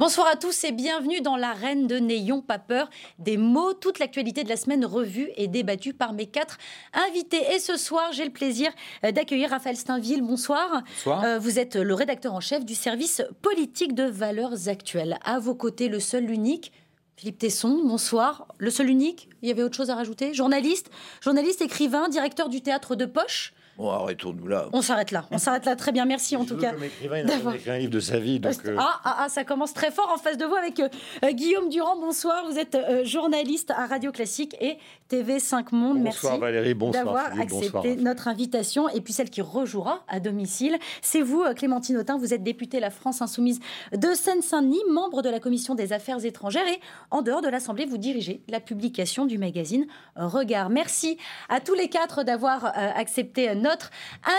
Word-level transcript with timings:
Bonsoir 0.00 0.28
à 0.28 0.36
tous 0.36 0.64
et 0.64 0.72
bienvenue 0.72 1.20
dans 1.20 1.36
l'arène 1.36 1.86
de 1.86 1.98
N'ayons 1.98 2.40
pas 2.40 2.58
peur 2.58 2.88
des 3.18 3.36
mots. 3.36 3.74
Toute 3.74 3.98
l'actualité 3.98 4.44
de 4.44 4.48
la 4.48 4.56
semaine 4.56 4.86
revue 4.86 5.28
et 5.36 5.46
débattue 5.46 5.92
par 5.92 6.14
mes 6.14 6.24
quatre 6.24 6.56
invités. 6.94 7.42
Et 7.54 7.58
ce 7.58 7.76
soir, 7.76 8.10
j'ai 8.12 8.24
le 8.24 8.30
plaisir 8.30 8.70
euh, 9.04 9.12
d'accueillir 9.12 9.50
Raphaël 9.50 9.76
Steinville. 9.76 10.22
Bonsoir. 10.22 10.84
Bonsoir. 10.86 11.22
Euh, 11.22 11.38
vous 11.38 11.58
êtes 11.58 11.76
le 11.76 11.92
rédacteur 11.92 12.32
en 12.32 12.40
chef 12.40 12.64
du 12.64 12.74
service 12.74 13.20
politique 13.42 13.94
de 13.94 14.04
valeurs 14.04 14.68
actuelles. 14.68 15.18
À 15.22 15.38
vos 15.38 15.54
côtés, 15.54 15.88
le 15.88 16.00
seul, 16.00 16.24
l'unique. 16.24 16.72
Philippe 17.18 17.36
Tesson, 17.36 17.82
bonsoir. 17.84 18.48
Le 18.56 18.70
seul 18.70 18.88
unique, 18.88 19.28
il 19.42 19.50
y 19.50 19.52
avait 19.52 19.62
autre 19.62 19.76
chose 19.76 19.90
à 19.90 19.96
rajouter? 19.96 20.32
Journaliste, 20.32 20.90
journaliste, 21.20 21.60
écrivain, 21.60 22.08
directeur 22.08 22.48
du 22.48 22.62
théâtre 22.62 22.96
de 22.96 23.04
Poche. 23.04 23.52
Bon, 23.80 23.88
arrêtons-nous 23.88 24.46
là. 24.46 24.68
On 24.74 24.82
s'arrête 24.82 25.10
là. 25.10 25.24
On 25.30 25.38
s'arrête 25.38 25.64
là. 25.64 25.74
Très 25.74 25.90
bien. 25.90 26.04
Merci 26.04 26.36
en 26.36 26.44
tout 26.44 26.58
cas. 26.58 26.72
Comme 26.72 26.84
écrivain, 26.84 27.20
il 27.20 27.24
n'a 27.24 27.38
jamais 27.38 27.56
écrit 27.56 27.70
un 27.70 27.78
livre 27.78 27.90
de 27.90 28.00
sa 28.00 28.18
vie. 28.18 28.38
Donc, 28.38 28.52
euh, 28.66 28.76
ah, 28.78 29.00
ah, 29.04 29.16
ah, 29.20 29.28
ça 29.30 29.42
commence 29.42 29.72
très 29.72 29.90
fort 29.90 30.12
en 30.14 30.18
face 30.18 30.36
de 30.36 30.44
vous 30.44 30.54
avec 30.54 30.80
euh, 30.80 30.88
euh, 31.24 31.30
Guillaume 31.30 31.70
Durand. 31.70 31.96
Bonsoir. 31.96 32.44
Vous 32.44 32.58
êtes 32.58 32.74
euh, 32.74 33.06
journaliste 33.06 33.70
à 33.70 33.86
Radio 33.86 34.12
Classique 34.12 34.54
et 34.60 34.76
TV5 35.10 35.74
Monde. 35.74 36.02
Bonsoir 36.02 36.34
Merci 36.34 36.40
Valérie, 36.40 36.74
bonsoir 36.74 37.04
d'avoir 37.04 37.26
Philippe, 37.32 37.42
accepté 37.42 37.70
bonsoir. 37.70 37.96
notre 37.98 38.28
invitation 38.28 38.88
et 38.88 39.00
puis 39.00 39.12
celle 39.12 39.28
qui 39.28 39.42
rejouera 39.42 40.04
à 40.08 40.20
domicile. 40.20 40.78
C'est 41.02 41.20
vous, 41.20 41.42
euh, 41.42 41.52
Clémentine 41.52 41.96
Autain, 41.96 42.16
vous 42.16 42.32
êtes 42.32 42.44
députée 42.44 42.78
La 42.78 42.90
France 42.90 43.20
Insoumise 43.20 43.58
de 43.92 44.14
Seine-Saint-Denis, 44.14 44.82
membre 44.88 45.22
de 45.22 45.28
la 45.28 45.40
Commission 45.40 45.74
des 45.74 45.92
Affaires 45.92 46.24
étrangères 46.24 46.66
et 46.68 46.80
en 47.10 47.22
dehors 47.22 47.42
de 47.42 47.48
l'Assemblée, 47.48 47.86
vous 47.86 47.98
dirigez 47.98 48.42
la 48.48 48.60
publication 48.60 49.26
du 49.26 49.36
magazine 49.36 49.86
Regard. 50.14 50.70
Merci 50.70 51.18
à 51.48 51.60
tous 51.60 51.74
les 51.74 51.88
quatre 51.88 52.22
d'avoir 52.22 52.66
euh, 52.66 52.70
accepté 52.94 53.52
notre 53.56 53.90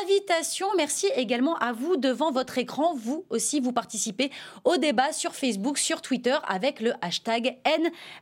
invitation. 0.03 0.68
Merci 0.78 1.08
également 1.16 1.58
à 1.58 1.74
vous 1.74 1.98
devant 1.98 2.31
votre 2.31 2.58
écran. 2.58 2.96
Vous 2.96 3.26
aussi, 3.30 3.59
vous 3.59 3.74
participez 3.74 4.31
au 4.64 4.78
débat 4.78 5.12
sur 5.12 5.36
Facebook, 5.36 5.78
sur 5.78 6.02
Twitter 6.02 6.36
avec 6.48 6.80
le 6.80 6.94
hashtag 7.02 7.58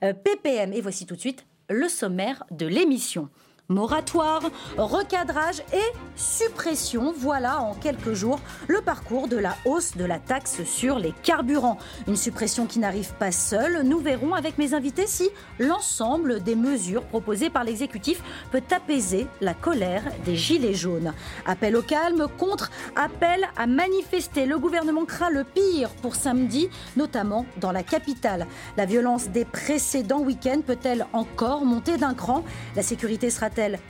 NPPM. 0.01 0.73
Et 0.73 0.81
voici 0.81 1.05
tout 1.05 1.15
de 1.15 1.19
suite 1.19 1.48
le 1.69 1.87
sommaire 1.87 2.43
de 2.51 2.65
l'émission. 2.65 3.29
Moratoire, 3.71 4.41
recadrage 4.77 5.61
et 5.73 5.93
suppression, 6.15 7.13
voilà 7.15 7.61
en 7.61 7.75
quelques 7.75 8.13
jours 8.13 8.39
le 8.67 8.81
parcours 8.81 9.27
de 9.27 9.37
la 9.37 9.55
hausse 9.63 9.95
de 9.95 10.05
la 10.05 10.17
taxe 10.17 10.63
sur 10.63 10.97
les 10.97 11.13
carburants. 11.21 11.77
Une 12.07 12.15
suppression 12.15 12.65
qui 12.65 12.79
n'arrive 12.79 13.13
pas 13.19 13.31
seule. 13.31 13.83
Nous 13.83 13.99
verrons 13.99 14.33
avec 14.33 14.57
mes 14.57 14.73
invités 14.73 15.05
si 15.05 15.29
l'ensemble 15.59 16.41
des 16.41 16.55
mesures 16.55 17.03
proposées 17.03 17.51
par 17.51 17.63
l'exécutif 17.63 18.23
peut 18.51 18.63
apaiser 18.71 19.27
la 19.39 19.53
colère 19.53 20.01
des 20.25 20.35
gilets 20.35 20.73
jaunes. 20.73 21.13
Appel 21.45 21.75
au 21.75 21.83
calme 21.83 22.27
contre 22.39 22.71
appel 22.95 23.47
à 23.55 23.67
manifester. 23.67 24.47
Le 24.47 24.57
gouvernement 24.57 25.05
craint 25.05 25.29
le 25.29 25.43
pire 25.43 25.91
pour 26.01 26.15
samedi, 26.15 26.69
notamment 26.97 27.45
dans 27.57 27.71
la 27.71 27.83
capitale. 27.83 28.47
La 28.77 28.87
violence 28.87 29.29
des 29.29 29.45
précédents 29.45 30.21
week-ends 30.21 30.61
peut-elle 30.65 31.05
encore 31.13 31.65
monter 31.65 31.97
d'un 31.97 32.15
cran? 32.15 32.43
La 32.75 32.81
sécurité 32.81 33.29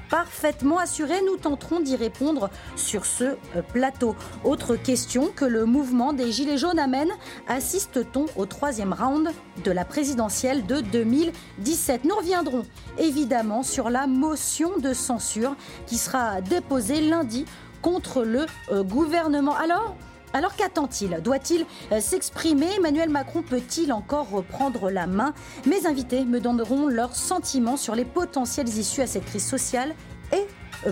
parfaitement 0.09 0.79
assurée 0.79 1.21
Nous 1.25 1.37
tenterons 1.37 1.79
d'y 1.79 1.95
répondre 1.95 2.49
sur 2.75 3.05
ce 3.05 3.23
euh, 3.23 3.61
plateau. 3.73 4.15
Autre 4.43 4.75
question 4.75 5.29
que 5.35 5.45
le 5.45 5.65
mouvement 5.65 6.13
des 6.13 6.31
Gilets 6.31 6.57
jaunes 6.57 6.79
amène, 6.79 7.11
assiste-t-on 7.47 8.25
au 8.35 8.45
troisième 8.45 8.93
round 8.93 9.29
de 9.63 9.71
la 9.71 9.85
présidentielle 9.85 10.65
de 10.65 10.81
2017 10.81 12.05
Nous 12.05 12.15
reviendrons 12.15 12.65
évidemment 12.97 13.63
sur 13.63 13.89
la 13.89 14.07
motion 14.07 14.77
de 14.77 14.93
censure 14.93 15.55
qui 15.85 15.97
sera 15.97 16.41
déposée 16.41 17.01
lundi 17.01 17.45
contre 17.81 18.23
le 18.23 18.45
euh, 18.71 18.83
gouvernement. 18.83 19.55
Alors 19.55 19.95
alors 20.33 20.55
qu'attend-il? 20.55 21.21
Doit-il 21.21 21.65
euh, 21.91 21.99
s'exprimer? 21.99 22.67
Emmanuel 22.77 23.09
Macron 23.09 23.41
peut-il 23.41 23.91
encore 23.91 24.29
reprendre 24.29 24.89
la 24.89 25.07
main? 25.07 25.33
Mes 25.65 25.87
invités 25.87 26.25
me 26.25 26.39
donneront 26.39 26.87
leurs 26.87 27.15
sentiments 27.15 27.77
sur 27.77 27.95
les 27.95 28.05
potentielles 28.05 28.69
issues 28.69 29.01
à 29.01 29.07
cette 29.07 29.25
crise 29.25 29.45
sociale 29.45 29.95
et 30.33 30.45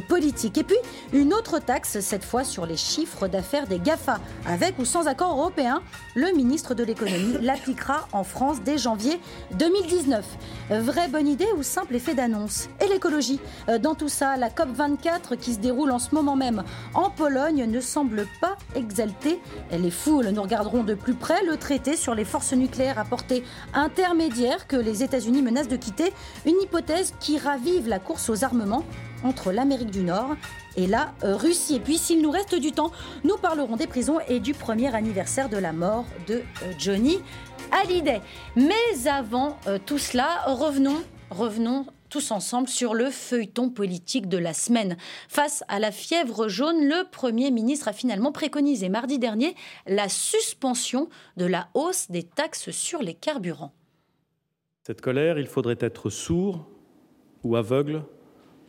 politique. 0.08 0.58
Et 0.58 0.64
puis, 0.64 0.78
une 1.14 1.34
autre 1.34 1.60
taxe, 1.60 2.00
cette 2.00 2.26
fois 2.26 2.44
sur 2.44 2.66
les 2.66 2.78
chiffres 2.78 3.28
d'affaires 3.28 3.68
des 3.68 3.80
GAFA. 3.80 4.20
Avec 4.46 4.80
ou 4.80 4.86
sans 4.86 5.08
accord 5.08 5.38
européen, 5.38 5.82
le 6.16 6.32
ministre 6.36 6.74
de 6.74 6.84
l'économie 6.84 7.38
l'appliquera 7.42 8.08
en 8.12 8.24
France 8.24 8.58
dès 8.64 8.78
janvier 8.78 9.20
2019. 9.58 10.26
Euh, 10.72 10.82
Vraie 10.82 11.08
bonne 11.08 11.28
idée 11.28 11.48
ou 11.58 11.64
simple 11.64 11.96
effet 11.96 12.14
d'annonce? 12.14 12.70
Et 12.84 12.88
l'écologie? 12.88 13.40
Euh, 13.70 13.78
Dans 13.78 13.96
tout 13.96 14.10
ça, 14.10 14.38
la 14.38 14.50
COP24 14.50 15.38
qui 15.38 15.54
se 15.54 15.60
déroule 15.60 15.92
en 15.92 16.00
ce 16.00 16.14
moment 16.14 16.36
même 16.36 16.64
en 16.94 17.10
Pologne 17.10 17.66
ne 17.70 17.82
semble 17.82 18.28
pas 18.42 18.58
exalter 18.76 19.40
les 19.72 19.92
foules. 19.92 20.28
Nous 20.30 20.42
regarderons 20.42 20.84
de 20.84 20.94
plus 20.94 21.14
près 21.14 21.44
le 21.46 21.58
traité 21.58 21.96
sur 21.96 22.16
les 22.16 22.26
forces 22.26 22.54
nucléaires 22.54 23.00
à 23.00 23.06
portée 23.06 23.44
intermédiaire 23.74 24.68
que 24.68 24.76
les 24.76 25.04
États-Unis 25.04 25.42
menacent 25.42 25.68
de 25.68 25.76
quitter, 25.76 26.14
une 26.46 26.60
hypothèse 26.62 27.14
qui 27.20 27.38
ravive 27.38 27.88
la 27.88 28.00
course 28.00 28.30
aux 28.30 28.44
armements 28.44 28.84
entre 29.24 29.52
l'Amérique 29.52 29.92
du 29.92 30.04
Nord 30.04 30.36
et 30.76 30.88
la 30.88 31.14
euh, 31.24 31.36
Russie. 31.36 31.76
Et 31.76 31.80
puis, 31.80 31.98
s'il 31.98 32.22
nous 32.22 32.32
reste 32.32 32.56
du 32.56 32.72
temps, 32.72 32.92
nous 33.24 33.38
parlerons 33.38 33.76
des 33.76 33.88
prisons 33.88 34.20
et 34.28 34.40
du 34.40 34.54
premier 34.54 34.94
anniversaire 34.96 35.50
de 35.50 35.58
la 35.58 35.74
mort 35.74 36.06
de 36.28 36.36
euh, 36.36 36.74
Johnny 36.78 37.18
Hallyday. 37.72 38.22
Mais 38.56 39.08
avant 39.08 39.58
euh, 39.68 39.80
tout 39.84 39.98
cela, 39.98 40.44
revenons, 40.46 41.02
revenons 41.30 41.86
tous 42.10 42.32
ensemble 42.32 42.70
sur 42.70 42.94
le 42.94 43.10
feuilleton 43.10 43.70
politique 43.70 44.30
de 44.30 44.38
la 44.38 44.54
semaine. 44.54 44.98
Face 45.28 45.64
à 45.68 45.80
la 45.80 45.92
fièvre 45.92 46.48
jaune, 46.48 46.88
le 46.88 47.10
Premier 47.10 47.52
ministre 47.52 47.90
a 47.90 47.94
finalement 47.94 48.32
préconisé 48.32 48.88
mardi 48.88 49.20
dernier 49.20 49.56
la 49.88 50.08
suspension 50.08 51.10
de 51.36 51.46
la 51.46 51.68
hausse 51.74 52.10
des 52.10 52.24
taxes 52.24 52.72
sur 52.72 53.02
les 53.02 53.14
carburants. 53.14 53.74
Cette 54.86 55.02
colère, 55.02 55.38
il 55.38 55.48
faudrait 55.48 55.78
être 55.82 56.10
sourd 56.10 56.66
ou 57.44 57.58
aveugle 57.58 58.04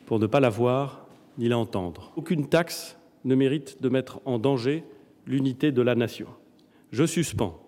pour 0.08 0.18
ne 0.18 0.26
pas 0.26 0.40
la 0.40 0.48
voir 0.48 1.06
ni 1.36 1.48
la 1.48 1.58
entendre. 1.58 2.14
Aucune 2.16 2.48
taxe 2.48 2.96
ne 3.26 3.34
mérite 3.34 3.82
de 3.82 3.90
mettre 3.90 4.22
en 4.24 4.38
danger 4.38 4.82
l'unité 5.26 5.70
de 5.70 5.82
la 5.82 5.94
nation. 5.94 6.28
Je 6.92 7.04
suspends, 7.04 7.62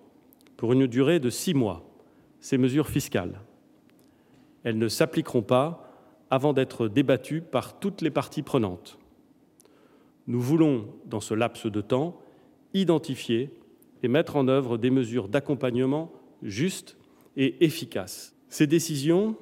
pour 0.56 0.72
une 0.72 0.86
durée 0.86 1.20
de 1.20 1.28
six 1.28 1.52
mois, 1.52 1.84
ces 2.40 2.56
mesures 2.56 2.88
fiscales. 2.88 3.42
Elles 4.64 4.78
ne 4.78 4.88
s'appliqueront 4.88 5.42
pas 5.42 5.92
avant 6.30 6.54
d'être 6.54 6.88
débattues 6.88 7.42
par 7.42 7.78
toutes 7.78 8.00
les 8.00 8.10
parties 8.10 8.40
prenantes. 8.40 8.98
Nous 10.26 10.40
voulons, 10.40 10.86
dans 11.04 11.20
ce 11.20 11.34
laps 11.34 11.66
de 11.66 11.82
temps, 11.82 12.22
identifier 12.72 13.50
et 14.02 14.08
mettre 14.08 14.36
en 14.36 14.48
œuvre 14.48 14.78
des 14.78 14.88
mesures 14.88 15.28
d'accompagnement 15.28 16.10
justes 16.42 16.96
et 17.36 17.62
efficaces. 17.62 18.34
Ces 18.48 18.66
décisions, 18.66 19.36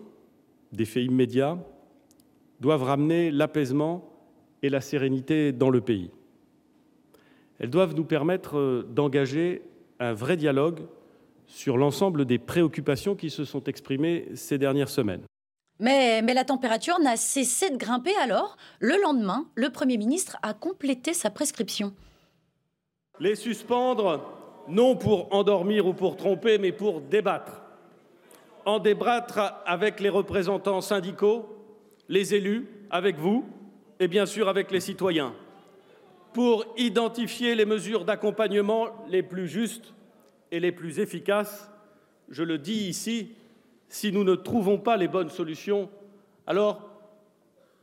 d'effet 0.73 1.05
immédiat, 1.05 1.59
doivent 2.61 2.83
ramener 2.83 3.31
l'apaisement 3.31 4.09
et 4.63 4.69
la 4.69 4.81
sérénité 4.81 5.53
dans 5.53 5.71
le 5.71 5.81
pays. 5.81 6.11
Elles 7.59 7.71
doivent 7.71 7.95
nous 7.95 8.05
permettre 8.05 8.59
euh, 8.59 8.87
d'engager 8.89 9.63
un 10.01 10.13
vrai 10.13 10.37
dialogue 10.37 10.81
sur 11.47 11.77
l'ensemble 11.77 12.25
des 12.25 12.39
préoccupations 12.39 13.17
qui 13.17 13.31
se 13.31 13.45
sont 13.45 13.65
exprimées 13.65 14.29
ces 14.35 14.59
dernières 14.59 14.91
semaines. 14.91 15.23
Mais, 15.81 16.23
mais 16.23 16.35
la 16.35 16.45
température 16.45 16.99
n'a 17.01 17.17
cessé 17.17 17.71
de 17.71 17.77
grimper 17.77 18.15
alors. 18.23 18.57
Le 18.81 19.01
lendemain, 19.01 19.47
le 19.55 19.71
Premier 19.71 19.97
ministre 19.97 20.37
a 20.43 20.53
complété 20.53 21.15
sa 21.15 21.31
prescription. 21.31 21.95
Les 23.21 23.35
suspendre, 23.35 24.21
non 24.69 24.97
pour 24.97 25.33
endormir 25.33 25.87
ou 25.87 25.95
pour 25.95 26.17
tromper, 26.17 26.59
mais 26.59 26.73
pour 26.73 27.01
débattre. 27.01 27.63
En 28.65 28.79
débattre 28.79 29.41
avec 29.67 30.01
les 30.01 30.09
représentants 30.09 30.81
syndicaux, 30.81 31.58
les 32.09 32.35
élus, 32.35 32.67
avec 32.91 33.17
vous 33.19 33.45
et 34.01 34.09
bien 34.09 34.27
sûr 34.27 34.49
avec 34.49 34.71
les 34.71 34.81
citoyens, 34.81 35.35
pour 36.33 36.65
identifier 36.77 37.55
les 37.55 37.65
mesures 37.65 38.05
d'accompagnement 38.05 38.89
les 39.09 39.23
plus 39.23 39.49
justes 39.49 39.93
et 40.51 40.61
les 40.61 40.73
plus 40.73 41.01
efficaces. 41.01 41.71
Je 42.29 42.43
le 42.43 42.59
dis 42.59 42.89
ici, 42.89 43.33
si 43.89 44.13
nous 44.13 44.25
ne 44.25 44.35
trouvons 44.35 44.79
pas 44.79 44.97
les 44.97 45.09
bonnes 45.09 45.31
solutions, 45.31 45.91
alors 46.47 46.89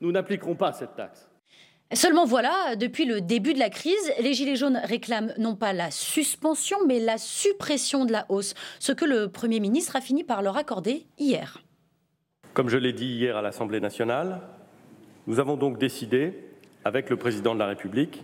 nous 0.01 0.12
n'appliquerons 0.12 0.56
pas 0.56 0.72
cette 0.72 0.95
taxe. 0.95 1.30
Seulement 1.94 2.25
voilà, 2.25 2.75
depuis 2.75 3.06
le 3.06 3.22
début 3.22 3.54
de 3.54 3.60
la 3.60 3.69
crise, 3.69 4.12
les 4.19 4.33
Gilets 4.33 4.56
jaunes 4.56 4.81
réclament 4.83 5.33
non 5.38 5.56
pas 5.56 5.72
la 5.72 5.92
suspension, 5.92 6.77
mais 6.88 7.00
la 7.00 7.18
suppression 7.18 8.06
de 8.06 8.12
la 8.12 8.25
hausse, 8.30 8.56
ce 8.80 8.92
que 8.92 9.06
le 9.06 9.30
Premier 9.30 9.60
ministre 9.60 9.95
a 9.95 10.01
fini 10.01 10.24
par 10.24 10.42
leur 10.42 10.57
accorder 10.57 11.06
hier. 11.19 11.64
Comme 12.55 12.69
je 12.69 12.77
l'ai 12.77 12.93
dit 12.93 13.07
hier 13.07 13.35
à 13.35 13.41
l'Assemblée 13.41 13.81
nationale, 13.81 14.39
nous 15.27 15.41
avons 15.41 15.57
donc 15.57 15.77
décidé, 15.77 16.33
avec 16.85 17.09
le 17.09 17.17
Président 17.17 17.53
de 17.53 17.59
la 17.59 17.65
République, 17.65 18.23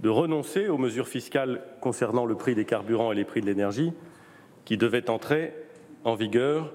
de 0.00 0.08
renoncer 0.08 0.66
aux 0.66 0.76
mesures 0.76 1.06
fiscales 1.06 1.62
concernant 1.80 2.26
le 2.26 2.34
prix 2.34 2.56
des 2.56 2.64
carburants 2.64 3.12
et 3.12 3.14
les 3.14 3.24
prix 3.24 3.40
de 3.40 3.46
l'énergie 3.46 3.92
qui 4.64 4.76
devaient 4.76 5.08
entrer 5.08 5.54
en 6.02 6.16
vigueur 6.16 6.72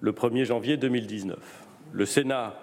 le 0.00 0.12
1er 0.12 0.44
janvier 0.44 0.76
2019. 0.76 1.38
Le 1.90 2.06
Sénat 2.06 2.54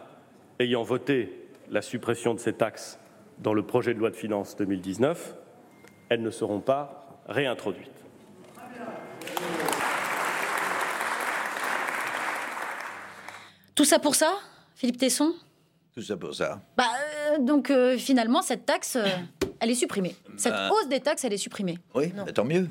ayant 0.60 0.84
voté 0.84 1.38
la 1.70 1.82
suppression 1.82 2.34
de 2.34 2.40
ces 2.40 2.54
taxes 2.54 2.98
dans 3.40 3.54
le 3.54 3.64
projet 3.64 3.94
de 3.94 4.00
loi 4.00 4.10
de 4.10 4.16
finances 4.16 4.56
2019, 4.56 5.36
elles 6.08 6.22
ne 6.22 6.32
seront 6.32 6.62
pas 6.62 7.20
réintroduites. 7.28 7.92
Tout 13.76 13.86
ça 13.86 14.00
pour 14.00 14.16
ça, 14.16 14.34
Philippe 14.76 14.98
Tesson? 14.98 15.34
Tout 15.96 16.02
ça 16.02 16.18
pour 16.18 16.34
ça. 16.36 16.62
Bah, 16.78 16.86
euh, 17.34 17.40
donc 17.40 17.70
euh, 17.70 17.98
finalement, 17.98 18.42
cette 18.42 18.66
taxe, 18.66 18.96
euh, 18.96 19.06
elle 19.60 19.72
est 19.72 19.76
supprimée. 19.76 20.16
Cette 20.38 20.54
Bah. 20.54 20.70
hausse 20.72 20.88
des 20.88 21.00
taxes, 21.00 21.24
elle 21.24 21.34
est 21.34 21.38
supprimée. 21.38 21.78
Oui, 21.94 22.08
bah, 22.16 22.32
tant 22.32 22.46
mieux. 22.46 22.68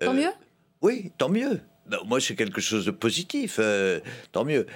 Tant 0.00 0.10
Euh, 0.10 0.14
mieux? 0.14 0.30
Oui, 0.82 1.12
tant 1.18 1.28
mieux. 1.28 1.60
Ben, 1.86 1.98
moi, 2.04 2.20
c'est 2.20 2.34
quelque 2.36 2.60
chose 2.60 2.84
de 2.86 2.90
positif. 2.90 3.56
euh, 3.58 4.00
tant 4.32 4.44
mieux. 4.44 4.66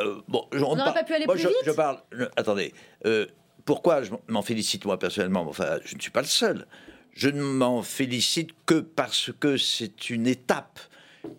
Euh, 0.00 0.20
bon, 0.28 0.46
je- 0.52 0.58
n'aurait 0.58 0.76
par- 0.84 0.94
pas 0.94 1.04
pu 1.04 1.12
aller 1.14 1.26
moi, 1.26 1.34
plus 1.34 1.42
je, 1.42 1.48
vite? 1.48 1.56
je 1.66 1.70
parle. 1.72 1.98
je- 2.12 2.24
attendez. 2.36 2.72
euh, 3.06 3.26
pourquoi 3.66 4.02
je 4.02 4.10
m'en 4.28 4.40
félicite 4.42 4.84
moi 4.86 4.98
personnellement? 4.98 5.42
Enfin, 5.46 5.78
je 5.84 5.94
ne 5.96 6.00
suis 6.00 6.10
pas 6.10 6.22
le 6.22 6.26
seul. 6.26 6.66
Je 7.12 7.28
ne 7.28 7.42
m'en 7.42 7.82
félicite 7.82 8.50
que 8.64 8.80
parce 8.80 9.30
que 9.38 9.56
c'est 9.58 10.08
une 10.10 10.26
étape 10.26 10.78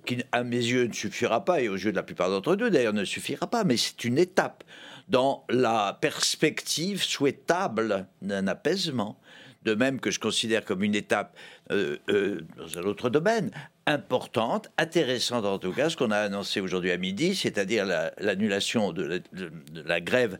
qui, 0.05 0.23
à 0.31 0.43
mes 0.43 0.57
yeux, 0.57 0.85
ne 0.87 0.93
suffira 0.93 1.45
pas, 1.45 1.61
et 1.61 1.69
aux 1.69 1.75
yeux 1.75 1.91
de 1.91 1.95
la 1.95 2.03
plupart 2.03 2.29
d'entre 2.29 2.55
nous, 2.55 2.69
d'ailleurs, 2.69 2.93
ne 2.93 3.05
suffira 3.05 3.47
pas, 3.47 3.63
mais 3.63 3.77
c'est 3.77 4.03
une 4.03 4.17
étape 4.17 4.63
dans 5.07 5.45
la 5.49 5.97
perspective 5.99 7.03
souhaitable 7.03 8.07
d'un 8.21 8.47
apaisement. 8.47 9.19
De 9.63 9.75
même 9.75 9.99
que 9.99 10.09
je 10.09 10.19
considère 10.19 10.65
comme 10.65 10.81
une 10.81 10.95
étape 10.95 11.37
euh, 11.69 11.97
euh, 12.09 12.41
dans 12.57 12.79
un 12.79 12.81
autre 12.81 13.11
domaine 13.11 13.51
importante, 13.87 14.69
intéressante 14.77 15.45
en 15.45 15.57
tout 15.57 15.71
cas, 15.71 15.89
ce 15.89 15.97
qu'on 15.97 16.11
a 16.11 16.17
annoncé 16.17 16.59
aujourd'hui 16.61 16.91
à 16.91 16.97
midi, 16.97 17.35
c'est-à-dire 17.35 17.85
la- 17.85 18.13
l'annulation 18.19 18.93
de, 18.93 19.03
la- 19.03 19.19
de- 19.19 19.51
de 19.71 19.81
la 19.81 19.99
grève 19.99 20.37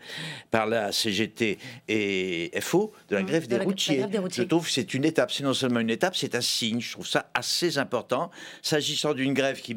par 0.52 0.68
la 0.68 0.92
CGT 0.92 1.58
et 1.88 2.52
FO, 2.62 2.94
de 3.10 3.16
la 3.16 3.24
Mmh, 3.24 3.26
grève 3.26 3.44
de 3.44 3.48
des 3.50 3.58
la- 3.58 3.64
routiers. 3.64 3.98
grève 3.98 4.10
des 4.10 4.18
routiers. 4.20 4.44
Je 4.44 4.48
trouve 4.48 4.66
que 4.66 4.72
c'est 4.72 4.94
une 4.94 5.06
étape, 5.06 5.32
c'est 5.32 5.44
non 5.44 5.54
seulement 5.54 5.80
une 5.80 5.90
étape, 5.90 6.16
c'est 6.16 6.36
un 6.36 6.42
signe. 6.42 6.80
Je 6.82 6.92
trouve 6.92 7.08
ça 7.08 7.30
assez 7.34 7.78
important. 7.78 8.30
S'agissant 8.62 9.14
d'une 9.14 9.34
grève 9.34 9.60
qui, 9.62 9.76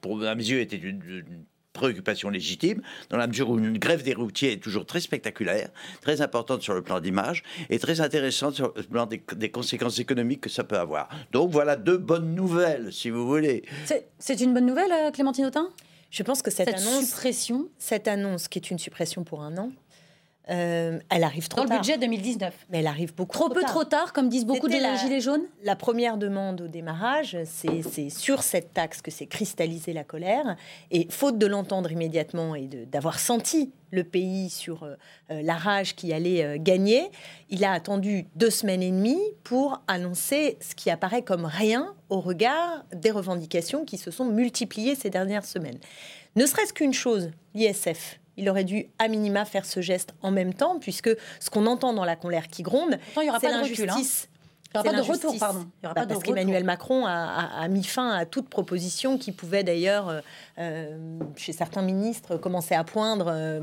pour 0.00 0.22
à 0.24 0.34
mes 0.34 0.44
yeux, 0.48 0.60
était 0.60 0.76
une, 0.76 1.02
une 1.02 1.44
préoccupation 1.72 2.30
légitime, 2.30 2.82
dans 3.10 3.16
la 3.16 3.26
mesure 3.26 3.50
où 3.50 3.58
une 3.58 3.78
grève 3.78 4.02
des 4.02 4.14
routiers 4.14 4.52
est 4.52 4.62
toujours 4.62 4.86
très 4.86 5.00
spectaculaire, 5.00 5.70
très 6.00 6.20
importante 6.20 6.62
sur 6.62 6.74
le 6.74 6.82
plan 6.82 7.00
d'image 7.00 7.42
et 7.70 7.78
très 7.78 8.00
intéressante 8.00 8.54
sur 8.54 8.72
le 8.76 8.82
plan 8.82 9.06
des, 9.06 9.22
des 9.36 9.50
conséquences 9.50 9.98
économiques 9.98 10.42
que 10.42 10.50
ça 10.50 10.64
peut 10.64 10.78
avoir. 10.78 11.08
Donc 11.32 11.50
voilà 11.50 11.76
deux 11.76 11.98
bonnes 11.98 12.34
nouvelles, 12.34 12.92
si 12.92 13.10
vous 13.10 13.26
voulez. 13.26 13.64
C'est- 14.18 14.40
une 14.42 14.54
bonne 14.54 14.66
nouvelle, 14.66 14.90
euh, 14.92 15.10
Clémentine 15.10 15.46
Autain? 15.46 15.68
Je 16.10 16.22
pense 16.22 16.42
que 16.42 16.50
cette, 16.50 16.68
Cette 16.68 16.78
annonce, 16.80 17.06
suppression? 17.06 17.68
cette 17.78 18.08
annonce, 18.08 18.48
qui 18.48 18.58
est 18.58 18.70
une 18.70 18.78
suppression 18.78 19.24
pour 19.24 19.42
un 19.42 19.56
an, 19.56 19.70
euh, 20.50 20.98
elle 21.08 21.22
arrive 21.24 21.46
trop 21.48 21.58
dans 21.58 21.64
le 21.64 21.68
tard. 21.68 21.78
budget 21.80 21.98
2019. 21.98 22.52
Mais 22.70 22.78
elle 22.80 22.86
arrive 22.88 23.14
beaucoup 23.14 23.32
Trop 23.38 23.44
trop, 23.46 23.54
peu, 23.54 23.60
tard. 23.60 23.70
trop 23.70 23.84
tard, 23.84 24.12
comme 24.12 24.28
disent 24.28 24.44
beaucoup 24.44 24.66
de 24.66 24.72
C'était 24.72 24.84
la- 24.84 24.96
gilets 24.96 25.20
jaunes 25.20 25.44
La 25.62 25.76
première 25.76 26.16
demande 26.18 26.62
au 26.62 26.68
démarrage, 26.68 27.36
c'est 27.44 28.10
sur 28.10 28.42
cette 28.42 28.72
taxe 28.74 29.02
que 29.02 29.10
s'est 29.12 29.26
cristallisée 29.26 29.92
la 29.92 30.02
colère. 30.04 30.56
Et 30.90 31.06
faute 31.10 31.38
de 31.38 31.46
l'entendre 31.46 31.92
immédiatement 31.92 32.54
et 32.56 32.68
d'avoir 32.90 33.18
senti 33.20 33.70
le 33.92 34.04
pays 34.04 34.48
sur 34.50 34.82
euh, 34.84 34.94
euh, 35.30 35.42
la 35.42 35.54
rage 35.54 35.94
qui 35.94 36.12
allait 36.12 36.42
euh, 36.44 36.56
gagner, 36.58 37.10
il 37.50 37.62
a 37.64 37.72
attendu 37.72 38.26
deux 38.36 38.48
semaines 38.50 38.82
et 38.82 38.90
demie 38.90 39.20
pour 39.44 39.82
annoncer 39.86 40.56
ce 40.60 40.74
qui 40.74 40.90
apparaît 40.90 41.22
comme 41.22 41.44
rien 41.44 41.94
au 42.08 42.18
regard 42.20 42.84
des 42.94 43.10
revendications 43.10 43.84
qui 43.84 43.98
se 43.98 44.10
sont 44.10 44.24
multipliées 44.24 44.94
ces 44.94 45.10
dernières 45.10 45.44
semaines. 45.44 45.78
Ne 46.36 46.46
serait-ce 46.46 46.72
qu'une 46.72 46.94
chose, 46.94 47.30
l'ISF. 47.54 48.18
Il 48.36 48.48
aurait 48.48 48.64
dû, 48.64 48.86
à 48.98 49.08
minima, 49.08 49.44
faire 49.44 49.64
ce 49.66 49.80
geste 49.80 50.14
en 50.22 50.30
même 50.30 50.54
temps, 50.54 50.78
puisque 50.80 51.10
ce 51.40 51.50
qu'on 51.50 51.66
entend 51.66 51.92
dans 51.92 52.04
la 52.04 52.16
colère 52.16 52.48
qui 52.48 52.62
gronde, 52.62 52.98
Pourtant, 53.06 53.20
il 53.20 53.24
n'y 53.24 53.30
aura 53.30 53.40
c'est 53.40 53.48
pas 53.48 53.58
de 53.58 53.62
recul. 53.62 53.84
hein. 53.90 53.92
l'injustice. 53.94 54.28
Il 54.74 54.80
n'y 54.80 54.88
aura 54.88 54.90
pas 54.96 55.02
de 55.02 55.12
retour, 55.12 55.38
pardon. 55.38 55.66
Il 55.82 55.84
y 55.84 55.86
aura 55.86 55.94
Bah, 55.94 56.00
pas 56.00 56.06
de 56.06 56.12
parce 56.14 56.22
qu'Emmanuel 56.24 56.64
Macron 56.64 57.04
a, 57.04 57.10
a- 57.12 57.62
a 57.62 57.68
mis 57.68 57.84
fin 57.84 58.10
à 58.10 58.24
toute 58.24 58.48
proposition 58.48 59.18
qui 59.18 59.30
pouvait 59.32 59.64
d'ailleurs, 59.64 60.08
euh, 60.08 60.20
euh, 60.58 61.18
chez 61.36 61.52
certains 61.52 61.82
ministres, 61.82 62.38
commencer 62.38 62.74
à 62.74 62.82
poindre. 62.84 63.26
euh, 63.28 63.60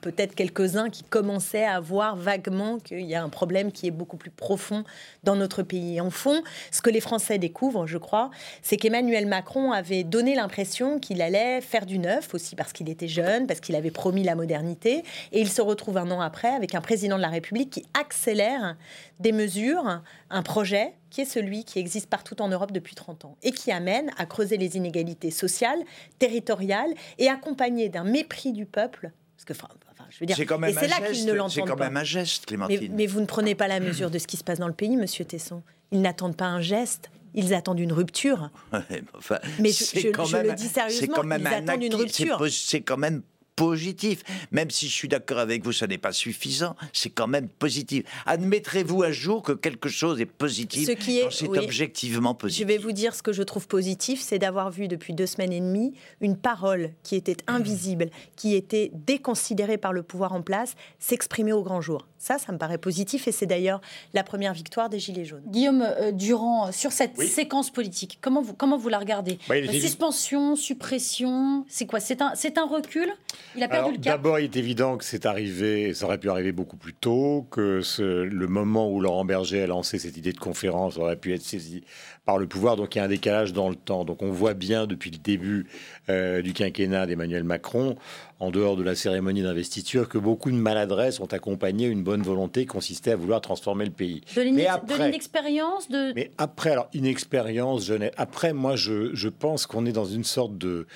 peut-être 0.00 0.34
quelques-uns 0.34 0.90
qui 0.90 1.02
commençaient 1.02 1.64
à 1.64 1.80
voir 1.80 2.16
vaguement 2.16 2.78
qu'il 2.78 3.00
y 3.00 3.14
a 3.14 3.22
un 3.22 3.28
problème 3.28 3.72
qui 3.72 3.86
est 3.86 3.90
beaucoup 3.90 4.16
plus 4.16 4.30
profond 4.30 4.84
dans 5.24 5.36
notre 5.36 5.62
pays. 5.62 6.00
En 6.00 6.10
fond, 6.10 6.42
ce 6.70 6.82
que 6.82 6.90
les 6.90 7.00
Français 7.00 7.38
découvrent, 7.38 7.86
je 7.86 7.98
crois, 7.98 8.30
c'est 8.62 8.76
qu'Emmanuel 8.76 9.26
Macron 9.26 9.72
avait 9.72 10.04
donné 10.04 10.34
l'impression 10.34 10.98
qu'il 10.98 11.22
allait 11.22 11.60
faire 11.60 11.86
du 11.86 11.98
neuf, 11.98 12.34
aussi 12.34 12.56
parce 12.56 12.72
qu'il 12.72 12.88
était 12.88 13.08
jeune, 13.08 13.46
parce 13.46 13.60
qu'il 13.60 13.76
avait 13.76 13.90
promis 13.90 14.22
la 14.22 14.34
modernité, 14.34 15.04
et 15.32 15.40
il 15.40 15.48
se 15.48 15.62
retrouve 15.62 15.98
un 15.98 16.10
an 16.10 16.20
après 16.20 16.48
avec 16.48 16.74
un 16.74 16.80
président 16.80 17.16
de 17.16 17.22
la 17.22 17.28
République 17.28 17.70
qui 17.70 17.86
accélère 17.98 18.76
des 19.20 19.32
mesures, 19.32 20.02
un 20.30 20.42
projet 20.42 20.94
qui 21.10 21.20
est 21.20 21.26
celui 21.26 21.64
qui 21.64 21.78
existe 21.78 22.08
partout 22.08 22.40
en 22.40 22.48
Europe 22.48 22.72
depuis 22.72 22.94
30 22.94 23.26
ans 23.26 23.36
et 23.42 23.52
qui 23.52 23.70
amène 23.70 24.10
à 24.16 24.26
creuser 24.26 24.56
les 24.56 24.76
inégalités 24.76 25.30
sociales, 25.30 25.78
territoriales 26.18 26.92
et 27.18 27.28
accompagné 27.28 27.88
d'un 27.88 28.04
mépris 28.04 28.52
du 28.52 28.66
peuple. 28.66 29.12
Parce 29.44 29.58
que, 29.58 29.64
enfin, 29.64 30.04
je 30.10 30.18
veux 30.20 30.26
dire, 30.26 30.36
C'est 30.36 30.46
quand 30.46 30.58
même 30.58 30.76
un 30.76 30.80
là 30.82 30.86
geste. 30.86 31.12
qu'ils 31.12 31.24
ne 31.26 31.30
C'est 31.30 31.36
l'entendent 31.36 31.68
quand 31.68 31.76
pas. 31.76 31.84
même 31.84 31.96
un 31.96 32.04
geste, 32.04 32.42
Mais, 32.42 32.46
Clémentine. 32.46 32.92
mais 32.94 33.06
vous 33.06 33.20
ne 33.20 33.26
prenez 33.26 33.54
pas 33.54 33.66
la 33.68 33.80
mesure 33.80 34.10
de 34.10 34.18
ce 34.18 34.26
qui 34.26 34.36
se 34.36 34.44
passe 34.44 34.58
dans 34.58 34.68
le 34.68 34.72
pays, 34.74 34.96
Monsieur 34.96 35.24
Tesson. 35.24 35.62
Ils 35.90 36.00
n'attendent 36.00 36.36
pas 36.36 36.46
un 36.46 36.60
geste, 36.60 37.10
ils 37.34 37.52
attendent 37.54 37.80
une 37.80 37.92
rupture. 37.92 38.50
Ouais, 38.72 39.02
enfin, 39.16 39.38
Mais 39.58 39.70
je- 39.70 39.84
c'est 39.84 40.00
je- 40.00 40.08
quand 40.08 40.24
je 40.24 40.36
même- 40.36 40.46
le 40.46 40.52
dis 40.54 40.68
sérieusement, 40.68 41.00
c'est 41.00 41.08
quand 41.08 41.24
même 41.24 41.40
ils 41.40 41.46
un 41.48 41.50
attendent 41.68 41.82
une 41.82 41.92
acquis, 41.92 42.02
rupture. 42.24 42.46
C'est 42.50 42.80
quand 42.82 42.96
même 42.96 43.22
positif. 43.56 44.22
Même 44.50 44.70
si 44.70 44.88
je 44.88 44.92
suis 44.94 45.08
d'accord 45.08 45.38
avec 45.38 45.64
vous, 45.64 45.72
ça 45.72 45.86
n'est 45.86 45.98
pas 45.98 46.12
suffisant, 46.12 46.74
c'est 46.92 47.10
quand 47.10 47.26
même 47.26 47.48
positif. 47.48 48.04
Admettrez-vous 48.26 49.02
un 49.02 49.12
jour 49.12 49.42
que 49.42 49.52
quelque 49.52 49.88
chose 49.88 50.20
est 50.20 50.26
positif 50.26 50.86
Ce 50.86 50.92
qui 50.92 51.18
est- 51.18 51.22
quand 51.22 51.30
c'est 51.30 51.48
oui. 51.48 51.58
objectivement 51.58 52.34
positif 52.34 52.62
Je 52.62 52.68
vais 52.72 52.78
vous 52.78 52.92
dire 52.92 53.14
ce 53.14 53.22
que 53.22 53.32
je 53.32 53.42
trouve 53.42 53.66
positif, 53.68 54.20
c'est 54.20 54.38
d'avoir 54.38 54.70
vu 54.70 54.88
depuis 54.88 55.12
deux 55.14 55.26
semaines 55.26 55.52
et 55.52 55.60
demie 55.60 55.94
une 56.20 56.36
parole 56.36 56.90
qui 57.02 57.16
était 57.16 57.36
invisible, 57.46 58.10
qui 58.36 58.54
était 58.54 58.90
déconsidérée 58.94 59.78
par 59.78 59.92
le 59.92 60.02
pouvoir 60.02 60.32
en 60.32 60.42
place, 60.42 60.74
s'exprimer 60.98 61.52
au 61.52 61.62
grand 61.62 61.80
jour. 61.80 62.06
Ça, 62.22 62.38
ça 62.38 62.52
me 62.52 62.56
paraît 62.58 62.78
positif 62.78 63.26
et 63.26 63.32
c'est 63.32 63.46
d'ailleurs 63.46 63.80
la 64.14 64.22
première 64.22 64.52
victoire 64.52 64.88
des 64.88 65.00
Gilets 65.00 65.24
jaunes. 65.24 65.42
Guillaume 65.48 65.82
euh, 65.82 66.12
Durand, 66.12 66.70
sur 66.70 66.92
cette 66.92 67.14
Oui. 67.18 67.26
séquence 67.26 67.70
politique, 67.70 68.18
comment 68.20 68.40
vous, 68.40 68.54
comment 68.54 68.78
vous 68.78 68.88
la 68.88 69.00
regardez 69.00 69.40
Bah, 69.48 69.56
Suspension, 69.72 70.54
suppression, 70.54 71.64
c'est 71.68 71.86
quoi? 71.86 71.98
C'est 71.98 72.22
un, 72.22 72.32
c'est 72.36 72.58
un 72.58 72.64
recul? 72.66 73.08
Il 73.56 73.62
a 73.64 73.66
perdu 73.66 73.78
Alors, 73.86 73.90
le 73.90 73.96
cap? 73.96 74.04
D'abord, 74.04 74.38
il 74.38 74.44
est 74.44 74.56
évident 74.56 74.96
que 74.96 75.04
c'est 75.04 75.26
arrivé, 75.26 75.94
ça 75.94 76.04
aurait 76.06 76.18
pu 76.18 76.30
arriver 76.30 76.52
beaucoup 76.52 76.76
plus 76.76 76.94
tôt, 76.94 77.44
que 77.50 77.80
ce- 77.80 78.22
le 78.22 78.46
moment 78.46 78.88
où 78.88 79.00
Laurent 79.00 79.24
Berger 79.24 79.62
a 79.62 79.66
lancé 79.66 79.98
cette 79.98 80.16
idée 80.16 80.32
de 80.32 80.38
conférence 80.38 80.98
aurait 80.98 81.16
pu 81.16 81.34
être 81.34 81.42
saisi 81.42 81.82
par 82.24 82.38
le 82.38 82.46
pouvoir. 82.46 82.76
Donc 82.76 82.94
il 82.94 82.98
y 82.98 83.00
a 83.00 83.04
un 83.04 83.08
décalage 83.08 83.52
dans 83.52 83.68
le 83.68 83.74
temps. 83.76 84.04
Donc 84.04 84.22
on 84.22 84.30
voit 84.30 84.54
bien 84.54 84.86
depuis 84.86 85.10
le 85.10 85.18
début 85.18 85.66
euh, 86.08 86.42
du 86.42 86.52
quinquennat 86.52 87.06
d'Emmanuel 87.06 87.44
Macron, 87.44 87.96
en 88.38 88.50
dehors 88.50 88.76
de 88.76 88.82
la 88.82 88.94
cérémonie 88.94 89.42
d'investiture, 89.42 90.08
que 90.08 90.18
beaucoup 90.18 90.50
de 90.50 90.56
maladresses 90.56 91.20
ont 91.20 91.26
accompagné 91.26 91.86
une 91.86 92.02
bonne 92.02 92.22
volonté 92.22 92.60
qui 92.62 92.66
consistait 92.66 93.12
à 93.12 93.16
vouloir 93.16 93.40
transformer 93.40 93.84
le 93.84 93.90
pays. 93.90 94.22
De 94.36 94.94
l'inexpérience 95.04 95.88
de... 95.88 96.12
Mais 96.14 96.30
après, 96.38 96.70
alors, 96.70 96.88
inexpérience, 96.92 97.84
je 97.86 97.94
n'ai- 97.94 98.10
Après, 98.16 98.52
moi, 98.52 98.76
je, 98.76 99.14
je 99.14 99.28
pense 99.28 99.66
qu'on 99.66 99.86
est 99.86 99.92
dans 99.92 100.04
une 100.06 100.24
sorte 100.24 100.56
de. 100.58 100.86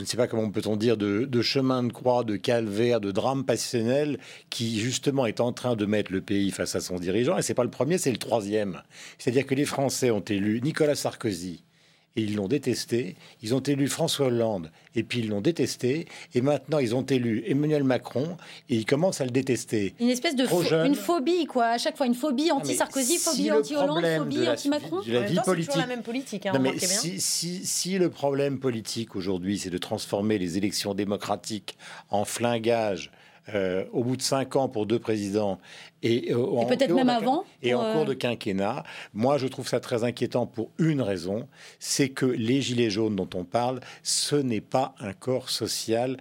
Je 0.00 0.04
ne 0.04 0.08
sais 0.08 0.16
pas 0.16 0.28
comment 0.28 0.50
peut-on 0.50 0.76
dire, 0.76 0.96
de, 0.96 1.42
chemin 1.42 1.82
de 1.82 1.92
croix, 1.92 2.24
de 2.24 2.36
calvaire, 2.36 3.02
de 3.02 3.12
drame 3.12 3.44
passionnel 3.44 4.18
qui, 4.48 4.80
justement, 4.80 5.26
est 5.26 5.40
en 5.40 5.52
train 5.52 5.76
de 5.76 5.84
mettre 5.84 6.10
le 6.10 6.22
pays 6.22 6.50
face 6.52 6.74
à 6.74 6.80
son 6.80 6.96
dirigeant. 6.96 7.36
Et 7.36 7.42
c'est 7.42 7.52
pas 7.52 7.64
le 7.64 7.70
premier, 7.70 7.98
c'est 7.98 8.10
le 8.10 8.16
troisième. 8.16 8.80
C'est-à-dire 9.18 9.44
que 9.44 9.54
les 9.54 9.66
Français 9.66 10.10
ont 10.10 10.20
élu 10.20 10.62
Nicolas 10.62 10.94
Sarkozy. 10.94 11.64
Et 12.20 12.24
ils 12.24 12.36
l'ont 12.36 12.48
détesté. 12.48 13.16
Ils 13.42 13.54
ont 13.54 13.60
élu 13.60 13.88
François 13.88 14.26
Hollande. 14.26 14.70
Et 14.94 15.02
puis 15.04 15.20
ils 15.20 15.28
l'ont 15.28 15.40
détesté. 15.40 16.06
Et 16.34 16.42
maintenant, 16.42 16.78
ils 16.78 16.94
ont 16.94 17.02
élu 17.02 17.42
Emmanuel 17.46 17.82
Macron. 17.84 18.36
Et 18.68 18.76
ils 18.76 18.84
commencent 18.84 19.20
à 19.20 19.24
le 19.24 19.30
détester. 19.30 19.94
Une 20.00 20.10
espèce 20.10 20.36
de 20.36 20.44
une 20.86 20.94
phobie, 20.94 21.46
quoi. 21.46 21.66
À 21.68 21.78
chaque 21.78 21.96
fois, 21.96 22.06
une 22.06 22.14
phobie 22.14 22.50
anti-Sarkozy, 22.50 23.16
phobie 23.18 23.50
anti-Hollande, 23.50 24.04
phobie 24.18 24.46
anti-Macron. 24.48 25.00
la 25.06 25.18
En 25.18 25.20
même 25.22 25.30
vie 25.30 25.34
temps, 25.36 25.42
c'est 25.44 25.50
politique. 25.50 25.70
toujours 25.72 25.88
la 25.88 25.94
même 25.94 26.02
politique, 26.02 26.46
hein, 26.46 26.52
Non, 26.54 26.60
mais 26.60 26.68
remarquez 26.70 26.86
bien. 26.88 26.96
si, 26.98 27.20
si, 27.20 27.66
si 27.66 27.98
le 27.98 28.10
problème 28.10 28.58
politique 28.58 29.16
aujourd'hui, 29.16 29.58
c'est 29.58 29.70
de 29.70 29.78
transformer 29.78 30.36
les 30.38 30.58
élections 30.58 30.94
démocratiques 30.94 31.78
en 32.10 32.24
flingage 32.24 33.10
euh, 33.54 33.84
au 33.92 34.04
bout 34.04 34.16
de 34.16 34.22
cinq 34.22 34.56
ans 34.56 34.68
pour 34.68 34.86
deux 34.86 34.98
présidents 34.98 35.58
et, 36.02 36.32
euh, 36.32 36.38
en 36.38 36.66
peut-être 36.66 36.94
même 36.94 37.08
avant, 37.08 37.44
et 37.62 37.74
en 37.74 37.82
euh, 37.82 37.92
cours 37.92 38.04
de 38.04 38.14
quinquennat, 38.14 38.84
moi 39.12 39.38
je 39.38 39.46
trouve 39.46 39.68
ça 39.68 39.80
très 39.80 40.04
inquiétant 40.04 40.46
pour 40.46 40.70
une 40.78 41.02
raison, 41.02 41.48
c'est 41.78 42.08
que 42.08 42.26
les 42.26 42.62
gilets 42.62 42.90
jaunes 42.90 43.16
dont 43.16 43.28
on 43.34 43.44
parle, 43.44 43.80
ce 44.02 44.36
n'est 44.36 44.60
pas 44.60 44.94
un 45.00 45.12
corps 45.12 45.50
social 45.50 46.16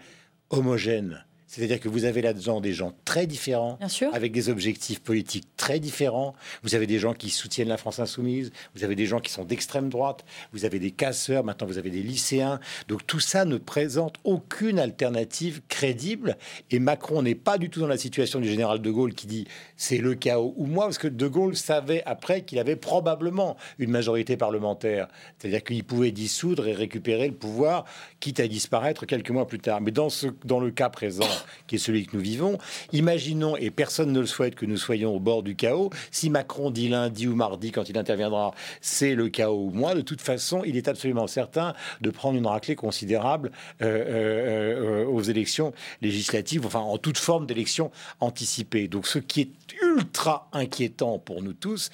homogène. 0.49 1.23
C'est-à-dire 1.49 1.79
que 1.79 1.89
vous 1.89 2.05
avez 2.05 2.21
là-dedans 2.21 2.61
des 2.61 2.73
gens 2.73 2.93
très 3.05 3.25
différents, 3.25 3.77
Bien 3.79 3.87
sûr. 3.89 4.13
avec 4.13 4.31
des 4.31 4.49
objectifs 4.49 4.99
politiques 4.99 5.47
très 5.57 5.79
différents. 5.79 6.35
Vous 6.61 6.75
avez 6.75 6.85
des 6.85 6.99
gens 6.99 7.15
qui 7.15 7.31
soutiennent 7.31 7.69
la 7.69 7.77
France 7.77 7.97
insoumise, 7.97 8.51
vous 8.75 8.83
avez 8.83 8.95
des 8.95 9.07
gens 9.07 9.19
qui 9.19 9.31
sont 9.31 9.45
d'extrême 9.45 9.89
droite, 9.89 10.23
vous 10.53 10.63
avez 10.63 10.77
des 10.77 10.91
casseurs, 10.91 11.43
maintenant 11.43 11.65
vous 11.65 11.79
avez 11.79 11.89
des 11.89 12.03
lycéens. 12.03 12.59
Donc 12.87 13.07
tout 13.07 13.19
ça 13.19 13.45
ne 13.45 13.57
présente 13.57 14.17
aucune 14.25 14.77
alternative 14.77 15.61
crédible. 15.69 16.37
Et 16.69 16.77
Macron 16.77 17.23
n'est 17.23 17.33
pas 17.33 17.57
du 17.57 17.71
tout 17.71 17.79
dans 17.79 17.87
la 17.87 17.97
situation 17.97 18.39
du 18.39 18.47
général 18.47 18.79
de 18.79 18.91
Gaulle 18.91 19.15
qui 19.15 19.25
dit 19.25 19.47
c'est 19.75 19.97
le 19.97 20.13
chaos 20.13 20.53
ou 20.55 20.67
moi, 20.67 20.85
parce 20.85 20.99
que 20.99 21.07
de 21.07 21.27
Gaulle 21.27 21.55
savait 21.55 22.03
après 22.05 22.43
qu'il 22.43 22.59
avait 22.59 22.75
probablement 22.75 23.57
une 23.79 23.89
majorité 23.89 24.37
parlementaire. 24.37 25.07
C'est-à-dire 25.39 25.63
qu'il 25.63 25.83
pouvait 25.83 26.11
dissoudre 26.11 26.67
et 26.67 26.73
récupérer 26.73 27.27
le 27.27 27.33
pouvoir, 27.33 27.85
quitte 28.19 28.39
à 28.39 28.47
disparaître 28.47 29.07
quelques 29.07 29.31
mois 29.31 29.47
plus 29.47 29.57
tard. 29.59 29.81
Mais 29.81 29.89
dans, 29.89 30.09
ce, 30.11 30.27
dans 30.45 30.59
le 30.59 30.69
cas 30.69 30.89
présent, 30.89 31.25
qui 31.67 31.75
est 31.75 31.79
celui 31.79 32.05
que 32.05 32.15
nous 32.15 32.21
vivons. 32.21 32.57
Imaginons, 32.93 33.57
et 33.57 33.71
personne 33.71 34.11
ne 34.11 34.19
le 34.19 34.25
souhaite, 34.25 34.55
que 34.55 34.65
nous 34.65 34.77
soyons 34.77 35.15
au 35.15 35.19
bord 35.19 35.43
du 35.43 35.55
chaos. 35.55 35.89
Si 36.11 36.29
Macron 36.29 36.71
dit 36.71 36.89
lundi 36.89 37.27
ou 37.27 37.35
mardi, 37.35 37.71
quand 37.71 37.89
il 37.89 37.97
interviendra, 37.97 38.53
c'est 38.81 39.15
le 39.15 39.29
chaos 39.29 39.65
ou 39.65 39.71
moi, 39.71 39.95
de 39.95 40.01
toute 40.01 40.21
façon, 40.21 40.63
il 40.65 40.77
est 40.77 40.87
absolument 40.87 41.27
certain 41.27 41.73
de 42.01 42.09
prendre 42.09 42.37
une 42.37 42.47
raclée 42.47 42.75
considérable 42.75 43.51
euh, 43.81 43.85
euh, 43.85 45.03
euh, 45.03 45.05
aux 45.05 45.21
élections 45.21 45.73
législatives, 46.01 46.65
enfin 46.65 46.79
en 46.79 46.97
toute 46.97 47.17
forme 47.17 47.45
d'élection 47.45 47.91
anticipée. 48.19 48.87
Donc 48.87 49.07
ce 49.07 49.19
qui 49.19 49.41
est 49.41 49.51
ultra 49.83 50.49
inquiétant 50.53 51.19
pour 51.19 51.41
nous 51.41 51.53
tous, 51.53 51.89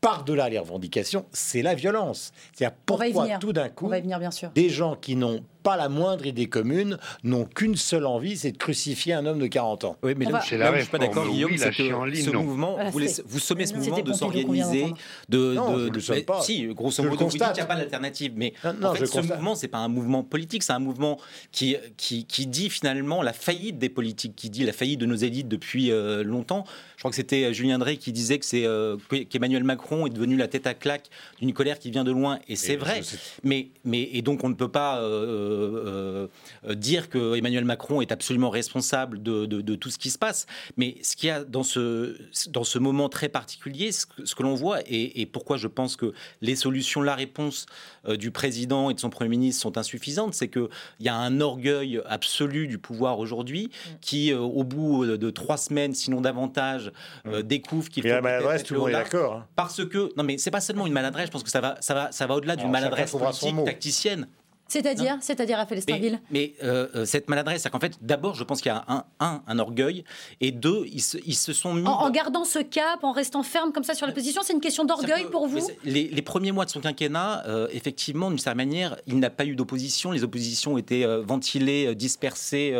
par-delà 0.00 0.48
les 0.48 0.58
revendications, 0.58 1.26
c'est 1.32 1.62
la 1.62 1.74
violence. 1.74 2.32
C'est-à-dire 2.52 2.76
pourquoi 2.84 3.38
tout 3.38 3.52
d'un 3.52 3.68
coup, 3.68 3.88
bien 3.88 4.30
sûr. 4.30 4.50
des 4.50 4.68
gens 4.68 4.96
qui 4.96 5.16
n'ont 5.16 5.44
pas 5.62 5.76
la 5.76 5.88
moindre 5.88 6.26
idée 6.26 6.46
commune, 6.46 6.98
n'ont 7.24 7.44
qu'une 7.44 7.76
seule 7.76 8.06
envie, 8.06 8.36
c'est 8.36 8.52
de 8.52 8.58
crucifier 8.58 9.14
un 9.14 9.26
homme 9.26 9.38
de 9.38 9.46
40 9.46 9.84
ans. 9.84 9.96
Oui, 10.02 10.14
mais 10.16 10.26
là, 10.26 10.40
je 10.44 10.56
ne 10.56 10.80
suis 10.80 10.90
pas 10.90 10.98
d'accord, 10.98 11.28
Guillaume, 11.28 11.56
c'est 11.56 11.70
que 11.70 12.14
ce 12.14 12.30
mouvement, 12.30 12.78
vous, 12.90 13.00
vous 13.26 13.38
sommez 13.38 13.66
ce 13.66 13.74
mouvement 13.74 14.00
de 14.00 14.12
s'organiser, 14.12 14.92
de, 15.28 15.54
non, 15.54 15.76
de, 15.76 15.88
de, 15.88 16.20
pas. 16.20 16.42
Si, 16.42 16.66
grosso 16.66 17.02
modo, 17.02 17.26
vous 17.26 17.30
dites 17.30 17.42
qu'il 17.42 17.52
n'y 17.54 17.60
a 17.60 17.66
pas 17.66 17.76
d'alternative, 17.76 18.32
mais 18.36 18.52
non, 18.64 18.88
en 18.88 18.94
fait, 18.94 19.06
ce 19.06 19.20
mouvement, 19.20 19.54
c'est 19.54 19.68
pas 19.68 19.78
un 19.78 19.88
mouvement 19.88 20.22
politique, 20.22 20.62
c'est 20.62 20.72
un 20.72 20.78
mouvement 20.78 21.18
qui, 21.50 21.76
qui, 21.96 22.24
qui, 22.26 22.46
dit 22.46 22.70
finalement 22.70 23.22
la 23.22 23.32
faillite 23.32 23.78
des 23.78 23.88
politiques, 23.88 24.34
qui 24.36 24.50
dit 24.50 24.64
la 24.64 24.72
faillite 24.72 25.00
de 25.00 25.06
nos 25.06 25.14
élites 25.14 25.48
depuis 25.48 25.90
euh, 25.90 26.22
longtemps. 26.22 26.64
Je 26.96 27.02
crois 27.02 27.10
que 27.10 27.16
c'était 27.16 27.44
euh, 27.44 27.52
Julien 27.52 27.78
Drey 27.78 27.96
qui 27.96 28.12
disait 28.12 28.38
que 28.38 28.44
c'est 28.44 28.64
euh, 28.64 28.96
qu'Emmanuel 29.28 29.64
Macron 29.64 30.06
est 30.06 30.10
devenu 30.10 30.36
la 30.36 30.48
tête 30.48 30.66
à 30.66 30.74
claque 30.74 31.08
d'une 31.40 31.52
colère 31.52 31.78
qui 31.78 31.90
vient 31.90 32.04
de 32.04 32.12
loin, 32.12 32.38
et 32.48 32.56
c'est 32.56 32.76
vrai. 32.76 33.00
Mais, 33.42 33.68
mais 33.84 34.08
et 34.12 34.22
donc 34.22 34.44
on 34.44 34.48
ne 34.48 34.54
peut 34.54 34.70
pas 34.70 35.00
euh, 35.00 35.51
euh, 35.52 36.28
euh, 36.66 36.74
dire 36.74 37.08
que 37.08 37.36
Emmanuel 37.36 37.64
Macron 37.64 38.00
est 38.00 38.12
absolument 38.12 38.50
responsable 38.50 39.22
de, 39.22 39.74
tout 39.74 39.90
ce 39.90 39.98
qui 39.98 40.10
se 40.10 40.18
passe. 40.18 40.46
Mais 40.76 40.96
ce 41.02 41.16
qu'il 41.16 41.28
y 41.28 41.30
a 41.30 41.44
dans 41.44 41.62
ce, 41.62 42.16
dans 42.48 42.64
ce 42.64 42.78
moment 42.78 43.08
très 43.08 43.28
particulier, 43.28 43.92
ce 43.92 44.06
que, 44.06 44.42
l'on 44.42 44.54
voit, 44.54 44.80
et, 44.86 45.26
pourquoi 45.26 45.56
je 45.56 45.68
pense 45.68 45.96
que 45.96 46.12
les 46.40 46.56
solutions, 46.56 47.02
la 47.02 47.14
réponse 47.14 47.66
euh, 48.06 48.16
du 48.16 48.30
président 48.30 48.90
et 48.90 48.94
de 48.94 49.00
son 49.00 49.10
Premier 49.10 49.30
ministre 49.30 49.62
sont 49.62 49.78
insuffisantes, 49.78 50.34
c'est 50.34 50.48
qu'il 50.48 50.68
y 51.00 51.08
a 51.08 51.14
un 51.14 51.40
orgueil 51.40 52.00
absolu 52.06 52.66
du 52.66 52.78
pouvoir 52.78 53.18
aujourd'hui 53.18 53.66
mm. 53.66 53.90
qui, 54.00 54.32
au 54.32 54.64
bout 54.64 55.06
de 55.06 55.30
trois 55.30 55.56
semaines, 55.56 55.94
sinon 55.94 56.20
davantage, 56.20 56.92
mm. 57.24 57.42
découvre 57.42 57.88
qu'il 57.88 58.02
faut... 58.02 58.08
la 58.08 58.20
maladresse, 58.20 58.64
tout 58.64 58.74
le 58.74 58.80
monde 58.80 58.88
est 58.90 58.92
d'accord. 58.92 59.34
Hein. 59.34 59.46
Parce 59.56 59.84
que... 59.84 60.12
Non, 60.16 60.24
mais 60.24 60.38
c'est 60.38 60.50
pas 60.50 60.60
seulement 60.60 60.86
une 60.86 60.92
maladresse, 60.92 61.26
je 61.26 61.32
pense 61.32 61.42
que 61.42 61.50
ça 61.50 61.60
va, 61.60 61.76
ça 61.80 61.94
va, 61.94 62.12
ça 62.12 62.26
va 62.26 62.34
au-delà 62.34 62.56
d'une 62.56 62.70
maladresse 62.70 63.12
politique, 63.12 63.64
tacticienne. 63.64 64.26
C'est-à-dire 64.68 65.18
C'est-à-dire 65.20 65.58
à 65.58 65.66
Mais, 65.88 66.12
mais 66.30 66.54
euh, 66.62 66.88
euh, 66.94 67.04
cette 67.04 67.28
maladresse, 67.28 67.62
c'est 67.62 67.70
qu'en 67.70 67.80
fait, 67.80 67.98
d'abord, 68.00 68.34
je 68.34 68.44
pense 68.44 68.60
qu'il 68.60 68.72
y 68.72 68.74
a 68.74 68.84
un, 68.88 69.04
un, 69.20 69.42
un, 69.46 69.58
orgueil, 69.58 70.04
et 70.40 70.50
deux, 70.50 70.84
ils 70.90 71.02
se, 71.02 71.18
ils 71.26 71.34
se 71.34 71.52
sont 71.52 71.74
mis... 71.74 71.86
En, 71.86 72.10
gardant 72.10 72.44
ce 72.44 72.58
cap, 72.58 73.04
en 73.04 73.12
restant 73.12 73.42
ferme 73.42 73.72
comme 73.72 73.84
ça 73.84 73.94
sur 73.94 74.06
la 74.06 74.12
position, 74.12 74.40
c'est 74.42 74.54
une 74.54 74.60
question 74.60 74.84
d'orgueil 74.84 75.26
pour 75.30 75.46
vous 75.46 75.60
les, 75.84 76.08
les, 76.08 76.22
premiers 76.22 76.52
mois 76.52 76.64
de 76.64 76.70
son 76.70 76.80
quinquennat, 76.80 77.44
euh, 77.46 77.68
effectivement, 77.72 78.30
d'une 78.30 78.38
certaine 78.38 78.56
manière, 78.56 78.96
il 79.06 79.18
n'a 79.18 79.30
pas 79.30 79.44
eu 79.44 79.54
d'opposition. 79.56 80.10
Les 80.10 80.24
oppositions 80.24 80.78
étaient 80.78 81.04
ventilées, 81.22 81.94
dispersées, 81.94 82.74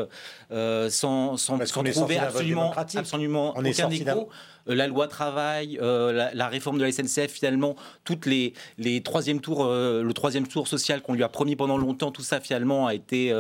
sans, 0.51 0.89
sans, 0.89 1.37
sans 1.37 1.83
trouver 1.83 2.19
absolument, 2.19 2.73
absolument 2.73 3.53
on 3.57 3.65
aucun 3.65 3.91
écho. 3.91 4.29
Euh, 4.69 4.75
la 4.75 4.87
loi 4.87 5.09
travail, 5.09 5.79
euh, 5.81 6.31
la, 6.33 6.49
réforme 6.49 6.79
de 6.79 6.85
la 6.85 6.93
SNCF, 6.93 7.31
finalement, 7.31 7.77
toutes 8.05 8.27
les, 8.27 8.53
les 8.79 9.03
troisième 9.03 9.41
tours, 9.41 9.65
euh, 9.65 10.03
le 10.03 10.13
troisième 10.13 10.47
tour 10.47 10.69
social 10.69 11.03
qu'on 11.03 11.15
lui 11.15 11.23
a 11.23 11.29
promis 11.29 11.57
pendant 11.57 11.79
longtemps, 11.79 12.11
tout 12.11 12.23
ça 12.23 12.41
finalement 12.41 12.87
a 12.87 12.95
été, 12.95 13.33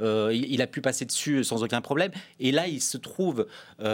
il, 0.00 0.62
a 0.62 0.66
pu 0.66 0.80
passer 0.80 1.04
dessus 1.04 1.44
sans 1.44 1.62
aucun 1.62 1.80
problème. 1.80 2.10
Et 2.40 2.52
là, 2.52 2.66
il 2.66 2.80
se 2.80 2.96
trouve 2.96 3.46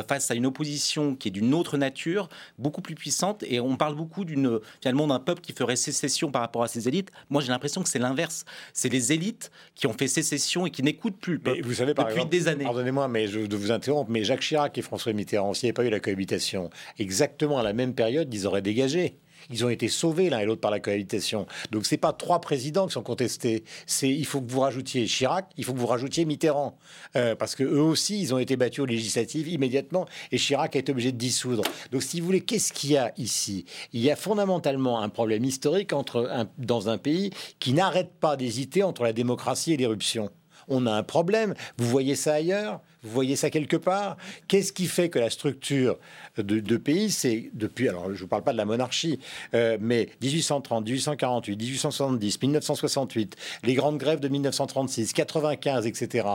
face 0.09 0.31
à 0.31 0.35
une 0.35 0.47
opposition 0.47 1.15
qui 1.15 1.29
est 1.29 1.31
d'une 1.31 1.55
autre 1.55 1.77
nature, 1.77 2.29
beaucoup 2.59 2.81
plus 2.81 2.95
puissante. 2.95 3.45
Et 3.45 3.61
on 3.61 3.77
parle 3.77 3.95
beaucoup 3.95 4.25
d'une 4.25 4.61
finalement 4.81 5.07
d'un 5.07 5.19
peuple 5.19 5.41
qui 5.41 5.53
ferait 5.53 5.77
sécession 5.77 6.31
par 6.31 6.43
rapport 6.43 6.63
à 6.63 6.69
ses 6.69 6.89
élites. 6.89 7.11
Moi, 7.31 7.43
j'ai 7.43 7.49
l'impression 7.49 7.83
que 7.83 7.89
c'est 7.89 7.99
l'inverse. 7.99 8.45
C'est 8.73 8.89
les 8.89 9.13
élites 9.13 9.51
qui 9.75 9.87
ont 9.87 9.93
fait 9.93 10.09
sécession 10.09 10.67
et 10.67 10.71
qui 10.71 10.83
n'écoutent 10.83 11.19
plus 11.19 11.35
le 11.35 11.39
peuple 11.39 11.63
vous 11.63 11.75
savez, 11.75 11.95
par 11.95 12.09
depuis 12.09 12.27
des 12.27 12.49
années. 12.49 12.65
Pardonnez-moi, 12.65 13.09
mais 13.09 13.27
je 13.27 13.41
de 13.41 13.57
vous 13.57 13.71
interrompre, 13.71 14.11
mais 14.11 14.25
Jacques 14.25 14.41
Chirac 14.41 14.77
et 14.79 14.83
François 14.83 15.13
Mitterrand, 15.13 15.55
s'il 15.55 15.67
n'y 15.67 15.71
avait 15.71 15.75
pas 15.75 15.85
eu 15.85 15.91
la 15.91 16.01
cohabitation, 16.01 16.71
exactement 16.99 17.59
à 17.59 17.63
la 17.63 17.73
même 17.73 17.95
période, 17.95 18.33
ils 18.33 18.47
auraient 18.47 18.63
dégagé. 18.63 19.19
Ils 19.51 19.65
ont 19.65 19.69
été 19.69 19.89
sauvés 19.89 20.31
l'un 20.31 20.41
et 20.41 20.47
l'autre 20.47 20.61
par 20.61 20.71
la 20.71 20.81
cohabitation. 20.81 21.47
Donc 21.71 21.85
c'est 21.85 21.99
pas 21.99 22.13
trois 22.13 22.41
présidents 22.41 22.87
qui 22.87 22.95
sont 22.95 23.03
contestés. 23.03 23.65
C'est 23.87 24.09
il 24.09 24.25
faut 24.25 24.41
que 24.41 24.51
vous 24.51 24.61
rajoutiez 24.61 25.05
Chirac, 25.07 25.51
il 25.57 25.65
faut 25.65 25.75
que 25.75 25.79
vous 25.79 25.87
rajoutiez 25.87 26.25
Mitterrand, 26.25 26.79
euh, 27.17 27.35
parce 27.35 27.55
que 27.55 27.63
eux 27.63 27.83
aussi 27.83 28.21
ils 28.21 28.33
ont 28.33 28.39
été 28.39 28.57
battus 28.57 28.81
aux 28.81 28.87
législatives 28.87 29.49
immédiatement 29.49 30.07
et 30.33 30.39
Chirac 30.39 30.77
a 30.77 30.79
été 30.79 30.93
obligé 30.93 31.13
de 31.13 31.19
dissoudre. 31.19 31.63
Donc 31.93 32.03
si 32.03 32.21
vous 32.21 32.27
voulez, 32.27 32.41
qu'est-ce 32.41 32.73
qu'il 32.73 32.93
y 32.93 32.97
a 32.97 33.13
ici? 33.19 33.67
Il 33.93 34.01
y 34.01 34.11
a 34.11 34.17
fondamentalement 34.17 35.01
un 35.01 35.09
problème 35.09 35.45
historique 35.45 35.93
entre 35.93 36.49
dans 36.59 36.89
un 36.89 36.99
pays 36.99 37.31
qui 37.59 37.73
n'arrête 37.73 38.13
pas 38.19 38.37
d'hésiter 38.37 38.83
entre 38.83 39.03
la 39.03 39.13
démocratie 39.13 39.73
et 39.73 39.77
l'éruption. 39.77 40.31
On 40.69 40.87
a 40.87 40.93
un 40.93 41.03
problème. 41.03 41.55
Vous 41.77 41.87
voyez 41.87 42.15
ça 42.15 42.35
ailleurs? 42.35 42.81
Vous 43.05 43.11
voyez 43.11 43.37
ça 43.37 43.51
quelque 43.51 43.77
part? 43.77 44.17
Qu'est-ce 44.49 44.73
qui 44.73 44.87
fait 44.87 45.11
que 45.11 45.19
la 45.19 45.31
structure 45.31 45.99
de, 46.39 46.77
pays, 46.77 47.11
c'est 47.11 47.51
depuis, 47.53 47.89
alors 47.89 48.07
je 48.07 48.13
ne 48.13 48.17
vous 48.17 48.27
parle 48.27 48.43
pas 48.43 48.53
de 48.53 48.57
la 48.57 48.65
monarchie, 48.65 49.21
euh, 49.55 49.77
mais 49.81 50.09
1830, 50.23 50.85
1848, 50.85 51.57
1870, 51.57 52.43
1968, 52.43 53.37
les 53.63 53.75
grandes 53.75 53.99
grèves 53.99 54.21
de 54.21 54.29
1936, 54.29 55.13
95, 55.13 55.87
etc. 55.87 56.29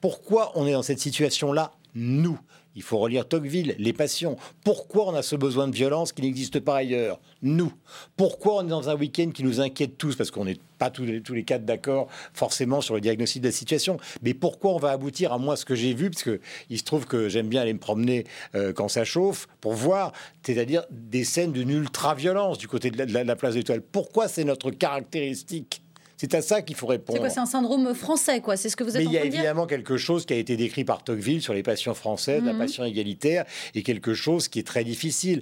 Pourquoi 0.00 0.52
on 0.54 0.66
est 0.66 0.72
dans 0.72 0.82
cette 0.82 1.00
situation-là 1.00 1.72
Nous, 1.94 2.38
il 2.76 2.82
faut 2.82 2.98
relire 2.98 3.26
Tocqueville, 3.26 3.74
les 3.78 3.92
passions. 3.92 4.36
Pourquoi 4.64 5.08
on 5.08 5.14
a 5.14 5.22
ce 5.22 5.36
besoin 5.36 5.68
de 5.68 5.74
violence 5.74 6.12
qui 6.12 6.22
n'existe 6.22 6.60
pas 6.60 6.76
ailleurs? 6.76 7.18
Nous. 7.42 7.72
Pourquoi 8.16 8.56
on 8.56 8.66
est 8.66 8.70
dans 8.70 8.88
un 8.88 8.94
week-end 8.94 9.30
qui 9.34 9.42
nous 9.42 9.60
inquiète 9.60 9.98
tous? 9.98 10.16
Parce 10.16 10.30
qu'on 10.30 10.44
n'est 10.44 10.58
pas 10.80 10.90
tous 10.90 11.04
les, 11.04 11.20
tous 11.20 11.34
les 11.34 11.44
quatre 11.44 11.64
d'accord 11.64 12.08
forcément 12.32 12.80
sur 12.80 12.94
le 12.94 13.02
diagnostic 13.02 13.42
de 13.42 13.48
la 13.48 13.52
situation. 13.52 13.98
Mais 14.22 14.34
pourquoi 14.34 14.72
on 14.72 14.78
va 14.78 14.90
aboutir 14.90 15.32
à 15.32 15.38
moi 15.38 15.54
ce 15.56 15.64
que 15.64 15.74
j'ai 15.74 15.92
vu 15.92 16.10
Parce 16.10 16.22
que 16.22 16.40
il 16.70 16.78
se 16.78 16.84
trouve 16.84 17.06
que 17.06 17.28
j'aime 17.28 17.48
bien 17.48 17.60
aller 17.60 17.74
me 17.74 17.78
promener 17.78 18.24
euh, 18.54 18.72
quand 18.72 18.88
ça 18.88 19.04
chauffe 19.04 19.46
pour 19.60 19.74
voir, 19.74 20.12
c'est-à-dire 20.42 20.84
des 20.90 21.24
scènes 21.24 21.52
d'une 21.52 21.70
ultra-violence 21.70 22.56
du 22.56 22.66
côté 22.66 22.90
de 22.90 22.96
la, 22.96 23.04
de 23.04 23.12
la 23.12 23.36
place 23.36 23.54
d'étoile. 23.54 23.82
Pourquoi 23.82 24.26
c'est 24.26 24.44
notre 24.44 24.70
caractéristique 24.70 25.82
c'est 26.20 26.34
à 26.34 26.42
ça 26.42 26.60
qu'il 26.60 26.76
faut 26.76 26.86
répondre. 26.86 27.16
C'est 27.16 27.20
quoi 27.20 27.30
C'est 27.30 27.40
un 27.40 27.46
syndrome 27.46 27.94
français, 27.94 28.42
quoi 28.42 28.58
C'est 28.58 28.68
ce 28.68 28.76
que 28.76 28.84
vous 28.84 28.90
êtes 28.90 28.98
Mais 28.98 29.04
il 29.06 29.12
y 29.12 29.16
a 29.16 29.24
évidemment 29.24 29.66
quelque 29.66 29.96
chose 29.96 30.26
qui 30.26 30.34
a 30.34 30.36
été 30.36 30.54
décrit 30.54 30.84
par 30.84 31.02
Tocqueville 31.02 31.40
sur 31.40 31.54
les 31.54 31.62
passions 31.62 31.94
françaises, 31.94 32.44
la 32.44 32.52
mhm. 32.52 32.58
passion 32.58 32.84
égalitaire, 32.84 33.46
et 33.74 33.82
quelque 33.82 34.12
chose 34.12 34.48
qui 34.48 34.58
est 34.58 34.66
très 34.66 34.84
difficile. 34.84 35.40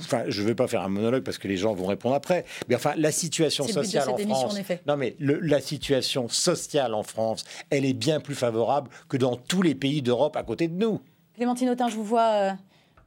Enfin, 0.00 0.24
je 0.26 0.42
ne 0.42 0.48
vais 0.48 0.56
pas 0.56 0.66
faire 0.66 0.82
un 0.82 0.88
monologue 0.88 1.22
parce 1.22 1.38
que 1.38 1.46
les 1.46 1.56
gens 1.56 1.74
vont 1.74 1.86
répondre 1.86 2.16
après. 2.16 2.44
Mais 2.68 2.74
enfin, 2.74 2.94
la 2.96 3.12
situation 3.12 3.68
sociale 3.68 4.08
en 4.08 4.16
France. 4.16 4.58
non, 4.88 4.96
mais 4.96 5.14
la 5.20 5.60
situation 5.60 6.28
sociale 6.28 6.92
en 6.92 7.04
France, 7.04 7.44
elle 7.70 7.84
est 7.84 7.94
bien 7.94 8.18
plus 8.18 8.34
favorable 8.34 8.90
que 9.08 9.16
dans 9.16 9.36
tous 9.36 9.62
les 9.62 9.76
pays 9.76 10.02
d'Europe 10.02 10.36
à 10.36 10.42
côté 10.42 10.66
de 10.66 10.74
nous. 10.74 11.00
Clémentine 11.36 11.68
Autain, 11.68 11.88
je 11.88 11.94
vous 11.94 12.02
vois 12.02 12.32
euh, 12.32 12.50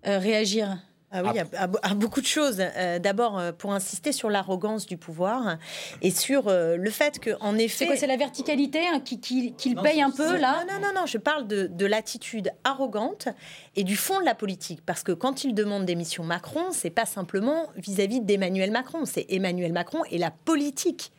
euh, 0.07 0.19
réagir. 0.19 0.77
Ah 1.11 1.23
oui, 1.23 1.39
à, 1.81 1.95
beaucoup 1.95 2.21
de 2.21 2.25
choses. 2.27 2.57
Euh, 2.59 2.99
d'abord, 2.99 3.39
euh, 3.39 3.51
pour 3.51 3.73
insister 3.73 4.11
sur 4.11 4.29
l'arrogance 4.29 4.85
du 4.85 4.95
pouvoir 4.95 5.57
et 6.03 6.11
sur 6.11 6.47
euh, 6.47 6.77
le 6.77 6.89
fait 6.91 7.19
qu'en 7.19 7.57
effet. 7.57 7.77
C'est 7.77 7.85
quoi 7.87 7.95
C'est 7.95 8.07
la 8.07 8.17
verticalité 8.17 8.81
hein, 8.87 8.99
qui, 8.99 9.19
qui, 9.19 9.75
paye 9.75 10.01
un 10.01 10.11
peu, 10.11 10.37
là 10.37 10.63
Non, 10.69 10.79
non, 10.79 10.93
non, 10.93 11.05
je 11.07 11.17
parle 11.17 11.47
de, 11.47 11.65
de 11.65 11.85
l'attitude 11.87 12.51
arrogante 12.63 13.27
et 13.75 13.83
du 13.83 13.95
fond 13.95 14.19
de 14.19 14.25
la 14.25 14.35
politique. 14.35 14.81
Parce 14.85 15.01
que 15.01 15.11
quand 15.11 15.43
il 15.43 15.55
demande 15.55 15.85
démission 15.85 16.23
Macron, 16.23 16.65
c'est 16.71 16.91
pas 16.91 17.07
simplement 17.07 17.67
vis-à-vis 17.75 18.21
d'Emmanuel 18.21 18.69
Macron, 18.69 19.05
c'est 19.05 19.25
Emmanuel 19.29 19.73
Macron 19.73 20.03
et 20.11 20.19
la 20.19 20.31
politique 20.31 21.11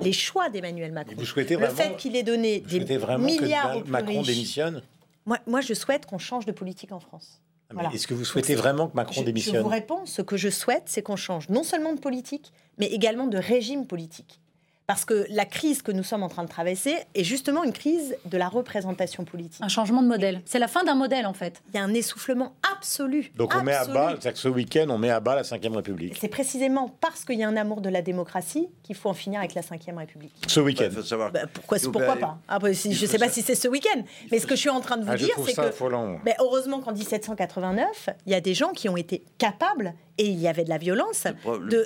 les 0.00 0.12
choix 0.12 0.48
d'Emmanuel 0.48 0.92
Macron. 0.92 1.16
vous 1.16 1.24
souhaitez 1.24 1.56
vraiment, 1.56 1.72
le 1.72 1.76
fait 1.76 1.96
qu'il 1.96 2.14
ait 2.14 2.22
donné 2.22 2.60
des 2.60 2.80
milliards 3.18 3.82
que 3.82 3.88
Macron 3.88 4.22
démissionne? 4.22 4.82
Moi, 5.26 5.38
moi, 5.46 5.60
je 5.60 5.74
souhaite 5.74 6.06
qu'on 6.06 6.18
change 6.18 6.46
de 6.46 6.52
politique 6.52 6.92
en 6.92 7.00
France. 7.00 7.42
Ah, 7.76 7.90
est-ce 7.92 8.06
que 8.06 8.14
vous 8.14 8.24
souhaitez 8.24 8.54
vraiment 8.54 8.88
que 8.88 8.96
Macron 8.96 9.22
démissionne 9.22 9.56
Je 9.56 9.60
vous 9.60 9.68
réponds, 9.68 10.06
ce 10.06 10.22
que 10.22 10.36
je 10.36 10.48
souhaite, 10.48 10.84
c'est 10.86 11.02
qu'on 11.02 11.16
change 11.16 11.50
non 11.50 11.64
seulement 11.64 11.92
de 11.92 12.00
politique, 12.00 12.52
mais 12.78 12.86
également 12.86 13.26
de 13.26 13.36
régime 13.36 13.86
politique. 13.86 14.40
Parce 14.88 15.04
que 15.04 15.26
la 15.28 15.44
crise 15.44 15.82
que 15.82 15.92
nous 15.92 16.02
sommes 16.02 16.22
en 16.22 16.30
train 16.30 16.44
de 16.44 16.48
traverser 16.48 16.96
est 17.14 17.22
justement 17.22 17.62
une 17.62 17.74
crise 17.74 18.16
de 18.24 18.38
la 18.38 18.48
représentation 18.48 19.26
politique. 19.26 19.62
Un 19.62 19.68
changement 19.68 20.02
de 20.02 20.08
modèle. 20.08 20.40
C'est 20.46 20.58
la 20.58 20.66
fin 20.66 20.82
d'un 20.82 20.94
modèle, 20.94 21.26
en 21.26 21.34
fait. 21.34 21.60
Il 21.68 21.76
y 21.76 21.78
a 21.78 21.84
un 21.84 21.92
essoufflement 21.92 22.54
absolu. 22.74 23.30
Donc 23.36 23.54
on 23.54 23.62
met 23.62 23.74
à 23.74 23.84
bas, 23.84 24.14
ce 24.32 24.48
week-end, 24.48 24.86
on 24.88 24.96
met 24.96 25.10
à 25.10 25.20
bas 25.20 25.36
la 25.36 25.42
Ve 25.42 25.76
République. 25.76 26.16
C'est 26.18 26.28
précisément 26.28 26.96
parce 27.02 27.26
qu'il 27.26 27.38
y 27.38 27.44
a 27.44 27.48
un 27.48 27.58
amour 27.58 27.82
de 27.82 27.90
la 27.90 28.00
démocratie 28.00 28.70
qu'il 28.82 28.96
faut 28.96 29.10
en 29.10 29.14
finir 29.14 29.40
avec 29.40 29.54
la 29.54 29.60
Ve 29.60 29.94
République. 29.94 30.32
Ce 30.46 30.58
week-end. 30.58 30.88
Bah, 31.34 31.42
pourquoi, 31.52 31.76
pourquoi 31.92 32.16
pas? 32.16 32.38
Après, 32.48 32.72
Je 32.72 32.88
ne 32.88 32.94
sais 32.94 33.18
pas 33.18 33.28
si 33.28 33.42
c'est 33.42 33.54
ce 33.54 33.68
week-end. 33.68 34.00
Mais 34.32 34.38
ce 34.38 34.46
que 34.46 34.54
je 34.54 34.60
suis 34.60 34.70
en 34.70 34.80
train 34.80 34.96
de 34.96 35.04
vous 35.04 35.12
ah, 35.12 35.16
dire, 35.18 35.34
c'est 35.44 35.54
que. 35.54 36.24
Mais 36.24 36.34
heureusement 36.40 36.80
qu'en 36.80 36.92
1789, 36.92 38.08
il 38.24 38.32
y 38.32 38.34
a 38.34 38.40
des 38.40 38.54
gens 38.54 38.70
qui 38.70 38.88
ont 38.88 38.96
été 38.96 39.22
capables 39.36 39.92
et 40.18 40.26
il 40.26 40.38
y 40.38 40.48
avait 40.48 40.64
de 40.64 40.68
la 40.68 40.78
violence, 40.78 41.26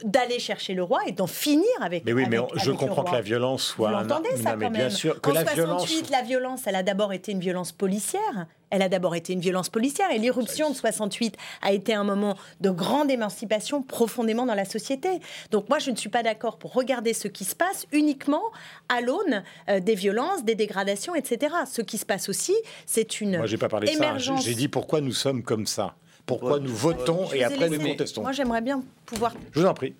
d'aller 0.04 0.38
chercher 0.38 0.72
le 0.74 0.82
roi 0.82 1.00
et 1.06 1.12
d'en 1.12 1.26
finir 1.26 1.66
avec. 1.80 2.04
Mais 2.06 2.12
oui, 2.12 2.24
mais 2.28 2.38
je 2.56 2.70
comprends 2.70 2.91
que 2.94 3.12
la 3.12 3.20
violence 3.20 3.64
soit. 3.64 3.90
Vous 3.90 4.08
l'entendez 4.08 4.36
ça 4.36 4.52
quand 4.52 4.58
même. 4.58 4.72
Bien 4.72 4.90
sûr 4.90 5.20
que 5.20 5.30
en 5.30 5.34
la 5.34 5.44
68, 5.44 6.10
la 6.10 6.22
violence, 6.22 6.66
elle 6.66 6.76
a 6.76 6.82
d'abord 6.82 7.12
été 7.12 7.32
une 7.32 7.40
violence 7.40 7.72
policière. 7.72 8.46
Elle 8.70 8.80
a 8.80 8.88
d'abord 8.88 9.14
été 9.14 9.34
une 9.34 9.40
violence 9.40 9.68
policière 9.68 10.10
et 10.10 10.18
l'irruption 10.18 10.70
de 10.70 10.74
68 10.74 11.36
a 11.60 11.72
été 11.72 11.92
un 11.92 12.04
moment 12.04 12.38
de 12.62 12.70
grande 12.70 13.10
émancipation 13.10 13.82
profondément 13.82 14.46
dans 14.46 14.54
la 14.54 14.64
société. 14.64 15.20
Donc 15.50 15.68
moi, 15.68 15.78
je 15.78 15.90
ne 15.90 15.96
suis 15.96 16.08
pas 16.08 16.22
d'accord 16.22 16.56
pour 16.56 16.72
regarder 16.72 17.12
ce 17.12 17.28
qui 17.28 17.44
se 17.44 17.54
passe 17.54 17.86
uniquement 17.92 18.44
à 18.88 19.02
l'aune 19.02 19.42
euh, 19.68 19.80
des 19.80 19.94
violences, 19.94 20.44
des 20.44 20.54
dégradations, 20.54 21.14
etc. 21.14 21.54
Ce 21.70 21.82
qui 21.82 21.98
se 21.98 22.06
passe 22.06 22.30
aussi, 22.30 22.54
c'est 22.86 23.20
une 23.20 23.36
Moi, 23.36 23.46
j'ai 23.46 23.58
pas 23.58 23.68
parlé 23.68 23.92
de 23.92 23.98
ça. 23.98 24.16
J'ai 24.16 24.54
dit 24.54 24.68
pourquoi 24.68 25.02
nous 25.02 25.12
sommes 25.12 25.42
comme 25.42 25.66
ça 25.66 25.94
pourquoi 26.26 26.60
nous 26.60 26.74
votons 26.74 27.32
et 27.32 27.44
après 27.44 27.68
nous 27.68 27.80
contestons. 27.80 28.22
Moi, 28.22 28.32
j'aimerais 28.32 28.60
bien 28.60 28.82
pouvoir. 29.06 29.34
Je 29.52 29.60
vous 29.60 29.66
en 29.66 29.74
prie. 29.74 29.94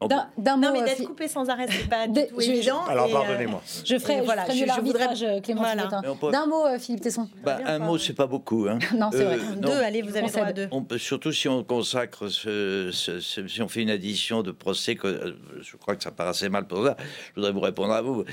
Non, 0.00 0.72
mais 0.72 0.82
d'être 0.82 1.04
coupé 1.04 1.26
sans 1.26 1.48
arrêt, 1.48 1.66
c'est 1.68 1.88
pas 1.88 2.06
du 2.06 2.26
tout 2.26 2.40
évident. 2.40 2.84
Alors, 2.84 3.06
euh, 3.06 3.12
pardonnez-moi. 3.12 3.62
je 3.84 3.98
ferai, 3.98 4.20
voilà, 4.20 4.46
je, 4.48 4.64
je, 4.64 4.80
voudrais 4.80 5.40
Clément 5.42 5.62
D'un 6.30 6.46
mot, 6.46 6.66
euh, 6.66 6.78
Philippe 6.78 7.02
Tesson. 7.02 7.28
Bah, 7.42 7.58
un 7.64 7.78
mot, 7.80 7.98
c'est 7.98 8.12
pas 8.12 8.26
beaucoup. 8.26 8.66
Hein. 8.68 8.78
non, 8.94 9.10
c'est 9.10 9.24
vrai. 9.24 9.38
Euh, 9.38 9.56
deux, 9.56 9.70
allez, 9.70 10.02
vous 10.02 10.16
avez 10.16 10.28
droit 10.28 10.44
à 10.44 10.52
deux. 10.52 10.68
On 10.70 10.82
peut, 10.82 10.98
surtout 10.98 11.32
si 11.32 11.48
on 11.48 11.64
consacre, 11.64 12.28
ce, 12.28 12.90
si 12.92 13.62
on 13.62 13.68
fait 13.68 13.82
une 13.82 13.90
addition 13.90 14.42
de 14.42 14.52
procès, 14.52 14.94
que, 14.94 15.36
je 15.60 15.76
crois 15.76 15.96
que 15.96 16.02
ça 16.02 16.12
paraît 16.12 16.30
assez 16.30 16.48
mal 16.48 16.66
pour 16.66 16.84
ça. 16.84 16.96
Je 17.30 17.40
voudrais 17.40 17.52
vous 17.52 17.60
répondre 17.60 17.92
à 17.92 18.02
vous. 18.02 18.24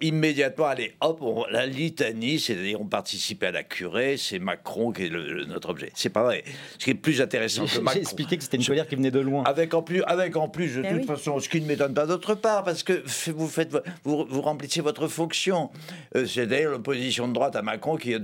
immédiatement, 0.00 0.66
allez, 0.66 0.94
hop, 1.00 1.22
la 1.50 1.66
litanie, 1.66 2.40
c'est-à-dire 2.40 2.80
on 2.80 2.86
participe 2.86 3.42
à 3.44 3.52
la 3.52 3.62
curée, 3.62 4.16
c'est 4.16 4.38
Macron 4.38 4.90
qui 4.90 5.04
est 5.04 5.10
notre 5.46 5.70
objet. 5.70 5.92
C'est 5.94 6.10
pas 6.10 6.24
vrai. 6.24 6.42
Ce 6.78 6.84
qui 6.84 6.90
est 6.90 6.94
plus 6.94 7.20
intéressant 7.20 7.66
que 7.66 7.78
Macron. 7.78 7.92
J'ai 7.94 8.00
expliqué 8.00 8.36
que 8.36 8.42
c'était 8.42 8.56
une 8.56 8.64
colère 8.64 8.88
qui 8.88 8.96
venait 8.96 9.10
de 9.10 9.20
loin. 9.20 9.44
Avec 9.44 9.72
en 9.72 9.82
plus, 9.82 10.02
avec 10.02 10.36
en 10.36 10.48
plus, 10.48 10.68
je 10.68 10.95
toute 10.98 11.16
façon, 11.16 11.38
ce 11.40 11.48
qui 11.48 11.60
ne 11.60 11.66
m'étonne 11.66 11.94
pas 11.94 12.06
d'autre 12.06 12.34
part, 12.34 12.64
parce 12.64 12.82
que 12.82 13.02
vous, 13.32 13.48
faites, 13.48 13.76
vous, 14.04 14.24
vous 14.28 14.40
remplissez 14.40 14.80
votre 14.80 15.08
fonction. 15.08 15.70
Euh, 16.14 16.26
c'est 16.26 16.46
d'ailleurs 16.46 16.72
l'opposition 16.72 17.28
de 17.28 17.32
droite 17.32 17.56
à 17.56 17.62
Macron 17.62 17.96
qui, 17.96 18.14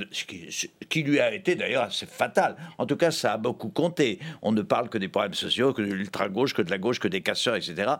qui, 0.89 1.03
lui 1.03 1.21
a 1.21 1.35
été 1.35 1.55
d'ailleurs 1.55 1.85
assez 1.85 2.07
fatal. 2.07 2.57
En 2.79 2.87
tout 2.87 2.97
cas, 2.97 3.11
ça 3.11 3.33
a 3.33 3.37
beaucoup 3.37 3.69
compté. 3.69 4.19
On 4.43 4.53
ne 4.53 4.63
parle 4.63 4.89
que 4.89 4.99
des 4.99 5.09
problèmes 5.09 5.35
sociaux, 5.35 5.73
que 5.73 5.83
de 5.83 5.93
l'ultra-gauche, 5.93 6.55
que 6.55 6.63
de 6.63 6.71
la 6.71 6.79
gauche, 6.79 7.01
que 7.01 7.09
des 7.09 7.21
casseurs, 7.21 7.57
etc. 7.57 7.95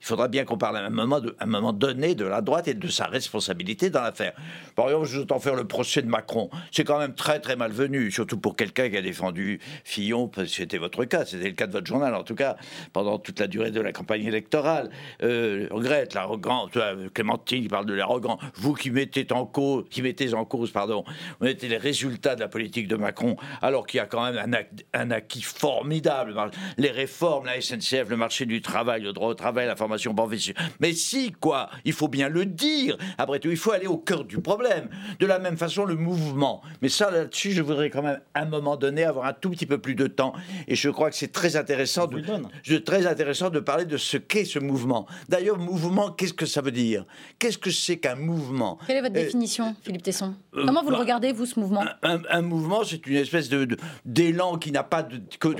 Il 0.00 0.06
faudra 0.06 0.28
bien 0.28 0.44
qu'on 0.44 0.58
parle 0.58 0.78
à 0.78 0.80
un 0.84 0.90
moment, 0.90 1.20
un 1.38 1.46
moment 1.46 1.72
donné 1.72 2.14
de 2.14 2.24
la 2.24 2.40
droite 2.40 2.68
et 2.68 2.74
de 2.74 2.88
sa 2.88 3.06
responsabilité 3.06 3.90
dans 3.90 4.02
l'affaire. 4.02 4.32
Par 4.74 4.86
exemple, 4.86 5.06
je 5.06 5.26
entends 5.26 5.40
faire 5.40 5.56
le 5.56 5.66
procès 5.66 6.02
de 6.02 6.08
Macron. 6.08 6.50
C'est 6.70 6.84
quand 6.84 6.98
même 6.98 7.14
très, 7.14 7.40
très 7.40 7.56
malvenu, 7.56 8.12
surtout 8.12 8.38
pour 8.38 8.54
quelqu'un 8.54 8.88
qui 8.88 8.96
a 8.96 9.02
défendu 9.02 9.58
Fillon, 9.82 10.30
c'était 10.46 10.78
votre 10.78 11.04
cas, 11.04 11.24
c'était 11.24 11.48
le 11.48 11.54
cas 11.54 11.66
de 11.66 11.72
votre 11.72 11.86
journal, 11.86 12.14
en 12.14 12.22
tout 12.22 12.36
cas, 12.36 12.56
pendant 12.92 13.18
toute 13.18 13.40
la 13.40 13.48
durée 13.48 13.72
de 13.72 13.80
la 13.80 13.92
campagne 13.92 14.15
électorale 14.24 14.90
euh, 15.22 15.68
regrette 15.70 16.14
l'arrogance. 16.14 16.70
Clémentine, 17.14 17.62
il 17.64 17.68
parle 17.68 17.86
de 17.86 17.94
l'arrogance. 17.94 18.40
Vous 18.54 18.74
qui 18.74 18.90
mettez 18.90 19.26
en 19.32 19.46
cause, 19.46 19.84
qui 19.90 20.02
mettez 20.02 20.34
en 20.34 20.44
cause, 20.44 20.70
pardon, 20.70 21.04
vous 21.40 21.46
mettez 21.46 21.68
les 21.68 21.76
résultats 21.76 22.34
de 22.34 22.40
la 22.40 22.48
politique 22.48 22.88
de 22.88 22.96
Macron, 22.96 23.36
alors 23.62 23.86
qu'il 23.86 23.98
y 23.98 24.00
a 24.00 24.06
quand 24.06 24.24
même 24.24 24.64
un, 24.92 25.10
acquis 25.10 25.42
formidable. 25.42 26.34
Les 26.78 26.90
réformes, 26.90 27.46
la 27.46 27.60
SNCF, 27.60 28.08
le 28.08 28.16
marché 28.16 28.46
du 28.46 28.60
travail, 28.60 29.02
le 29.02 29.12
droit 29.12 29.28
au 29.28 29.34
travail, 29.34 29.66
la 29.66 29.76
formation 29.76 30.14
professionnelle. 30.14 30.62
Mais 30.80 30.92
si, 30.92 31.32
quoi, 31.32 31.70
il 31.84 31.92
faut 31.92 32.08
bien 32.08 32.28
le 32.28 32.46
dire. 32.46 32.96
Après 33.18 33.38
tout, 33.38 33.50
il 33.50 33.56
faut 33.56 33.72
aller 33.72 33.86
au 33.86 33.98
cœur 33.98 34.24
du 34.24 34.40
problème. 34.40 34.88
De 35.18 35.26
la 35.26 35.38
même 35.38 35.56
façon, 35.56 35.84
le 35.84 35.96
mouvement. 35.96 36.62
Mais 36.82 36.88
ça, 36.88 37.10
là-dessus, 37.10 37.52
je 37.52 37.62
voudrais 37.62 37.90
quand 37.90 38.02
même, 38.02 38.20
à 38.34 38.42
un 38.42 38.46
moment 38.46 38.76
donné, 38.76 39.04
avoir 39.04 39.26
un 39.26 39.32
tout 39.32 39.50
petit 39.50 39.66
peu 39.66 39.78
plus 39.78 39.94
de 39.94 40.06
temps. 40.06 40.32
Et 40.68 40.74
je 40.74 40.90
crois 40.90 41.10
que 41.10 41.16
c'est 41.16 41.32
très 41.32 41.56
intéressant, 41.56 42.06
de, 42.06 42.78
très 42.78 43.06
intéressant 43.06 43.50
de 43.50 43.60
parler 43.60 43.84
de 43.84 43.96
ce 44.06 44.16
qu'est 44.16 44.44
ce 44.44 44.58
mouvement. 44.58 45.06
D'ailleurs, 45.28 45.58
mouvement, 45.58 46.10
qu'est-ce 46.10 46.32
que 46.32 46.46
ça 46.46 46.60
veut 46.60 46.70
dire? 46.70 47.04
Qu'est-ce 47.38 47.58
que 47.58 47.70
c'est 47.70 47.98
qu'un 47.98 48.14
mouvement? 48.14 48.78
Quelle 48.86 48.98
est 48.98 49.02
votre 49.02 49.16
euh, 49.16 49.24
définition, 49.24 49.74
Philippe 49.82 50.02
Tesson? 50.02 50.34
euh, 50.54 50.64
Comment 50.64 50.82
vous 50.82 50.90
le 50.90 50.96
bah, 50.96 51.02
regardez, 51.02 51.32
vous, 51.32 51.46
ce 51.46 51.58
mouvement? 51.58 51.84
un, 52.02 52.42
mouvement, 52.42 52.84
c'est 52.84 53.04
une 53.06 53.16
espèce 53.16 53.48
de, 53.48 53.76
d'élan 54.04 54.58
qui 54.58 54.70
n'a 54.70 54.84
pas 54.84 55.06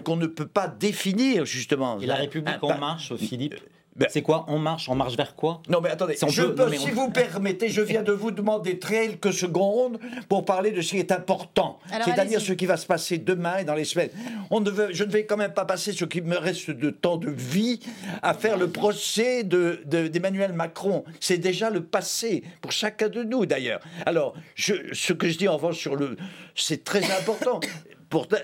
qu'on 0.04 0.16
ne 0.16 0.26
peut 0.26 0.46
pas 0.46 0.68
définir, 0.68 1.44
justement. 1.44 2.00
Et 2.00 2.06
la 2.06 2.14
République 2.16 2.62
en 2.62 2.78
marche, 2.78 3.14
Philippe? 3.16 3.56
Ben, 3.96 4.08
c'est 4.10 4.22
quoi 4.22 4.44
On 4.48 4.58
marche 4.58 4.88
On 4.88 4.94
marche 4.94 5.16
vers 5.16 5.34
quoi? 5.34 5.62
Non, 5.68 5.80
mais 5.80 5.88
attendez, 5.88 6.16
si, 6.16 6.90
vous 6.90 7.10
permettez, 7.10 7.68
je 7.70 7.80
viens 7.80 8.02
de 8.02 8.12
vous 8.12 8.30
demander 8.30 8.78
quelques 8.78 9.32
secondes 9.32 9.98
pour 10.28 10.44
parler 10.44 10.70
de 10.70 10.82
ce 10.82 10.90
qui 10.90 10.98
est 10.98 11.12
important. 11.12 11.78
C'est-à-dire 12.04 12.40
ce 12.40 12.52
qui 12.52 12.66
va 12.66 12.76
se 12.76 12.86
passer 12.86 13.18
demain 13.18 13.58
et 13.58 13.64
dans 13.64 13.74
les 13.74 13.84
semaines. 13.84 14.10
On 14.50 14.60
ne 14.60 14.70
veut, 14.70 14.88
je 14.92 15.04
ne 15.04 15.10
vais 15.10 15.24
quand 15.24 15.36
même 15.36 15.54
pas 15.54 15.64
passer 15.64 15.92
ce 15.92 16.04
qui 16.04 16.20
me 16.20 16.36
reste 16.36 16.70
de 16.70 16.90
temps 16.90 17.16
de 17.16 17.30
vie 17.30 17.80
à 18.22 18.34
faire 18.34 18.58
le 18.58 18.68
procès 18.68 19.44
d'Emmanuel 19.44 20.52
de, 20.52 20.56
Macron. 20.56 21.04
C'est 21.20 21.38
déjà 21.38 21.70
le 21.70 21.82
passé, 21.82 22.42
pour 22.60 22.72
chacun 22.72 23.08
de 23.08 23.22
nous 23.22 23.46
d'ailleurs. 23.46 23.80
Alors, 24.04 24.34
je, 24.54 24.74
ce 24.92 25.12
que 25.12 25.28
je 25.28 25.38
dis 25.38 25.48
en 25.48 25.56
revanche 25.56 25.78
sur 25.78 25.96
le. 25.96 26.16
C'est 26.54 26.84
très 26.84 27.04
important 27.18 27.60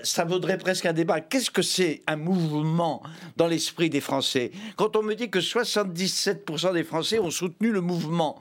ça 0.03 0.25
vaudrait 0.25 0.57
presque 0.57 0.85
un 0.85 0.93
débat. 0.93 1.21
Qu'est-ce 1.21 1.51
que 1.51 1.61
c'est 1.61 2.01
un 2.07 2.15
mouvement 2.15 3.01
dans 3.37 3.47
l'esprit 3.47 3.89
des 3.89 4.01
Français? 4.01 4.51
Quand 4.75 4.95
on 4.95 5.03
me 5.03 5.15
dit 5.15 5.29
que 5.29 5.39
77% 5.39 6.73
des 6.73 6.83
Français 6.83 7.19
ont 7.19 7.31
soutenu 7.31 7.71
le 7.71 7.81
mouvement, 7.81 8.39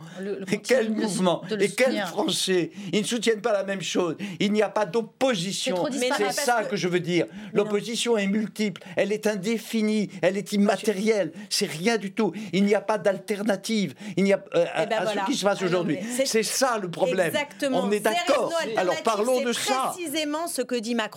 et 0.50 0.58
quel 0.58 0.90
mouvement 0.90 1.42
Et 1.60 1.68
quels 1.70 2.00
Français? 2.06 2.70
Ils 2.92 3.02
ne 3.02 3.06
soutiennent 3.06 3.40
pas 3.40 3.52
la 3.52 3.64
même 3.64 3.82
chose. 3.82 4.16
Il 4.40 4.52
n'y 4.52 4.62
a 4.62 4.68
pas 4.68 4.86
d'opposition. 4.86 5.84
C'est 5.90 6.32
ça 6.32 6.64
que 6.64 6.76
je 6.76 6.88
veux 6.88 7.00
dire. 7.00 7.26
L'opposition 7.52 8.16
est 8.16 8.26
multiple, 8.26 8.82
elle 8.96 9.12
est 9.12 9.26
indéfinie, 9.26 10.10
elle 10.22 10.36
est 10.36 10.52
immatérielle. 10.52 11.32
C'est 11.50 11.70
rien 11.70 11.98
du 11.98 12.12
tout. 12.12 12.32
Il 12.52 12.64
n'y 12.64 12.74
a 12.74 12.80
pas 12.80 12.98
d'alternative. 12.98 13.94
Il 14.16 14.24
n'y 14.24 14.32
a 14.32 14.42
euh, 14.54 14.64
eh 14.82 14.86
ben 14.86 14.98
à, 14.98 15.06
ce 15.06 15.26
qui 15.26 15.36
se 15.36 15.44
passe 15.44 15.58
ah 15.60 15.66
aujourd'hui. 15.66 15.98
C'est 16.24 16.42
ça 16.42 16.78
le 16.78 16.90
problème. 16.90 17.28
Exactement. 17.28 17.82
On 17.84 17.90
est 17.90 18.00
d'accord. 18.00 18.52
Alors 18.76 19.00
parlons 19.02 19.42
de 19.42 19.52
ça. 19.52 19.92
Précisément 19.94 20.46
ce 20.46 20.62
que 20.62 20.74
dit 20.74 20.94
Macron. 20.94 21.11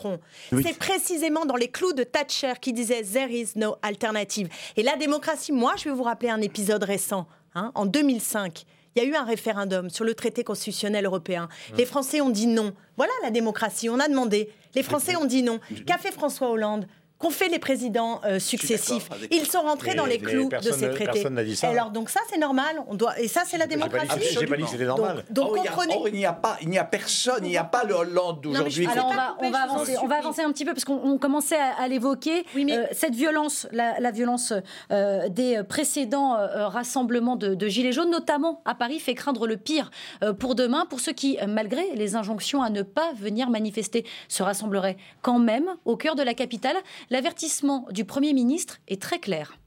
C'est 0.51 0.77
précisément 0.77 1.45
dans 1.45 1.55
les 1.55 1.69
clous 1.69 1.93
de 1.93 2.03
Thatcher 2.03 2.53
qui 2.62 2.73
disait 2.73 3.03
There 3.03 3.31
is 3.31 3.49
no 3.55 3.75
alternative. 3.81 4.49
Et 4.77 4.84
la 4.84 4.95
démocratie, 4.95 5.51
moi, 5.51 5.73
je 5.77 5.86
vais 5.86 5.95
vous 5.95 6.03
rappeler 6.03 6.29
un 6.29 6.41
épisode 6.41 6.84
récent. 6.84 7.27
Hein, 7.55 7.71
en 7.73 7.86
2005, 7.86 8.65
il 8.95 9.03
y 9.03 9.05
a 9.05 9.10
eu 9.10 9.15
un 9.15 9.23
référendum 9.23 9.89
sur 9.89 10.05
le 10.05 10.13
traité 10.13 10.43
constitutionnel 10.43 11.05
européen. 11.05 11.49
Les 11.77 11.86
Français 11.86 12.21
ont 12.21 12.29
dit 12.29 12.47
non. 12.47 12.73
Voilà 12.97 13.12
la 13.23 13.31
démocratie. 13.31 13.89
On 13.89 13.99
a 13.99 14.08
demandé. 14.08 14.49
Les 14.73 14.84
Français 14.84 15.15
ont 15.15 15.25
dit 15.25 15.43
non. 15.43 15.60
Qu'a 15.86 15.97
fait 15.97 16.12
François 16.12 16.49
Hollande? 16.49 16.88
Qu'ont 17.17 17.30
fait 17.30 17.47
les 17.47 17.60
présidents 17.60 18.21
euh, 18.25 18.39
successifs. 18.39 19.10
Ils 19.32 19.45
sont 19.45 19.62
rentrés 19.62 19.95
dans 19.95 20.06
les 20.06 20.19
clous 20.19 20.49
de 20.49 20.71
ces 20.71 20.89
traités. 20.89 21.25
Dit 21.45 21.56
ça. 21.56 21.69
Alors 21.69 21.91
donc 21.91 22.10
ça 22.10 22.19
c'est 22.30 22.38
normal. 22.38 22.78
On 22.88 22.95
doit 22.95 23.19
et 23.19 23.28
ça 23.28 23.43
c'est 23.45 23.58
la 23.58 23.67
démocratie. 23.67 24.19
J'ai 24.39 24.47
pas 24.47 24.58
dit 24.58 24.63
que 24.63 24.69
c'était 24.69 24.86
normal. 24.86 25.23
Donc, 25.30 25.56
donc 25.56 25.65
comprenez. 25.67 25.95
il 26.08 26.13
n'y 26.13 26.25
a, 26.25 26.34
pas, 26.34 26.58
il 26.62 26.69
n'y 26.69 26.78
a 26.78 26.84
personne, 26.84 27.45
il 27.45 27.49
n'y 27.49 27.58
a 27.58 27.63
pas 27.63 27.84
le 27.84 27.93
Hollande 27.93 28.41
d'aujourd'hui. 28.41 28.88
Alors 28.88 29.08
on 29.08 29.15
va, 29.15 29.38
on 29.39 29.49
va 29.49 29.60
avancer, 29.60 29.95
on 30.01 30.08
va 30.08 30.15
avancer 30.15 30.41
un 30.41 30.51
petit 30.51 30.65
peu 30.65 30.73
parce 30.73 30.86
qu'on 30.86 31.17
commençait 31.17 31.58
à, 31.58 31.88
l'évoquer. 31.88 32.45
Oui, 32.56 32.65
mais... 32.65 32.78
Euh, 32.78 32.86
cette 32.91 33.15
violence, 33.15 33.67
la, 33.71 34.12
violence 34.12 34.54
euh, 34.91 35.30
des 35.30 35.62
précédents 35.67 36.38
rassemblements 36.38 37.36
de, 37.36 37.54
de, 37.54 37.67
gilets 37.67 37.91
jaunes, 37.91 38.12
notamment 38.12 38.62
à 38.65 38.75
Paris, 38.75 38.99
fait 38.99 39.13
craindre 39.13 39.47
le 39.47 39.58
pire 39.58 39.91
pour 40.39 40.56
demain 40.56 40.86
pour 40.89 40.99
ceux 40.99 41.13
qui, 41.13 41.38
malgré 41.47 41.95
les 41.95 42.15
injonctions 42.15 42.62
à 42.62 42.69
ne 42.69 42.82
pas 42.82 43.13
venir 43.13 43.49
manifester, 43.49 44.06
se 44.28 44.43
rassembleraient 44.43 44.97
quand 45.21 45.39
même 45.39 45.75
au 45.86 45.95
cœur 45.95 46.15
de 46.15 46.23
la 46.23 46.34
capitale. 46.34 46.75
L'avertissement 47.10 47.88
du 47.91 48.06
Premier 48.06 48.34
ministre 48.34 48.80
est 48.88 49.02
très 49.02 49.20
clair. 49.20 49.58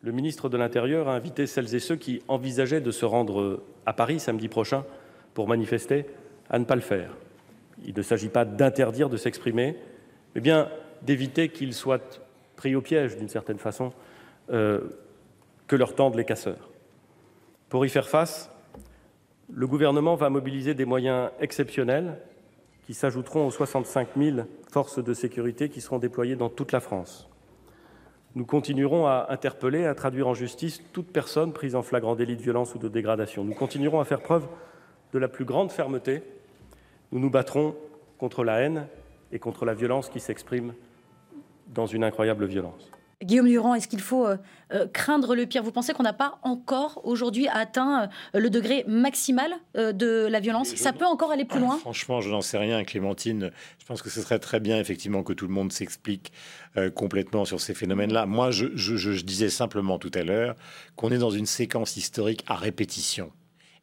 Le 0.00 0.12
ministre 0.12 0.48
de 0.48 0.56
l'Intérieur 0.56 1.08
a 1.08 1.14
invité 1.14 1.46
celles 1.46 1.74
et 1.74 1.80
ceux 1.80 1.96
qui 1.96 2.22
envisageaient 2.28 2.80
de 2.80 2.92
se 2.92 3.04
rendre 3.04 3.62
à 3.86 3.92
Paris 3.92 4.20
samedi 4.20 4.48
prochain 4.48 4.84
pour 5.34 5.48
manifester 5.48 6.06
à 6.48 6.58
ne 6.58 6.64
pas 6.64 6.76
le 6.76 6.80
faire. 6.80 7.10
Il 7.84 7.96
ne 7.96 8.02
s'agit 8.02 8.28
pas 8.28 8.44
d'interdire 8.44 9.08
de 9.08 9.16
s'exprimer, 9.16 9.76
mais 10.34 10.40
bien 10.40 10.68
d'éviter 11.02 11.48
qu'ils 11.48 11.74
soient 11.74 12.00
pris 12.56 12.76
au 12.76 12.80
piège, 12.80 13.16
d'une 13.16 13.28
certaine 13.28 13.58
façon, 13.58 13.92
euh, 14.50 14.80
que 15.66 15.76
leur 15.76 15.94
tendent 15.94 16.16
les 16.16 16.24
casseurs. 16.24 16.70
Pour 17.68 17.84
y 17.84 17.88
faire 17.88 18.08
face, 18.08 18.50
le 19.52 19.66
gouvernement 19.66 20.14
va 20.14 20.30
mobiliser 20.30 20.74
des 20.74 20.84
moyens 20.84 21.30
exceptionnels 21.40 22.18
qui 22.88 22.94
s'ajouteront 22.94 23.46
aux 23.46 23.50
65 23.50 24.08
000 24.16 24.38
forces 24.72 25.04
de 25.04 25.12
sécurité 25.12 25.68
qui 25.68 25.82
seront 25.82 25.98
déployées 25.98 26.36
dans 26.36 26.48
toute 26.48 26.72
la 26.72 26.80
France. 26.80 27.28
Nous 28.34 28.46
continuerons 28.46 29.06
à 29.06 29.26
interpeller, 29.28 29.84
à 29.84 29.94
traduire 29.94 30.26
en 30.26 30.32
justice 30.32 30.82
toute 30.94 31.12
personne 31.12 31.52
prise 31.52 31.74
en 31.74 31.82
flagrant 31.82 32.16
délit 32.16 32.34
de 32.34 32.40
violence 32.40 32.74
ou 32.74 32.78
de 32.78 32.88
dégradation. 32.88 33.44
Nous 33.44 33.52
continuerons 33.52 34.00
à 34.00 34.06
faire 34.06 34.22
preuve 34.22 34.48
de 35.12 35.18
la 35.18 35.28
plus 35.28 35.44
grande 35.44 35.70
fermeté. 35.70 36.22
Nous 37.12 37.20
nous 37.20 37.28
battrons 37.28 37.76
contre 38.16 38.42
la 38.42 38.60
haine 38.60 38.86
et 39.32 39.38
contre 39.38 39.66
la 39.66 39.74
violence 39.74 40.08
qui 40.08 40.18
s'exprime 40.18 40.72
dans 41.66 41.84
une 41.84 42.04
incroyable 42.04 42.46
violence. 42.46 42.90
Guillaume 43.24 43.48
Durand, 43.48 43.74
est-ce 43.74 43.88
qu'il 43.88 44.00
faut 44.00 44.26
euh, 44.26 44.36
euh, 44.72 44.86
craindre 44.86 45.34
le 45.34 45.44
pire? 45.44 45.64
Vous 45.64 45.72
pensez 45.72 45.92
qu'on 45.92 46.04
n'a 46.04 46.12
pas 46.12 46.38
encore 46.44 47.00
aujourd'hui 47.02 47.48
atteint 47.48 48.08
euh, 48.34 48.38
le 48.38 48.48
degré 48.48 48.84
maximal 48.86 49.52
de 49.74 50.28
la 50.30 50.38
violence? 50.38 50.68
Ça 50.76 50.92
peut 50.92 51.04
encore 51.04 51.32
aller 51.32 51.44
plus 51.44 51.58
loin? 51.58 51.78
Franchement, 51.78 52.20
je 52.20 52.30
n'en 52.30 52.42
sais 52.42 52.58
rien, 52.58 52.84
Clémentine. 52.84 53.50
Je 53.80 53.86
pense 53.86 54.02
que 54.02 54.10
ce 54.10 54.22
serait 54.22 54.38
très 54.38 54.60
bien, 54.60 54.78
effectivement, 54.78 55.24
que 55.24 55.32
tout 55.32 55.48
le 55.48 55.52
monde 55.52 55.72
s'explique 55.72 56.32
complètement 56.94 57.44
sur 57.44 57.60
ces 57.60 57.74
phénomènes-là. 57.74 58.26
Moi, 58.26 58.50
je 58.50 59.22
disais 59.22 59.48
simplement 59.48 59.98
tout 59.98 60.12
à 60.14 60.22
l'heure 60.22 60.54
qu'on 60.94 61.10
est 61.10 61.18
dans 61.18 61.30
une 61.30 61.46
séquence 61.46 61.96
historique 61.96 62.44
à 62.46 62.54
répétition 62.54 63.32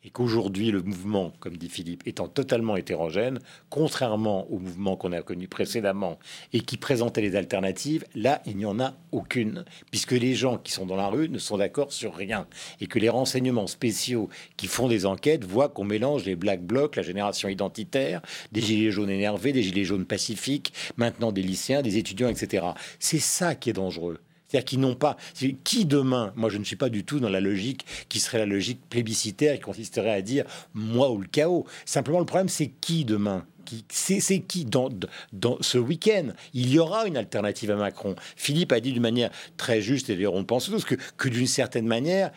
et 0.06 0.12
qu'aujourd'hui 0.12 0.72
le 0.72 0.82
mouvement, 0.82 1.34
comme 1.40 1.58
dit 1.58 1.68
Philippe, 1.68 2.04
étant 2.06 2.28
totalement 2.28 2.78
hétérogène, 2.78 3.40
contrairement 3.70 4.50
au 4.52 4.60
mouvement 4.60 4.96
qu'on 4.96 5.12
a 5.12 5.22
connu 5.22 5.48
précédemment 5.48 6.20
et 6.54 6.62
qui 6.62 6.78
présentait 6.78 7.22
les 7.22 7.36
alternatives, 7.36 8.06
là 8.14 8.42
il 8.46 8.56
n'y 8.58 8.66
en 8.66 8.80
a 8.80 8.94
aucune, 9.12 9.66
puisque 9.90 10.12
les 10.12 10.36
gens 10.36 10.58
qui 10.58 10.72
sont 10.72 10.86
dans 10.86 10.96
la 10.96 11.08
rue 11.08 11.28
ne 11.28 11.40
sont 11.40 11.58
d'accord 11.58 11.92
sur 11.92 12.16
rien 12.16 12.48
et 12.80 12.88
que 12.88 13.00
les 13.00 13.10
renseignements 13.10 13.68
spéciaux 13.68 14.30
qui 14.58 14.68
font 14.68 14.88
des 14.88 15.06
enquêtes 15.06 15.44
voient 15.44 15.70
qu'on 15.70 15.84
mélange 15.84 16.26
les 16.26 16.36
black 16.36 16.62
blocs, 16.62 16.96
la 16.96 17.04
génération 17.04 17.50
identitaire, 17.50 18.22
des 18.52 18.62
gilets 18.62 18.92
jaunes 18.92 19.10
énervés, 19.10 19.54
des 19.54 19.64
gilets 19.64 19.86
jaunes 19.86 20.06
pacifiques, 20.06 20.74
maintenant 20.98 21.32
des 21.32 21.42
lycéens, 21.42 21.82
des 21.82 21.98
étudiants, 21.98 22.30
etc. 22.30 22.68
C'est 23.00 23.20
ça 23.20 23.56
qui 23.56 23.72
est 23.72 23.74
dangereux. 23.74 24.20
C'est-à-dire 24.56 24.80
n'ont 24.80 24.96
pas. 24.96 25.18
Qui 25.64 25.86
demain 25.86 26.32
Moi, 26.36 26.50
je 26.50 26.58
ne 26.58 26.64
suis 26.64 26.76
pas 26.76 26.90
du 26.90 27.04
tout 27.04 27.20
dans 27.20 27.30
la 27.30 27.42
logique 27.42 27.86
qui 28.10 28.20
serait 28.20 28.38
la 28.38 28.46
logique 28.46 28.80
plébiscitaire 28.90 29.56
qui 29.56 29.62
consisterait 29.62 30.12
à 30.14 30.22
dire 30.22 30.46
moi 30.74 31.12
ou 31.12 31.20
le 31.20 31.28
chaos. 31.28 31.66
Simplement, 31.86 32.20
le 32.20 32.26
problème, 32.26 32.50
c'est 32.50 32.68
qui 32.68 33.06
demain? 33.06 33.46
C'est 33.90 34.42
qui 34.42 34.64
dans, 34.64 34.90
dans 35.34 35.58
ce 35.62 35.80
week-end? 35.80 36.28
Il 36.54 36.70
y 36.70 36.78
aura 36.78 37.08
une 37.08 37.18
alternative 37.18 37.72
à 37.72 37.76
Macron. 37.76 38.16
Philippe 38.36 38.72
a 38.72 38.80
dit 38.80 38.94
d'une 38.94 39.02
manière 39.02 39.32
très 39.58 39.82
juste, 39.82 40.10
et 40.10 40.16
d'ailleurs 40.16 40.36
on 40.36 40.44
pense 40.44 40.66
tous, 40.66 40.86
que, 40.86 40.96
que 41.18 41.30
d'une 41.30 41.48
certaine 41.48 41.88
manière, 41.88 42.32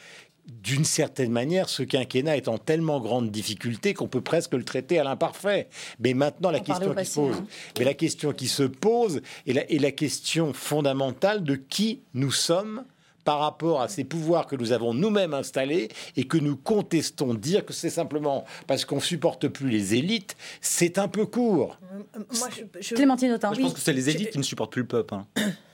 d'une 0.49 0.85
certaine 0.85 1.31
manière, 1.31 1.69
ce 1.69 1.83
quinquennat 1.83 2.37
est 2.37 2.49
en 2.49 2.59
tellement 2.59 3.01
grande 3.01 3.31
difficulté 3.31 3.95
qu'on 3.95 4.09
peut 4.09 4.21
presque 4.21 4.55
le 4.55 4.65
traiter 4.65 4.99
à 4.99 5.05
l'imparfait. 5.05 5.69
Mais 6.01 6.15
maintenant, 6.15 6.51
la 6.51 6.61
question 6.61 6.95
qui 6.95 7.05
se 7.05 7.15
pose, 7.21 7.37
hein. 7.37 7.47
mais 7.79 7.85
la 7.85 7.95
question 7.95 8.33
qui 8.33 8.49
se 8.49 8.63
pose 8.63 9.21
est 9.47 9.53
la, 9.53 9.71
est 9.71 9.79
la 9.79 9.93
question 9.93 10.53
fondamentale 10.53 11.45
de 11.45 11.55
qui 11.55 12.01
nous 12.15 12.33
sommes 12.33 12.85
par 13.29 13.41
rapport 13.41 13.83
à 13.83 13.89
ces 13.89 14.05
pouvoirs 14.05 14.47
que 14.47 14.57
nous 14.57 14.73
avons 14.73 14.95
nous-mêmes 14.95 15.35
installés 15.35 15.89
et 16.17 16.25
que 16.25 16.39
nous 16.39 16.57
contestons. 16.57 17.35
Dire 17.35 17.67
que 17.67 17.75
c'est 17.75 17.91
simplement 17.91 18.47
parce 18.67 18.87
qu'on 18.87 19.01
supporte 19.01 19.49
plus 19.49 19.69
les 19.69 19.95
élites, 19.95 20.35
c'est 20.63 20.97
un 20.97 21.09
peu 21.09 21.27
court. 21.27 21.79
Euh, 21.93 22.21
moi, 22.39 22.49
je, 22.81 22.95
Clémentine 22.95 23.33
Autain. 23.33 23.53
je 23.53 23.61
pense 23.61 23.75
que 23.75 23.81
c'est 23.81 23.93
les 23.93 24.09
élites 24.09 24.31
qui 24.31 24.39
ne 24.39 24.43
supportent 24.43 24.73
plus 24.73 24.81
le 24.81 24.89
peuple. 24.89 25.15
Hein. 25.15 25.27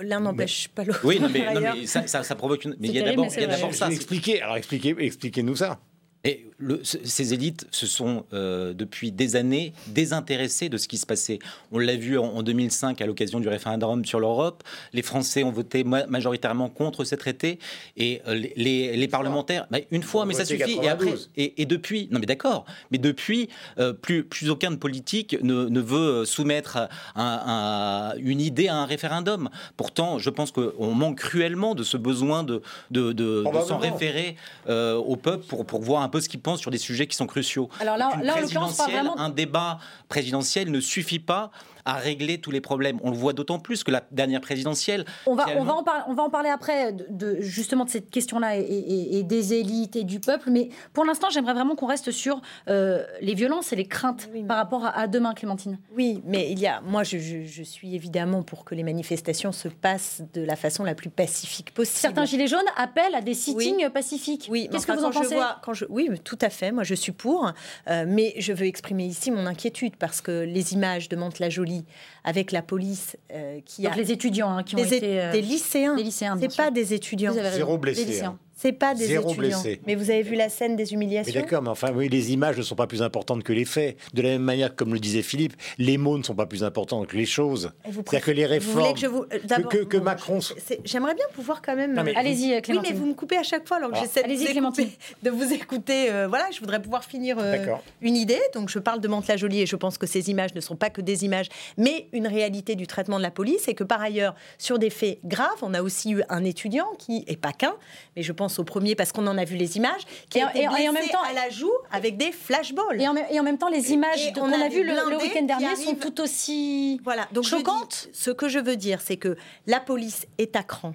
L'un 0.00 0.20
n'empêche 0.20 0.68
pas 0.68 0.84
l'autre. 0.84 1.00
Oui, 1.04 1.20
mais, 1.32 1.54
non, 1.54 1.60
mais 1.60 1.86
ça, 1.86 2.06
ça, 2.06 2.34
provoque 2.34 2.64
une. 2.64 2.76
Mais 2.78 2.88
il 2.88 2.94
y 2.94 3.00
a 3.00 3.04
d'abord 3.12 3.74
ça. 3.74 3.90
Expliquez, 3.90 4.42
alors 4.42 4.56
expliquez, 4.56 4.94
expliquez-nous 4.98 5.56
ça. 5.56 5.78
Et 6.24 6.46
ces 6.82 7.34
élites 7.34 7.66
se 7.70 7.86
sont 7.86 8.24
euh, 8.32 8.72
depuis 8.72 9.12
des 9.12 9.36
années 9.36 9.72
désintéressées 9.88 10.68
de 10.68 10.78
ce 10.78 10.88
qui 10.88 10.96
se 10.96 11.06
passait. 11.06 11.38
On 11.70 11.78
l'a 11.78 11.96
vu 11.96 12.18
en, 12.18 12.42
2005 12.42 13.00
à 13.00 13.06
l'occasion 13.06 13.40
du 13.40 13.48
référendum 13.48 14.04
sur 14.04 14.18
l'Europe. 14.18 14.64
Les 14.92 15.02
Français 15.02 15.44
ont 15.44 15.52
voté 15.52 15.84
majoritairement 15.84 16.68
contre 16.68 17.04
ces 17.04 17.16
traités 17.16 17.58
et 17.96 18.22
euh, 18.26 18.34
les, 18.56 19.08
parlementaires, 19.08 19.66
bah, 19.70 19.78
une 19.90 20.02
fois, 20.02 20.26
mais 20.26 20.34
ça 20.34 20.44
suffit. 20.44 20.78
Et 20.82 20.88
après, 20.88 21.14
et, 21.36 21.66
depuis, 21.66 22.08
non 22.10 22.18
mais 22.18 22.26
d'accord, 22.26 22.64
mais 22.90 22.98
depuis, 22.98 23.48
euh, 23.78 23.92
plus, 23.92 24.24
plus 24.24 24.50
aucun 24.50 24.74
politique 24.74 25.36
ne, 25.42 25.66
ne 25.66 25.80
veut 25.80 26.24
soumettre 26.24 26.88
une 27.16 28.40
idée 28.40 28.68
à 28.68 28.76
un 28.76 28.86
référendum. 28.86 29.48
Pourtant, 29.76 30.18
je 30.18 30.30
pense 30.30 30.50
qu'on 30.50 30.94
manque 30.94 31.18
cruellement 31.18 31.74
de 31.74 31.82
ce 31.82 31.96
besoin 31.96 32.42
de, 32.42 32.62
de, 32.90 33.12
de, 33.12 33.44
s'en 33.66 33.78
référer 33.78 34.36
au 34.66 35.16
peuple 35.16 35.44
pour, 35.46 35.66
pour 35.66 35.82
voir 35.82 36.02
un 36.02 36.05
peu 36.08 36.20
ce 36.20 36.28
qu'il 36.28 36.40
pense 36.40 36.60
sur 36.60 36.70
des 36.70 36.78
sujets 36.78 37.06
qui 37.06 37.16
sont 37.16 37.26
cruciaux. 37.26 37.68
Alors 37.80 37.96
là, 37.96 38.18
là 38.22 38.36
vraiment... 38.42 39.18
un 39.18 39.30
débat 39.30 39.78
présidentiel 40.08 40.70
ne 40.70 40.80
suffit 40.80 41.18
pas 41.18 41.50
à 41.86 41.94
régler 41.94 42.38
tous 42.38 42.50
les 42.50 42.60
problèmes. 42.60 42.98
On 43.02 43.10
le 43.10 43.16
voit 43.16 43.32
d'autant 43.32 43.58
plus 43.58 43.84
que 43.84 43.90
la 43.90 44.02
dernière 44.10 44.40
présidentielle. 44.40 45.04
On 45.24 45.34
va, 45.34 45.46
on 45.56 45.64
va, 45.64 45.74
en, 45.74 45.84
on 46.08 46.14
va 46.14 46.22
en 46.24 46.30
parler 46.30 46.50
après 46.50 46.92
de, 46.92 47.40
justement 47.40 47.84
de 47.84 47.90
cette 47.90 48.10
question-là 48.10 48.56
et, 48.56 49.22
des 49.22 49.54
élites 49.54 49.96
et 49.96 50.04
du 50.04 50.20
peuple. 50.20 50.50
Mais 50.50 50.68
pour 50.92 51.04
l'instant, 51.04 51.28
j'aimerais 51.30 51.54
vraiment 51.54 51.76
qu'on 51.76 51.86
reste 51.86 52.10
sur 52.10 52.40
euh, 52.68 53.04
les 53.20 53.34
violences 53.34 53.72
et 53.72 53.76
les 53.76 53.86
craintes 53.86 54.28
par 54.48 54.56
rapport 54.56 54.84
à, 54.84 55.06
demain, 55.06 55.32
Clémentine. 55.32 55.78
Oui, 55.94 56.20
mais 56.24 56.50
il 56.50 56.58
y 56.58 56.66
a. 56.66 56.80
Moi, 56.80 57.04
je, 57.04 57.18
je, 57.18 57.62
suis 57.62 57.94
évidemment 57.94 58.42
pour 58.42 58.64
que 58.64 58.74
les 58.74 58.82
manifestations 58.82 59.52
se 59.52 59.68
passent 59.68 60.22
de 60.34 60.42
la 60.42 60.56
façon 60.56 60.84
la 60.84 60.94
plus 60.94 61.10
pacifique 61.10 61.72
possible. 61.72 61.98
Certains 61.98 62.24
gilets 62.24 62.46
jaunes 62.48 62.60
appellent 62.76 63.14
à 63.14 63.20
des 63.20 63.34
sittings 63.34 63.88
pacifiques. 63.90 64.48
Oui, 64.50 64.68
qu'est-ce 64.70 64.86
que 64.86 64.92
vous 64.92 65.04
en 65.04 65.10
pensez? 65.10 65.36
quand 65.62 65.74
je, 65.74 65.84
Oui, 65.88 66.10
tout 66.24 66.38
à 66.40 66.50
fait. 66.50 66.72
Moi, 66.72 66.82
je 66.82 66.94
suis 66.94 67.12
pour. 67.12 67.52
Euh, 67.88 68.04
mais 68.08 68.34
je 68.38 68.52
veux 68.52 68.66
exprimer 68.66 69.04
ici 69.06 69.30
mon 69.30 69.46
inquiétude 69.46 69.96
parce 69.96 70.20
que 70.20 70.44
les 70.44 70.72
images 70.72 71.08
de 71.08 71.16
Mantes-la-Jolie 71.16 71.75
avec 72.24 72.52
la 72.52 72.62
police 72.62 73.16
euh, 73.32 73.60
qui 73.64 73.86
a 73.86 73.94
les 73.94 74.12
étudiants 74.12 74.50
hein, 74.50 74.62
qui 74.62 74.76
ont 74.76 74.84
été 74.84 75.20
euh, 75.20 75.32
des 75.32 75.42
lycéens. 75.42 75.96
Des 75.96 76.02
lycéens, 76.02 76.36
c'est 76.40 76.56
pas 76.56 76.70
des 76.70 76.94
étudiants. 76.94 77.32
Zéro 77.32 77.78
blessé. 77.78 78.22
C'est 78.58 78.72
pas 78.72 78.94
des 78.94 79.12
étudiants. 79.12 79.62
Mais 79.86 79.94
vous 79.94 80.10
avez 80.10 80.22
vu 80.22 80.34
la 80.34 80.48
scène 80.48 80.76
des 80.76 80.94
humiliations. 80.94 81.34
D'accord, 81.34 81.60
mais 81.60 81.68
enfin, 81.68 81.92
oui, 81.94 82.08
les 82.08 82.32
images 82.32 82.56
ne 82.56 82.62
sont 82.62 82.74
pas 82.74 82.86
plus 82.86 83.02
importantes 83.02 83.44
que 83.44 83.52
les 83.52 83.66
faits. 83.66 83.98
De 84.14 84.22
la 84.22 84.30
même 84.30 84.42
manière, 84.42 84.74
comme 84.74 84.94
le 84.94 84.98
disait 84.98 85.20
Philippe, 85.20 85.52
les 85.76 85.98
mots 85.98 86.16
ne 86.16 86.22
sont 86.22 86.34
pas 86.34 86.46
plus 86.46 86.64
importants 86.64 87.04
que 87.04 87.18
les 87.18 87.26
choses. 87.26 87.72
C'est-à-dire 87.84 88.22
que 88.22 88.30
les 88.30 88.46
réformes. 88.46 88.94
que, 88.94 89.06
vous... 89.06 89.26
que, 89.68 89.84
que, 89.84 89.96
Macron. 89.98 90.38
J'aimerais 90.84 91.14
bien 91.14 91.26
pouvoir 91.34 91.60
quand 91.60 91.76
même. 91.76 91.98
Allez-y, 91.98 92.62
Clémentine. 92.62 92.76
Oui, 92.78 92.80
mais 92.82 92.92
vous 92.92 93.06
me 93.06 93.12
coupez 93.12 93.36
à 93.36 93.42
chaque 93.42 93.68
fois, 93.68 93.76
alors 93.76 93.90
que 93.90 93.96
ah. 93.98 94.00
j'essaie 94.00 94.22
de, 94.22 95.22
de, 95.22 95.30
vous 95.30 95.52
écouter. 95.52 96.10
Euh, 96.10 96.26
voilà, 96.26 96.46
je 96.50 96.60
voudrais 96.60 96.80
pouvoir 96.80 97.04
finir 97.04 97.36
euh, 97.38 97.66
une 98.00 98.16
idée. 98.16 98.40
Donc, 98.54 98.70
je 98.70 98.78
parle 98.78 99.02
de 99.02 99.08
Mantes-la-Jolie 99.08 99.60
et 99.60 99.66
je 99.66 99.76
pense 99.76 99.98
que 99.98 100.06
ces 100.06 100.30
images 100.30 100.54
ne 100.54 100.62
sont 100.62 100.76
pas 100.76 100.88
que 100.88 101.02
des 101.02 101.26
images, 101.26 101.48
mais 101.76 102.08
une 102.14 102.26
réalité 102.26 102.74
du 102.74 102.86
traitement 102.86 103.18
de 103.18 103.22
la 103.22 103.30
police 103.30 103.68
et 103.68 103.74
que 103.74 103.84
par 103.84 104.00
ailleurs, 104.00 104.34
sur 104.56 104.78
des 104.78 104.88
faits 104.88 105.18
graves, 105.24 105.58
on 105.60 105.74
a 105.74 105.82
aussi 105.82 106.12
eu 106.12 106.22
un 106.30 106.42
étudiant 106.42 106.86
qui, 106.98 107.22
et 107.26 107.36
pas 107.36 107.52
qu'un, 107.52 107.74
mais 108.16 108.22
je 108.22 108.32
pense 108.32 108.45
au 108.58 108.64
premier 108.64 108.94
parce 108.94 109.12
qu'on 109.12 109.26
en 109.26 109.38
a 109.38 109.44
vu 109.44 109.56
les 109.56 109.76
images, 109.76 110.02
qui 110.30 110.38
et, 110.38 110.42
a 110.42 110.50
été 110.50 110.60
et, 110.60 110.88
en 110.88 110.92
même 110.92 111.08
temps 111.08 111.22
à 111.28 111.32
la 111.32 111.50
joue 111.50 111.72
avec 111.90 112.16
des 112.16 112.32
flashballs. 112.32 113.00
Et 113.00 113.08
en, 113.08 113.14
et 113.16 113.38
en 113.38 113.42
même 113.42 113.58
temps, 113.58 113.68
les 113.68 113.92
images 113.92 114.32
qu'on 114.32 114.52
a, 114.52 114.68
vues 114.68 114.84
le, 114.84 115.16
week-end 115.16 115.44
dernier 115.44 115.76
sont 115.76 115.94
tout 115.94 116.20
aussi 116.20 117.00
voilà. 117.04 117.28
Donc 117.32 117.44
choquantes. 117.44 118.08
ce 118.12 118.30
que 118.30 118.48
je 118.48 118.58
veux 118.58 118.76
dire, 118.76 119.00
c'est 119.00 119.16
que 119.16 119.36
la 119.66 119.80
police 119.80 120.26
est 120.38 120.56
à 120.56 120.62
cran. 120.62 120.94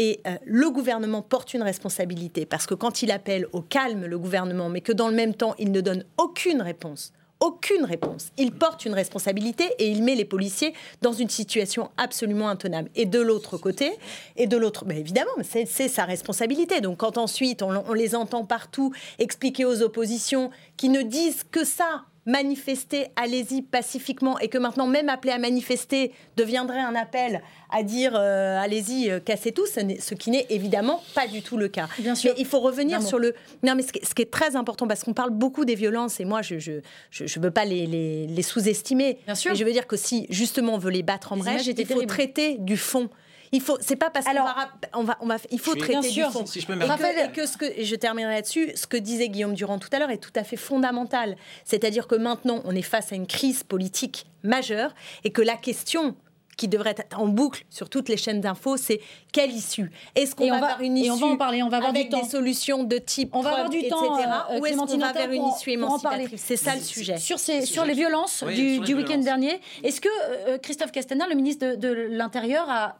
Et 0.00 0.20
euh, 0.26 0.36
le 0.44 0.70
gouvernement 0.70 1.22
porte 1.22 1.54
une 1.54 1.62
responsabilité 1.62 2.46
parce 2.46 2.66
que 2.66 2.74
quand 2.74 3.02
il 3.02 3.10
appelle 3.10 3.48
au 3.52 3.62
calme 3.62 4.06
le 4.06 4.18
gouvernement, 4.18 4.68
mais 4.68 4.80
que 4.80 4.92
dans 4.92 5.08
le 5.08 5.14
même 5.14 5.34
temps 5.34 5.56
il 5.58 5.72
ne 5.72 5.80
donne 5.80 6.04
aucune 6.18 6.62
réponse 6.62 7.12
aucune 7.40 7.84
réponse. 7.84 8.28
Il 8.36 8.52
porte 8.52 8.84
une 8.84 8.94
responsabilité 8.94 9.64
et 9.78 9.88
il 9.88 10.02
met 10.02 10.14
les 10.14 10.24
policiers 10.24 10.74
dans 11.02 11.12
une 11.12 11.28
situation 11.28 11.90
absolument 11.96 12.48
intenable. 12.48 12.90
Et 12.96 13.06
de 13.06 13.20
l'autre 13.20 13.58
côté, 13.58 13.92
et 14.36 14.46
de 14.46 14.56
l'autre, 14.56 14.84
mais 14.86 14.98
évidemment, 14.98 15.30
c'est 15.42 15.66
sa 15.66 16.04
responsabilité. 16.04 16.80
Donc 16.80 16.98
quand 16.98 17.18
ensuite 17.18 17.62
on, 17.62 17.84
on 17.88 17.92
les 17.92 18.14
entend 18.14 18.44
partout 18.44 18.92
expliquer 19.18 19.64
aux 19.64 19.82
oppositions 19.82 20.50
qui 20.76 20.88
ne 20.88 21.02
disent 21.02 21.44
que 21.50 21.64
ça 21.64 22.04
manifester, 22.28 23.06
allez-y 23.16 23.62
pacifiquement, 23.62 24.38
et 24.38 24.48
que 24.48 24.58
maintenant 24.58 24.86
même 24.86 25.08
appeler 25.08 25.32
à 25.32 25.38
manifester 25.38 26.12
deviendrait 26.36 26.80
un 26.80 26.94
appel 26.94 27.42
à 27.70 27.82
dire 27.82 28.12
euh, 28.14 28.60
allez-y, 28.60 29.10
euh, 29.10 29.18
cassez 29.18 29.50
tout, 29.50 29.64
ce, 29.66 30.14
qui 30.14 30.30
n'est 30.30 30.46
évidemment 30.50 31.02
pas 31.14 31.26
du 31.26 31.40
tout 31.40 31.56
le 31.56 31.68
cas. 31.68 31.88
Bien 31.98 32.14
sûr. 32.14 32.32
Mais 32.34 32.40
il 32.40 32.46
faut 32.46 32.60
revenir 32.60 33.02
sur 33.02 33.18
le. 33.18 33.34
Non, 33.62 33.74
mais 33.74 33.82
ce 33.82 33.92
qui, 33.92 34.22
est 34.22 34.30
très 34.30 34.56
important, 34.56 34.86
parce 34.86 35.04
qu'on 35.04 35.14
parle 35.14 35.30
beaucoup 35.30 35.64
des 35.64 35.74
violences, 35.74 36.20
et 36.20 36.26
moi, 36.26 36.42
je 36.42 36.56
ne 36.56 36.60
je, 36.60 37.26
je, 37.26 37.40
veux 37.40 37.50
pas 37.50 37.64
les, 37.64 37.86
les, 37.86 38.42
sous-estimer. 38.42 39.18
Bien 39.24 39.34
sûr. 39.34 39.52
Mais 39.52 39.56
je 39.56 39.64
veux 39.64 39.72
dire 39.72 39.86
que 39.86 39.96
si 39.96 40.26
justement 40.28 40.74
on 40.74 40.78
veut 40.78 40.90
les 40.90 41.02
battre 41.02 41.32
en 41.32 41.38
brèche, 41.38 41.66
il 41.66 41.86
faut 41.86 42.02
traiter 42.02 42.58
du 42.58 42.76
fond. 42.76 43.08
Il 43.52 43.60
faut, 43.60 43.78
c'est 43.80 43.96
pas 43.96 44.10
parce 44.10 44.26
qu'on 44.26 44.32
va, 44.34 44.68
on 44.94 45.02
va, 45.02 45.18
on 45.20 45.26
va, 45.26 45.36
il 45.50 45.58
faut 45.58 45.74
traiter 45.74 46.00
bien 46.00 46.02
sûr, 46.02 46.30
Si 46.46 46.60
je 46.60 46.66
peux 46.66 46.74
me 46.74 46.84
et, 46.84 47.32
que, 47.32 47.46
ce 47.46 47.56
que, 47.56 47.64
et 47.64 47.84
je 47.84 47.96
terminerai 47.96 48.34
là-dessus, 48.34 48.72
ce 48.74 48.86
que 48.86 48.96
disait 48.96 49.28
Guillaume 49.28 49.54
Durand 49.54 49.78
tout 49.78 49.88
à 49.92 49.98
l'heure 49.98 50.10
est 50.10 50.18
tout 50.18 50.32
à 50.34 50.44
fait 50.44 50.56
fondamental. 50.56 51.36
C'est-à-dire 51.64 52.06
que 52.06 52.14
maintenant, 52.14 52.60
on 52.64 52.74
est 52.74 52.82
face 52.82 53.12
à 53.12 53.16
une 53.16 53.26
crise 53.26 53.62
politique 53.62 54.26
majeure 54.42 54.94
et 55.24 55.30
que 55.30 55.42
la 55.42 55.56
question 55.56 56.16
qui 56.58 56.68
devrait 56.68 56.94
être 56.98 57.18
en 57.18 57.28
boucle 57.28 57.64
sur 57.70 57.88
toutes 57.88 58.08
les 58.08 58.16
chaînes 58.16 58.40
d'infos, 58.40 58.76
c'est 58.76 59.00
quelle 59.32 59.52
issue? 59.52 59.90
Est-ce 60.14 60.34
qu'on 60.34 60.48
va, 60.50 60.56
avoir 60.56 60.80
une 60.80 60.98
issue 60.98 61.06
et 61.06 61.10
on 61.12 61.16
va 61.16 61.26
en 61.28 61.36
parler, 61.36 61.62
on 61.62 61.68
va 61.68 61.76
avoir 61.76 61.90
avec 61.90 62.08
du 62.08 62.10
temps. 62.10 62.20
des 62.20 62.28
solutions 62.28 62.82
de 62.82 62.98
type 62.98 63.30
on 63.32 63.40
va 63.40 63.50
avoir 63.50 63.70
du 63.70 63.86
temps, 63.88 64.18
etc. 64.18 64.30
Euh, 64.50 64.58
ou 64.58 64.66
est-ce 64.66 64.76
qu'on 64.76 64.98
va 64.98 65.12
vers 65.12 65.30
une 65.30 65.46
issue 65.46 65.70
émancipatrice? 65.70 66.42
C'est 66.44 66.56
ça 66.56 66.74
le 66.74 66.82
sujet. 66.82 67.16
Sur, 67.18 67.38
ces, 67.38 67.64
sur 67.64 67.84
les 67.84 67.94
violences 67.94 68.42
du, 68.44 68.94
week-end 68.94 69.18
dernier, 69.18 69.60
est-ce 69.84 70.00
que 70.00 70.08
euh, 70.48 70.58
Christophe 70.58 70.90
Castaner, 70.90 71.24
le 71.30 71.36
ministre 71.36 71.64
de, 71.64 71.76
de 71.76 71.92
l'Intérieur, 72.10 72.68
a 72.68 72.96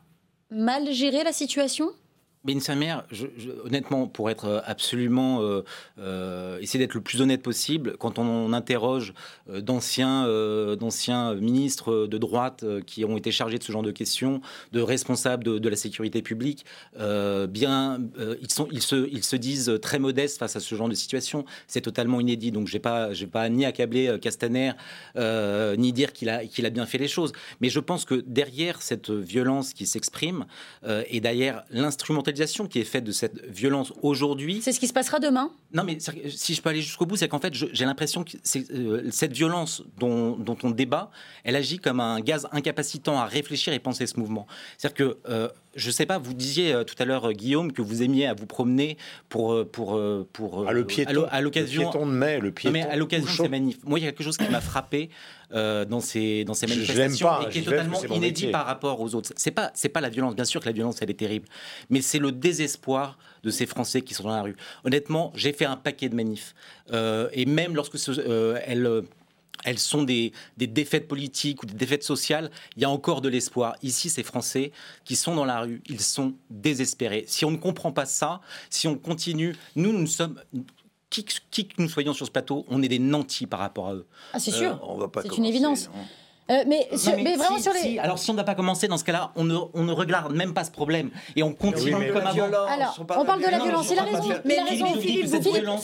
mal 0.51 0.91
géré 0.93 1.25
la 1.25 1.33
situation? 1.33 1.91
Infirmière, 2.57 3.05
je, 3.11 3.27
honnêtement, 3.65 4.07
pour 4.07 4.31
être 4.31 4.47
euh, 4.47 4.61
absolument, 4.65 5.43
euh, 5.43 5.63
euh, 5.99 6.59
essayer 6.61 6.85
d'être 6.85 6.95
le 6.95 7.01
plus 7.01 7.21
honnête 7.21 7.43
possible, 7.43 7.97
quand 7.99 8.19
on, 8.19 8.53
interroge 8.53 9.13
d'anciens, 9.47 10.27
d'anciens 10.77 11.35
ministres 11.35 12.07
de 12.07 12.19
droite 12.19 12.65
qui 12.87 13.05
ont 13.05 13.17
été 13.17 13.31
chargés 13.31 13.59
de 13.59 13.63
ce 13.63 13.73
genre 13.73 13.83
de 13.83 13.91
questions, 13.91 14.41
de 14.73 14.81
responsables 14.81 15.45
de, 15.45 15.69
la 15.69 15.77
sécurité 15.77 16.23
publique, 16.23 16.65
bien, 16.97 18.01
ils, 18.41 18.51
sont, 18.51 18.69
ils, 18.71 18.81
se, 18.81 19.09
ils 19.11 19.23
se 19.23 19.37
disent 19.37 19.79
très 19.83 19.99
modestes 19.99 20.39
face 20.39 20.57
à 20.57 20.61
ce 20.61 20.75
genre 20.75 20.89
de 20.89 20.95
situation. 20.95 21.45
C'est 21.67 21.83
totalement 21.83 22.21
inédit. 22.21 22.53
Donc, 22.53 22.69
j'ai 22.69 22.79
pas, 22.79 23.13
j'ai 23.13 23.27
pas 23.27 23.49
ni 23.49 23.67
accabler 23.67 24.19
Castaner, 24.21 24.73
ni 25.17 25.93
dire 25.93 26.13
qu'il 26.13 26.31
a, 26.31 26.47
qu'il 26.47 26.65
a 26.65 26.71
bien 26.71 26.87
fait 26.87 26.99
les 26.99 27.09
choses. 27.09 27.33
Mais 27.61 27.69
je 27.69 27.81
pense 27.81 28.07
que 28.07 28.15
derrière 28.27 28.81
cette 28.81 29.11
violence 29.11 29.75
qui 29.75 29.87
s'exprime, 29.87 30.47
et 30.87 31.21
derrière 31.21 31.65
l'instrumentalisation 31.71 32.38
qui 32.69 32.79
est 32.79 32.85
faite 32.85 33.05
de 33.05 33.13
cette 33.13 33.45
violence 33.47 33.93
aujourd'hui. 34.03 34.61
C'est 34.63 34.73
ce 34.73 34.81
qui 34.81 34.89
se 34.89 34.93
passera 34.93 35.19
demain 35.19 35.51
Non, 35.73 35.85
mais 35.85 35.99
si 36.29 36.55
je 36.55 36.63
peux 36.63 36.71
aller 36.71 36.83
jusqu'au 36.83 37.07
bout, 37.07 37.17
c'est 37.17 37.29
qu'en 37.29 37.39
fait, 37.39 37.55
j'ai 37.55 37.85
l'impression 37.85 38.25
que 38.25 38.37
euh, 38.73 39.09
cette 39.11 39.33
violence 39.33 39.83
dont, 39.99 40.37
dont, 40.37 40.57
on 40.63 40.71
débat, 40.71 41.11
elle 41.45 41.57
agit 41.57 41.79
comme 41.79 42.01
un 42.01 42.21
gaz 42.21 42.49
incapacitant 42.53 43.19
à 43.19 43.27
réfléchir 43.27 43.73
et 43.73 43.79
penser 43.79 44.07
ce 44.07 44.19
mouvement. 44.19 44.47
C'est-à-dire 44.77 44.97
que 44.97 45.19
euh, 45.29 45.49
je 45.79 45.91
sais 45.91 46.07
pas, 46.07 46.19
vous 46.19 46.35
disiez 46.35 46.73
euh, 46.73 46.85
tout 46.85 46.95
à 46.99 47.05
l'heure, 47.05 47.33
Guillaume, 47.33 47.73
que 47.73 47.83
vous 47.83 48.03
aimiez 48.03 48.27
à 48.27 48.35
vous 48.35 48.47
promener 48.47 48.97
pour 49.29 49.67
pour 49.71 50.01
pour 50.33 50.67
à 50.67 50.71
ah, 50.71 50.73
le 50.73 50.85
piéton, 50.85 51.27
à 51.31 51.41
l'occasion. 51.41 51.83
Le 51.83 51.91
piéton 51.91 52.07
de 52.07 52.13
mai, 52.13 52.41
le 52.41 52.51
piéton. 52.51 52.73
mais 52.73 52.83
à 52.83 52.97
l'occasion 52.97 53.27
de 53.27 53.31
ces 53.31 53.49
manifs. 53.49 53.79
Moi, 53.85 53.99
il 53.99 54.05
y 54.05 54.09
a 54.09 54.11
quelque 54.11 54.25
chose 54.25 54.37
qui 54.37 54.49
m'a 54.49 54.61
frappé 54.61 55.11
dans 55.53 56.01
ces 56.01 56.45
dans 56.45 56.55
ces 56.55 56.67
manifestations 56.67 57.27
pas, 57.27 57.45
et 57.47 57.51
qui 57.51 57.59
est 57.61 57.63
totalement 57.63 58.03
inédit 58.05 58.49
par 58.49 58.67
rapport 58.67 59.01
aux 59.01 59.15
autres. 59.15 59.33
C'est 59.37 59.51
pas 59.51 59.71
c'est 59.75 59.89
pas 59.89 60.01
la 60.01 60.09
violence, 60.09 60.35
bien 60.35 60.45
sûr 60.45 60.61
que 60.61 60.67
la 60.67 60.73
violence 60.73 60.97
elle 61.01 61.11
est 61.11 61.15
terrible, 61.15 61.49
mais 61.91 62.03
c'est 62.03 62.19
le 62.19 62.33
désespoir 62.33 63.19
de 63.45 63.51
ces 63.51 63.67
Français 63.67 64.03
qui 64.03 64.15
sont 64.15 64.25
dans 64.25 64.35
la 64.35 64.43
rue. 64.43 64.57
Honnêtement, 64.85 65.33
j'ai 65.35 65.53
fait 65.53 65.65
un 65.65 65.77
paquet 65.77 66.09
de 66.09 66.15
manifs 66.15 66.55
euh, 66.93 67.29
et 67.33 67.47
même 67.47 67.75
lorsque 67.75 67.99
ce, 67.99 68.11
euh, 68.11 68.59
elles 68.67 69.03
elles 69.65 69.79
sont 69.79 70.03
des, 70.03 70.33
défaites 70.57 71.09
politiques 71.09 71.63
ou 71.63 71.67
des 71.67 71.75
défaites 71.75 72.03
sociales, 72.03 72.51
il 72.77 72.83
y 72.83 72.85
a 72.85 72.91
encore 72.91 73.21
de 73.21 73.29
l'espoir. 73.29 73.77
Ici, 73.83 74.11
ces 74.11 74.23
Français 74.23 74.73
qui 75.05 75.17
sont 75.17 75.35
dans 75.35 75.45
la 75.45 75.61
rue, 75.61 75.83
ils 75.89 76.01
sont 76.01 76.35
désespérés. 76.51 77.25
Si 77.27 77.45
on 77.45 77.51
ne 77.51 77.57
comprend 77.57 77.93
pas 77.93 78.07
ça, 78.07 78.41
si 78.71 78.89
on 78.89 78.97
continue, 78.97 79.55
nous, 79.77 79.93
nous 79.93 80.07
sommes... 80.07 80.41
Qui, 81.11 81.25
que 81.25 81.81
nous 81.81 81.89
soyons 81.89 82.13
sur 82.13 82.27
ce 82.27 82.31
plateau, 82.31 82.67
on 82.69 82.83
est 82.83 82.89
des 82.89 82.99
nantis 82.99 83.47
par 83.47 83.61
rapport 83.61 83.89
à 83.89 83.95
eux. 83.95 84.07
Ah, 84.35 84.39
c'est 84.39 84.51
sûr. 84.51 84.79
Euh, 85.01 85.21
c'est 85.23 85.39
une 85.39 85.47
évidence. 85.47 85.89
Euh, 86.51 86.65
mais, 86.67 86.89
mais, 87.23 87.37
vraiment 87.37 87.59
sur 87.59 87.75
les. 87.75 87.99
alors 87.99 88.19
si 88.19 88.31
on 88.31 88.35
n'a 88.35 88.45
pas 88.45 88.55
commencé 88.55 88.89
dans 88.89 88.97
ce 88.97 89.05
cas-là, 89.05 89.33
on 89.37 89.45
ne, 89.45 89.55
on 89.75 89.85
ne 89.85 89.93
regarde 89.93 90.35
même 90.35 90.55
pas 90.55 90.65
ce 90.65 90.71
problème 90.71 91.11
et 91.37 91.43
on 91.43 91.53
continue 91.53 92.11
comme 92.11 92.27
avant. 92.27 92.67
Alors, 92.67 92.99
on 92.99 93.25
parle 93.27 93.43
de 93.43 93.51
la 93.51 93.59
violence. 93.59 93.91
Il 93.91 93.99
a 93.99 94.03
raison. 94.03 94.29
Mais. 94.47 94.57
Philippe, 94.99 95.27
cette 95.27 95.47
violence, 95.47 95.83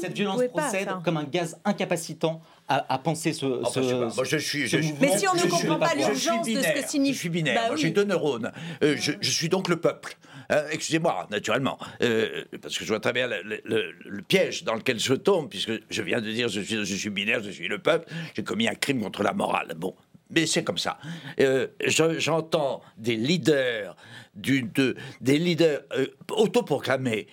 cette 0.00 0.12
violence 0.12 0.42
procède 0.52 0.90
comme 1.02 1.16
un 1.16 1.24
gaz 1.24 1.58
incapacitant 1.64 2.42
à, 2.68 2.98
penser 2.98 3.32
ce, 3.32 3.44
ah, 3.44 3.68
bah, 3.74 4.08
moi, 4.14 4.24
je 4.24 4.36
suis, 4.38 4.66
je 4.66 4.78
Mais 5.00 5.18
si 5.18 5.28
on 5.28 5.34
ne 5.34 5.42
comprend 5.42 5.78
pas 5.78 5.94
l'urgence 5.94 6.46
de 6.46 6.60
ce 6.60 6.80
que 6.80 6.88
signifie. 6.88 7.14
Je 7.14 7.18
suis 7.18 7.28
binaire. 7.28 7.68
Bah 7.68 7.76
J'ai 7.76 7.90
deux 7.90 8.04
neurones. 8.04 8.50
Euh, 8.82 8.96
je, 8.98 9.12
je, 9.20 9.30
suis 9.30 9.48
donc 9.48 9.68
le 9.68 9.76
peuple. 9.76 10.16
Euh, 10.52 10.68
excusez-moi, 10.70 11.26
naturellement, 11.30 11.78
euh, 12.02 12.44
parce 12.60 12.76
que 12.76 12.84
je 12.84 12.88
vois 12.88 13.00
très 13.00 13.12
bien 13.12 13.26
le, 13.26 14.22
piège 14.22 14.64
dans 14.64 14.74
lequel 14.74 14.98
je 14.98 15.14
tombe, 15.14 15.48
puisque 15.48 15.72
je 15.88 16.02
viens 16.02 16.20
de 16.20 16.30
dire 16.30 16.48
je 16.48 16.60
suis, 16.60 16.84
je 16.84 16.94
suis 16.94 17.10
binaire, 17.10 17.42
je 17.42 17.50
suis 17.50 17.68
le 17.68 17.78
peuple, 17.78 18.10
j'ai 18.34 18.42
commis 18.42 18.68
un 18.68 18.74
crime 18.74 19.02
contre 19.02 19.22
la 19.22 19.32
morale. 19.32 19.72
Bon, 19.76 19.94
mais 20.30 20.46
c'est 20.46 20.64
comme 20.64 20.78
ça. 20.78 20.98
Euh, 21.40 21.68
j'entends 21.86 22.82
des 22.98 23.16
leaders, 23.16 23.96
du, 24.34 24.62
de, 24.62 24.96
des 25.20 25.38
leaders 25.38 25.80
autoproclamés 26.30 27.28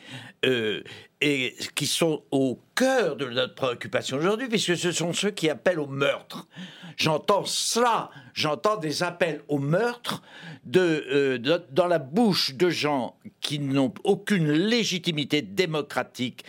et 1.21 1.55
qui 1.75 1.85
sont 1.85 2.23
au 2.31 2.59
cœur 2.75 3.17
de 3.17 3.25
notre 3.25 3.55
préoccupation 3.55 4.17
aujourd'hui, 4.17 4.47
puisque 4.47 4.77
ce 4.77 4.91
sont 4.91 5.11
ceux 5.11 5.31
qui 5.31 5.49
appellent 5.49 5.79
au 5.79 5.87
meurtre. 5.87 6.47
J'entends 6.95 7.45
cela, 7.45 8.09
j'entends 8.33 8.77
des 8.77 9.03
appels 9.03 9.41
au 9.47 9.57
meurtre 9.57 10.21
euh, 10.75 11.37
de, 11.37 11.61
dans 11.71 11.87
la 11.87 11.99
bouche 11.99 12.55
de 12.55 12.69
gens 12.69 13.15
qui 13.41 13.59
n'ont 13.59 13.93
aucune 14.03 14.51
légitimité 14.51 15.41
démocratique 15.41 16.43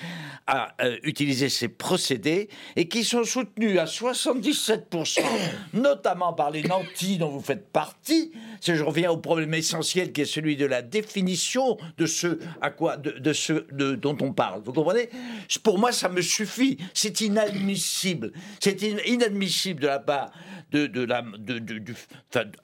à 0.47 0.75
euh, 0.83 0.97
utiliser 1.05 1.49
ces 1.49 1.69
procédés 1.69 2.49
et 2.77 2.89
qui 2.89 3.05
sont 3.05 3.25
soutenus 3.25 3.79
à 3.79 3.85
77%, 3.85 5.21
notamment 5.75 6.33
par 6.33 6.51
les 6.51 6.63
nantis 6.63 7.19
dont 7.19 7.29
vous 7.29 7.41
faites 7.41 7.69
partie. 7.69 8.33
Je 8.61 8.83
reviens 8.83 9.11
au 9.11 9.17
problème 9.17 9.55
essentiel 9.55 10.13
qui 10.13 10.23
est 10.23 10.27
celui 10.27 10.57
de 10.57 10.67
la 10.67 10.83
définition 10.83 11.77
de 11.97 12.07
ce 12.07 12.39
à 12.61 12.71
quoi 12.71 12.97
de, 12.97 13.13
de 13.13 13.33
ce 13.33 13.53
dont 13.73 14.17
on 14.21 14.33
parle. 14.33 14.60
Vous 14.65 14.73
comprenez? 14.73 15.11
Pour 15.63 15.79
moi, 15.79 15.93
ça 15.93 16.09
me 16.09 16.23
suffit. 16.23 16.79
C'est 16.95 17.21
inadmissible. 17.21 18.33
C'est 18.61 18.83
inadmissible 18.83 19.81
de 19.81 19.87
la 19.87 19.99
part 19.99 20.31
de, 20.73 20.87
de 20.87 21.03
la, 21.03 21.23
de, 21.39 21.59
du, 21.59 21.95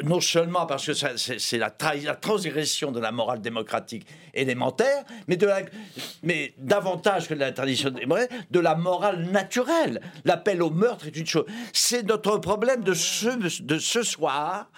non 0.05 0.21
seulement 0.21 0.67
parce 0.67 0.87
que 0.87 0.93
c'est 0.95 1.59
la, 1.59 1.75
la, 2.05 2.15
transgression 2.15 2.93
de 2.93 3.01
la 3.01 3.13
morale 3.13 3.41
démocratique 3.41 4.07
élémentaire, 4.35 5.05
mais, 5.29 5.37
de 5.37 5.47
la, 5.47 5.63
mais 6.23 6.55
davantage 6.59 7.29
que 7.29 7.35
de 7.35 7.41
la 7.41 7.53
tradition 7.53 7.91
de 7.91 8.61
la 8.61 8.75
morale 8.75 9.31
naturelle. 9.31 10.01
L'appel 10.25 10.63
au 10.63 10.71
meurtre 10.71 11.07
est 11.07 11.17
une 11.17 11.27
chose. 11.27 11.47
C'est 11.73 12.05
notre 12.05 12.39
problème 12.39 12.85
de 12.85 12.95
ce, 12.95 13.63
de 13.63 13.79
ce 13.79 14.03
soir 14.03 14.71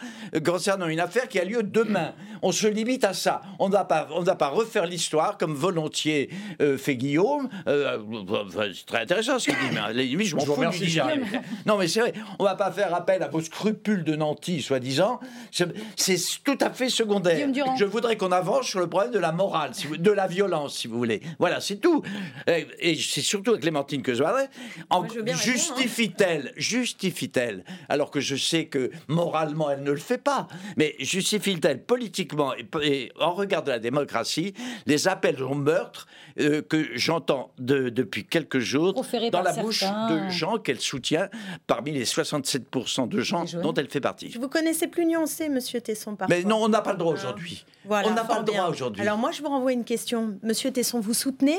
concernant 0.44 0.86
une 0.86 1.00
affaire 1.00 1.28
qui 1.28 1.38
a 1.38 1.44
lieu 1.44 1.62
demain. 1.62 2.14
On 2.42 2.52
se 2.52 2.66
limite 2.66 3.04
à 3.04 3.12
ça. 3.12 3.42
On 3.58 3.68
ne 3.68 3.74
va 3.74 3.84
pas 3.84 4.48
refaire 4.48 4.86
l'histoire 4.86 5.36
comme 5.38 5.54
volontiers 5.54 6.30
euh, 6.60 6.78
fait 6.78 6.96
Guillaume. 7.08 7.48
Euh, 7.66 7.98
c'est 8.74 8.86
très 8.86 9.02
intéressant 9.02 9.38
ce 9.38 9.46
qu'il 9.46 9.54
dit, 9.58 10.16
mais 10.16 10.24
je 10.24 10.36
m'en 10.36 10.44
fous. 10.44 10.62
Non, 11.66 11.78
mais 11.78 11.88
c'est 11.88 12.00
vrai. 12.00 12.12
On 12.38 12.44
va 12.44 12.54
pas 12.54 12.70
faire 12.70 12.94
appel 12.94 13.22
à 13.22 13.28
vos 13.28 13.40
scrupules 13.40 14.04
de 14.04 14.14
nantis, 14.14 14.62
soi-disant, 14.62 15.20
c'est 15.96 16.18
tout 16.44 16.58
à 16.60 16.70
fait 16.70 16.90
secondaire. 16.90 17.48
Je 17.78 17.84
voudrais 17.84 18.16
qu'on 18.16 18.32
avance 18.32 18.66
sur 18.66 18.80
le 18.80 18.88
problème 18.88 19.12
de 19.12 19.18
la 19.18 19.32
morale, 19.32 19.72
de 19.98 20.10
la 20.10 20.26
violence, 20.26 20.76
si 20.76 20.88
vous 20.88 20.98
voulez. 20.98 21.22
Voilà, 21.38 21.60
c'est 21.60 21.76
tout. 21.76 22.02
Et, 22.46 22.96
c'est 22.96 23.22
surtout 23.22 23.54
à 23.54 23.58
Clémentine 23.58 24.02
que 24.02 24.14
je 24.14 24.22
parlerai. 24.22 24.46
Justifie-t-elle, 25.34 26.52
justifie-t-elle, 26.56 27.64
alors 27.88 28.10
que 28.10 28.20
je 28.20 28.36
sais 28.36 28.66
que 28.66 28.90
moralement 29.08 29.70
elle 29.70 29.82
ne 29.82 29.90
le 29.90 29.98
fait 29.98 30.18
pas, 30.18 30.48
mais 30.76 30.94
justifie-t-elle 31.00 31.82
politiquement 31.82 32.52
et, 32.82 33.12
en 33.20 33.32
regard 33.32 33.62
de 33.62 33.70
la 33.70 33.78
démocratie 33.78 34.54
les 34.86 35.08
appels 35.08 35.42
au 35.42 35.54
meurtre 35.54 36.06
euh, 36.40 36.62
que 36.62 36.96
j'entends 36.98 37.50
depuis 37.58 38.24
quelques 38.24 38.58
jours 38.58 38.92
dans 39.32 39.42
la 39.42 39.52
bouche 39.52 39.82
de 39.82 40.28
gens 40.28 40.58
qu'elle 40.58 40.80
soutient 40.80 41.28
parmi 41.66 41.92
les 41.92 42.04
67% 42.04 43.08
de 43.08 43.20
gens 43.20 43.44
dont 43.62 43.74
elle 43.74 43.88
fait 43.88 44.00
partie. 44.00 44.36
Vous 44.38 44.48
connaissez 44.48 44.88
plus 44.88 45.06
nuancé, 45.06 45.48
Monsieur 45.48 45.80
Tesson, 45.80 46.16
parfois. 46.16 46.36
Mais 46.36 46.44
non, 46.44 46.62
on 46.62 46.68
n'a 46.68 46.80
pas 46.80 46.92
le 46.92 46.98
droit 46.98 47.12
aujourd'hui. 47.12 47.64
on 47.88 48.10
n'a 48.10 48.24
pas 48.24 48.38
le 48.38 48.44
droit 48.44 48.68
aujourd'hui. 48.68 49.02
Alors 49.02 49.18
moi, 49.18 49.30
je 49.30 49.42
vous 49.42 49.48
renvoie 49.48 49.72
une 49.72 49.84
question. 49.84 50.38
Monsieur 50.42 50.70
Tesson, 50.70 51.00
vous 51.00 51.14
soutenez 51.14 51.58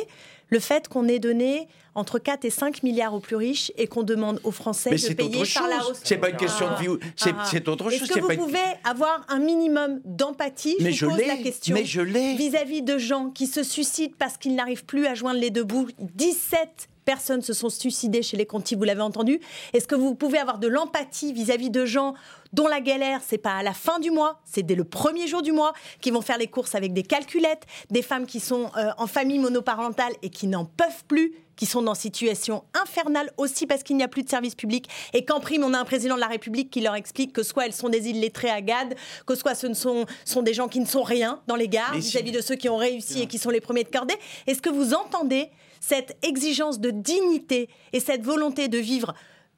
le 0.50 0.60
fait 0.60 0.88
qu'on 0.88 1.08
ait 1.08 1.20
donné 1.20 1.68
entre 1.96 2.20
4 2.20 2.46
et 2.46 2.50
5 2.50 2.84
milliards 2.84 3.14
aux 3.14 3.20
plus 3.20 3.36
riches 3.36 3.72
et 3.78 3.88
qu'on 3.88 4.04
demande 4.04 4.40
aux 4.44 4.52
Français 4.52 4.92
de 4.92 5.14
payer 5.14 5.44
par 5.54 5.68
la 5.68 5.78
hausse. 5.86 6.00
C'est 6.04 6.18
pas 6.18 6.30
une 6.30 6.38
question 6.38 6.68
de 6.72 6.76
vie. 6.82 6.88
C'est 7.16 7.34
ah. 7.38 7.72
autre 7.72 7.90
chose. 7.90 8.02
Est-ce 8.02 8.14
que 8.14 8.20
vous 8.20 8.46
pouvez 8.46 8.60
avoir 8.84 9.26
un 9.28 9.40
minimum 9.40 10.00
d'empathie 10.06 10.78
Mais 10.80 10.92
je, 10.92 11.06
pose 11.06 11.20
la 11.26 11.38
question. 11.38 11.76
Mais 11.76 11.86
je 11.86 12.02
l'ai. 12.02 12.36
Vis-à-vis 12.36 12.82
de 12.82 12.98
gens 12.98 13.30
qui 13.30 13.48
se 13.48 13.64
suicident 13.64 14.14
parce 14.18 14.38
qu'ils 14.38 14.56
n'arrivent 14.56 14.86
plus 14.86 15.08
à 15.08 15.16
joindre 15.16 15.40
les 15.40 15.50
deux 15.50 15.64
bouts? 15.64 15.88
17 16.00 16.90
personnes 17.10 17.42
se 17.42 17.54
sont 17.54 17.72
suicidées 17.72 18.22
chez 18.22 18.38
les 18.38 18.46
Conti, 18.46 18.76
vous 18.76 18.84
l'avez 18.84 19.02
entendu. 19.02 19.40
Est-ce 19.74 19.88
que 19.88 19.96
vous 19.96 20.14
pouvez 20.14 20.38
avoir 20.38 20.60
de 20.60 20.68
l'empathie 20.68 21.34
vis-à-vis 21.34 21.72
de 21.72 21.84
gens 21.84 22.14
dont 22.54 22.68
la 22.68 22.82
galère, 22.82 23.22
c'est 23.28 23.40
pas 23.40 23.56
à 23.56 23.64
la 23.64 23.74
fin 23.74 23.98
du 23.98 24.12
mois, 24.12 24.40
c'est 24.46 24.62
dès 24.62 24.76
le 24.76 24.84
premier 24.84 25.26
jour 25.26 25.42
du 25.42 25.52
mois, 25.52 25.74
qui 26.02 26.12
vont 26.12 26.22
faire 26.22 26.38
les 26.38 26.46
courses 26.46 26.76
avec 26.76 26.94
des 26.94 27.02
calculettes, 27.02 27.64
des 27.90 28.04
femmes 28.04 28.28
qui 28.28 28.40
sont 28.40 28.70
euh, 28.78 28.92
en 29.00 29.08
famille 29.08 29.40
monoparentale 29.40 30.14
et 30.22 30.30
qui 30.30 30.46
n'en 30.46 30.66
peuvent 30.66 31.04
plus, 31.08 31.34
qui 31.56 31.66
sont 31.66 31.82
dans 31.82 31.96
situation 31.96 32.64
infernale 32.80 33.32
aussi 33.38 33.66
parce 33.66 33.82
qu'il 33.82 33.98
n'y 33.98 34.04
a 34.04 34.08
plus 34.08 34.22
de 34.22 34.30
service 34.30 34.54
public 34.54 34.88
et 35.14 35.26
qu'en 35.26 35.40
prime, 35.40 35.64
on 35.64 35.74
a 35.74 35.80
un 35.80 35.86
président 35.86 36.14
de 36.14 36.22
la 36.22 36.28
République 36.28 36.70
qui 36.70 36.82
leur 36.82 36.94
explique 36.94 37.34
que 37.34 37.42
soit 37.42 37.66
elles 37.66 37.74
sont 37.74 37.90
des 37.90 38.08
illettrées 38.08 38.52
à 38.52 38.62
GAD, 38.62 38.94
que 39.26 39.34
soit 39.34 39.56
ce 39.56 39.66
ne 39.66 39.74
sont, 39.74 40.06
sont 40.26 40.44
des 40.44 40.54
gens 40.54 40.68
qui 40.68 40.80
ne 40.80 40.86
sont 40.86 41.04
rien 41.04 41.42
dans 41.48 41.56
les 41.56 41.68
gares 41.68 41.96
vis-à-vis 41.96 42.32
de 42.32 42.42
ceux 42.42 42.56
qui 42.56 42.70
ont 42.70 42.78
réussi 42.78 43.24
et 43.24 43.26
qui 43.26 43.40
sont 43.40 43.50
les 43.50 43.62
premiers 43.62 43.84
de 43.84 43.90
cordée. 43.90 44.18
Est-ce 44.46 44.62
que 44.62 44.70
vous 44.70 44.94
entendez 44.94 45.50
cette 45.80 46.18
exigence 46.24 46.80
de 46.80 46.92
dignité 46.92 47.70
et 47.94 48.00
cette 48.00 48.24
volonté 48.24 48.68
de 48.68 48.78
vivre 48.78 49.14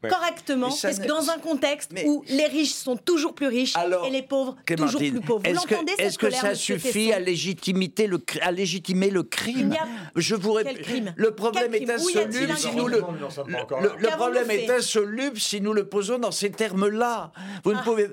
correctement 0.10 0.70
dans 1.08 1.30
un 1.30 1.38
contexte 1.38 1.92
où 2.06 2.24
les 2.28 2.46
riches 2.46 2.74
sont 2.74 2.98
toujours 2.98 3.34
plus 3.34 3.48
riches 3.48 3.74
et 4.06 4.10
les 4.10 4.22
pauvres 4.22 4.56
toujours 4.76 5.00
plus 5.00 5.22
pauvres. 5.22 5.44
Vous 5.46 5.54
l'entendez 5.54 5.94
Est-ce 5.98 6.18
que, 6.18 6.30
ça 6.30 6.56
suffit 6.56 7.14
à, 7.14 7.20
légitimité 7.20 8.08
le, 8.08 8.20
à 8.42 8.52
légitimer 8.52 9.10
le 9.10 9.24
crime 9.24 9.76
Je 10.16 10.36
vous 10.36 10.58
crime? 10.82 11.14
Le 11.16 11.32
problème 11.32 11.74
est 11.76 11.90
insoluble 11.90 12.58
si 12.58 12.76
nous 12.76 12.88
le, 12.88 12.98
le, 12.98 14.10
problème 14.16 14.52
est 14.52 14.70
insoluble 14.70 15.40
si 15.40 15.62
nous 15.62 15.74
le 15.74 15.88
posons 15.88 16.20
dans 16.20 16.32
ces 16.32 16.52
termes-là. 16.52 17.32
Vous 17.64 17.74
ne 17.74 17.78
ah. 17.78 17.84
pouvez. 17.84 18.10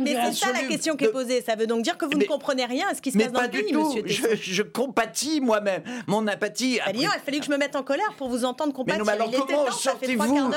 mais 0.00 0.16
c'est 0.26 0.44
ça 0.44 0.52
la 0.52 0.64
question 0.64 0.96
qui 0.96 1.04
est 1.04 1.12
posée. 1.12 1.42
Ça 1.42 1.56
veut 1.56 1.66
donc 1.66 1.82
dire 1.82 1.98
que 1.98 2.04
vous 2.04 2.18
ne 2.18 2.24
comprenez 2.24 2.64
rien 2.64 2.86
à 2.90 2.94
ce 2.94 3.02
qui 3.02 3.12
se 3.12 3.18
passe 3.18 3.32
dans 3.32 3.42
le 3.42 3.48
pays, 3.48 3.72
monsieur 3.72 4.02
je, 4.06 4.36
je 4.36 4.62
compatis 4.62 5.40
moi-même. 5.40 5.82
Mon 6.06 6.26
apathie. 6.26 6.78
Bah, 6.84 6.92
il 6.94 7.06
a 7.06 7.10
fallu 7.24 7.40
que 7.40 7.46
je 7.46 7.50
me 7.50 7.56
mette 7.56 7.76
en 7.76 7.82
colère 7.82 8.12
pour 8.16 8.28
vous 8.28 8.44
entendre 8.44 8.72
compatir. 8.72 9.04
Mais 9.04 9.12
alors 9.12 9.30
comment 9.30 9.70
sortez-vous 9.70 10.50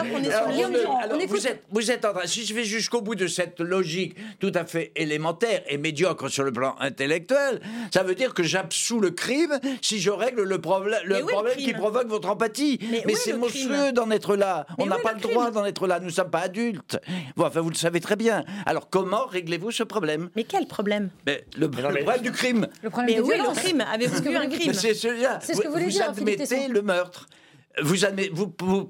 vous 1.28 1.48
êtes, 1.48 1.64
vous 1.72 1.92
êtes 1.92 2.06
en 2.06 2.14
train, 2.14 2.28
si 2.28 2.46
je 2.46 2.54
vais 2.54 2.64
jusqu'au 2.64 3.02
bout 3.02 3.16
de 3.16 3.28
cette 3.28 3.60
logique 3.60 4.16
tout 4.40 4.52
à 4.54 4.66
fait 4.66 4.92
élémentaire 4.96 5.64
et 5.68 5.78
médiocre 5.78 6.30
sur 6.30 6.44
le 6.44 6.52
plan 6.52 6.76
intellectuel, 6.80 7.62
ça 7.94 8.04
veut 8.04 8.16
dire 8.16 8.34
que 8.34 8.44
j'absous 8.44 9.00
le 9.00 9.12
crime 9.12 9.60
si 9.82 10.00
je 10.00 10.10
règle 10.10 10.44
le, 10.44 10.60
problème, 10.60 11.02
le 11.06 11.20
problème 11.22 11.58
qui 11.58 11.74
provoque 11.74 12.08
votre 12.08 12.30
empathie. 12.30 12.80
Mais, 13.06 13.16
c'est 13.16 13.34
monstrueux 13.34 13.92
d'en 13.92 14.10
être 14.12 14.36
là. 14.36 14.66
On 14.78 14.86
n'a 14.86 14.98
pas 14.98 15.14
le, 15.14 15.20
droit 15.20 15.52
d'en 15.52 15.66
être 15.66 15.88
là. 15.88 16.00
Nous 16.00 16.08
ne 16.08 16.12
sommes 16.12 16.30
pas 16.30 16.42
adultes. 16.42 17.00
Bon, 17.36 17.46
enfin, 17.46 17.62
vous 17.62 17.70
le 17.70 17.76
savez 17.76 18.00
très 18.00 18.16
bien. 18.16 18.44
Alors, 18.66 18.90
comment 18.90 19.26
réglez-vous 19.26 19.72
ce 19.72 19.84
problème? 19.84 20.30
Mais 20.36 20.44
quel 20.44 20.68
problème? 20.68 21.10
Le, 21.58 21.70
problème 21.70 22.22
du 22.22 22.32
crime. 22.32 22.68
Le 22.84 22.90
problème 22.90 23.16
mais 23.16 23.22
oui, 23.22 23.38
le 23.38 23.56
crime. 23.56 23.82
Avez-vous 23.82 24.22
vu 24.30 24.36
un 24.36 24.48
crime? 24.48 24.74
C'est 24.74 24.94
ce 24.94 25.62
que 25.62 25.68
vous, 25.68 25.80
vous 25.80 26.02
admettez 26.02 26.68
le 26.68 26.82
meurtre. 26.82 27.28
Vous 27.82 28.06
admettez, 28.06 28.30
vous, 28.34 28.54
vous, 28.60 28.90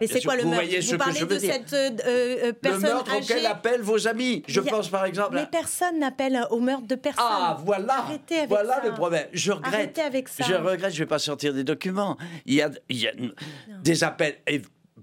Mais 0.00 0.06
c'est 0.06 0.22
quoi 0.22 0.36
le 0.36 0.44
meurtre 0.44 0.66
Vous 0.66 0.82
ce 0.82 0.96
parlez 0.96 1.14
que 1.14 1.18
je 1.20 1.24
de 1.24 1.38
cette 1.38 1.72
euh, 1.72 1.90
euh, 2.06 2.52
personne 2.52 2.82
Le 2.82 2.88
meurtre 2.88 3.12
âgée. 3.12 3.34
auquel 3.34 3.46
appellent 3.46 3.82
vos 3.82 4.06
amis. 4.08 4.42
Je 4.46 4.60
pense 4.60 4.88
par 4.88 5.04
exemple. 5.04 5.34
Mais 5.34 5.46
personne 5.50 5.98
n'appelle 5.98 6.46
au 6.50 6.60
meurtre 6.60 6.86
de 6.86 6.94
personne. 6.94 7.24
Ah 7.26 7.58
voilà. 7.64 7.98
Arrêtez 8.00 8.38
avec 8.38 8.48
voilà 8.48 8.76
ça. 8.76 8.88
le 8.88 8.94
problème. 8.94 9.26
Je 9.32 9.52
regrette. 9.52 9.74
Arrêtez 9.74 10.02
avec 10.02 10.28
ça. 10.28 10.44
Je 10.46 10.54
regrette. 10.54 10.92
Je 10.92 10.98
vais 10.98 11.06
pas 11.06 11.18
sortir 11.18 11.54
des 11.54 11.64
documents. 11.64 12.16
Il 12.44 12.54
y 12.54 12.62
a, 12.62 12.70
il 12.88 12.98
y 12.98 13.08
a 13.08 13.12
des 13.82 14.04
appels. 14.04 14.36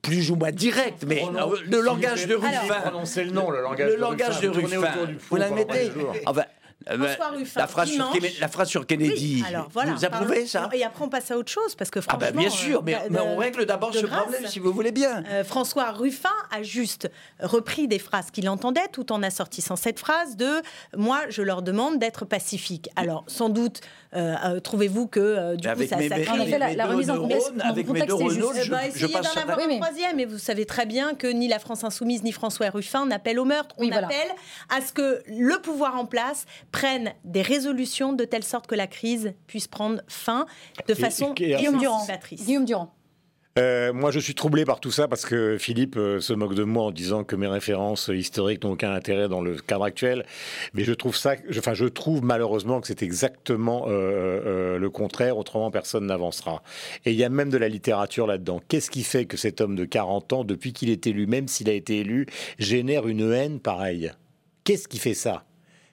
plus 0.01 0.31
ou 0.31 0.35
moins 0.35 0.51
directs, 0.51 1.03
mais 1.07 1.23
le 1.65 1.79
langage 1.81 2.27
de 2.27 2.35
Ruffin. 2.35 2.81
Prononcez 2.81 3.23
le 3.23 3.31
nom, 3.31 3.49
le 3.49 3.61
langage, 3.61 3.91
le 3.91 3.95
langage 3.97 4.41
de 4.41 4.49
Ruffin. 4.49 4.93
Vous 5.29 5.35
l'admettez 5.37 5.91
enfin, 6.25 6.43
euh, 6.89 6.97
la, 6.97 7.67
phrase 7.67 7.89
sur, 7.89 8.13
la 8.39 8.47
phrase 8.47 8.69
sur 8.69 8.85
Kennedy. 8.85 9.43
alors, 9.47 9.69
voilà, 9.71 9.93
vous 9.93 10.05
approuvez 10.05 10.45
ça? 10.45 10.69
Et 10.73 10.83
après, 10.83 11.05
on 11.05 11.09
passe 11.09 11.31
à 11.31 11.37
autre 11.37 11.51
chose, 11.51 11.75
parce 11.75 11.89
que 11.89 12.01
franchement... 12.01 12.27
Ah 12.27 12.31
ben, 12.31 12.39
bien 12.39 12.49
sûr, 12.49 12.79
euh, 12.79 12.81
mais, 13.09 13.19
on 13.19 13.37
règle 13.37 13.65
d'abord 13.65 13.93
ce 13.93 14.05
problème, 14.05 14.47
si 14.47 14.59
vous 14.59 14.73
voulez 14.73 14.91
bien. 14.91 15.23
Euh, 15.29 15.43
François 15.43 15.91
Ruffin 15.91 16.29
a 16.51 16.63
juste 16.63 17.09
repris 17.39 17.87
des 17.87 17.99
phrases 17.99 18.31
qu'il 18.31 18.49
entendait, 18.49 18.87
tout 18.91 19.11
en 19.11 19.23
assortissant 19.23 19.75
cette 19.75 19.99
phrase 19.99 20.35
de 20.35 20.61
«moi, 20.97 21.21
je 21.29 21.41
leur 21.41 21.61
demande 21.61 21.99
d'être 21.99 22.25
pacifique». 22.25 22.89
Alors, 22.95 23.23
sans 23.27 23.49
doute, 23.49 23.81
trouvez-vous 24.63 25.07
que, 25.07 25.55
du 25.55 25.67
coup, 25.67 25.87
ça, 25.87 25.97
ça. 25.97 26.33
En 26.33 26.39
effet, 26.39 26.75
la, 26.75 26.85
remise 26.85 27.09
en 27.09 27.19
contexte, 27.19 27.53
avec 27.59 27.87
mes 27.89 28.01
deux 28.01 28.13
Renault, 28.13 28.53
je, 28.61 28.69
bah, 28.69 28.77
je 28.93 29.07
passe... 29.07 29.33
d'en 29.33 29.41
avoir 29.41 29.59
un 29.59 29.77
troisième, 29.77 30.19
et 30.19 30.25
vous 30.25 30.37
savez 30.37 30.65
très 30.65 30.85
bien 30.85 31.13
que 31.13 31.27
ni 31.27 31.47
la 31.47 31.59
France 31.59 31.83
Insoumise, 31.83 32.23
ni 32.23 32.31
François 32.31 32.69
Ruffin 32.69 33.05
n'appellent 33.05 33.39
au 33.39 33.45
meurtre. 33.45 33.75
On 33.77 33.91
appelle 33.91 34.31
à 34.69 34.81
ce 34.81 34.93
que 34.93 35.23
le 35.27 35.59
pouvoir 35.61 35.97
en 35.97 36.05
place 36.05 36.45
prennent 36.73 37.13
des 37.23 37.41
résolutions 37.41 38.11
de 38.11 38.25
telle 38.25 38.43
sorte 38.43 38.67
que 38.67 38.75
la 38.75 38.87
crise 38.87 39.33
puisse 39.47 39.69
prendre 39.69 40.01
fin 40.09 40.45
de 40.89 40.93
façon 40.93 41.33
Guillaume 41.33 41.77
Durand. 41.77 42.05
Guillaume 42.33 42.65
Durand. 42.65 42.93
Euh, 43.59 43.93
moi, 43.93 44.09
je 44.09 44.19
suis 44.19 44.33
troublé 44.33 44.65
par 44.65 44.79
tout 44.79 44.89
ça 44.89 45.07
parce 45.07 45.25
que 45.25 45.57
Philippe 45.59 45.95
euh, 45.95 46.19
se 46.19 46.33
moque 46.33 46.55
de 46.55 46.63
moi 46.63 46.85
en 46.85 46.91
disant 46.91 47.23
que 47.23 47.35
mes 47.35 47.45
références 47.45 48.09
historiques 48.11 48.63
n'ont 48.63 48.71
aucun 48.71 48.91
intérêt 48.91 49.29
dans 49.29 49.41
le 49.41 49.57
cadre 49.57 49.83
actuel. 49.83 50.25
Mais 50.73 50.83
je 50.83 50.91
trouve 50.91 51.15
ça, 51.15 51.35
enfin, 51.55 51.75
je 51.75 51.85
trouve 51.85 52.23
malheureusement 52.23 52.81
que 52.81 52.87
c'est 52.87 53.03
exactement 53.03 53.85
euh, 53.87 54.79
le 54.79 54.89
contraire. 54.89 55.37
Autrement, 55.37 55.69
personne 55.69 56.07
n'avancera. 56.07 56.63
Et 57.05 57.11
il 57.11 57.17
y 57.17 57.23
a 57.23 57.29
même 57.29 57.51
de 57.51 57.59
la 57.59 57.69
littérature 57.69 58.25
là-dedans. 58.25 58.59
Qu'est-ce 58.67 58.89
qui 58.89 59.03
fait 59.03 59.25
que 59.25 59.37
cet 59.37 59.61
homme 59.61 59.75
de 59.75 59.85
40 59.85 60.33
ans, 60.33 60.43
depuis 60.43 60.73
qu'il 60.73 60.89
est 60.89 61.05
élu, 61.05 61.27
même 61.27 61.47
s'il 61.47 61.69
a 61.69 61.73
été 61.73 61.99
élu, 61.99 62.25
génère 62.57 63.07
une 63.07 63.31
haine 63.31 63.59
pareille? 63.59 64.11
Qu'est-ce 64.63 64.87
qui 64.87 64.97
fait 64.97 65.13
ça? 65.13 65.45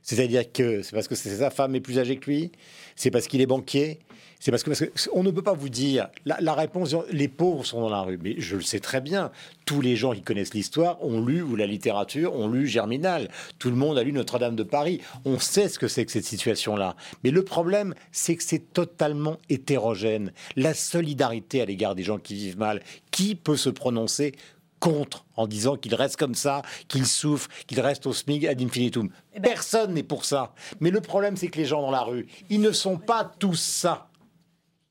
C'est-à-dire 0.03 0.51
que 0.53 0.83
c'est 0.83 0.93
parce 0.93 1.09
que 1.09 1.15
sa 1.15 1.51
femme 1.51 1.75
est 1.75 1.81
plus 1.81 1.99
âgée 1.99 2.17
que 2.17 2.31
lui, 2.31 2.53
c'est 2.97 3.11
parce 3.11 3.27
qu'il 3.27 3.41
est 3.41 3.47
banquier, 3.47 4.01
c'est 4.41 4.51
parce 4.51 4.63
que, 4.63 4.71
parce 4.71 5.11
on 5.13 5.23
ne 5.23 5.31
peut 5.31 5.43
pas 5.43 5.53
vous 5.53 5.69
dire 5.69 6.09
la, 6.25 6.55
réponse. 6.55 6.97
Les 7.13 7.29
pauvres 7.29 7.65
sont 7.67 7.83
dans 7.83 7.91
la 7.91 8.01
rue, 8.01 8.19
mais 8.21 8.37
je 8.39 8.57
le 8.57 8.63
sais 8.63 8.81
très 8.81 9.03
bien. 9.03 9.31
Tous 9.67 9.83
les 9.83 9.97
gens 9.97 10.15
qui 10.15 10.23
connaissent 10.23 10.55
l'histoire 10.55 11.03
ont 11.05 11.23
lu 11.23 11.43
ou 11.43 11.57
la 11.57 11.67
littérature 11.67 12.35
ont 12.35 12.49
lu 12.49 12.67
Germinal. 12.67 13.29
Tout 13.59 13.69
le 13.69 13.77
monde 13.77 13.99
a 13.99 14.03
lu 14.03 14.13
Notre-Dame 14.13 14.57
de 14.57 14.63
Paris. 14.63 15.03
On 15.27 15.39
sait 15.39 15.69
ce 15.69 15.79
que 15.79 15.89
c'est 15.89 16.07
que 16.07 16.13
cette 16.13 16.25
situation-là. 16.25 16.97
Mais 17.23 17.31
le 17.31 17.45
problème, 17.45 17.95
c'est 18.13 18.35
que 18.35 18.43
c'est 18.43 18.73
totalement 18.73 19.37
hétérogène. 19.51 20.33
La 20.57 20.73
solidarité 20.73 21.61
à 21.61 21.67
l'égard 21.67 21.95
des 21.95 22.03
gens 22.03 22.19
qui 22.19 22.35
vivent 22.35 22.59
mal. 22.59 22.81
Qui 23.11 23.35
peut 23.35 23.59
se 23.59 23.69
prononcer 23.69 24.33
contre 24.81 25.27
en 25.37 25.47
disant 25.47 25.77
qu'il 25.77 25.95
reste 25.95 26.17
comme 26.17 26.35
ça, 26.35 26.63
qu'il 26.89 27.07
souffre, 27.07 27.49
qu'il 27.67 27.81
reste 27.81 28.07
au 28.07 28.13
SMIC 28.13 28.47
ad 28.47 28.61
infinitum. 28.61 29.11
Eh 29.35 29.39
ben, 29.39 29.51
Personne 29.51 29.95
n'est 29.95 30.03
pour 30.03 30.25
ça. 30.25 30.55
Mais 30.81 30.91
le 30.91 31.01
problème, 31.01 31.37
c'est 31.37 31.49
que 31.49 31.59
les 31.59 31.67
gens 31.67 31.83
dans 31.83 31.91
la 31.91 32.03
rue, 32.03 32.27
ils 32.49 32.61
ne 32.61 32.73
sont 32.73 32.97
pas 32.97 33.31
tous 33.39 33.61
ça. 33.61 34.09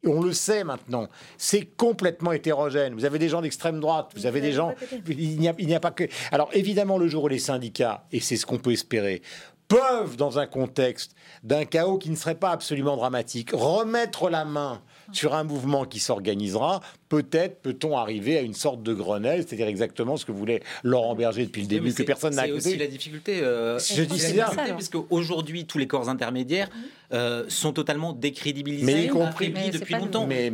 on 0.06 0.21
le 0.21 0.32
sait 0.32 0.63
maintenant, 0.63 1.10
c'est 1.38 1.65
complètement 1.65 2.32
hétérogène. 2.32 2.93
Vous 2.93 3.06
avez 3.06 3.19
des 3.19 3.28
gens 3.28 3.41
d'extrême 3.41 3.80
droite, 3.80 4.12
vous 4.15 4.25
avez 4.25 4.39
des 4.39 4.54
gens. 4.54 4.73
Il 5.08 5.39
n'y 5.39 5.47
a, 5.47 5.78
a, 5.78 5.80
pas 5.80 5.91
que. 5.91 6.06
Alors 6.32 6.49
évidemment, 6.54 6.97
le 6.97 7.08
jour 7.08 7.25
où 7.25 7.28
les 7.28 7.39
syndicats, 7.39 8.06
et 8.12 8.21
c'est 8.21 8.38
ce 8.38 8.45
qu'on 8.45 8.60
peut 8.60 8.71
espérer, 8.71 9.21
peuvent, 9.69 10.17
dans 10.17 10.39
un 10.39 10.47
contexte 10.47 11.15
d'un 11.43 11.63
chaos 11.63 11.97
qui 11.97 12.10
ne 12.10 12.15
serait 12.15 12.36
pas 12.36 12.49
absolument 12.52 12.97
dramatique, 12.97 13.52
remettre 13.54 14.30
la 14.30 14.43
main 14.43 14.82
sur 15.12 15.34
un 15.36 15.43
mouvement 15.43 15.86
qui 15.86 15.99
s'organisera, 15.99 16.82
peut-être 17.10 17.62
peut-on 17.62 17.98
arriver 17.98 18.38
à 18.38 18.41
une 18.41 18.54
sorte 18.54 18.84
de 18.84 18.93
Grenelle, 18.93 19.43
c'est-à-dire 19.45 19.67
exactement 19.67 20.15
ce 20.15 20.26
que 20.26 20.32
voulait 20.32 20.62
Laurent 20.84 21.15
Berger 21.15 21.45
depuis 21.45 21.63
le 21.63 21.67
début, 21.67 21.93
que 21.93 22.04
personne 22.04 22.36
n'a 22.36 22.48
écouté. 22.48 22.62
C'est 22.62 22.69
aussi 22.69 22.78
la 22.78 22.88
difficulté. 22.88 23.39
Euh, 23.41 23.80
je 23.80 24.04
dis 24.04 24.19
ça, 24.19 24.52
puisque 24.76 24.98
aujourd'hui 25.10 25.65
tous 25.65 25.80
les 25.80 25.88
corps 25.88 26.08
intermédiaires 26.08 26.69
euh, 27.12 27.45
sont 27.48 27.74
totalement 27.74 28.13
décrédibilisés, 28.13 28.86
mais 28.86 29.06
y 29.06 29.08
compris 29.08 29.52
depuis 29.74 29.95
longtemps. 29.95 30.28
Mais, 30.28 30.52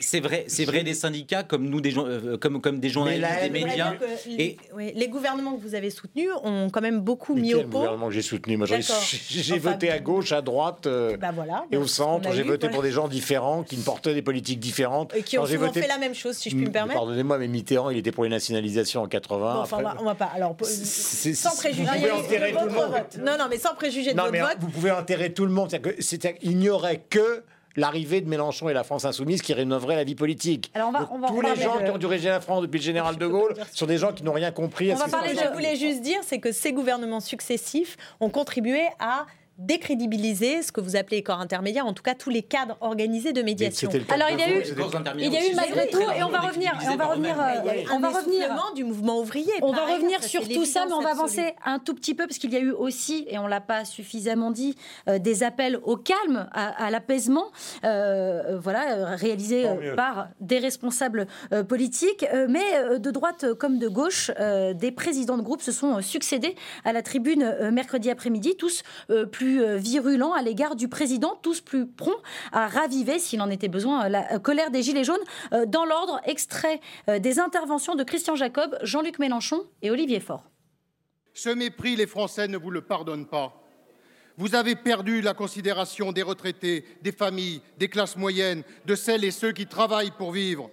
c'est 0.00 0.20
vrai, 0.20 0.44
c'est 0.46 0.64
vrai 0.66 0.84
des 0.84 0.94
syndicats 0.94 1.42
comme 1.42 1.64
nous, 1.68 1.80
des 1.80 1.90
gens, 1.90 2.04
euh, 2.06 2.36
comme 2.36 2.60
comme 2.60 2.78
des 2.78 2.90
journalistes, 2.90 3.26
des 3.42 3.50
médias. 3.50 3.94
Et 4.26 4.58
les 4.94 5.08
gouvernements 5.08 5.56
que 5.56 5.62
vous 5.62 5.74
avez 5.74 5.88
soutenus 5.88 6.28
ont 6.44 6.68
quand 6.70 6.82
même 6.82 7.00
beaucoup 7.00 7.34
mis 7.34 7.54
au 7.54 7.62
pot. 7.62 7.78
gouvernement 7.78 8.08
que 8.08 8.14
j'ai 8.14 8.22
soutenu? 8.22 8.58
Moi, 8.58 8.66
j'ai 9.28 9.58
voté 9.58 9.90
à 9.90 9.98
gauche, 9.98 10.32
à 10.32 10.42
droite 10.42 10.86
bah 11.18 11.32
voilà, 11.34 11.64
et 11.72 11.78
au 11.78 11.86
centre. 11.86 12.30
J'ai 12.32 12.42
voté 12.42 12.68
pour 12.68 12.82
des 12.82 12.92
gens 12.92 13.08
différents 13.08 13.62
qui 13.62 13.78
ne 13.78 13.82
portaient 13.82 14.14
des 14.14 14.22
politiques 14.22 14.60
différentes. 14.60 15.14
Et 15.14 15.22
qui 15.22 15.38
souvent 15.72 15.86
fait 15.86 15.88
la 15.88 15.98
même 15.98 16.14
chose, 16.14 16.36
si 16.36 16.50
je 16.50 16.56
puis 16.56 16.66
me 16.66 16.70
permettre. 16.70 16.98
Pardonnez-moi, 16.98 17.38
mais 17.38 17.48
Mitterrand, 17.48 17.90
il 17.90 17.98
était 17.98 18.12
pour 18.12 18.24
les 18.24 18.30
nationalisations 18.30 19.02
en 19.02 19.08
80. 19.08 19.60
enfin, 19.60 19.78
on, 19.98 20.04
va, 20.04 20.14
pas. 20.14 20.30
Alors, 20.34 20.56
sans 20.62 21.56
préjuger. 21.56 21.84
Vous 21.84 21.92
pouvez 21.92 22.10
enterrer 22.10 22.52
tout 22.52 22.64
le 22.64 22.72
monde. 22.72 22.94
Non, 23.20 23.38
non, 23.38 23.46
mais 23.48 23.58
sans 23.58 23.74
préjuger 23.74 24.12
de 24.12 24.16
non, 24.16 24.24
votre 24.24 24.32
mais 24.32 24.40
vote. 24.40 24.56
Vous 24.60 24.68
pouvez 24.68 24.90
enterrer 24.90 25.32
tout 25.32 25.44
le 25.44 25.52
monde. 25.52 25.70
Il 26.42 26.58
n'y 26.58 26.68
aurait 26.68 26.98
que 26.98 27.44
l'arrivée 27.76 28.20
de 28.20 28.28
Mélenchon 28.28 28.68
et 28.68 28.72
la 28.72 28.84
France 28.84 29.04
insoumise 29.04 29.42
qui 29.42 29.52
rénoverait 29.52 29.96
la 29.96 30.04
vie 30.04 30.14
politique. 30.14 30.70
Alors 30.74 30.88
on 30.88 30.92
va, 30.92 31.08
on 31.12 31.18
va, 31.18 31.28
tous 31.28 31.40
les 31.40 31.56
gens 31.56 31.78
qui 31.78 31.90
ont 31.90 31.98
dirigé 31.98 32.28
la 32.28 32.40
France 32.40 32.62
depuis 32.62 32.78
le 32.78 32.84
général 32.84 33.16
de 33.16 33.26
Gaulle 33.26 33.54
sont 33.72 33.86
des 33.86 33.98
gens 33.98 34.12
qui 34.12 34.24
n'ont 34.24 34.32
rien 34.32 34.50
compris. 34.50 34.90
À 34.90 34.96
ce 34.96 35.08
va 35.08 35.22
je 35.28 35.52
voulais 35.52 35.76
juste 35.76 36.02
dire, 36.02 36.20
c'est 36.22 36.38
que 36.38 36.52
ces 36.52 36.72
gouvernements 36.72 37.20
successifs 37.20 37.96
ont 38.20 38.30
contribué 38.30 38.82
à 38.98 39.26
décrédibiliser 39.60 40.62
ce 40.62 40.72
que 40.72 40.80
vous 40.80 40.96
appelez 40.96 41.22
corps 41.22 41.40
intermédiaires, 41.40 41.86
en 41.86 41.92
tout 41.92 42.02
cas 42.02 42.14
tous 42.14 42.30
les 42.30 42.42
cadres 42.42 42.78
organisés 42.80 43.32
de 43.32 43.42
médiation. 43.42 43.90
Alors 44.08 44.28
il 44.30 44.38
y 44.38 44.42
a 44.42 44.50
eu, 44.50 44.62
il 45.18 45.32
y 45.32 45.36
a 45.36 45.46
eu 45.46 45.54
malgré 45.54 45.88
tout, 45.88 46.00
et 46.00 46.22
on 46.22 46.30
va 46.30 46.40
revenir, 46.40 46.72
on 46.90 46.96
va 46.96 47.06
revenir, 47.06 47.36
on 47.92 48.00
va 48.00 48.08
revenir 48.08 48.48
du 48.74 48.84
mouvement 48.84 49.20
ouvrier. 49.20 49.52
On 49.62 49.72
va 49.72 49.84
revenir 49.84 50.22
sur 50.24 50.48
tout 50.48 50.64
ça, 50.64 50.86
mais 50.86 50.92
on 50.92 51.02
va 51.02 51.10
avancer 51.10 51.54
un 51.64 51.78
tout 51.78 51.94
petit 51.94 52.14
peu 52.14 52.26
parce 52.26 52.38
qu'il 52.38 52.52
y 52.52 52.56
a 52.56 52.60
eu 52.60 52.70
aussi, 52.70 53.26
et 53.28 53.38
on 53.38 53.46
l'a 53.46 53.60
pas 53.60 53.84
suffisamment 53.84 54.50
dit, 54.50 54.76
euh, 55.08 55.18
des 55.18 55.42
appels 55.42 55.78
au 55.82 55.96
calme, 55.96 56.48
à, 56.52 56.90
l'apaisement, 56.90 57.50
euh, 57.84 58.58
voilà, 58.58 59.14
réalisés 59.16 59.66
par 59.96 60.28
des 60.40 60.58
responsables 60.58 61.26
euh, 61.52 61.64
politiques, 61.64 62.24
mais 62.48 62.98
de 62.98 63.10
droite 63.10 63.52
comme 63.54 63.78
de 63.78 63.88
gauche, 63.88 64.30
des 64.74 64.92
présidents 64.92 65.36
de 65.36 65.42
groupe 65.42 65.60
se 65.60 65.72
sont 65.72 66.00
succédés 66.00 66.54
à 66.84 66.92
la 66.92 67.02
tribune 67.02 67.70
mercredi 67.72 68.10
après-midi, 68.10 68.56
tous 68.56 68.82
plus 69.30 69.49
euh, 69.58 69.76
virulents 69.76 70.32
à 70.32 70.42
l'égard 70.42 70.76
du 70.76 70.88
président, 70.88 71.38
tous 71.42 71.60
plus 71.60 71.86
prompts 71.86 72.22
à 72.52 72.68
raviver, 72.68 73.18
s'il 73.18 73.40
en 73.40 73.50
était 73.50 73.68
besoin, 73.68 74.08
la 74.08 74.38
colère 74.38 74.70
des 74.70 74.82
Gilets 74.82 75.04
jaunes. 75.04 75.16
Euh, 75.52 75.66
dans 75.66 75.84
l'ordre, 75.84 76.20
extrait 76.24 76.80
euh, 77.08 77.18
des 77.18 77.40
interventions 77.40 77.94
de 77.94 78.04
Christian 78.04 78.36
Jacob, 78.36 78.78
Jean-Luc 78.82 79.18
Mélenchon 79.18 79.62
et 79.82 79.90
Olivier 79.90 80.20
Faure. 80.20 80.44
Ce 81.34 81.50
mépris, 81.50 81.96
les 81.96 82.06
Français 82.06 82.48
ne 82.48 82.56
vous 82.56 82.70
le 82.70 82.82
pardonnent 82.82 83.26
pas. 83.26 83.56
Vous 84.36 84.54
avez 84.54 84.76
perdu 84.76 85.20
la 85.20 85.34
considération 85.34 86.12
des 86.12 86.22
retraités, 86.22 86.84
des 87.02 87.12
familles, 87.12 87.60
des 87.78 87.88
classes 87.88 88.16
moyennes, 88.16 88.62
de 88.86 88.94
celles 88.94 89.24
et 89.24 89.30
ceux 89.30 89.52
qui 89.52 89.66
travaillent 89.66 90.12
pour 90.12 90.32
vivre. 90.32 90.70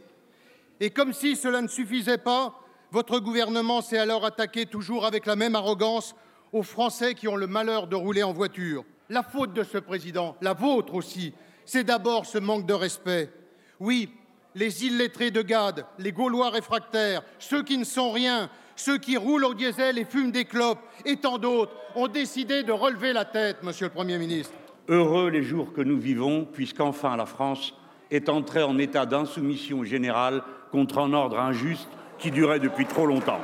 Et 0.80 0.90
comme 0.90 1.14
si 1.14 1.36
cela 1.36 1.62
ne 1.62 1.68
suffisait 1.68 2.18
pas, 2.20 2.54
Votre 2.92 3.20
gouvernement 3.20 3.82
s'est 3.82 3.98
alors 3.98 4.26
attaqué, 4.26 4.66
toujours 4.66 5.06
avec 5.06 5.26
la 5.26 5.36
même 5.36 5.56
arrogance, 5.56 6.16
aux 6.54 6.64
Français 6.64 7.14
qui 7.14 7.28
ont 7.28 7.36
le 7.36 7.48
malheur 7.48 7.88
de 7.88 7.96
rouler 7.96 8.24
en 8.24 8.34
voiture. 8.34 8.84
La 9.10 9.24
faute 9.24 9.54
de 9.54 9.64
ce 9.64 9.78
président, 9.78 10.36
la 10.42 10.54
vôtre 10.54 10.94
aussi, 10.94 11.34
c'est 11.66 11.84
d'abord 11.84 12.26
ce 12.26 12.38
manque 12.38 12.66
de 12.66 12.74
respect. 12.74 13.32
Oui, 13.80 14.10
les 14.56 14.86
illettrés 14.86 15.32
de 15.32 15.42
Gade, 15.42 15.86
les 16.00 16.12
Gaulois 16.12 16.50
réfractaires, 16.50 17.22
ceux 17.40 17.64
qui 17.64 17.78
ne 17.78 17.84
sont 17.84 18.12
rien, 18.12 18.50
ceux 18.76 18.98
qui 18.98 19.18
roulent 19.18 19.46
au 19.46 19.54
diesel 19.54 19.98
et 19.98 20.06
fument 20.06 20.32
des 20.32 20.46
clopes, 20.46 20.80
et 21.06 21.18
tant 21.18 21.38
d'autres, 21.38 21.74
ont 21.96 22.08
décidé 22.08 22.64
de 22.64 22.72
relever 22.72 23.14
la 23.14 23.26
tête, 23.26 23.64
monsieur 23.64 23.88
le 23.88 23.94
Premier 23.94 24.18
ministre. 24.18 24.54
Heureux 24.88 25.30
les 25.30 25.44
jours 25.44 25.74
que 25.74 25.82
nous 25.82 26.00
vivons, 26.00 26.46
puisqu'enfin 26.46 27.16
la 27.18 27.26
France 27.26 27.74
est 28.10 28.30
entrée 28.30 28.64
en 28.64 28.78
état 28.78 29.06
d'insoumission 29.06 29.84
générale 29.84 30.42
contre 30.72 31.00
un 31.00 31.14
ordre 31.14 31.40
injuste 31.40 31.90
qui 32.20 32.32
durait 32.32 32.60
depuis 32.60 32.86
trop 32.86 33.06
longtemps. 33.06 33.42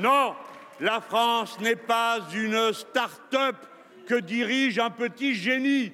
Non, 0.00 0.34
la 0.80 1.00
France 1.00 1.58
n'est 1.60 1.76
pas 1.76 2.20
une 2.34 2.72
start-up 2.72 3.56
que 4.06 4.20
dirige 4.20 4.78
un 4.78 4.90
petit 4.90 5.34
génie. 5.34 5.92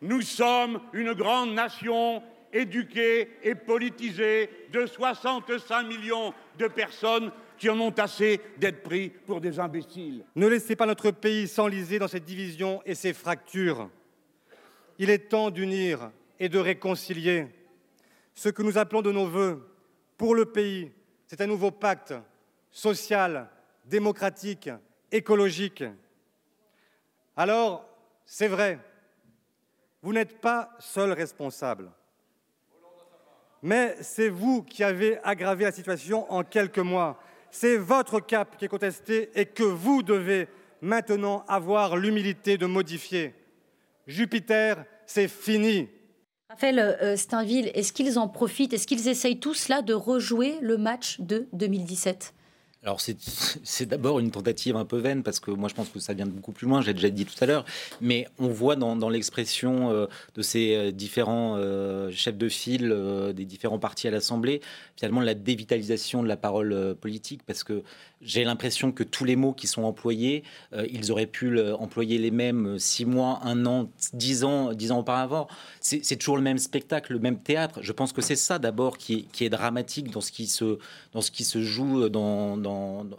Nous 0.00 0.22
sommes 0.22 0.80
une 0.92 1.12
grande 1.12 1.54
nation 1.54 2.22
éduquée 2.52 3.30
et 3.42 3.54
politisée 3.54 4.50
de 4.72 4.86
65 4.86 5.86
millions 5.86 6.34
de 6.58 6.66
personnes 6.66 7.30
qui 7.56 7.70
en 7.70 7.78
ont 7.78 7.94
assez 7.98 8.40
d'être 8.58 8.82
pris 8.82 9.10
pour 9.10 9.40
des 9.40 9.60
imbéciles. 9.60 10.24
Ne 10.34 10.48
laissez 10.48 10.76
pas 10.76 10.86
notre 10.86 11.12
pays 11.12 11.46
s'enliser 11.46 11.98
dans 11.98 12.08
cette 12.08 12.24
division 12.24 12.82
et 12.84 12.94
ces 12.94 13.12
fractures. 13.12 13.88
Il 14.98 15.10
est 15.10 15.30
temps 15.30 15.50
d'unir 15.50 16.10
et 16.40 16.48
de 16.48 16.58
réconcilier. 16.58 17.46
Ce 18.34 18.48
que 18.48 18.62
nous 18.62 18.78
appelons 18.78 19.02
de 19.02 19.12
nos 19.12 19.26
voeux 19.26 19.68
pour 20.18 20.34
le 20.34 20.46
pays, 20.46 20.90
c'est 21.26 21.40
un 21.40 21.46
nouveau 21.46 21.70
pacte 21.70 22.14
social, 22.70 23.48
démocratique, 23.84 24.70
écologique. 25.10 25.84
Alors, 27.36 27.84
c'est 28.24 28.48
vrai, 28.48 28.78
vous 30.02 30.12
n'êtes 30.12 30.40
pas 30.40 30.70
seul 30.78 31.12
responsable. 31.12 31.90
Mais 33.62 33.96
c'est 34.00 34.28
vous 34.28 34.62
qui 34.62 34.82
avez 34.82 35.18
aggravé 35.22 35.64
la 35.64 35.72
situation 35.72 36.30
en 36.32 36.42
quelques 36.42 36.78
mois. 36.78 37.20
C'est 37.50 37.76
votre 37.76 38.18
cap 38.18 38.56
qui 38.56 38.64
est 38.64 38.68
contesté 38.68 39.30
et 39.38 39.46
que 39.46 39.62
vous 39.62 40.02
devez 40.02 40.48
maintenant 40.80 41.44
avoir 41.46 41.96
l'humilité 41.96 42.58
de 42.58 42.66
modifier. 42.66 43.34
Jupiter, 44.06 44.84
c'est 45.06 45.28
fini. 45.28 45.88
Raphaël 46.48 46.78
euh, 46.80 47.16
Steinville, 47.16 47.70
est-ce 47.74 47.92
qu'ils 47.92 48.18
en 48.18 48.28
profitent? 48.28 48.72
Est-ce 48.72 48.86
qu'ils 48.86 49.08
essayent 49.08 49.38
tous 49.38 49.68
là 49.68 49.80
de 49.80 49.94
rejouer 49.94 50.58
le 50.60 50.76
match 50.76 51.20
de 51.20 51.48
2017 51.52 52.34
alors 52.84 53.00
c'est 53.62 53.86
d'abord 53.86 54.18
une 54.18 54.30
tentative 54.30 54.76
un 54.76 54.84
peu 54.84 54.98
vaine 54.98 55.22
parce 55.22 55.38
que 55.38 55.50
moi 55.50 55.68
je 55.68 55.74
pense 55.74 55.88
que 55.88 56.00
ça 56.00 56.14
vient 56.14 56.26
de 56.26 56.32
beaucoup 56.32 56.52
plus 56.52 56.66
loin, 56.66 56.82
j'ai 56.82 56.94
déjà 56.94 57.10
dit 57.10 57.24
tout 57.24 57.34
à 57.40 57.46
l'heure, 57.46 57.64
mais 58.00 58.26
on 58.38 58.48
voit 58.48 58.76
dans, 58.76 59.08
l'expression 59.08 59.90
euh, 59.90 60.06
de 60.34 60.42
ces 60.42 60.74
euh, 60.74 60.90
différents 60.90 61.56
euh, 61.58 62.10
chefs 62.10 62.36
de 62.36 62.48
file 62.48 62.94
des 63.34 63.44
différents 63.44 63.78
partis 63.78 64.08
à 64.08 64.10
l'Assemblée 64.10 64.60
finalement 64.96 65.20
la 65.20 65.34
dévitalisation 65.34 66.22
de 66.22 66.28
la 66.28 66.36
parole 66.36 66.96
politique 67.00 67.42
parce 67.46 67.64
que 67.64 67.82
j'ai 68.20 68.44
l'impression 68.44 68.92
que 68.92 69.02
tous 69.02 69.24
les 69.24 69.34
mots 69.34 69.52
qui 69.52 69.66
sont 69.66 69.82
employés, 69.82 70.44
ils 70.90 71.10
auraient 71.10 71.26
pu 71.26 71.60
employer 71.72 72.18
les 72.18 72.30
mêmes 72.30 72.78
six 72.78 73.04
mois, 73.04 73.40
un 73.42 73.66
an, 73.66 73.90
dix 74.12 74.44
ans, 74.44 74.72
dix 74.72 74.92
ans 74.92 75.00
auparavant. 75.00 75.48
C'est 75.80 76.16
toujours 76.16 76.36
le 76.36 76.42
même 76.42 76.58
spectacle, 76.58 77.14
le 77.14 77.18
même 77.18 77.38
théâtre. 77.38 77.80
Je 77.82 77.90
pense 77.90 78.12
que 78.12 78.22
c'est 78.22 78.36
ça 78.36 78.60
d'abord 78.60 78.96
qui, 78.96 79.26
est 79.40 79.48
dramatique 79.48 80.12
dans 80.12 80.20
ce 80.20 80.30
qui 80.30 80.46
se, 80.46 80.78
dans 81.12 81.20
ce 81.20 81.32
qui 81.32 81.42
se 81.42 81.62
joue 81.62 82.08
dans 82.08 82.56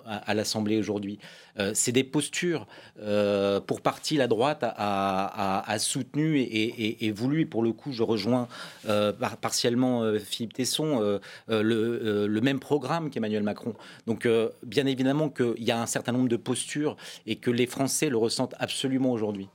à, 0.05 0.33
l'Assemblée 0.33 0.77
aujourd'hui. 0.77 1.19
Euh, 1.59 1.71
c'est 1.73 1.91
des 1.91 2.03
postures. 2.03 2.67
Euh, 3.01 3.59
pour 3.59 3.81
partie, 3.81 4.17
la 4.17 4.27
droite 4.27 4.63
a, 4.63 5.75
soutenu 5.79 6.39
et, 6.39 7.11
voulu, 7.11 7.41
et 7.41 7.45
pour 7.45 7.63
le 7.63 7.71
coup, 7.71 7.91
je 7.91 8.03
rejoins 8.03 8.47
euh, 8.87 9.11
partiellement 9.41 10.03
Philippe 10.19 10.53
Tesson, 10.53 11.19
le, 11.47 12.39
même 12.41 12.59
programme 12.59 13.09
qu'Emmanuel 13.09 13.43
Macron. 13.43 13.73
Donc, 14.07 14.27
bien 14.63 14.85
évidemment 14.85 15.29
qu'il 15.29 15.63
y 15.63 15.71
a 15.71 15.81
un 15.81 15.85
certain 15.85 16.11
nombre 16.11 16.29
de 16.29 16.35
postures 16.35 16.97
et 17.25 17.35
que 17.37 17.51
les 17.51 17.67
Français 17.67 18.09
le 18.09 18.17
ressentent 18.17 18.55
absolument 18.59 19.11
aujourd'hui. 19.11 19.47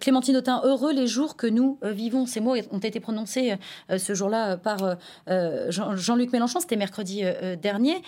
Clémentine 0.00 0.38
Autain, 0.38 0.62
heureux 0.64 0.94
les 0.94 1.06
jours 1.06 1.36
que 1.36 1.46
nous 1.46 1.78
vivons. 1.82 2.24
Ces 2.24 2.40
mots 2.40 2.56
ont 2.70 2.78
été 2.78 2.98
prononcés 2.98 3.56
ce 3.94 4.14
jour-là 4.14 4.56
par 4.56 4.96
Jean-Luc 5.26 6.32
Mélenchon, 6.32 6.60
c'était 6.60 6.76
mercredi 6.76 7.22
dernier 7.60 8.02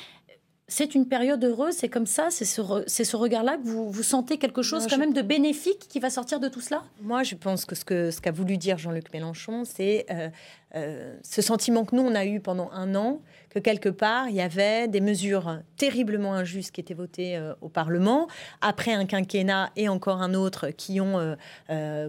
c'est 0.71 0.95
une 0.95 1.07
période 1.07 1.45
heureuse, 1.45 1.75
c'est 1.75 1.89
comme 1.89 2.07
ça, 2.07 2.29
c'est 2.31 2.45
ce, 2.45 2.63
ce 2.87 3.17
regard-là 3.17 3.57
que 3.57 3.67
vous, 3.67 3.91
vous 3.91 4.03
sentez 4.05 4.39
quelque 4.39 4.63
chose 4.63 4.87
quand 4.89 4.99
même 4.99 5.13
de 5.13 5.21
bénéfique 5.21 5.89
qui 5.89 5.99
va 5.99 6.11
sortir 6.11 6.39
de 6.39 6.49
tout 6.49 6.61
cela? 6.61 6.85
Moi, 7.03 7.25
je 7.25 7.35
pense 7.35 7.65
que 7.65 7.75
ce 7.75 7.85
qu'a 7.85 8.13
ce 8.13 8.21
qu'a 8.21 8.31
voulu 8.31 8.57
dire 8.57 8.79
Jean-Luc 8.79 9.13
Mélenchon, 9.13 9.65
c'est 9.65 10.07
euh, 10.11 10.29
euh, 10.77 11.17
ce 11.25 11.43
sentiment 11.43 11.85
que 11.85 11.97
nous, 11.97 12.03
on 12.03 12.15
a 12.15 12.25
eu 12.25 12.39
pendant 12.39 12.71
un 12.71 12.95
an, 12.95 13.21
que 13.51 13.59
quelque 13.59 13.89
part, 13.89 14.29
il 14.29 14.37
y 14.37 14.41
avait 14.41 14.87
des 14.87 15.01
mesures 15.01 15.59
terriblement 15.77 16.35
injustes 16.35 16.71
qui 16.71 16.81
étaient 16.81 16.95
votées 16.95 17.37
euh, 17.37 17.53
au 17.61 17.69
Parlement, 17.69 18.29
après 18.61 18.93
un 18.93 19.07
quinquennat 19.07 19.71
et 19.75 19.89
encore 19.89 20.23
un 20.23 20.35
autre 20.35 20.69
qui 20.69 21.01
ont 21.01 21.37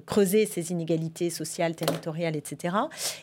creusé 0.05 0.45
ces 0.45 0.71
inégalités 0.71 1.31
sociales, 1.31 1.75
territoriales, 1.75 2.35
etc. 2.35 2.75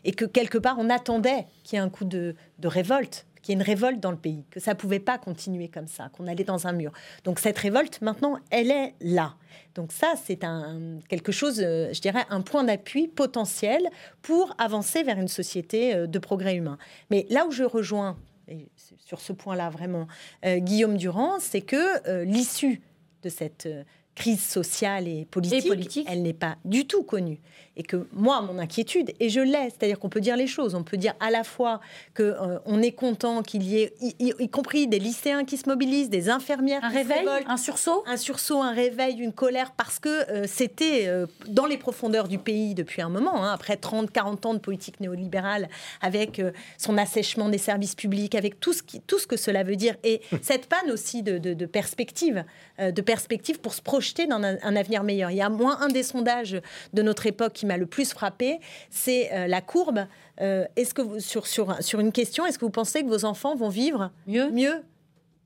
Et 0.05 0.11
que 0.11 0.24
quelque 0.24 0.59
part, 0.59 0.76
on 0.80 0.91
attendait 0.91 1.47
qu'il 1.62 1.76
y 1.76 1.80
ait 1.80 1.84
un 1.84 1.91
coup 1.91 2.05
de, 2.05 2.34
de 2.59 2.68
révolte 2.68 3.26
qu'il 3.49 3.57
y 3.57 3.59
ait 3.59 3.62
une 3.62 3.66
révolte 3.66 4.01
dans 4.01 4.11
le 4.11 4.18
pays, 4.18 4.44
que 4.51 4.61
ça 4.61 4.74
pouvait 4.74 5.01
pas 5.01 5.16
continuer 5.16 5.68
comme 5.68 5.86
ça, 5.86 6.11
qu'on 6.11 6.26
allait 6.26 6.44
dans 6.44 6.66
un 6.66 6.72
mur. 6.72 6.92
Donc 7.24 7.38
cette 7.38 7.59
révolte, 7.59 8.03
maintenant, 8.03 8.38
elle 8.51 8.70
est 8.70 8.94
là. 9.01 9.34
Donc 9.74 9.92
ça, 9.92 10.14
c'est 10.22 10.44
un, 10.44 10.99
quelque 11.09 11.32
chose, 11.32 11.61
euh, 11.64 11.92
je 11.92 12.01
dirais, 12.01 12.24
un 12.28 12.42
point 12.42 12.64
d'appui 12.64 13.09
potentiel 13.09 13.88
pour 14.20 14.55
avancer 14.59 15.03
vers 15.03 15.18
une 15.18 15.28
société 15.28 15.94
euh, 15.94 16.07
de 16.07 16.18
progrès 16.18 16.57
humain. 16.57 16.78
Mais 17.11 17.26
là 17.30 17.46
où 17.46 17.51
je 17.51 17.64
rejoins, 17.64 18.18
et 18.49 18.68
sur 18.99 19.20
ce 19.20 19.32
point-là 19.32 19.70
vraiment, 19.70 20.07
euh, 20.44 20.59
Guillaume 20.59 20.96
Durand, 20.96 21.38
c'est 21.38 21.61
que 21.62 22.24
l'issue 22.24 22.82
de 23.22 23.28
cette 23.28 23.68
crise 24.14 24.42
sociale 24.42 25.07
et 25.07 25.26
politique, 25.26 25.64
et 25.64 25.68
politique. 25.68 26.07
elle 26.11 26.22
n'est 26.22 26.32
pas 26.32 26.57
du 26.64 26.86
tout 26.86 27.05
connue 27.05 27.40
et 27.79 27.85
que 27.85 28.09
moi, 28.12 28.43
mon 28.43 28.59
inquiétude, 28.59 29.12
et 29.20 29.29
je 29.29 29.41
l'ai, 29.41 29.70
c'est-à-dire 29.70 30.01
qu'on 30.01 30.09
peut 30.09 30.20
dire 30.20 30.37
les 30.37 30.49
choses, 30.49 30.74
on 30.74 30.83
peut 30.83 30.97
dire 30.97 31.14
à 31.20 31.31
la 31.31 31.45
fois 31.45 31.81
que 32.12 32.24
euh, 32.24 32.59
on 32.66 32.83
est 32.83 32.91
content 32.91 33.43
qu'il 33.43 33.62
y 33.62 33.79
ait, 33.79 33.95
y, 34.01 34.49
compris 34.49 34.89
des 34.89 34.99
lycéens 34.99 35.45
qui 35.45 35.57
se 35.57 35.68
mobilisent, 35.68 36.11
des 36.11 36.29
infirmières, 36.29 36.85
un 36.85 36.89
réveil, 36.89 37.24
un 37.47 37.57
sursaut, 37.57 38.03
un 38.07 38.16
sursaut, 38.16 38.61
un 38.61 38.72
réveil, 38.72 39.18
une 39.20 39.33
colère, 39.33 39.70
parce 39.76 40.01
que 40.01 40.09
euh, 40.09 40.45
c'était 40.49 41.07
euh, 41.07 41.26
dans 41.47 41.66
les 41.66 41.79
profondeurs 41.79 42.26
du 42.26 42.39
pays 42.39 42.74
depuis 42.74 43.01
un 43.01 43.09
moment, 43.09 43.45
hein, 43.45 43.53
après 43.55 43.76
30, 43.76 44.11
40 44.11 44.47
ans 44.47 44.55
de 44.55 44.59
politique 44.59 44.99
néolibérale, 44.99 45.68
avec 46.01 46.43
son 46.79 46.99
assèchement 46.99 47.49
des 47.49 47.59
services 47.59 47.95
publics, 47.95 48.35
avec 48.35 48.59
tout 48.59 48.72
ce, 48.72 48.83
qui, 48.83 49.01
tout 49.01 49.20
ce 49.20 49.29
que 49.29 49.37
cela 49.37 49.62
veut 49.62 49.76
dire, 49.76 49.95
et 50.03 50.20
cette 50.43 50.66
panne 50.66 50.91
aussi 50.91 51.22
de, 51.22 51.39
de, 51.39 51.55
de 51.55 51.66
perspective, 51.66 52.45
de 52.81 53.03
perspective 53.03 53.61
pour 53.61 53.74
se 53.74 53.83
projeter 53.83 54.26
dans 54.26 54.43
un, 54.43 54.57
un, 54.62 54.76
avenir 54.76 55.05
meilleur. 55.05 55.31
Il 55.31 55.37
y 55.37 55.43
a 55.43 55.49
moins 55.49 55.81
un 55.81 55.89
des 55.89 56.03
sondages 56.03 56.61
de 56.93 57.03
notre 57.03 57.26
époque 57.26 57.53
qui 57.53 57.66
m'a 57.69 57.77
le 57.77 57.87
plus 57.87 58.12
frappé, 58.12 58.59
c'est 58.91 59.33
euh, 59.33 59.47
la 59.47 59.61
courbe. 59.61 60.07
Euh, 60.41 60.66
est-ce 60.77 60.95
que 60.95 61.03
vous, 61.03 61.21
sur, 61.21 61.47
sur, 61.47 61.83
sur 61.83 62.01
une 62.01 62.12
question, 62.12 62.47
est-ce 62.47 62.59
que 62.59 62.64
vous 62.64 62.71
pensez 62.71 63.03
que 63.03 63.09
vos 63.09 63.25
enfants 63.25 63.55
vont 63.55 63.69
vivre 63.69 64.11
mieux, 64.27 64.51
mieux 64.51 64.83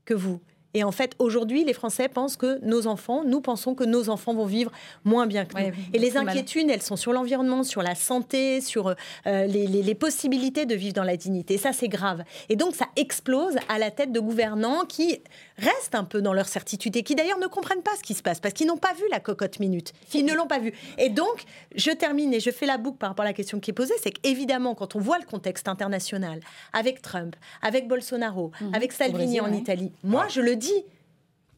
que 0.05 0.13
vous? 0.13 0.39
Et 0.73 0.83
en 0.83 0.91
fait, 0.91 1.13
aujourd'hui, 1.19 1.63
les 1.63 1.73
Français 1.73 2.09
pensent 2.09 2.35
que 2.35 2.59
nos 2.65 2.87
enfants, 2.87 3.23
nous 3.23 3.41
pensons 3.41 3.75
que 3.75 3.83
nos 3.83 4.09
enfants 4.09 4.33
vont 4.33 4.45
vivre 4.45 4.71
moins 5.03 5.27
bien 5.27 5.45
que 5.45 5.55
nous. 5.55 5.71
et 5.93 5.99
les 5.99 6.17
inquiétudes, 6.17 6.69
elles 6.69 6.81
sont 6.81 6.95
sur 6.95 7.13
l'environnement, 7.13 7.63
sur 7.63 7.83
la 7.83 7.93
santé, 7.93 8.59
sur 8.59 8.87
euh, 9.27 9.45
les, 9.45 9.67
les, 9.67 9.95
possibilités 9.95 10.65
de 10.65 10.73
vivre 10.73 10.93
dans 10.93 11.03
la 11.03 11.15
dignité. 11.15 11.57
ça, 11.57 11.73
c'est 11.73 11.87
grave. 11.87 12.23
Et 12.49 12.55
donc, 12.55 12.75
ça 12.75 12.87
explose 12.95 13.55
à 13.69 13.77
la 13.77 13.91
tête 13.91 14.11
de 14.11 14.19
gouvernants 14.19 14.85
qui 14.85 15.19
restent 15.57 15.95
un 15.95 16.03
peu 16.03 16.21
dans 16.21 16.33
leur 16.33 16.47
certitude 16.47 16.95
et 16.95 17.03
qui 17.03 17.15
d'ailleurs 17.15 17.39
ne 17.39 17.47
comprennent 17.47 17.81
pas 17.81 17.95
ce 17.97 18.03
qui 18.03 18.13
se 18.13 18.23
passe 18.23 18.39
parce 18.39 18.53
qu'ils 18.53 18.67
n'ont 18.67 18.77
pas 18.77 18.93
vu 18.93 19.03
la 19.11 19.19
cocotte 19.19 19.59
minute. 19.59 19.93
Ils 20.13 20.25
ne 20.25 20.33
l'ont 20.33 20.47
pas 20.47 20.59
vu. 20.59 20.73
Et 20.97 21.09
donc, 21.09 21.43
je 21.75 21.91
termine 21.91 22.33
et 22.33 22.39
je 22.39 22.49
fais 22.49 22.65
la 22.65 22.77
boucle 22.77 22.97
par 22.97 23.09
rapport 23.09 23.23
à 23.23 23.29
la 23.29 23.33
question 23.33 23.59
qui 23.59 23.71
est 23.71 23.73
posée, 23.73 23.93
c'est 24.01 24.11
qu'évidemment, 24.11 24.75
quand 24.75 24.95
on 24.95 24.99
voit 24.99 25.19
le 25.19 25.25
contexte 25.25 25.67
international, 25.67 26.39
avec 26.73 27.01
Trump, 27.01 27.35
avec 27.61 27.87
Bolsonaro, 27.87 28.51
mhm. 28.61 28.73
avec 28.73 28.91
Salvini 28.91 29.41
en 29.41 29.51
Italie, 29.51 29.91
moi, 30.03 30.27
je 30.29 30.41
le 30.41 30.55
dis 30.55 30.83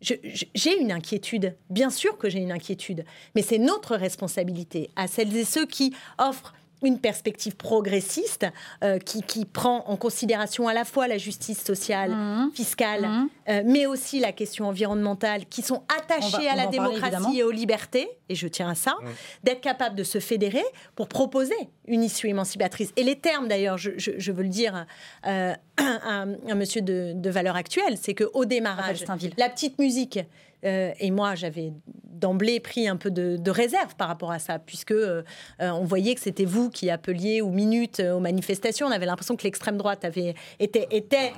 j'ai 0.01 0.79
une 0.79 0.91
inquiétude, 0.91 1.55
bien 1.69 1.89
sûr 1.89 2.17
que 2.17 2.29
j'ai 2.29 2.39
une 2.39 2.51
inquiétude, 2.51 3.05
mais 3.33 3.41
c'est 3.41 3.57
notre 3.57 3.95
responsabilité 3.95 4.89
à 4.95 5.07
celles 5.07 5.35
et 5.35 5.45
ceux 5.45 5.65
qui 5.65 5.95
offrent 6.19 6.53
une 6.85 6.99
perspective 6.99 7.55
progressiste 7.55 8.45
euh, 8.83 8.99
qui, 8.99 9.21
qui, 9.21 9.45
prend 9.45 9.83
en 9.87 9.97
considération 9.97 10.67
à 10.67 10.73
la 10.73 10.85
fois 10.85 11.07
la 11.07 11.17
justice 11.17 11.63
sociale, 11.63 12.11
mmh. 12.11 12.51
fiscale, 12.53 13.01
mmh. 13.01 13.29
Euh, 13.47 13.63
mais 13.65 13.85
aussi 13.85 14.19
la 14.19 14.31
question 14.31 14.67
environnementale, 14.67 15.45
qui 15.45 15.61
sont 15.61 15.83
attachées 15.99 16.47
à 16.47 16.55
la 16.55 16.67
démocratie 16.67 17.39
et 17.39 17.43
aux 17.43 17.51
libertés, 17.51 18.09
et 18.29 18.35
je 18.35 18.47
tiens 18.47 18.69
à 18.69 18.75
ça, 18.75 18.91
mmh. 18.91 19.07
d'être 19.43 19.61
capable 19.61 19.95
de 19.95 20.03
se 20.03 20.19
fédérer 20.19 20.63
pour 20.95 21.07
proposer 21.07 21.55
une 21.87 22.03
issue 22.03 22.27
émancipatrice. 22.27 22.91
Et 22.95 23.03
les 23.03 23.17
termes, 23.17 23.47
d'ailleurs, 23.47 23.77
je, 23.77 23.91
je, 23.97 24.31
veux 24.31 24.43
le 24.43 24.49
dire 24.49 24.85
euh, 25.27 25.53
à, 25.77 26.25
un 26.47 26.55
monsieur 26.55 26.81
de, 26.81 27.13
de 27.15 27.29
valeur 27.29 27.55
actuelle, 27.55 27.97
c'est 28.01 28.15
qu'au 28.15 28.45
démarrage, 28.45 29.05
la 29.37 29.49
petite 29.49 29.79
musique, 29.79 30.19
et 30.65 31.11
moi 31.11 31.35
j'avais 31.35 31.71
d'emblée 32.15 32.59
pris 32.59 32.87
un 32.87 32.95
peu 32.95 33.11
de, 33.11 33.49
réserve 33.49 33.95
par 33.95 34.07
rapport 34.07 34.31
à 34.31 34.39
ça, 34.39 34.59
puisque 34.59 34.91
euh, 34.91 35.21
euh, 35.61 35.69
on 35.69 35.85
voyait 35.85 36.15
que 36.15 36.21
c'était 36.21 36.45
vous 36.45 36.69
qui 36.69 36.89
appeliez 36.89 37.41
aux 37.41 37.51
minutes 37.51 37.99
euh, 37.99 38.13
aux 38.13 38.19
manifestations. 38.19 38.87
On 38.87 38.91
avait 38.91 39.05
l'impression 39.05 39.35
que 39.35 39.43
l'extrême 39.43 39.77
droite 39.77 40.03
avait 40.03 40.33
était 40.59 40.87
était. 40.91 41.31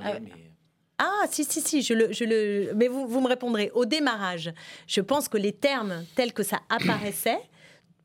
Ah, 0.99 1.25
si, 1.29 1.43
si, 1.43 1.61
si, 1.61 1.83
je 1.83 1.93
le, 1.93 2.11
je 2.11 2.23
le... 2.23 2.73
mais 2.75 2.87
vous, 2.87 3.05
vous 3.07 3.21
me 3.21 3.27
répondrez. 3.27 3.69
Au 3.75 3.85
démarrage, 3.85 4.51
je 4.87 4.99
pense 4.99 5.27
que 5.27 5.37
les 5.37 5.51
termes 5.51 6.03
tels 6.15 6.33
que 6.33 6.41
ça 6.41 6.61
apparaissait 6.69 7.37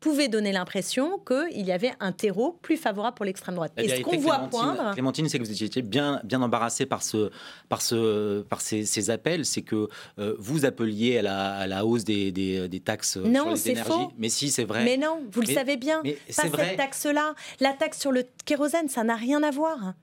pouvait 0.02 0.28
donner 0.28 0.52
l'impression 0.52 1.18
qu'il 1.26 1.64
y 1.64 1.72
avait 1.72 1.92
un 2.00 2.12
terreau 2.12 2.58
plus 2.60 2.76
favorable 2.76 3.14
pour 3.14 3.24
l'extrême 3.24 3.54
droite. 3.54 3.72
Et 3.76 3.88
ce 3.88 4.02
qu'on 4.02 4.18
voit 4.18 4.38
poindre... 4.50 4.92
Clémentine, 4.92 5.28
c'est 5.28 5.38
que 5.38 5.44
vous 5.44 5.62
étiez 5.62 5.80
bien, 5.80 6.20
bien 6.24 6.42
embarrassé 6.42 6.84
par, 6.84 7.02
ce, 7.02 7.30
par, 7.68 7.80
ce, 7.80 8.42
par 8.42 8.60
ces, 8.60 9.10
appels, 9.10 9.46
c'est 9.46 9.62
que 9.62 9.88
euh, 10.18 10.34
vous 10.38 10.64
appeliez 10.64 11.18
à 11.18 11.22
la, 11.22 11.54
à 11.54 11.66
la 11.66 11.86
hausse 11.86 12.04
des, 12.04 12.32
des, 12.32 12.68
des 12.68 12.80
taxes 12.80 13.16
non, 13.16 13.42
sur 13.42 13.50
les 13.52 13.70
énergies. 13.70 13.90
Faux. 13.90 14.12
Mais 14.18 14.28
si, 14.28 14.50
c'est 14.50 14.64
vrai. 14.64 14.84
Mais 14.84 14.96
non, 14.96 15.22
vous 15.30 15.40
le 15.40 15.46
savez 15.46 15.76
bien. 15.76 16.02
Pas 16.02 16.10
cette 16.42 16.76
taxe-là. 16.76 17.34
La 17.60 17.72
taxe 17.72 18.00
sur 18.00 18.12
le 18.12 18.24
kérosène, 18.44 18.88
ça 18.88 19.04
n'a 19.04 19.16
rien 19.16 19.42
à 19.42 19.50
voir. 19.50 19.94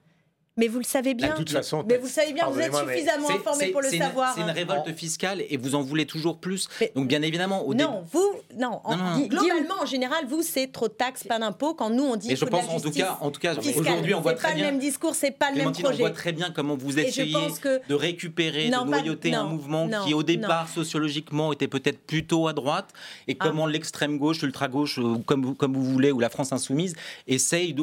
Mais 0.60 0.68
vous 0.68 0.80
le 0.80 0.84
savez 0.84 1.14
bien. 1.14 1.30
De 1.30 1.36
toute 1.36 1.51
façon, 1.51 1.86
mais 1.88 1.97
vous 1.97 2.07
savez 2.07 2.34
bien, 2.34 2.49
vous 2.49 2.60
êtes 2.60 2.76
suffisamment 2.76 3.30
informé 3.30 3.68
pour 3.68 3.82
le 3.82 3.89
savoir. 3.89 4.36
C'est 4.36 4.41
une 4.41 4.49
révolte 4.49 4.93
fiscale 4.93 5.41
et 5.49 5.55
vous 5.57 5.74
en 5.76 5.82
voulez 5.82 6.05
toujours 6.05 6.38
plus. 6.38 6.68
Donc 6.95 7.07
bien 7.07 7.22
évidemment, 7.22 7.66
au 7.66 7.74
non, 7.74 8.03
vous, 8.12 8.30
non, 8.57 8.82
globalement, 9.28 9.82
en 9.82 9.86
général, 9.86 10.26
vous 10.28 10.43
c'est 10.43 10.68
trop 10.68 10.89
de 10.89 10.93
taxes, 10.93 11.24
pas 11.24 11.39
d'impôts. 11.39 11.74
Quand 11.74 11.89
nous 11.89 12.03
on 12.03 12.16
dit. 12.18 12.28
Mais 12.28 12.36
je 12.36 12.45
pense 12.45 12.68
en 12.68 12.80
tout 12.80 12.91
cas, 12.91 13.18
en 13.22 13.32
tout 13.32 13.39
cas, 13.39 13.55
aujourd'hui, 13.55 14.14
on 14.14 14.22
voit 14.22 14.34
très 14.34 14.53
bien. 14.53 14.57
C'est 14.57 14.62
pas 14.62 14.66
le 14.66 14.72
même 14.72 14.80
discours, 14.80 15.16
c'est 15.16 15.32
pas 15.32 15.51
le 15.51 15.57
même 15.57 15.72
projet. 15.72 15.93
On 15.93 15.97
voit 15.97 16.10
très 16.12 16.34
bien 16.34 16.51
comment 16.51 16.76
vous 16.76 16.99
essayez 16.99 17.38
de 17.88 17.95
récupérer, 17.95 18.70
de 18.70 18.86
noyauter 18.86 19.34
un 19.34 19.45
mouvement 19.45 19.89
qui, 20.05 20.14
au 20.14 20.24
départ, 20.24 20.68
sociologiquement, 20.68 21.53
était 21.53 21.70
peut-être 21.70 21.99
plutôt 22.05 22.47
à 22.47 22.53
droite, 22.53 22.89
et 23.28 23.38
ah. 23.39 23.45
comment 23.45 23.66
l'extrême 23.66 24.18
gauche, 24.18 24.41
l'ultra 24.41 24.68
gauche, 24.68 24.99
comme 25.26 25.55
comme 25.55 25.74
vous 25.74 25.86
voulez, 25.86 26.12
ou 26.12 26.20
la 26.20 26.30
France 26.30 26.51
insoumise, 26.51 26.95
essaye 27.28 27.76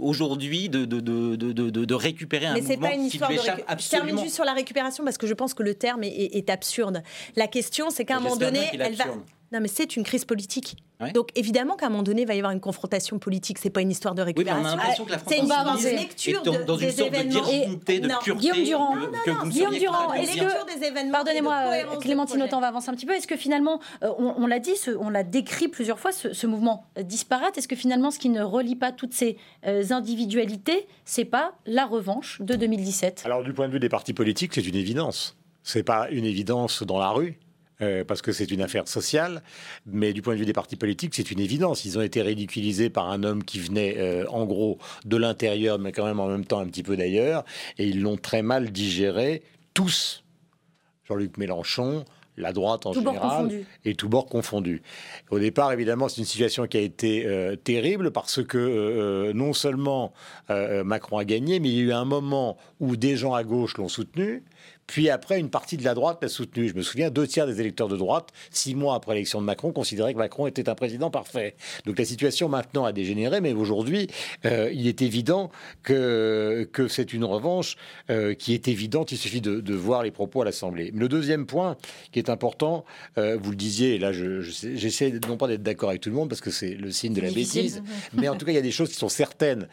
aujourd'hui 0.00 0.70
de 0.70 1.94
récupérer 1.94 2.21
mais 2.30 2.62
c'est 2.62 2.76
pas 2.76 2.92
une 2.92 3.04
histoire 3.04 3.30
de 3.30 3.36
Je 3.36 3.88
termine 3.88 4.18
juste 4.18 4.34
sur 4.34 4.44
la 4.44 4.52
récupération 4.52 5.04
parce 5.04 5.18
que 5.18 5.26
je 5.26 5.34
pense 5.34 5.54
que 5.54 5.62
le 5.62 5.74
terme 5.74 6.02
est, 6.04 6.50
absurde. 6.50 7.02
La 7.36 7.46
question, 7.46 7.90
c'est 7.90 8.04
qu'à 8.04 8.16
un 8.16 8.20
moment 8.20 8.36
donné, 8.36 8.68
elle 8.72 8.94
va. 8.94 9.04
Non, 9.52 9.60
mais 9.60 9.68
c'est 9.68 9.96
une 9.96 10.02
crise 10.02 10.24
politique. 10.24 10.76
Donc 11.14 11.30
évidemment 11.34 11.74
qu'à 11.74 11.86
un 11.86 11.88
moment 11.90 12.02
donné, 12.02 12.22
il 12.22 12.28
va 12.28 12.34
y 12.34 12.38
avoir 12.38 12.52
une 12.52 12.60
confrontation 12.60 13.18
politique. 13.18 13.58
C'est 13.58 13.70
pas 13.70 13.80
une 13.80 13.90
histoire 13.90 14.14
de 14.14 14.22
récupération. 14.22 14.78
c'est 15.26 15.38
une, 15.38 15.50
une 15.50 15.96
lecture 15.96 16.42
dans, 16.42 16.64
dans 16.64 16.76
des 16.76 16.84
une 16.84 16.92
sorte 16.92 17.14
événements. 17.14 17.40
de 17.40 17.98
de 17.98 18.22
pureté. 18.22 18.38
Guillaume 18.38 18.64
Durand, 18.64 18.94
que, 19.24 19.30
que 19.30 19.48
Guillaume 19.48 19.78
Durand, 19.78 20.12
est-ce 20.12 20.36
que 20.36 21.10
pardonnez-moi, 21.10 21.54
euh, 21.54 21.96
Clémentine 21.98 22.42
Autant 22.42 22.60
va 22.60 22.68
avancer 22.68 22.90
un 22.90 22.94
petit 22.94 23.06
peu. 23.06 23.14
Est-ce 23.14 23.26
que 23.26 23.36
finalement, 23.36 23.80
euh, 24.02 24.12
on, 24.18 24.46
l'a 24.46 24.58
dit, 24.58 24.74
on 25.00 25.10
l'a 25.10 25.24
décrit 25.24 25.68
plusieurs 25.68 25.98
fois, 25.98 26.12
ce, 26.12 26.46
mouvement 26.46 26.86
disparate? 27.00 27.58
Est-ce 27.58 27.68
que 27.68 27.76
finalement, 27.76 28.10
ce 28.10 28.18
qui 28.18 28.28
ne 28.28 28.42
relie 28.42 28.76
pas 28.76 28.92
toutes 28.92 29.14
ces 29.14 29.36
euh, 29.66 29.82
individualités, 29.90 30.86
c'est 31.04 31.24
pas 31.24 31.54
la 31.66 31.86
revanche 31.86 32.40
de 32.40 32.54
2017 32.54 33.22
Alors 33.24 33.42
du 33.42 33.52
point 33.52 33.68
de 33.68 33.72
vue 33.72 33.80
des 33.80 33.88
partis 33.88 34.12
politiques, 34.12 34.54
c'est 34.54 34.66
une 34.66 34.76
évidence. 34.76 35.36
C'est 35.62 35.82
pas 35.84 36.08
une 36.10 36.24
évidence 36.24 36.82
dans 36.82 36.98
la 36.98 37.10
rue. 37.10 37.38
Euh, 37.82 38.04
parce 38.04 38.22
que 38.22 38.32
c'est 38.32 38.50
une 38.50 38.62
affaire 38.62 38.86
sociale, 38.86 39.42
mais 39.86 40.12
du 40.12 40.22
point 40.22 40.34
de 40.34 40.38
vue 40.38 40.46
des 40.46 40.52
partis 40.52 40.76
politiques, 40.76 41.14
c'est 41.14 41.30
une 41.30 41.40
évidence. 41.40 41.84
Ils 41.84 41.98
ont 41.98 42.02
été 42.02 42.22
ridiculisés 42.22 42.90
par 42.90 43.10
un 43.10 43.24
homme 43.24 43.42
qui 43.42 43.58
venait, 43.58 43.96
euh, 43.98 44.24
en 44.28 44.44
gros, 44.44 44.78
de 45.04 45.16
l'intérieur, 45.16 45.78
mais 45.78 45.90
quand 45.90 46.04
même 46.04 46.20
en 46.20 46.28
même 46.28 46.44
temps 46.44 46.60
un 46.60 46.66
petit 46.66 46.82
peu 46.82 46.96
d'ailleurs, 46.96 47.44
et 47.78 47.86
ils 47.86 48.00
l'ont 48.00 48.16
très 48.16 48.42
mal 48.42 48.70
digéré, 48.70 49.42
tous. 49.74 50.22
Jean-Luc 51.08 51.36
Mélenchon, 51.38 52.04
la 52.36 52.52
droite 52.52 52.86
en 52.86 52.92
général, 52.92 53.64
et 53.84 53.94
tout 53.94 54.08
bord 54.08 54.26
confondu. 54.26 54.82
Au 55.30 55.40
départ, 55.40 55.72
évidemment, 55.72 56.08
c'est 56.08 56.18
une 56.18 56.26
situation 56.26 56.66
qui 56.66 56.76
a 56.76 56.80
été 56.80 57.26
euh, 57.26 57.56
terrible 57.56 58.12
parce 58.12 58.42
que 58.44 59.32
non 59.34 59.52
seulement 59.52 60.12
Macron 60.48 61.18
a 61.18 61.24
gagné, 61.24 61.58
mais 61.58 61.68
il 61.68 61.74
y 61.74 61.80
a 61.80 61.82
eu 61.82 61.92
un 61.92 62.04
moment 62.04 62.56
où 62.78 62.96
des 62.96 63.16
gens 63.16 63.34
à 63.34 63.42
gauche 63.42 63.76
l'ont 63.76 63.88
soutenu, 63.88 64.44
puis 64.86 65.08
après, 65.08 65.38
une 65.38 65.50
partie 65.50 65.76
de 65.76 65.84
la 65.84 65.94
droite 65.94 66.18
l'a 66.22 66.28
soutenu. 66.28 66.68
Je 66.68 66.74
me 66.74 66.82
souviens, 66.82 67.10
deux 67.10 67.26
tiers 67.26 67.46
des 67.46 67.60
électeurs 67.60 67.88
de 67.88 67.96
droite, 67.96 68.30
six 68.50 68.74
mois 68.74 68.94
après 68.94 69.14
l'élection 69.14 69.40
de 69.40 69.46
Macron, 69.46 69.72
considéraient 69.72 70.12
que 70.12 70.18
Macron 70.18 70.46
était 70.46 70.68
un 70.68 70.74
président 70.74 71.10
parfait. 71.10 71.54
Donc 71.86 71.98
la 71.98 72.04
situation 72.04 72.48
maintenant 72.48 72.84
a 72.84 72.92
dégénéré, 72.92 73.40
mais 73.40 73.52
aujourd'hui, 73.52 74.08
euh, 74.44 74.70
il 74.72 74.86
est 74.86 75.02
évident 75.02 75.50
que, 75.82 76.68
que 76.72 76.88
c'est 76.88 77.12
une 77.12 77.24
revanche 77.24 77.76
euh, 78.10 78.34
qui 78.34 78.54
est 78.54 78.68
évidente. 78.68 79.12
Il 79.12 79.18
suffit 79.18 79.40
de, 79.40 79.72
voir 79.74 80.02
les 80.02 80.10
propos 80.10 80.42
à 80.42 80.44
l'Assemblée. 80.44 80.92
Le 80.94 81.08
deuxième 81.08 81.46
point 81.46 81.76
qui 82.12 82.18
est 82.18 82.28
important, 82.28 82.84
euh, 83.16 83.38
vous 83.40 83.50
le 83.50 83.56
disiez, 83.56 83.94
et 83.94 83.98
là 83.98 84.12
j'essaie 84.12 85.12
non 85.26 85.36
pas 85.36 85.48
d'être 85.48 85.62
d'accord 85.62 85.88
avec 85.88 86.02
tout 86.02 86.10
le 86.10 86.14
monde 86.14 86.28
parce 86.28 86.42
que 86.42 86.50
c'est 86.50 86.74
le 86.74 86.90
signe 86.90 87.14
de 87.14 87.22
la 87.22 87.30
bêtise, 87.30 87.82
mais 88.12 88.28
en 88.28 88.36
tout 88.36 88.44
cas 88.44 88.52
il 88.52 88.56
y 88.56 88.58
a 88.58 88.62
des 88.62 88.70
choses 88.70 88.90
qui 88.90 88.96
sont 88.96 89.08
certaines. 89.08 89.68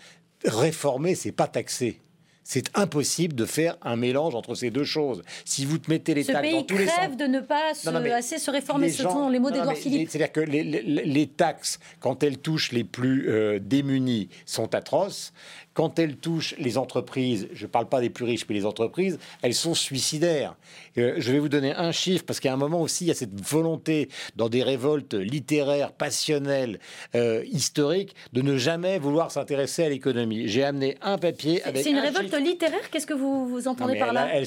Réformer, 0.45 1.15
c'est 1.15 1.33
pas 1.33 1.47
taxer. 1.47 1.99
C'est 2.51 2.75
impossible 2.75 3.35
de 3.35 3.45
faire 3.45 3.77
un 3.83 3.95
mélange 3.95 4.33
entre 4.33 4.55
ces 4.55 4.71
deux 4.71 4.83
choses. 4.83 5.21
Si 5.45 5.65
vous 5.65 5.77
te 5.77 5.87
mettez 5.87 6.15
les 6.15 6.25
taxes 6.25 6.51
dans 6.51 6.63
tous 6.63 6.77
les 6.77 6.87
crève 6.87 7.15
de 7.15 7.25
ne 7.25 7.41
pas 7.41 7.73
assez 8.15 8.39
se 8.39 8.49
réformer, 8.49 8.89
ce 8.89 9.03
sont 9.03 9.29
les 9.29 9.37
mots 9.37 9.51
d'Edouard 9.51 9.77
Philippe. 9.77 10.09
C'est-à-dire 10.09 10.31
que 10.31 10.39
les, 10.39 11.27
taxes, 11.27 11.77
quand 11.99 12.23
elles 12.23 12.39
touchent 12.39 12.71
les 12.71 12.83
plus 12.83 13.29
euh, 13.29 13.59
démunis, 13.61 14.29
sont 14.47 14.73
atroces 14.73 15.31
quand 15.73 15.99
elles 15.99 16.17
touchent 16.17 16.55
les 16.57 16.77
entreprises, 16.77 17.47
je 17.53 17.65
ne 17.65 17.69
parle 17.69 17.87
pas 17.87 18.01
des 18.01 18.09
plus 18.09 18.25
riches, 18.25 18.45
mais 18.49 18.55
les 18.55 18.65
entreprises, 18.65 19.19
elles 19.41 19.53
sont 19.53 19.73
suicidaires. 19.75 20.55
Euh, 20.97 21.15
je 21.17 21.31
vais 21.31 21.39
vous 21.39 21.49
donner 21.49 21.73
un 21.73 21.91
chiffre, 21.91 22.25
parce 22.25 22.39
qu'à 22.39 22.51
un 22.51 22.57
moment 22.57 22.81
aussi, 22.81 23.05
il 23.05 23.07
y 23.07 23.11
a 23.11 23.15
cette 23.15 23.39
volonté, 23.39 24.09
dans 24.35 24.49
des 24.49 24.63
révoltes 24.63 25.13
littéraires, 25.13 25.91
passionnelles, 25.91 26.79
euh, 27.15 27.43
historiques, 27.51 28.15
de 28.33 28.41
ne 28.41 28.57
jamais 28.57 28.99
vouloir 28.99 29.31
s'intéresser 29.31 29.83
à 29.83 29.89
l'économie. 29.89 30.47
J'ai 30.47 30.63
amené 30.63 30.97
un 31.01 31.17
papier 31.17 31.63
avec. 31.63 31.83
C'est 31.83 31.91
une 31.91 31.99
révolte 31.99 32.35
littéraire? 32.35 32.89
Qu'est-ce 32.91 33.07
que 33.07 33.13
vous, 33.13 33.47
vous 33.47 33.67
entendez 33.67 33.97
par 33.97 34.13
là? 34.13 34.29
elle, 34.33 34.45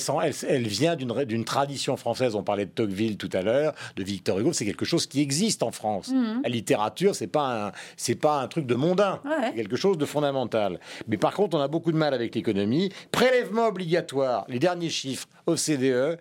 elle, 0.49 0.66
vient 0.66 0.97
d'une 0.97 1.45
tradition 1.45 1.97
française. 1.97 2.35
On 2.35 2.43
parlait 2.43 2.66
de 2.66 2.70
Tocqueville 2.70 3.16
tout 3.16 3.31
à 3.33 3.43
l'heure, 3.43 3.75
de 3.97 4.03
Victor 4.03 4.39
Hugo. 4.39 4.53
C'est 4.53 4.66
quelque 4.66 4.85
chose 4.85 5.07
qui 5.07 5.20
existe 5.20 5.62
en 5.62 5.70
France. 5.70 6.09
Mhm. 6.09 6.43
La 6.43 6.49
littérature, 6.49 7.14
c'est 7.14 7.27
pas 7.27 7.73
c'est 7.97 8.14
pas 8.14 8.41
un 8.41 8.49
truc 8.49 8.66
de 8.66 8.75
mondain. 8.75 9.20
C'est 9.25 9.55
quelque 9.55 9.77
chose 9.77 9.99
de 9.99 10.05
fondamental. 10.05 10.79
Mais 11.12 11.18
par 11.18 11.34
contre, 11.34 11.58
on 11.58 11.60
a 11.60 11.68
beaucoup 11.68 11.92
de 11.92 11.98
mal 11.98 12.14
avec 12.14 12.34
l'économie. 12.34 12.90
Prélèvement 13.10 13.66
obligatoire, 13.66 14.46
les 14.48 14.58
derniers 14.58 14.88
chiffres 14.88 15.28
OCDE, 15.46 16.18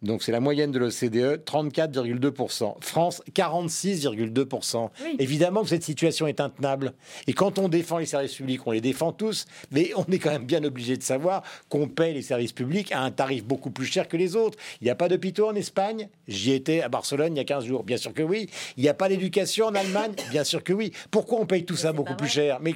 donc 0.00 0.22
c'est 0.22 0.30
la 0.30 0.38
moyenne 0.38 0.70
de 0.70 0.78
l'OCDE, 0.78 1.42
34,2%. 1.44 2.76
France, 2.80 3.22
46,2%. 3.34 4.90
Évidemment 5.18 5.62
que 5.62 5.68
cette 5.68 5.82
situation 5.82 6.28
est 6.28 6.40
intenable. 6.40 6.92
Et 7.26 7.32
quand 7.32 7.58
on 7.58 7.68
défend 7.68 7.98
les 7.98 8.06
services 8.06 8.34
publics, 8.34 8.64
on 8.64 8.70
les 8.70 8.80
défend 8.80 9.12
tous, 9.12 9.46
mais 9.72 9.90
on 9.96 10.04
est 10.04 10.18
quand 10.18 10.30
même 10.30 10.44
bien 10.44 10.62
obligé 10.62 10.96
de 10.96 11.02
savoir 11.02 11.42
qu'on 11.68 11.88
paye 11.88 12.14
les 12.14 12.22
services 12.22 12.52
publics 12.52 12.92
à 12.92 13.00
un 13.00 13.10
tarif 13.10 13.44
beaucoup 13.44 13.70
plus 13.70 13.86
cher 13.86 14.06
que 14.06 14.16
les 14.16 14.36
autres. 14.36 14.56
Il 14.80 14.84
n'y 14.84 14.90
a 14.90 14.94
pas 14.94 15.08
d'hôpitaux 15.08 15.48
en 15.48 15.54
Espagne? 15.56 16.08
J'y 16.28 16.52
étais 16.52 16.80
à 16.80 16.88
Barcelone 16.88 17.34
il 17.34 17.38
y 17.38 17.40
a 17.40 17.44
15 17.44 17.64
jours. 17.64 17.82
Bien 17.82 17.96
sûr 17.96 18.14
que 18.14 18.22
oui. 18.22 18.48
Il 18.76 18.84
n'y 18.84 18.88
a 18.88 18.94
pas 18.94 19.08
d'éducation 19.08 19.66
en 19.66 19.74
Allemagne? 19.74 20.12
Bien 20.30 20.44
sûr 20.44 20.62
que 20.62 20.72
oui. 20.72 20.92
Pourquoi 21.10 21.40
on 21.40 21.46
paye 21.46 21.64
tout 21.64 21.76
ça 21.76 21.92
beaucoup 21.92 22.14
plus 22.14 22.28
cher? 22.28 22.58
Mais, 22.60 22.74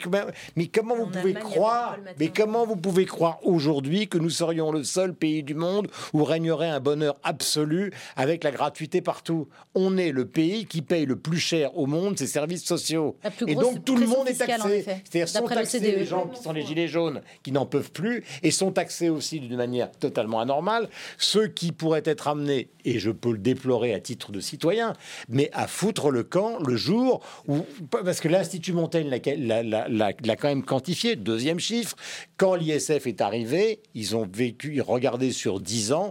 mais, 0.57 0.67
comment 0.67 0.97
vous 0.97 1.07
pouvez 1.07 1.35
croire 1.35 1.97
Mais 2.19 2.29
comment 2.29 2.67
vous 2.67 2.77
pouvez 2.77 3.05
croire 3.05 3.39
aujourd'hui 3.43 4.09
que 4.09 4.19
nous 4.19 4.31
serions 4.31 4.73
le 4.73 4.83
seul 4.83 5.15
pays 5.15 5.43
du 5.43 5.55
monde 5.55 5.89
où 6.13 6.25
régnerait 6.25 6.69
un 6.69 6.81
bonheur 6.81 7.12
absolue 7.23 7.93
avec 8.17 8.45
la 8.45 8.51
gratuité 8.51 9.01
partout. 9.01 9.49
On 9.75 9.97
est 9.97 10.13
le 10.13 10.27
pays 10.27 10.67
qui 10.67 10.83
paye 10.83 11.07
le 11.07 11.17
plus 11.17 11.39
cher 11.39 11.77
au 11.77 11.87
monde 11.87 12.19
ses 12.19 12.27
services 12.27 12.65
sociaux. 12.65 13.17
Et 13.47 13.55
donc 13.55 13.85
tout 13.85 13.97
le 13.97 14.07
monde 14.07 14.29
est 14.29 14.35
taxé. 14.35 14.85
C'est-à-dire 15.05 15.29
sont 15.29 15.47
taxés 15.47 15.81
les 15.81 16.05
gens 16.05 16.29
qui 16.29 16.43
sont 16.43 16.53
les 16.53 16.63
gilets 16.63 16.89
jaunes, 16.89 17.23
qui 17.43 17.53
n'en 17.53 17.67
peuvent 17.67 17.93
plus, 17.93 18.25
et 18.43 18.51
sont 18.51 18.73
taxés 18.73 19.09
aussi 19.09 19.41
d'une 19.41 19.57
manière 19.57 19.91
totalement 19.91 20.41
anormale 20.41 20.89
ceux 21.19 21.47
qui 21.47 21.73
pourraient 21.73 22.03
être 22.05 22.29
amenés, 22.29 22.69
et 22.85 22.99
je 22.99 23.11
peux 23.11 23.33
le 23.33 23.39
déplorer 23.39 23.95
à 23.95 24.01
titre 24.01 24.33
de 24.33 24.41
citoyen, 24.41 24.95
mais 25.29 25.51
à 25.53 25.67
foutre 25.67 26.11
le 26.11 26.23
camp 26.23 26.59
le 26.59 26.77
jour 26.77 27.25
où... 27.49 27.59
Parce 27.91 28.21
que 28.21 28.29
l'Institut 28.29 28.73
Montaigne 28.73 29.09
l'a 29.09 30.37
quand 30.37 30.49
même 30.49 30.65
quantifié, 30.65 31.17
deuxième 31.17 31.59
chiffre, 31.59 31.97
quand 32.37 32.55
l'ISF 32.55 33.07
est 33.07 33.21
arrivé, 33.21 33.81
ils 33.95 34.17
ont 34.17 34.27
vécu, 34.31 34.81
regardé 34.81 35.33
sur 35.33 35.61
10 35.61 35.93
ans, 35.93 36.11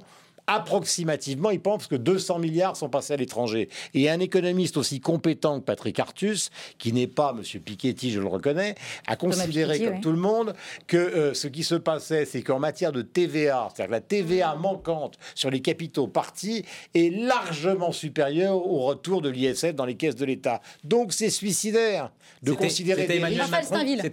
approximativement, 0.56 1.50
il 1.50 1.60
pense 1.60 1.88
que 1.88 1.96
200 1.96 2.40
milliards 2.40 2.76
sont 2.76 2.90
passés 2.90 3.14
à 3.14 3.18
l'étranger. 3.18 3.70
Et 3.94 4.10
un 4.10 4.20
économiste 4.20 4.78
aussi 4.78 5.00
compétent 5.00 5.60
que 5.60 5.66
Patrick 5.66 6.00
Artus, 6.00 6.50
qui 6.78 6.94
n'est 6.94 7.08
pas 7.08 7.36
M. 7.36 7.44
Piketty, 7.62 8.12
je 8.12 8.20
le 8.20 8.28
reconnais, 8.28 8.76
a 9.08 9.16
considéré, 9.16 9.80
comme 9.80 10.02
tout 10.02 10.12
le 10.12 10.18
monde, 10.18 10.54
que 10.88 10.98
euh, 10.98 11.34
ce 11.34 11.48
qui 11.48 11.64
se 11.64 11.76
passait, 11.76 12.26
c'est 12.26 12.42
qu'en 12.42 12.60
matière 12.60 12.92
de 12.92 13.02
TVA, 13.02 13.70
c'est-à-dire 13.74 13.92
la 13.92 14.02
TVA 14.02 14.56
manquante 14.56 15.18
sur 15.36 15.50
les 15.50 15.62
capitaux 15.62 16.08
partis, 16.08 16.66
est 16.94 17.14
largement 17.14 17.92
supérieure 17.92 18.56
au 18.56 18.86
retour 18.86 19.22
de 19.22 19.30
l'ISF 19.30 19.74
dans 19.74 19.86
les 19.86 19.96
caisses 19.96 20.16
de 20.16 20.26
l'État. 20.26 20.62
Donc 20.84 21.14
c'est 21.14 21.30
suicidaire 21.30 22.12
de 22.44 22.54
considérer... 22.54 23.02
C'était 23.02 23.18
Emmanuel, 23.18 23.42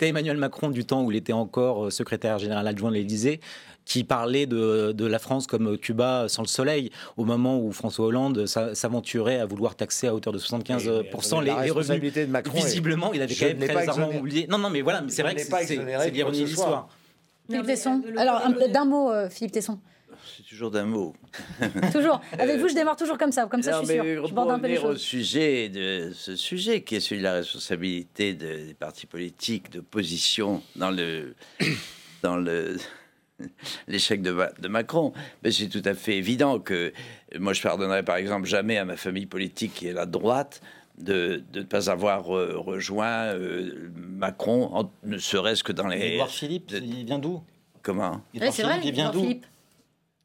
Emmanuel 0.01 0.37
Macron 0.37 0.71
du 0.71 0.85
temps 0.85 1.03
où 1.03 1.11
il 1.11 1.17
était 1.17 1.33
encore 1.33 1.87
euh, 1.87 1.91
secrétaire 1.91 2.39
général 2.39 2.67
adjoint 2.67 2.91
de 2.91 2.97
l'Élysée 2.97 3.41
qui 3.89 4.05
parlait 4.05 4.47
de, 4.47 4.93
de, 4.93 5.07
la 5.07 5.19
France 5.19 5.47
comme 5.47 5.79
Cuba 5.79 6.27
sans 6.29 6.43
le 6.43 6.49
soleil, 6.49 6.91
au 7.17 7.25
moment 7.25 7.59
où 7.59 7.73
François 7.73 8.07
Hollande 8.07 8.47
s'aventurait 8.47 9.41
à 9.41 9.47
vouloir 9.47 9.75
taxer 9.75 10.07
à 10.07 10.15
hauteur 10.15 10.33
de 10.33 10.39
75% 10.39 11.43
les, 11.43 11.65
les, 11.65 11.71
revenus. 11.71 12.13
De 12.13 12.27
Macron 12.27 12.53
Visiblement, 12.55 13.13
il 13.15 13.23
avait 13.23 13.35
quand 13.35 13.47
même 13.47 13.59
très 13.59 13.87
largement 13.87 14.11
oublié. 14.11 14.47
Non, 14.47 14.59
non, 14.59 14.69
mais 14.71 14.83
voilà, 14.83 15.01
mais 15.01 15.11
c'est 15.11 15.23
vrai 15.23 15.35
que 15.35 15.41
c'est 15.41 16.11
l'ironie 16.11 16.43
de 16.43 16.45
l'histoire. 16.45 16.89
Philippe 17.49 17.67
Tesson. 17.67 18.03
Alors, 18.19 18.43
d'un 18.71 18.85
mot, 18.85 19.11
euh, 19.11 19.31
Philippe 19.31 19.53
Tesson. 19.53 19.79
C'est 20.37 20.43
toujours 20.43 20.71
d'un 20.71 20.85
mot. 20.85 21.15
toujours. 21.93 22.21
Avec 22.39 22.59
vous, 22.59 22.69
je 22.69 22.75
démarre 22.75 22.97
toujours 22.97 23.17
comme 23.17 23.33
ça. 23.33 23.47
Comme 23.47 23.63
ça, 23.63 23.81
je 23.81 23.87
suis 23.87 23.95
sûr. 23.95 24.27
Je 24.27 24.35
pour 24.35 24.45
revenir 24.45 24.85
au 24.85 24.97
sujet 24.97 25.71
de 25.71 26.11
ce 26.13 26.37
sujet, 26.37 26.83
qui 26.83 26.97
est 26.97 27.01
celui 27.01 27.21
de 27.21 27.25
la 27.25 27.35
responsabilité 27.35 28.35
des 28.35 28.75
partis 28.79 29.07
politiques, 29.07 29.71
de 29.71 29.81
position 29.81 30.63
dans 30.77 30.91
le 30.91 31.35
dans 32.23 32.37
le 32.37 32.77
l'échec 33.89 34.23
de, 34.23 34.37
de, 34.61 34.69
Macron. 34.69 35.13
Mais 35.43 35.51
c'est 35.51 35.69
tout 35.69 35.83
à 35.85 35.95
fait 35.95 36.17
évident 36.17 36.59
que 36.59 36.93
moi, 37.39 37.53
je 37.53 37.63
pardonnerai 37.63 38.03
par 38.03 38.17
exemple 38.17 38.47
jamais 38.47 38.79
à 38.79 38.85
ma 38.85 38.97
famille 38.97 39.27
politique 39.27 39.75
qui 39.75 39.89
est 39.89 39.93
la 39.93 40.07
droite 40.07 40.61
de, 40.99 41.43
de 41.53 41.61
ne 41.61 41.65
pas 41.65 41.91
avoir 41.91 42.25
rejoint 42.25 43.27
euh, 43.27 43.91
Macron, 43.95 44.91
ne 45.05 45.19
serait-ce 45.19 45.63
que 45.63 45.73
dans 45.73 45.87
les. 45.87 46.15
Édouard 46.15 46.31
Philippe, 46.31 46.73
il 46.73 47.05
vient 47.05 47.19
d'où? 47.19 47.43
Comment? 47.83 48.21
Édouard 48.35 48.53
Philippe, 48.53 48.81
il 48.85 48.93
vient 48.93 49.11
d'où? 49.11 49.41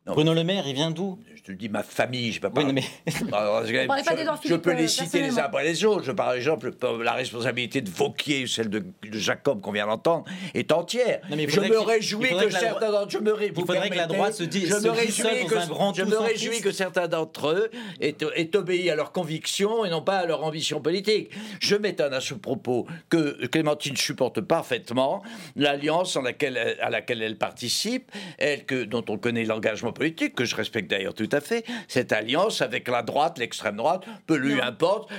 Bruno 0.06 0.34
Le 0.34 0.44
Maire, 0.44 0.68
il 0.68 0.74
vient 0.74 0.92
d'où? 0.92 1.18
Je 1.34 1.44
te 1.44 1.52
dis 1.54 1.70
ma 1.70 1.82
famille, 1.82 2.34
je 2.34 2.38
ne 2.38 2.42
peux 2.42 2.50
pas. 2.50 2.64
mais... 2.64 2.84
je, 3.08 4.56
peux 4.56 4.74
les 4.74 4.90
citer 4.90 5.22
les 5.22 5.40
uns 5.40 5.44
après 5.44 5.64
les 5.64 5.86
autres. 5.86 6.04
Je, 6.04 6.12
par 6.12 6.34
exemple, 6.34 6.72
la 7.02 7.14
responsabilité 7.14 7.80
de 7.80 7.90
Vauquier, 7.90 8.46
celle 8.48 8.70
de, 8.70 8.84
Jacob 9.12 9.62
qu'on 9.62 9.72
vient 9.72 9.88
d'entendre, 9.88 10.26
est 10.54 10.74
entière. 10.74 11.22
je 11.30 11.60
me 11.62 11.80
réjouis 11.80 12.30
que, 12.30 12.50
certains 12.50 12.92
d'entre 12.92 13.12
je 13.12 13.18
me 13.20 13.34
Il 13.42 13.54
faudrait 13.54 13.90
que 13.90 13.96
la 13.96 14.08
droite 14.08 14.34
se 14.34 14.44
dise. 14.44 14.70
Je 14.70 14.86
me 14.86 14.92
réjouis 14.92 15.46
que, 15.46 15.56
je 15.96 16.04
me 16.04 16.18
réjouis 16.18 16.60
que 16.60 16.72
certains 16.72 17.08
d'entre 17.08 17.50
eux 17.50 17.72
aient, 18.02 18.16
aient, 18.36 18.56
obéi 18.58 18.90
à 18.90 18.96
leurs 18.96 19.14
convictions 19.14 19.86
et 19.86 19.90
non 19.90 20.02
pas 20.02 20.18
à 20.20 20.26
leur 20.26 20.44
ambition 20.44 20.82
politique. 20.82 21.30
Je 21.62 21.76
m'étonne 21.76 22.14
à 22.14 22.20
ce 22.20 22.34
propos 22.34 22.88
que 23.10 23.46
Clémentine 23.48 23.96
supporte 23.96 24.42
parfaitement 24.42 25.24
l'alliance 25.56 26.18
à 26.18 26.22
laquelle 26.22 27.22
elle 27.22 27.38
participe, 27.38 28.12
elle 28.38 28.66
que, 28.66 28.84
dont 28.84 29.06
on 29.08 29.18
connaît 29.18 29.46
l'engagement 29.46 29.93
politique, 29.94 30.36
que 30.36 30.46
je 30.46 30.56
respecte 30.56 30.90
d'ailleurs 30.90 31.14
tout 31.14 31.30
à 31.32 31.42
fait. 31.42 31.66
Cette 31.88 32.12
alliance 32.12 32.62
avec 32.62 32.88
la 32.88 33.02
droite, 33.02 33.38
l'extrême 33.38 33.78
droite, 33.78 34.04
peu 34.28 34.36
lui 34.36 34.60
importe. 34.62 35.12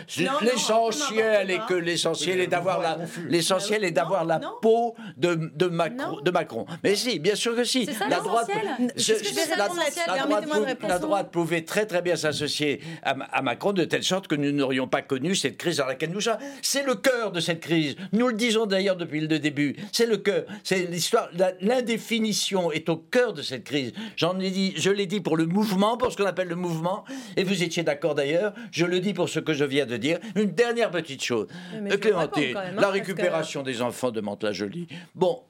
L'essentiel 0.42 1.50
est 1.50 1.66
que 1.66 1.74
l'essentiel 1.74 2.40
est 2.40 2.46
d'avoir 2.46 2.80
la 2.80 2.98
l'essentiel 3.28 3.84
est 3.84 3.90
d'avoir 3.90 4.24
la 4.24 4.40
peau 4.62 4.94
de, 5.16 5.34
de 5.54 5.66
Macron, 5.66 6.20
de 6.20 6.30
Macron. 6.30 6.66
Mais 6.82 6.94
si, 6.94 7.18
bien 7.18 7.34
sûr 7.34 7.54
que 7.56 7.64
si. 7.64 7.86
la 8.08 8.20
droite, 8.20 8.48
la, 10.82 10.98
droite, 10.98 11.30
pouvait 11.30 11.62
très 11.62 11.86
très 11.86 12.02
bien 12.02 12.16
s'associer 12.16 12.80
à, 13.02 13.42
Macron 13.42 13.72
de 13.72 13.84
telle 13.84 14.02
sorte 14.02 14.26
que 14.26 14.34
nous 14.34 14.52
n'aurions 14.52 14.88
pas 14.88 15.02
connu 15.02 15.34
cette 15.34 15.56
crise 15.56 15.78
dans 15.78 15.86
laquelle 15.86 16.10
nous 16.10 16.20
sommes. 16.20 16.38
C'est 16.62 16.84
le 16.84 16.94
cœur 16.94 17.32
de 17.32 17.40
cette 17.40 17.60
crise. 17.60 17.96
Nous 18.12 18.28
le 18.28 18.34
disons 18.34 18.66
d'ailleurs 18.66 18.96
depuis 18.96 19.20
le 19.20 19.38
début. 19.38 19.76
C'est 19.92 20.06
le 20.06 20.16
cœur. 20.16 20.44
C'est 20.62 20.90
l'histoire. 20.90 21.28
L'indéfinition 21.60 22.72
est 22.72 22.88
au 22.88 22.96
cœur 22.96 23.32
de 23.32 23.42
cette 23.42 23.64
crise. 23.64 23.92
J'en 24.16 24.38
ai 24.40 24.50
dit, 24.50 24.63
je 24.76 24.90
l'ai 24.90 25.06
dit 25.06 25.20
pour 25.20 25.36
le 25.36 25.46
mouvement, 25.46 25.96
pour 25.96 26.10
ce 26.12 26.16
qu'on 26.16 26.26
appelle 26.26 26.48
le 26.48 26.56
mouvement, 26.56 27.04
et 27.36 27.44
vous 27.44 27.62
étiez 27.62 27.82
d'accord 27.82 28.14
d'ailleurs, 28.14 28.54
je 28.70 28.86
le 28.86 29.00
dis 29.00 29.12
pour 29.12 29.28
ce 29.28 29.40
que 29.40 29.52
je 29.52 29.64
viens 29.64 29.86
de 29.86 29.96
dire. 29.96 30.18
Une 30.36 30.52
dernière 30.52 30.90
petite 30.90 31.22
chose. 31.22 31.48
Clémentine, 32.00 32.56
hein, 32.56 32.72
la 32.76 32.88
récupération 32.88 33.62
des 33.62 33.82
enfants 33.82 34.10
de 34.10 34.20
Mantes-la-Jolie. 34.20 34.88
Bon, 35.14 35.42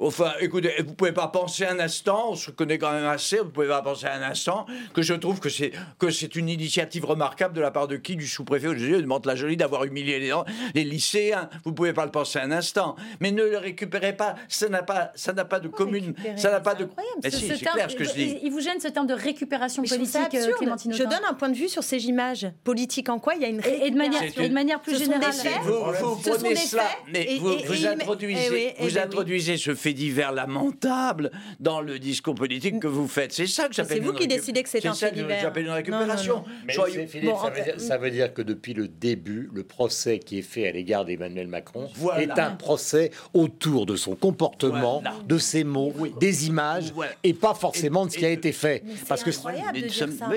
Enfin, 0.00 0.32
écoutez, 0.40 0.70
vous 0.86 0.94
pouvez 0.94 1.12
pas 1.12 1.26
penser 1.28 1.66
un 1.66 1.80
instant, 1.80 2.30
on 2.30 2.36
se 2.36 2.50
connaît 2.52 2.78
quand 2.78 2.92
même 2.92 3.06
assez, 3.06 3.38
vous 3.38 3.50
pouvez 3.50 3.66
pas 3.66 3.82
penser 3.82 4.06
un 4.06 4.22
instant 4.22 4.64
que 4.94 5.02
je 5.02 5.14
trouve 5.14 5.40
que 5.40 5.48
c'est 5.48 5.72
que 5.98 6.10
c'est 6.10 6.36
une 6.36 6.48
initiative 6.48 7.04
remarquable 7.04 7.54
de 7.54 7.60
la 7.60 7.70
part 7.70 7.88
de 7.88 7.96
qui 7.96 8.16
Du 8.16 8.26
sous-préfet 8.26 8.68
de 8.68 9.06
Mantes-la-Jolie 9.06 9.56
d'avoir 9.56 9.84
humilié 9.84 10.18
les, 10.20 10.32
les 10.74 10.84
lycéens. 10.84 11.48
Vous 11.64 11.72
pouvez 11.72 11.92
pas 11.92 12.04
le 12.04 12.10
penser 12.10 12.38
un 12.38 12.52
instant, 12.52 12.96
mais 13.20 13.32
ne 13.32 13.42
le 13.42 13.58
récupérez 13.58 14.16
pas. 14.16 14.36
Ça 14.48 14.68
n'a 14.68 14.82
pas, 14.82 15.12
ça 15.14 15.32
n'a 15.32 15.44
pas 15.44 15.58
de 15.58 15.68
commune, 15.68 16.14
ça 16.36 16.50
n'a 16.50 16.60
pas 16.60 16.74
de. 16.74 16.88
Eh 17.24 17.30
si, 17.30 17.48
c'est 17.48 17.58
clair 17.58 17.90
ce 17.90 17.96
que 17.96 18.04
je 18.04 18.12
dis. 18.12 18.38
Il 18.42 18.52
vous 18.52 18.60
gêne 18.60 18.80
ce 18.80 18.88
terme 18.88 19.06
de 19.06 19.14
récupération 19.14 19.82
politique, 19.82 20.34
euh, 20.34 20.52
Clémentine 20.58 20.92
Je 20.92 21.02
donne 21.02 21.24
un 21.28 21.34
point 21.34 21.48
de 21.48 21.56
vue 21.56 21.68
sur 21.68 21.82
ces 21.82 22.06
images 22.06 22.46
politiques. 22.62 23.08
En 23.08 23.18
quoi 23.18 23.34
il 23.34 23.42
y 23.42 23.44
a 23.44 23.48
une 23.48 23.60
et, 23.64 23.90
de 23.90 23.96
manière, 23.96 24.22
et 24.22 24.48
de 24.48 24.54
manière 24.54 24.80
plus 24.80 24.96
générale. 24.96 25.32
Vous, 25.62 25.72
vous 25.72 26.16
prenez 26.16 26.56
cela, 26.56 26.84
mais 27.12 27.36
vous, 27.40 27.54
vous 27.66 27.86
introduisez, 27.86 28.74
vous 28.78 28.98
introduisez 28.98 29.56
ce 29.56 29.74
fait 29.74 29.87
divers 29.92 30.32
lamentable 30.32 31.30
dans 31.60 31.80
le 31.80 31.98
discours 31.98 32.34
politique 32.34 32.80
que 32.80 32.86
vous 32.86 33.08
faites. 33.08 33.32
C'est 33.32 33.46
ça 33.46 33.68
que 33.68 33.74
j'appelle 33.74 33.98
C'est 33.98 34.02
vous 34.02 34.12
qui 34.12 34.26
décidez 34.26 34.62
que 34.62 34.68
c'est 34.68 34.84
un 34.86 34.94
fait 34.94 35.12
divers. 35.12 35.40
j'appelle 35.40 35.66
une 35.66 35.70
récupération. 35.70 36.44
Mais 36.66 36.74
Philippe, 37.06 37.30
ça, 37.40 37.50
veut 37.50 37.62
dire, 37.62 37.80
ça, 37.80 37.98
veut 37.98 38.10
dire, 38.10 38.34
que 38.34 38.42
depuis 38.42 38.74
le 38.74 38.88
début, 38.88 39.50
le 39.52 39.62
procès 39.62 40.18
qui 40.18 40.38
est 40.38 40.42
fait 40.42 40.68
à 40.68 40.72
l'égard 40.72 41.04
d'Emmanuel 41.04 41.46
Macron 41.46 41.88
est 42.18 42.38
un 42.38 42.52
procès 42.52 43.10
autour 43.34 43.86
de 43.86 43.96
son 43.96 44.14
comportement, 44.14 45.02
de 45.26 45.38
ses 45.38 45.64
mots, 45.64 45.92
des 46.20 46.46
images, 46.46 46.92
et 47.22 47.34
pas 47.34 47.54
forcément 47.54 48.06
de 48.06 48.10
ce 48.12 48.18
qui 48.18 48.26
a 48.26 48.30
été 48.30 48.52
fait. 48.52 48.82
Parce 49.08 49.22
que 49.22 49.30
incroyable 49.30 49.80
de 49.80 49.86
dire 49.86 50.08
ça. 50.18 50.28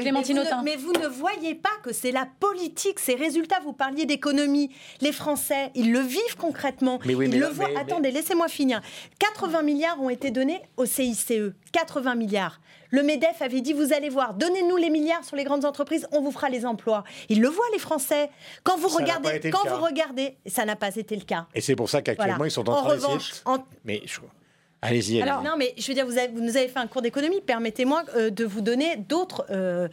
Mais 0.64 0.76
vous, 0.76 0.93
ne, 0.93 1.08
voyez 1.08 1.56
pas 1.56 1.70
que 1.84 1.93
c'est 1.93 2.12
la 2.12 2.28
politique, 2.39 2.99
ces 2.99 3.16
résultats. 3.16 3.60
Vous 3.64 3.74
parliez 3.74 4.06
d'économie. 4.06 4.72
Les 5.02 5.12
Français, 5.12 5.72
ils 5.76 5.91
le 5.91 5.99
vivent 5.99 6.38
concrètement. 6.38 6.99
ils 7.06 7.39
le 7.39 7.47
voient. 7.47 7.70
Attendez, 7.78 8.12
laissez-moi 8.12 8.47
finir. 8.47 8.82
80 9.41 9.63
milliards 9.63 9.99
ont 9.99 10.09
été 10.09 10.29
donnés 10.29 10.61
au 10.77 10.85
CICE. 10.85 11.33
80 11.71 12.15
milliards. 12.15 12.61
Le 12.91 13.03
MEDEF 13.03 13.41
avait 13.41 13.61
dit, 13.61 13.73
vous 13.73 13.93
allez 13.93 14.09
voir, 14.09 14.33
donnez-nous 14.33 14.77
les 14.77 14.89
milliards 14.89 15.23
sur 15.23 15.35
les 15.35 15.45
grandes 15.45 15.65
entreprises, 15.65 16.07
on 16.11 16.21
vous 16.21 16.31
fera 16.31 16.49
les 16.49 16.65
emplois. 16.65 17.03
Ils 17.29 17.41
le 17.41 17.47
voient, 17.47 17.65
les 17.71 17.79
Français. 17.79 18.29
Quand 18.63 18.77
vous 18.77 18.89
regardez, 18.89 19.49
quand 19.49 19.67
vous 19.67 19.83
regardez, 19.83 20.37
ça 20.45 20.65
n'a 20.65 20.75
pas 20.75 20.95
été 20.95 21.15
le 21.15 21.23
cas. 21.23 21.47
Et 21.55 21.61
c'est 21.61 21.75
pour 21.75 21.89
ça 21.89 22.01
qu'actuellement, 22.01 22.45
ils 22.45 22.51
sont 22.51 22.69
en, 22.69 22.83
train 22.83 22.89
revanche, 22.89 23.43
Mais 23.85 24.03
Allez-y. 24.83 25.21
Alors 25.21 25.43
non, 25.43 25.55
mais 25.57 25.73
je 25.77 25.87
veux 25.87 25.93
dire, 25.93 26.05
vous, 26.07 26.15
vous 26.33 26.41
nous 26.41 26.57
avez 26.57 26.67
fait 26.67 26.79
un 26.79 26.87
cours 26.87 27.03
d'économie. 27.03 27.39
Permettez-moi 27.39 28.03
euh, 28.15 28.31
de 28.31 28.43
vous 28.43 28.61
donner 28.61 28.95
d'autres, 28.97 29.45
euh, 29.51 29.87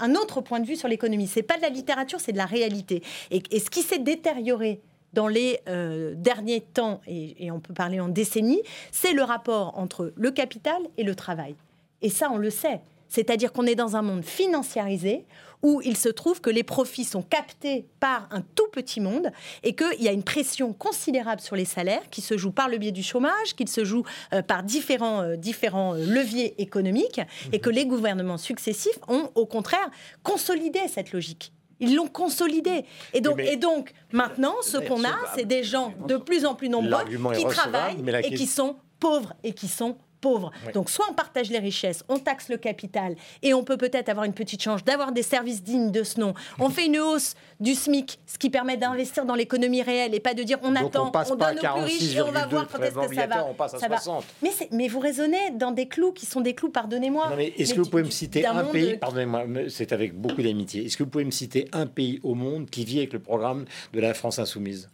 un 0.00 0.14
autre 0.14 0.40
point 0.40 0.60
de 0.60 0.66
vue 0.66 0.76
sur 0.76 0.88
l'économie. 0.88 1.26
C'est 1.26 1.42
pas 1.42 1.58
de 1.58 1.62
la 1.62 1.68
littérature, 1.68 2.18
c'est 2.18 2.32
de 2.32 2.38
la 2.38 2.46
réalité. 2.46 3.02
Et, 3.30 3.42
et 3.50 3.60
ce 3.60 3.68
qui 3.68 3.82
s'est 3.82 3.98
détérioré 3.98 4.80
dans 5.18 5.26
les 5.26 5.58
euh, 5.68 6.14
derniers 6.14 6.60
temps, 6.60 7.00
et, 7.08 7.50
on 7.50 7.58
peut 7.58 7.74
parler 7.74 7.98
en 7.98 8.06
décennies, 8.06 8.62
c'est 8.92 9.12
le 9.12 9.24
rapport 9.24 9.76
entre 9.76 10.12
le 10.14 10.30
capital 10.30 10.80
et 10.96 11.02
le 11.02 11.16
travail. 11.16 11.56
Et 12.02 12.08
ça, 12.08 12.30
on 12.30 12.36
le 12.36 12.50
sait. 12.50 12.80
C'est-à-dire 13.08 13.52
qu'on 13.52 13.66
est 13.66 13.74
dans 13.74 13.96
un 13.96 14.02
monde 14.02 14.24
financiarisé 14.24 15.24
où 15.64 15.80
il 15.84 15.96
se 15.96 16.08
trouve 16.08 16.40
que 16.40 16.50
les 16.50 16.62
profits 16.62 17.02
sont 17.02 17.22
captés 17.22 17.84
par 17.98 18.28
un 18.30 18.42
tout 18.54 18.68
petit 18.70 19.00
monde 19.00 19.32
et 19.64 19.74
qu'il 19.74 20.00
y 20.00 20.06
a 20.06 20.12
une 20.12 20.22
pression 20.22 20.72
considérable 20.72 21.40
sur 21.40 21.56
les 21.56 21.64
salaires 21.64 22.08
qui 22.10 22.20
se 22.20 22.38
joue 22.38 22.52
par 22.52 22.68
le 22.68 22.78
biais 22.78 22.92
du 22.92 23.02
chômage, 23.02 23.56
qui 23.56 23.66
se 23.66 23.84
joue 23.84 24.04
euh, 24.32 24.42
par 24.42 24.62
différents, 24.62 25.22
euh, 25.22 25.34
différents 25.34 25.94
leviers 25.94 26.54
économiques 26.62 27.20
et 27.52 27.58
que 27.58 27.70
les 27.70 27.86
gouvernements 27.86 28.38
successifs 28.38 29.00
ont 29.08 29.32
au 29.34 29.46
contraire 29.46 29.90
consolidé 30.22 30.78
cette 30.86 31.10
logique. 31.10 31.50
Ils 31.80 31.94
l'ont 31.94 32.08
consolidé. 32.08 32.84
Et 33.12 33.20
donc, 33.20 33.40
et 33.40 33.56
donc 33.56 33.92
maintenant, 34.12 34.54
ce 34.62 34.78
qu'on 34.78 35.04
a, 35.04 35.16
c'est 35.36 35.44
des 35.44 35.62
gens 35.64 35.94
de 36.06 36.16
plus 36.16 36.44
en 36.44 36.54
plus 36.54 36.68
nombreux 36.68 37.04
qui 37.34 37.44
travaillent 37.44 38.02
et 38.24 38.34
qui 38.34 38.46
sont 38.46 38.76
pauvres 39.00 39.34
et 39.44 39.52
qui 39.52 39.68
sont 39.68 39.96
pauvres. 40.20 40.50
Donc 40.74 40.90
soit 40.90 41.06
on 41.10 41.14
partage 41.14 41.50
les 41.50 41.58
richesses, 41.58 42.04
on 42.08 42.18
taxe 42.18 42.48
le 42.48 42.56
capital 42.56 43.16
et 43.42 43.54
on 43.54 43.64
peut 43.64 43.76
peut-être 43.76 44.08
avoir 44.08 44.24
une 44.24 44.32
petite 44.32 44.62
chance 44.62 44.84
d'avoir 44.84 45.12
des 45.12 45.22
services 45.22 45.62
dignes 45.62 45.90
de 45.90 46.02
ce 46.02 46.20
nom. 46.20 46.34
On 46.58 46.70
fait 46.70 46.86
une 46.86 46.98
hausse 46.98 47.34
du 47.60 47.74
SMIC, 47.74 48.18
ce 48.26 48.38
qui 48.38 48.50
permet 48.50 48.76
d'investir 48.76 49.24
dans 49.24 49.34
l'économie 49.34 49.82
réelle 49.82 50.14
et 50.14 50.20
pas 50.20 50.34
de 50.34 50.42
dire 50.42 50.58
on 50.62 50.74
attend, 50.76 51.12
on, 51.14 51.36
donne 51.36 51.58
aux 51.58 51.74
plus 51.74 51.84
riches 51.84 52.16
et 52.16 52.22
on 52.22 52.30
va 52.30 52.46
voir 52.46 52.68
quand 52.68 52.80
est-ce 52.80 52.94
que 52.94 53.14
ça 53.14 53.26
va. 53.26 53.68
ça 53.68 53.88
va. 53.88 54.20
Mais, 54.42 54.50
mais, 54.70 54.88
vous 54.88 55.00
raisonnez 55.00 55.50
dans 55.54 55.72
des 55.72 55.88
clous 55.88 56.12
qui 56.12 56.26
sont 56.26 56.40
des 56.40 56.54
clous, 56.54 56.70
pardonnez-moi. 56.70 57.30
Est-ce 57.56 57.74
que 57.74 57.80
vous 57.80 57.90
pouvez 57.90 58.02
me 58.02 58.10
citer 58.10 58.46
un 58.46 58.64
pays, 58.64 58.96
pardonnez-moi, 58.96 59.44
c'est 59.68 59.92
avec 59.92 60.18
beaucoup 60.18 60.42
d'amitié, 60.42 60.84
est-ce 60.84 60.96
que 60.96 61.02
vous 61.02 61.10
pouvez 61.10 61.24
me 61.24 61.30
citer 61.30 61.68
un 61.72 61.86
pays 61.86 62.20
au 62.22 62.34
monde 62.34 62.70
qui 62.70 62.84
vit 62.84 62.98
avec 62.98 63.12
le 63.12 63.20
programme 63.20 63.64
de 63.92 64.00
la 64.00 64.14
France 64.14 64.38
insoumise? 64.38 64.90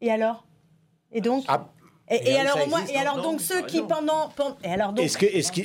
Et 0.00 0.10
alors? 0.10 0.44
Et 1.12 1.20
donc? 1.20 1.44
Ah, 1.48 1.68
Et, 2.10 2.36
alors, 2.36 2.66
moi, 2.68 2.80
et 2.92 2.96
alors 2.96 3.22
donc 3.22 3.40
ceux 3.40 3.62
qui 3.62 3.82
pendant, 3.82 4.32
et 4.64 4.68
alors 4.68 4.92
donc, 4.92 5.06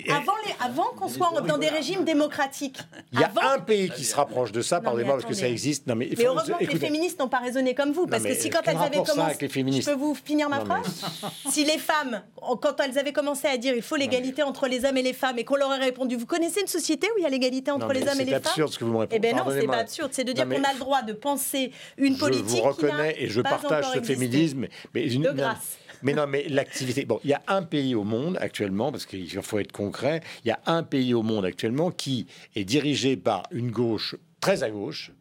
avant, 0.09 0.33
avant 0.63 0.89
qu'on 0.95 1.07
soit 1.07 1.41
dans 1.41 1.57
des 1.57 1.69
régimes 1.69 2.03
démocratiques, 2.03 2.77
il 3.13 3.19
y 3.19 3.23
a 3.23 3.31
un 3.53 3.59
pays 3.59 3.89
qui 3.89 4.03
se 4.03 4.15
rapproche 4.15 4.51
de 4.51 4.61
ça, 4.61 4.79
pardonnez-moi 4.79 5.15
parce 5.15 5.25
que 5.25 5.33
ça 5.33 5.47
existe. 5.47 5.87
Non 5.87 5.95
mais, 5.95 6.09
mais 6.15 6.25
heureusement 6.25 6.57
que 6.57 6.65
les 6.65 6.79
féministes 6.79 7.19
n'ont 7.19 7.29
pas 7.29 7.39
raisonné 7.39 7.73
comme 7.73 7.91
vous, 7.91 8.05
parce 8.05 8.23
que 8.23 8.35
si 8.35 8.49
quand 8.49 8.61
elles 8.65 8.77
avaient 8.77 9.03
commencé, 9.03 9.37
je 9.39 9.85
peux 9.85 9.93
vous 9.93 10.15
finir 10.15 10.49
ma 10.49 10.59
phrase, 10.59 11.05
si 11.49 11.65
les 11.65 11.79
femmes, 11.79 12.21
quand 12.61 12.79
elles 12.79 12.99
avaient 12.99 13.13
commencé 13.13 13.47
à 13.47 13.57
dire 13.57 13.73
il 13.75 13.81
faut 13.81 13.95
l'égalité 13.95 14.43
entre 14.43 14.67
les 14.67 14.85
hommes 14.85 14.97
et 14.97 15.03
les 15.03 15.13
femmes, 15.13 15.39
et 15.39 15.43
qu'on 15.43 15.55
leur 15.55 15.69
aurait 15.69 15.79
répondu, 15.79 16.15
vous 16.15 16.27
connaissez 16.27 16.61
une 16.61 16.67
société 16.67 17.07
où 17.07 17.17
il 17.17 17.23
y 17.23 17.25
a 17.25 17.29
l'égalité 17.29 17.71
entre 17.71 17.91
les 17.91 18.03
hommes 18.03 18.21
et 18.21 18.25
les 18.25 18.31
femmes? 18.33 18.41
C'est 18.43 18.49
absurde 18.49 18.71
ce 18.71 18.77
que 18.77 18.85
vous 18.85 18.93
me 18.93 18.97
répondez. 18.97 19.15
Eh 19.15 19.19
bien 19.19 19.43
non, 19.43 19.49
c'est 19.49 19.65
pas 19.65 19.77
absurde, 19.77 20.09
c'est 20.13 20.23
de 20.23 20.31
dire 20.31 20.47
qu'on 20.47 20.63
a 20.63 20.73
le 20.73 20.79
droit 20.79 21.01
de 21.01 21.13
penser 21.13 21.71
une 21.97 22.17
politique. 22.17 22.57
Je 22.57 22.61
vous 22.61 22.67
reconnais 22.67 23.15
et 23.17 23.29
je 23.29 23.41
partage 23.41 23.85
ce 23.93 24.01
féminisme, 24.01 24.67
mais 24.93 25.07
de 25.07 25.31
grâce. 25.31 25.77
Mais 26.05 26.13
non, 26.13 26.27
mais 26.27 26.47
l'activité. 26.49 27.03
Bon, 27.03 27.19
il 27.23 27.31
y 27.31 27.33
a 27.33 27.41
un 27.47 27.63
pays 27.63 27.95
au 27.95 28.03
monde 28.03 28.37
actuellement, 28.39 28.91
parce 28.91 29.07
qu'il 29.07 29.27
faut 29.41 29.57
être 29.57 29.71
concret, 29.71 30.21
il 30.43 30.49
y 30.49 30.51
a 30.51 30.59
un 30.67 30.83
pays 30.83 31.15
au 31.15 31.23
monde 31.23 31.45
actuellement 31.45 31.89
qui 31.89 32.27
est 32.55 32.63
dirigé 32.63 33.17
par 33.17 33.41
une 33.49 33.71
gauche 33.71 34.15
très 34.39 34.61
à 34.61 34.69
gauche, 34.69 35.11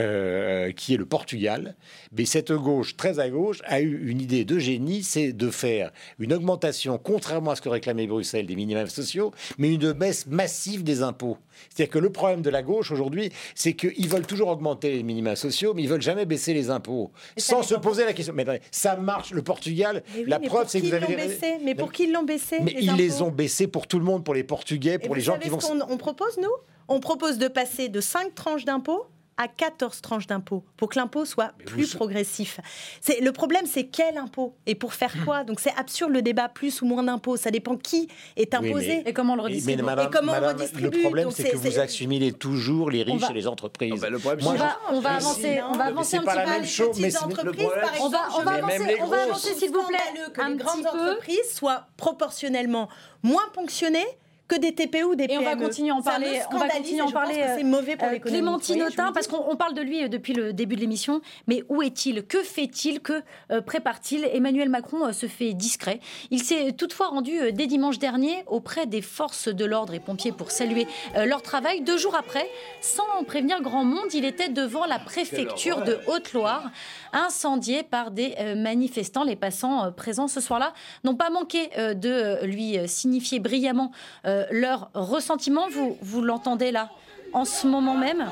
euh, 0.00 0.72
qui 0.72 0.94
est 0.94 0.96
le 0.96 1.06
Portugal. 1.06 1.76
Mais 2.16 2.24
cette 2.24 2.50
gauche, 2.50 2.96
très 2.96 3.20
à 3.20 3.30
gauche, 3.30 3.60
a 3.64 3.80
eu 3.80 4.08
une 4.08 4.20
idée 4.20 4.44
de 4.44 4.58
génie, 4.58 5.04
c'est 5.04 5.32
de 5.32 5.50
faire 5.50 5.92
une 6.18 6.32
augmentation, 6.32 6.98
contrairement 6.98 7.52
à 7.52 7.56
ce 7.56 7.62
que 7.62 7.68
réclamait 7.68 8.08
Bruxelles, 8.08 8.46
des 8.46 8.56
minimums 8.56 8.88
sociaux, 8.88 9.32
mais 9.56 9.72
une 9.72 9.92
baisse 9.92 10.26
massive 10.26 10.82
des 10.82 11.02
impôts. 11.02 11.38
C'est-à-dire 11.68 11.92
que 11.92 11.98
le 11.98 12.10
problème 12.10 12.42
de 12.42 12.50
la 12.50 12.62
gauche 12.62 12.90
aujourd'hui, 12.90 13.30
c'est 13.54 13.74
qu'ils 13.74 14.08
veulent 14.08 14.26
toujours 14.26 14.48
augmenter 14.48 14.92
les 14.92 15.02
minima 15.04 15.36
sociaux, 15.36 15.74
mais 15.74 15.82
ils 15.82 15.88
veulent 15.88 16.02
jamais 16.02 16.26
baisser 16.26 16.54
les 16.54 16.70
impôts, 16.70 17.12
sans 17.36 17.62
se 17.62 17.76
poser 17.76 18.04
la 18.04 18.12
question. 18.12 18.34
Mais 18.34 18.44
ça 18.70 18.96
marche, 18.96 19.30
le 19.30 19.42
Portugal, 19.42 20.02
la 20.26 20.40
preuve, 20.40 20.68
c'est 20.68 20.80
que 20.80 20.86
vous 20.86 20.94
avez... 20.94 21.14
Baissé? 21.14 21.58
Mais 21.64 21.76
pour 21.76 21.92
qui 21.92 22.04
ils 22.04 22.12
l'ont 22.12 22.24
baissé 22.24 22.58
Mais 22.62 22.74
ils 22.80 22.96
les 22.96 23.22
ont 23.22 23.30
baissés 23.30 23.68
pour 23.68 23.86
tout 23.86 23.98
le 23.98 24.04
monde, 24.04 24.24
pour 24.24 24.34
les 24.34 24.44
Portugais, 24.44 24.98
pour 24.98 25.14
les 25.14 25.20
gens 25.20 25.38
qui 25.38 25.48
vont... 25.48 25.58
on 25.88 25.96
propose, 25.96 26.36
nous? 26.38 26.50
On 26.88 27.00
propose 27.00 27.38
de 27.38 27.48
passer 27.48 27.88
de 27.88 28.00
5 28.00 28.34
tranches 28.34 28.64
d'impôts 28.64 29.06
à 29.36 29.48
14 29.48 30.00
tranches 30.00 30.26
d'impôts 30.26 30.64
pour 30.76 30.88
que 30.88 30.98
l'impôt 30.98 31.24
soit 31.24 31.52
plus 31.66 31.94
progressif. 31.94 32.60
C'est 33.00 33.20
le 33.20 33.32
problème, 33.32 33.66
c'est 33.66 33.86
quel 33.86 34.16
impôt 34.16 34.54
et 34.66 34.74
pour 34.74 34.94
faire 34.94 35.12
quoi? 35.24 35.44
Donc 35.44 35.60
c'est 35.60 35.74
absurde 35.76 36.12
le 36.12 36.22
débat 36.22 36.48
plus 36.48 36.82
ou 36.82 36.86
moins 36.86 37.02
d'impôts. 37.02 37.36
Ça 37.36 37.50
dépend 37.50 37.76
qui 37.76 38.08
est 38.36 38.54
imposé 38.54 39.02
et 39.06 39.12
comment 39.12 39.34
on 39.34 39.36
le 39.36 39.42
redistribue? 39.42 39.82
et 39.82 40.10
comment 40.10 40.32
on 40.32 40.48
redistribue? 40.48 40.96
Le 40.96 41.02
problème, 41.02 41.30
c'est 41.30 41.50
que 41.50 41.56
vous 41.56 41.78
assimilez 41.78 42.32
toujours 42.32 42.90
les 42.90 43.02
riches 43.02 43.30
et 43.30 43.34
les 43.34 43.46
entreprises. 43.46 44.04
Ah 44.04 44.10
bah, 44.10 44.18
on, 44.42 44.54
va, 44.54 44.78
on 44.90 45.00
va 45.00 45.10
avancer, 45.14 45.60
on 45.68 45.76
va 45.76 45.84
avancer 45.84 46.16
un 46.16 46.22
petit 46.22 46.60
peu. 46.60 46.64
Chose, 46.64 47.00
mais 47.00 47.16
entreprises, 47.16 47.68
par 47.80 47.94
exemple, 47.94 48.16
on 48.36 48.42
va, 48.42 48.52
avancer, 48.52 48.96
on 49.00 49.06
va 49.06 49.22
avancer, 49.22 49.54
s'il 49.54 49.70
vous 49.70 49.82
plaît, 49.84 49.98
que 50.32 50.40
les 50.40 50.56
grandes 50.56 50.86
entreprises 50.86 51.54
soient 51.54 51.86
proportionnellement 51.96 52.88
moins 53.22 53.48
ponctionnées 53.52 54.06
que 54.46 54.56
des 54.56 54.74
TPE 54.74 55.04
ou 55.04 55.14
des 55.14 55.26
PME. 55.26 55.42
Et 55.42 55.46
on 55.46 55.50
va 55.50 55.56
continuer 55.56 55.90
à 55.90 55.94
en 55.94 56.02
parler. 56.02 56.40
On 56.52 56.58
va 56.58 56.68
continuer 56.68 57.00
à 57.00 57.06
en 57.06 57.10
parler. 57.10 57.44
C'est 57.56 57.64
mauvais 57.64 57.96
pour 57.96 58.08
euh, 58.08 58.12
l'économie. 58.12 58.38
Clémentine 58.38 58.82
Autain, 58.82 59.12
parce 59.12 59.26
qu'on 59.26 59.56
parle 59.56 59.74
de 59.74 59.80
lui 59.80 60.04
euh, 60.04 60.08
depuis 60.08 60.34
le 60.34 60.52
début 60.52 60.76
de 60.76 60.80
l'émission. 60.80 61.22
Mais 61.46 61.62
où 61.68 61.82
est-il? 61.82 62.26
Que 62.26 62.42
fait-il? 62.42 63.00
Que 63.00 63.22
euh, 63.50 63.62
prépare-t-il? 63.62 64.28
Emmanuel 64.32 64.68
Macron 64.68 65.12
se 65.12 65.26
fait 65.26 65.54
discret. 65.54 66.00
Il 66.30 66.42
s'est 66.42 66.72
toutefois 66.72 67.08
rendu 67.08 67.52
dès 67.52 67.66
dimanche 67.66 67.98
dernier 67.98 68.44
auprès 68.46 68.86
des 68.86 69.02
forces 69.02 69.48
de 69.48 69.64
l'ordre 69.64 69.94
et 69.94 70.00
pompiers 70.00 70.32
pour 70.32 70.50
saluer 70.50 70.86
leur 71.14 71.42
travail. 71.42 71.80
Deux 71.82 71.96
jours 71.96 72.14
après, 72.14 72.48
sans 72.80 73.24
prévenir 73.26 73.62
grand 73.62 73.84
monde, 73.84 74.12
il 74.12 74.24
était 74.24 74.48
devant 74.48 74.84
la 74.84 74.98
préfecture 74.98 75.82
de 75.82 75.98
Haute-Loire, 76.06 76.70
incendié 77.12 77.82
par 77.82 78.10
des 78.10 78.34
manifestants. 78.56 79.24
Les 79.24 79.36
passants 79.36 79.92
présents 79.92 80.28
ce 80.28 80.40
soir-là 80.40 80.72
n'ont 81.04 81.14
pas 81.14 81.30
manqué 81.30 81.70
de 81.76 82.44
lui 82.44 82.76
signifier 82.86 83.38
brillamment 83.40 83.90
euh, 84.34 84.44
leur 84.50 84.90
ressentiment. 84.94 85.68
Vous, 85.68 85.96
vous 86.00 86.22
l'entendez 86.22 86.72
là, 86.72 86.90
en 87.32 87.44
ce 87.44 87.66
moment 87.66 87.96
même 87.96 88.28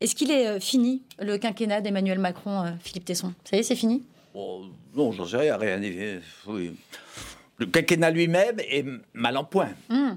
Est-ce 0.00 0.14
qu'il 0.16 0.30
est 0.30 0.48
euh, 0.48 0.60
fini, 0.60 1.02
le 1.20 1.38
quinquennat 1.38 1.80
d'Emmanuel 1.80 2.18
Macron, 2.18 2.64
euh, 2.64 2.70
Philippe 2.80 3.04
Tesson? 3.04 3.34
Ça 3.44 3.56
y 3.56 3.60
est, 3.60 3.62
c'est 3.62 3.76
fini? 3.76 4.02
Oh, 4.34 4.64
Non, 4.96 5.12
j'en 5.12 5.26
sais 5.26 5.36
rien, 5.36 5.56
rien. 5.56 5.80
Oui. 6.46 6.74
Le 7.58 7.66
quinquennat 7.66 8.10
lui-même 8.10 8.58
est 8.58 8.84
mal 9.12 9.36
en 9.36 9.44
point. 9.44 9.68
Hmm. 9.88 10.14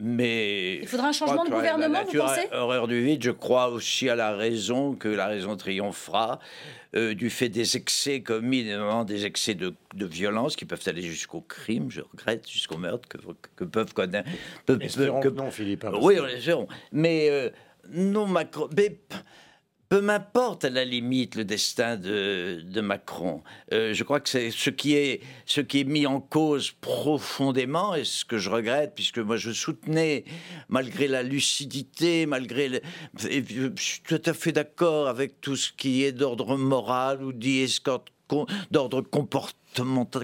mais 0.00 0.76
il 0.76 0.86
faudra 0.86 1.08
un 1.08 1.12
changement 1.12 1.44
de 1.44 1.50
gouvernement, 1.50 2.04
vous 2.04 2.18
pensez? 2.18 2.46
Horreur 2.52 2.86
du 2.86 3.02
vide, 3.02 3.24
je 3.24 3.32
crois 3.32 3.68
aussi 3.70 4.08
à 4.08 4.14
la 4.14 4.36
raison, 4.36 4.94
que 4.94 5.08
la 5.08 5.26
raison 5.26 5.56
triomphera. 5.56 6.38
Euh, 6.96 7.14
du 7.14 7.28
fait 7.28 7.50
des 7.50 7.76
excès 7.76 8.22
commis, 8.22 8.64
des 9.04 9.26
excès 9.26 9.54
de, 9.54 9.74
violence 9.94 10.56
qui 10.56 10.64
peuvent 10.64 10.82
aller 10.86 11.02
jusqu'au 11.02 11.42
crime, 11.42 11.90
je 11.90 12.00
regrette, 12.00 12.48
jusqu'au 12.48 12.78
meurtre 12.78 13.06
que, 13.08 13.64
peuvent 13.64 13.92
connaître. 13.92 14.30
que, 14.66 15.28
non, 15.28 15.50
Philippe. 15.50 15.84
Hein, 15.84 15.92
oui, 16.00 16.16
on 16.18 16.66
Mais 16.92 17.28
euh, 17.28 17.50
non, 17.90 18.26
Macron. 18.26 18.70
Peu 19.88 20.02
m'importe 20.02 20.66
à 20.66 20.70
la 20.70 20.84
limite 20.84 21.34
le 21.34 21.46
destin 21.46 21.96
de, 21.96 22.80
Macron. 22.82 23.42
Euh, 23.72 23.94
je 23.94 24.04
crois 24.04 24.20
que 24.20 24.28
c'est 24.28 24.50
ce 24.50 24.68
qui 24.68 24.94
est 24.94 25.22
ce 25.46 25.62
qui 25.62 25.80
est 25.80 25.84
mis 25.84 26.06
en 26.06 26.20
cause 26.20 26.72
profondément 26.72 27.94
et 27.94 28.04
ce 28.04 28.26
que 28.26 28.36
je 28.36 28.50
regrette 28.50 28.92
puisque 28.94 29.18
moi 29.18 29.38
je 29.38 29.50
soutenais 29.50 30.24
malgré 30.68 31.08
la 31.08 31.22
lucidité, 31.22 32.26
malgré 32.26 32.68
le, 32.68 32.80
je 33.18 33.70
suis 33.76 34.02
tout 34.02 34.20
à 34.26 34.34
fait 34.34 34.52
d'accord 34.52 35.08
avec 35.08 35.40
tout 35.40 35.56
ce 35.56 35.72
qui 35.72 36.04
est 36.04 36.12
d'ordre 36.12 36.58
moral 36.58 37.24
ou 37.24 37.32
d'ordre 37.32 39.00
comportemental 39.00 39.58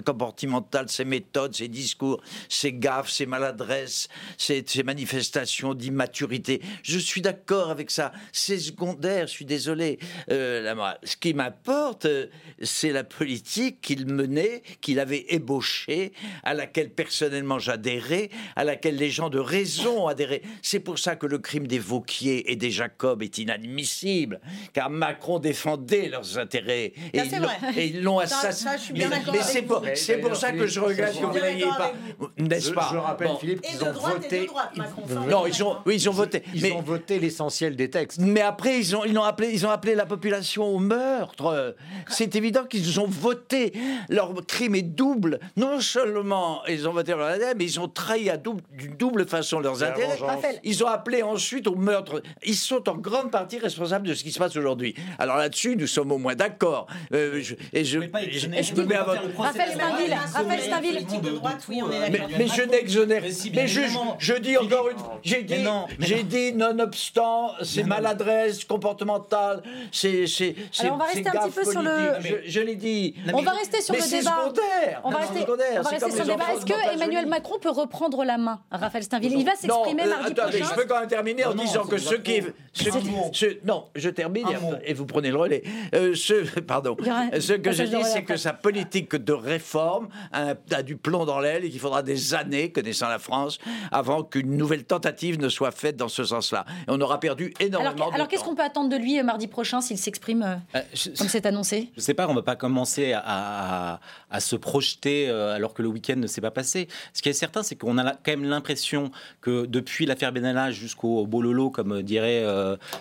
comportemental, 0.05 0.89
ses 0.89 1.05
méthodes, 1.05 1.55
ses 1.55 1.69
discours, 1.69 2.23
ses 2.49 2.73
gaffes, 2.73 3.11
ses 3.11 3.27
maladresses, 3.27 4.09
ses, 4.37 4.65
manifestations 4.85 5.75
d'immaturité. 5.75 6.61
Je 6.83 6.99
suis 6.99 7.23
d'accord 7.23 7.71
avec 7.71 7.91
ça. 7.91 8.13
C'est 8.33 8.59
secondaire, 8.59 9.27
je 9.27 9.33
suis 9.33 9.45
désolé. 9.45 9.99
Euh, 10.31 10.75
ce 11.03 11.17
qui 11.17 11.35
m'importe, 11.35 12.07
euh, 12.07 12.27
c'est 12.63 12.91
la 12.91 13.05
politique 13.05 13.81
qu'il 13.81 14.07
menait, 14.07 14.63
qu'il 14.81 15.01
avait 15.01 15.27
ébauchée, 15.29 16.13
à 16.43 16.55
laquelle 16.55 16.91
personnellement 16.91 17.59
j'adhérais, 17.59 18.31
à 18.57 18.65
laquelle 18.65 18.97
les 18.97 19.11
gens 19.11 19.31
de 19.31 19.39
raison 19.39 20.07
adhéraient. 20.07 20.43
C'est 20.63 20.81
pour 20.81 20.99
ça 20.99 21.17
que 21.17 21.27
le 21.27 21.39
crime 21.39 21.67
des 21.67 21.79
Vauquier 21.79 22.51
et 22.51 22.57
des 22.57 22.71
Jacob 22.71 23.23
est 23.23 23.39
inadmissible, 23.39 24.41
car 24.73 24.91
Macron 24.91 25.39
défendait 25.39 26.09
leurs 26.09 26.39
intérêts 26.39 26.93
et, 27.13 27.23
ils, 27.77 28.03
l'ont 28.03 28.19
assassiné 28.19 29.07
c'est 29.43 29.63
pour, 29.63 29.83
c'est 29.95 30.19
pour 30.19 30.37
ça 30.37 30.53
que 30.53 30.67
je 30.67 30.81
regrette 30.81 31.19
que 31.19 31.25
vous 31.27 31.39
n'ayez 31.39 31.65
pas, 31.65 31.93
n'est-ce 32.39 32.71
pas 32.71 32.89
Je 32.93 32.99
rappelle, 32.99 33.31
Philippe, 33.41 33.63
qu'ils 33.63 33.83
ont 33.85 33.93
voté. 33.93 34.49
non, 35.29 35.47
ils 35.47 35.63
ont, 35.63 35.77
oui, 35.87 35.97
ils 35.97 36.09
ont 36.09 36.13
voté. 36.13 36.43
Ils 36.55 36.73
ont 36.73 36.83
voté 36.83 37.19
l'essentiel 37.19 37.77
des 37.77 37.91
textes. 37.91 38.19
Mais 38.21 38.41
après, 38.41 38.79
ils 38.79 38.97
ont, 38.97 39.05
ils 39.05 39.19
ont 39.19 39.25
appelé, 39.25 39.51
ils 39.53 39.67
ont 39.67 39.71
appelé 39.71 39.95
la 39.95 40.07
population 40.07 40.65
au 40.65 40.79
meurtre. 40.79 41.75
C'est 42.09 42.37
évident 42.37 42.65
qu'ils 42.65 43.01
ont 43.01 43.07
voté. 43.09 43.73
Leur 44.09 44.33
crime 44.47 44.75
est 44.75 44.83
double. 44.83 45.41
Non 45.57 45.81
seulement 45.81 46.63
ils 46.69 46.89
ont 46.89 46.93
voté 46.93 47.13
leur 47.13 47.29
intérêt, 47.29 47.55
mais 47.55 47.65
ils 47.65 47.81
ont 47.81 47.89
trahi 47.89 48.31
à 48.31 48.37
double, 48.37 48.63
d'une 48.73 48.97
double 48.97 49.27
façon 49.27 49.61
leurs 49.61 49.83
intérêts. 49.83 50.19
Ils 50.63 50.83
ont 50.85 50.89
appelé 50.89 51.23
ensuite 51.23 51.67
au 51.67 51.75
meurtre. 51.75 52.23
Ils 52.45 52.57
sont 52.57 52.89
en 52.89 52.97
grande 52.97 53.31
partie 53.31 53.59
responsables 53.59 54.07
de 54.07 54.15
ce 54.15 54.23
qui 54.23 54.33
se 54.33 54.39
passe 54.39 54.57
aujourd'hui. 54.57 54.95
Alors 55.19 55.37
là-dessus, 55.37 55.77
nous 55.77 55.87
sommes 55.87 56.13
au 56.13 56.19
moins 56.19 56.35
d'accord. 56.35 56.87
Euh, 57.13 57.43
et 57.73 57.85
je, 57.85 58.01
je, 58.01 58.75
me 58.75 58.85
mets 58.85 58.95
à 58.95 59.05
votre 59.05 59.24
Raphaël 59.37 59.73
Stainville, 59.73 60.17
Raphaël 60.35 60.61
Stainville. 60.61 61.07
Mais 62.39 62.47
je 62.47 62.63
n'exonère. 62.63 63.23
Mais 63.55 63.67
je 63.67 64.39
dis 64.39 64.57
encore 64.57 64.89
une. 64.91 64.97
J'ai 65.23 65.43
dit, 65.43 65.65
j'ai 66.01 66.23
dit, 66.23 66.53
nonobstant 66.53 67.53
ces 67.63 67.85
maladresses 67.85 68.65
comportementales, 68.65 69.63
c'est. 69.93 70.25
Alors 70.81 70.95
on 70.95 70.97
va 70.99 71.05
rester 71.05 71.29
un 71.29 71.33
petit 71.33 71.51
peu 71.51 71.65
sur 71.65 71.83
le. 71.83 71.91
Je 72.47 72.61
l'ai 72.61 72.77
dit. 72.77 73.15
On 73.33 73.43
va 73.43 73.53
rester 73.53 73.81
sur 73.81 73.95
le 73.95 74.11
débat. 74.11 74.53
On 75.05 75.11
va 75.11 75.19
rester 75.19 75.41
sur 76.11 76.25
le 76.25 76.31
débat. 76.31 76.45
Est-ce 76.55 76.67
que 76.67 76.95
Emmanuel 76.95 77.27
Macron 77.27 77.59
peut 77.59 77.71
reprendre 77.71 78.25
la 78.25 78.39
main, 78.39 78.61
Raphaël 78.71 79.05
Stainville 79.05 79.33
Il 79.37 79.45
va 79.45 79.57
s'exprimer 79.57 80.07
mardi 80.07 80.35
prochain. 80.35 80.65
Je 80.71 80.75
peux 80.75 80.85
quand 80.87 81.01
même 81.01 81.09
terminer 81.09 81.45
en 81.45 81.55
disant 81.55 81.85
que 81.85 81.99
ceux 81.99 82.19
qui. 82.19 82.43
Non, 83.65 83.87
je 83.95 84.09
termine 84.11 84.47
et 84.85 84.95
vous 84.95 85.07
prenez 85.07 85.31
le 85.31 85.37
relais. 85.37 85.63
Euh, 85.95 86.15
ce 86.15 87.53
que 87.53 87.73
je 87.73 87.83
dis, 87.85 88.05
c'est 88.05 88.23
que 88.23 88.37
sa 88.37 88.53
politique 88.53 89.14
de 89.17 89.33
réforme 89.33 90.09
a, 90.33 90.55
du 90.83 90.97
plomb 90.97 91.25
dans 91.25 91.41
l'aile 91.41 91.65
et 91.65 91.71
qu'il 91.71 91.81
faudra 91.81 92.03
des 92.03 92.35
années, 92.35 92.73
connaissant 92.73 93.09
la 93.09 93.19
France, 93.19 93.59
avant 93.93 94.23
qu'une 94.23 94.57
nouvelle 94.57 94.85
tentative 94.85 95.41
ne 95.41 95.49
soit 95.49 95.71
faite 95.71 95.97
dans 95.97 96.09
ce 96.09 96.25
sens-là. 96.25 96.65
Et 96.83 96.85
on 96.89 97.01
aura 97.01 97.21
perdu 97.21 97.55
énormément 97.61 97.95
alors, 97.95 98.11
de 98.11 98.15
Alors 98.15 98.29
qu'est-ce 98.29 98.45
qu'on 98.45 98.55
peut 98.55 98.63
attendre 98.63 98.89
de 98.89 98.97
lui 98.97 99.23
mardi 99.23 99.47
prochain 99.47 99.81
s'il 99.81 99.99
s'exprime 99.99 100.61
comme 101.19 101.29
c'est 101.29 101.47
annoncé? 101.47 101.91
Je 101.93 102.01
ne 102.01 102.03
sais 102.03 102.15
pas, 102.15 102.27
on 102.27 102.31
ne 102.31 102.37
va 102.37 102.43
pas 102.43 102.57
commencer 102.57 103.13
à, 103.15 104.01
à, 104.31 104.41
se 104.41 104.57
projeter 104.57 105.29
alors 105.31 105.75
que 105.75 105.83
le 105.83 105.89
week-end 105.89 106.17
ne 106.17 106.27
s'est 106.27 106.41
pas 106.41 106.51
passé. 106.51 106.89
Ce 107.13 107.23
qui 107.23 107.29
est 107.29 107.35
certain, 107.35 107.63
c'est 107.63 107.77
qu'on 107.77 107.99
a 107.99 108.13
quand 108.13 108.33
même 108.33 108.45
l'impression 108.45 109.11
que 109.41 109.67
depuis 109.67 110.07
l'affaire 110.07 110.33
Benalla 110.33 110.71
jusqu'au 110.71 111.27
Bololo, 111.27 111.71
comme 111.71 112.03
dirait 112.03 112.45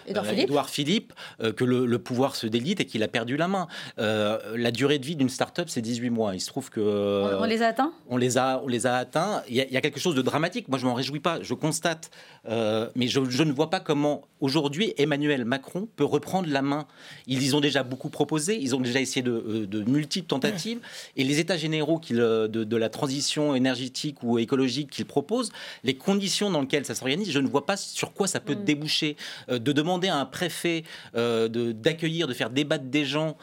Edouard 0.07 0.69
Philippe, 0.69 1.13
que 1.39 1.63
le, 1.63 1.85
le, 1.85 1.99
pouvoir 1.99 2.35
se 2.35 2.47
délite 2.47 2.79
et 2.79 2.85
qu'il 2.85 3.03
a 3.03 3.07
perdu 3.07 3.37
la 3.37 3.47
main. 3.47 3.67
la 3.97 4.71
durée 4.71 4.99
de 4.99 5.05
vie 5.05 5.15
d'une 5.15 5.29
start-up, 5.29 5.69
c'est 5.69 5.81
18 5.81 6.02
mois. 6.09 6.35
Il 6.35 6.39
se 6.39 6.47
trouve 6.47 6.69
que. 6.69 6.79
On, 6.79 7.43
les 7.45 7.61
a 7.61 7.67
atteints? 7.67 7.93
On 8.09 8.17
les 8.17 8.37
a, 8.37 8.61
on 8.63 8.67
les 8.67 8.87
a 8.87 8.97
atteints. 8.97 9.43
Il 9.49 9.55
y, 9.55 9.77
a, 9.77 9.81
quelque 9.81 9.99
chose 9.99 10.15
de 10.15 10.21
dramatique. 10.21 10.67
Moi, 10.67 10.77
je 10.77 10.85
m'en 10.85 10.93
réjouis 10.93 11.19
pas. 11.19 11.39
Je 11.41 11.53
constate. 11.53 12.11
Euh, 12.49 12.89
mais 12.95 13.07
je, 13.07 13.19
ne 13.19 13.51
vois 13.51 13.69
pas 13.69 13.79
comment, 13.79 14.23
aujourd'hui, 14.41 14.93
Emmanuel 14.97 15.45
Macron 15.45 15.87
peut 15.95 16.03
reprendre 16.03 16.49
la 16.49 16.61
main. 16.61 16.87
Ils 17.27 17.55
ont 17.55 17.61
déjà 17.61 17.83
beaucoup 17.83 18.09
proposé. 18.09 18.59
Ils 18.59 18.75
ont 18.75 18.79
déjà 18.79 18.99
essayé 18.99 19.21
de, 19.21 19.67
euh, 19.73 19.85
multiples 19.85 20.27
tentatives. 20.27 20.79
Et 21.15 21.23
les 21.23 21.39
états 21.39 21.57
généraux 21.57 22.01
de, 22.09 22.47
de, 22.47 22.77
la 22.77 22.89
transition 22.89 23.55
énergétique 23.55 24.23
ou 24.23 24.39
écologique 24.39 24.89
qu'ils 24.89 25.05
proposent, 25.05 25.51
les 25.83 25.95
conditions 25.95 26.49
dans 26.49 26.61
lesquelles 26.61 26.85
ça 26.85 26.95
s'organise, 26.95 27.31
je 27.31 27.39
ne 27.39 27.47
vois 27.47 27.65
pas 27.65 27.77
sur 27.77 28.13
quoi 28.13 28.27
ça 28.27 28.39
peut 28.39 28.55
mm. 28.55 28.63
déboucher. 28.63 29.15
Euh, 29.49 29.59
de 29.59 29.71
demander 29.71 30.09
à 30.09 30.17
un 30.17 30.25
préfet 30.25 30.83
d'accueillir, 31.13 32.27
de, 32.27 32.33
faire 32.33 32.49
débattre 32.49 32.85
des 32.85 33.05
gens 33.05 33.37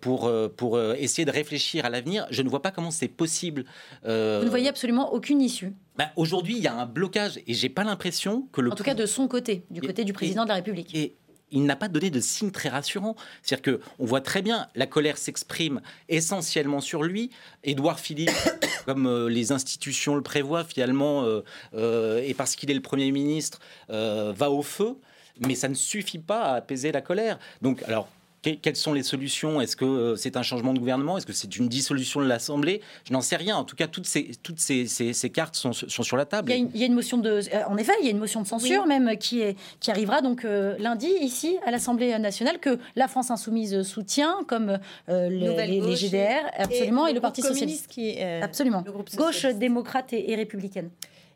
pour, 0.00 0.30
pour 0.56 0.80
essayer 0.80 1.24
de 1.24 1.30
réfléchir 1.30 1.77
à 1.84 1.90
l'avenir, 1.90 2.26
je 2.30 2.42
ne 2.42 2.48
vois 2.48 2.62
pas 2.62 2.70
comment 2.70 2.90
c'est 2.90 3.08
possible. 3.08 3.64
Euh, 4.06 4.38
Vous 4.38 4.44
ne 4.44 4.50
voyez 4.50 4.68
absolument 4.68 5.12
aucune 5.12 5.40
issue 5.40 5.72
bah, 5.96 6.10
Aujourd'hui, 6.16 6.56
il 6.56 6.62
y 6.62 6.66
a 6.66 6.74
un 6.74 6.86
blocage 6.86 7.38
et 7.46 7.54
j'ai 7.54 7.68
pas 7.68 7.84
l'impression 7.84 8.48
que 8.52 8.60
le. 8.60 8.72
En 8.72 8.74
tout 8.74 8.84
cas, 8.84 8.94
de 8.94 9.06
son 9.06 9.28
côté, 9.28 9.64
du 9.70 9.80
côté 9.80 10.04
du 10.04 10.12
président 10.12 10.44
de 10.44 10.48
la 10.48 10.56
République. 10.56 10.94
Et 10.94 11.16
il 11.50 11.64
n'a 11.64 11.76
pas 11.76 11.88
donné 11.88 12.10
de 12.10 12.20
signe 12.20 12.50
très 12.50 12.68
rassurant. 12.68 13.16
C'est-à-dire 13.42 13.78
qu'on 13.78 14.04
voit 14.04 14.20
très 14.20 14.42
bien, 14.42 14.68
la 14.74 14.86
colère 14.86 15.16
s'exprime 15.16 15.80
essentiellement 16.08 16.80
sur 16.80 17.02
lui. 17.02 17.30
Édouard 17.64 18.00
Philippe, 18.00 18.30
comme 18.86 19.06
euh, 19.06 19.28
les 19.28 19.50
institutions 19.52 20.14
le 20.14 20.22
prévoient 20.22 20.64
finalement, 20.64 21.24
euh, 21.74 22.22
et 22.22 22.34
parce 22.34 22.54
qu'il 22.54 22.70
est 22.70 22.74
le 22.74 22.82
Premier 22.82 23.10
ministre, 23.10 23.60
va 23.88 24.50
au 24.50 24.62
feu. 24.62 24.96
Mais 25.46 25.54
ça 25.54 25.68
ne 25.68 25.74
suffit 25.74 26.18
pas 26.18 26.42
à 26.42 26.54
apaiser 26.56 26.90
la 26.92 27.00
colère. 27.00 27.38
Donc, 27.62 27.82
alors, 27.84 28.08
quelles 28.56 28.76
sont 28.76 28.92
les 28.92 29.02
solutions? 29.02 29.60
Est-ce 29.60 29.76
que 29.76 29.84
euh, 29.84 30.16
c'est 30.16 30.36
un 30.36 30.42
changement 30.42 30.72
de 30.72 30.78
gouvernement? 30.78 31.18
Est-ce 31.18 31.26
que 31.26 31.32
c'est 31.32 31.56
une 31.56 31.68
dissolution 31.68 32.20
de 32.20 32.26
l'Assemblée? 32.26 32.80
Je 33.04 33.12
n'en 33.12 33.20
sais 33.20 33.36
rien. 33.36 33.56
En 33.56 33.64
tout 33.64 33.76
cas, 33.76 33.86
toutes 33.86 34.06
ces, 34.06 34.30
toutes 34.42 34.60
ces, 34.60 34.86
ces, 34.86 35.30
cartes 35.30 35.56
sont, 35.56 35.72
sont, 35.72 36.02
sur 36.02 36.16
la 36.16 36.24
table. 36.24 36.52
Il 36.52 36.76
y, 36.76 36.82
a 36.82 36.86
une, 36.86 36.94
motion 36.94 37.18
de, 37.18 37.30
euh, 37.30 37.62
en 37.68 37.76
effet, 37.76 37.92
il 38.00 38.04
y 38.04 38.08
a 38.08 38.10
une 38.10 38.18
motion 38.18 38.42
de 38.42 38.46
censure 38.46 38.86
même 38.86 39.16
qui, 39.18 39.40
est, 39.40 39.56
qui 39.80 39.90
arrivera 39.90 40.20
donc 40.22 40.44
euh, 40.44 40.76
lundi 40.78 41.08
ici 41.20 41.56
à 41.64 41.70
l'Assemblée 41.70 42.18
nationale 42.18 42.58
que 42.58 42.78
la 42.96 43.08
France 43.08 43.30
insoumise 43.30 43.82
soutient, 43.82 44.38
comme 44.46 44.78
les, 45.08 45.96
GDR, 45.96 46.50
absolument, 46.56 47.06
et, 47.06 47.12
le, 47.12 47.20
Parti 47.20 47.42
socialiste, 47.42 47.88
qui 47.88 48.18
absolument, 48.20 48.84
gauche 49.16 49.46
démocrate 49.46 50.12
et 50.12 50.34
républicaine. 50.34 50.90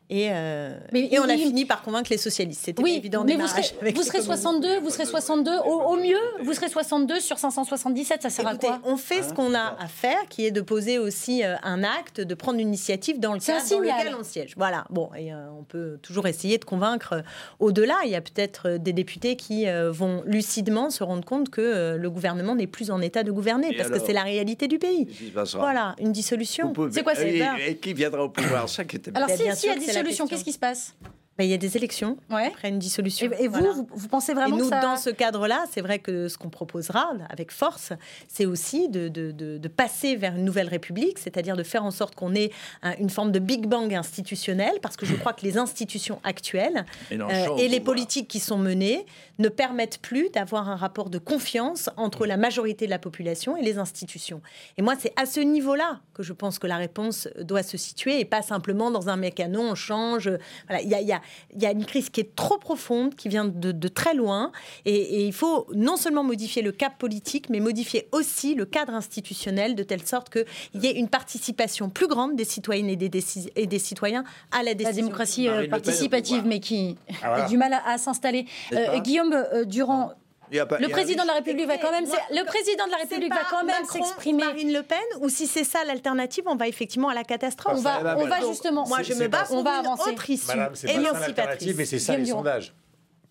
Et, 0.09 0.27
euh, 0.31 0.77
et 0.93 1.17
on 1.19 1.29
a 1.29 1.37
fini 1.37 1.65
par 1.65 1.81
convaincre 1.81 2.11
les 2.11 2.17
socialistes. 2.17 2.61
C'était 2.65 2.83
oui, 2.83 2.95
évident. 2.97 3.23
Mais 3.23 3.35
vous 3.35 3.47
serez, 3.47 3.63
vous 3.93 4.03
serez 4.03 4.21
62, 4.21 4.79
vous 4.79 4.89
serez 4.89 5.05
62. 5.05 5.51
Au, 5.65 5.95
mieux, 5.95 6.17
vous 6.43 6.53
serez 6.53 6.67
62 6.67 7.19
sur 7.19 7.37
577. 7.37 8.21
Ça 8.21 8.29
sert 8.29 8.45
à 8.45 8.55
quoi 8.55 8.79
On 8.83 8.97
fait 8.97 9.23
ce 9.23 9.33
qu'on 9.33 9.55
a 9.55 9.75
à 9.79 9.87
faire, 9.87 10.27
qui 10.29 10.45
est 10.45 10.51
de 10.51 10.61
poser 10.61 10.99
aussi 10.99 11.43
euh, 11.43 11.55
un 11.63 11.83
acte, 11.83 12.19
de 12.19 12.35
prendre 12.35 12.59
une 12.59 12.67
initiative 12.67 13.19
dans 13.19 13.33
le 13.33 13.39
cadre 13.39 13.67
dans 13.69 13.79
lequel 13.79 14.15
on 14.19 14.23
siège. 14.23 14.53
Voilà. 14.57 14.85
Bon, 14.89 15.09
et 15.17 15.33
euh, 15.33 15.47
on 15.57 15.63
peut 15.63 15.97
toujours 16.01 16.27
essayer 16.27 16.57
de 16.57 16.65
convaincre 16.65 17.23
au-delà. 17.59 17.95
Il 18.03 18.11
y 18.11 18.15
a 18.15 18.21
peut-être 18.21 18.77
des 18.77 18.93
députés 18.93 19.35
qui 19.37 19.65
vont 19.89 20.21
lucidement 20.25 20.89
se 20.89 21.03
rendre 21.03 21.23
compte 21.23 21.49
que 21.49 21.95
le 21.95 22.09
gouvernement 22.09 22.55
n'est 22.55 22.67
plus 22.67 22.91
en 22.91 23.01
état 23.01 23.23
de 23.23 23.31
gouverner, 23.31 23.73
parce 23.75 23.89
que 23.89 23.99
c'est 23.99 24.13
la 24.13 24.23
réalité 24.23 24.67
du 24.67 24.79
pays. 24.79 25.07
Voilà, 25.53 25.95
une 25.99 26.11
dissolution. 26.11 26.73
C'est 26.91 27.03
quoi 27.03 27.15
c'est 27.15 27.41
Et 27.67 27.77
qui 27.77 27.93
viendra 27.93 28.23
au 28.23 28.29
pouvoir? 28.29 28.67
Ça 28.67 28.83
qui 28.83 28.99
Alors 29.13 29.29
si, 29.29 29.43
si, 29.55 29.92
solution, 29.93 30.27
qu'est-ce 30.27 30.43
qui 30.43 30.53
se 30.53 30.59
passe? 30.59 30.95
Ben, 31.37 31.45
il 31.45 31.49
y 31.49 31.53
a 31.53 31.57
des 31.57 31.77
élections 31.77 32.17
après 32.29 32.69
une 32.69 32.77
dissolution. 32.77 33.29
Et, 33.39 33.47
vous, 33.47 33.87
vous, 33.91 34.07
pensez 34.07 34.33
vraiment 34.33 34.55
et 34.55 34.59
nous, 34.59 34.69
ça... 34.69 34.81
dans 34.81 34.97
ce 34.97 35.09
cadre-là, 35.09 35.65
c'est 35.71 35.81
vrai 35.81 35.97
que 35.97 36.27
ce 36.27 36.37
qu'on 36.37 36.49
proposera 36.49 37.11
avec 37.29 37.51
force, 37.51 37.93
c'est 38.27 38.45
aussi 38.45 38.87
de, 38.87 39.07
de, 39.07 39.31
de, 39.31 39.67
passer 39.67 40.15
vers 40.15 40.35
une 40.35 40.45
nouvelle 40.45 40.67
république, 40.67 41.17
c'est-à-dire 41.17 41.57
de 41.57 41.63
faire 41.63 41.83
en 41.83 41.89
sorte 41.89 42.13
qu'on 42.13 42.35
ait 42.35 42.51
une 42.99 43.09
forme 43.09 43.31
de 43.31 43.39
Big 43.39 43.65
Bang 43.65 43.93
institutionnel, 43.95 44.73
parce 44.81 44.95
que 44.95 45.07
je 45.07 45.15
crois 45.15 45.33
que 45.33 45.41
les 45.41 45.57
institutions 45.57 46.19
actuelles 46.23 46.85
et, 47.09 47.19
euh, 47.19 47.57
et 47.57 47.67
les 47.67 47.79
politiques 47.79 48.27
qui 48.27 48.39
sont 48.39 48.59
menées 48.59 49.05
ne 49.39 49.49
permettent 49.49 49.97
plus 49.97 50.29
d'avoir 50.29 50.69
un 50.69 50.75
rapport 50.75 51.09
de 51.09 51.17
confiance 51.17 51.89
entre 51.97 52.27
la 52.27 52.37
majorité 52.37 52.85
de 52.85 52.91
la 52.91 52.99
population 52.99 53.57
et 53.57 53.63
les 53.63 53.79
institutions. 53.79 54.41
Et 54.77 54.83
moi, 54.83 54.93
c'est 54.99 55.13
à 55.15 55.25
ce 55.25 55.39
niveau-là 55.39 55.99
que 56.13 56.21
je 56.21 56.33
pense 56.33 56.59
que 56.59 56.67
la 56.67 56.77
réponse 56.77 57.27
doit 57.39 57.63
se 57.63 57.77
situer, 57.77 58.19
et 58.19 58.25
pas 58.25 58.43
simplement 58.43 58.91
dans 58.91 59.09
un 59.09 59.17
mécano, 59.17 59.61
on 59.61 59.75
change. 59.75 60.29
Voilà, 60.67 60.83
il 60.83 60.89
y 60.89 60.93
a, 60.93 61.01
y 61.01 61.11
a 61.11 61.22
il 61.55 61.61
y 61.61 61.65
a 61.65 61.71
une 61.71 61.85
crise 61.85 62.09
qui 62.09 62.21
est 62.21 62.35
trop 62.35 62.57
profonde, 62.57 63.15
qui 63.15 63.29
vient 63.29 63.45
de, 63.45 63.87
très 63.87 64.13
loin, 64.13 64.51
et, 64.85 65.25
il 65.25 65.33
faut 65.33 65.67
non 65.73 65.97
seulement 65.97 66.23
modifier 66.23 66.61
le 66.61 66.71
cap 66.71 66.97
politique, 66.97 67.49
mais 67.49 67.59
modifier 67.59 68.07
aussi 68.11 68.55
le 68.55 68.65
cadre 68.65 68.93
institutionnel 68.93 69.75
de 69.75 69.83
telle 69.83 70.05
sorte 70.05 70.29
qu'il 70.29 70.83
y 70.83 70.87
ait 70.87 70.97
une 70.97 71.09
participation 71.09 71.89
plus 71.89 72.07
grande 72.07 72.35
des 72.35 72.45
citoyennes 72.45 72.89
et 72.89 72.95
des, 72.95 73.23
et 73.55 73.67
des 73.67 73.79
citoyens 73.79 74.23
à 74.51 74.63
la 74.63 74.73
décision. 74.73 74.83
La 74.83 74.93
démocratie 74.93 75.47
euh, 75.47 75.67
participative, 75.67 76.43
mais 76.45 76.59
qui 76.59 76.97
ah, 77.21 77.35
a 77.35 77.47
du 77.47 77.57
mal 77.57 77.73
à, 77.85 77.97
s'installer. 77.97 78.45
Euh, 78.73 78.99
Guillaume 78.99 79.33
euh, 79.33 79.65
Le 80.53 80.87
président 80.89 81.23
de 81.23 81.27
la 81.27 81.35
République 81.35 81.67
va 81.67 81.77
quand 81.77 81.91
même, 81.91 82.05
le 82.05 82.45
président 82.45 82.85
de 82.85 82.91
la 82.91 82.97
République 82.97 83.33
va 83.33 83.43
quand 83.49 83.63
même 83.63 83.85
s'exprimer. 83.85 84.43
Marine 84.43 84.73
Le 84.73 84.83
Pen, 84.83 84.99
ou 85.21 85.29
si 85.29 85.47
c'est 85.47 85.63
ça 85.63 85.83
l'alternative, 85.83 86.43
on 86.47 86.55
va 86.55 86.67
effectivement 86.67 87.09
à 87.09 87.13
la 87.13 87.23
catastrophe. 87.23 87.77
On 87.77 87.81
va, 87.81 88.17
on 88.17 88.25
va 88.25 88.41
justement. 88.41 88.87
Moi, 88.87 89.01
je 89.03 89.13
me 89.13 89.27
bats 89.27 89.45
on 89.51 89.63
va 89.63 89.79
avancer. 89.79 90.11
Autre 90.11 90.29
issue, 90.29 90.57
émancipatrice. 90.87 91.75
Mais 91.75 91.85
c'est 91.85 91.99
ça 91.99 92.17
les 92.17 92.25
sondages. 92.25 92.73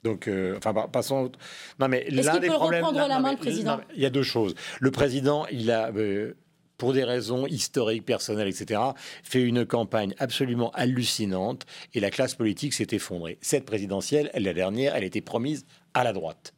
Donc, 0.03 0.27
euh, 0.27 0.59
enfin, 0.59 0.89
passons. 0.89 1.31
Non, 1.79 1.89
mais 1.89 2.07
l'un 2.11 2.39
des 2.39 2.49
problèmes. 2.49 2.85
Reprendre 2.85 3.07
la 3.09 3.21
main, 3.21 3.33
le 3.33 3.37
président 3.37 3.81
Il 3.95 4.03
y 4.03 4.07
a 4.07 4.11
deux 4.11 4.25
choses. 4.25 4.55
Le 4.81 4.91
président, 4.91 5.47
il 5.51 5.71
a. 5.71 5.91
Euh, 5.95 6.35
pour 6.79 6.93
des 6.93 7.05
raisons 7.05 7.47
historiques, 7.47 8.05
personnelles, 8.05 8.49
etc., 8.49 8.81
fait 9.23 9.41
une 9.41 9.65
campagne 9.65 10.17
absolument 10.19 10.73
hallucinante 10.73 11.65
et 11.95 12.01
la 12.01 12.11
classe 12.11 12.35
politique 12.35 12.73
s'est 12.73 12.89
effondrée. 12.91 13.39
Cette 13.41 13.65
présidentielle, 13.65 14.33
la 14.35 14.53
dernière, 14.53 14.97
elle 14.97 15.05
était 15.05 15.21
promise 15.21 15.65
à 15.95 16.03
la 16.03 16.13
droite. 16.13 16.55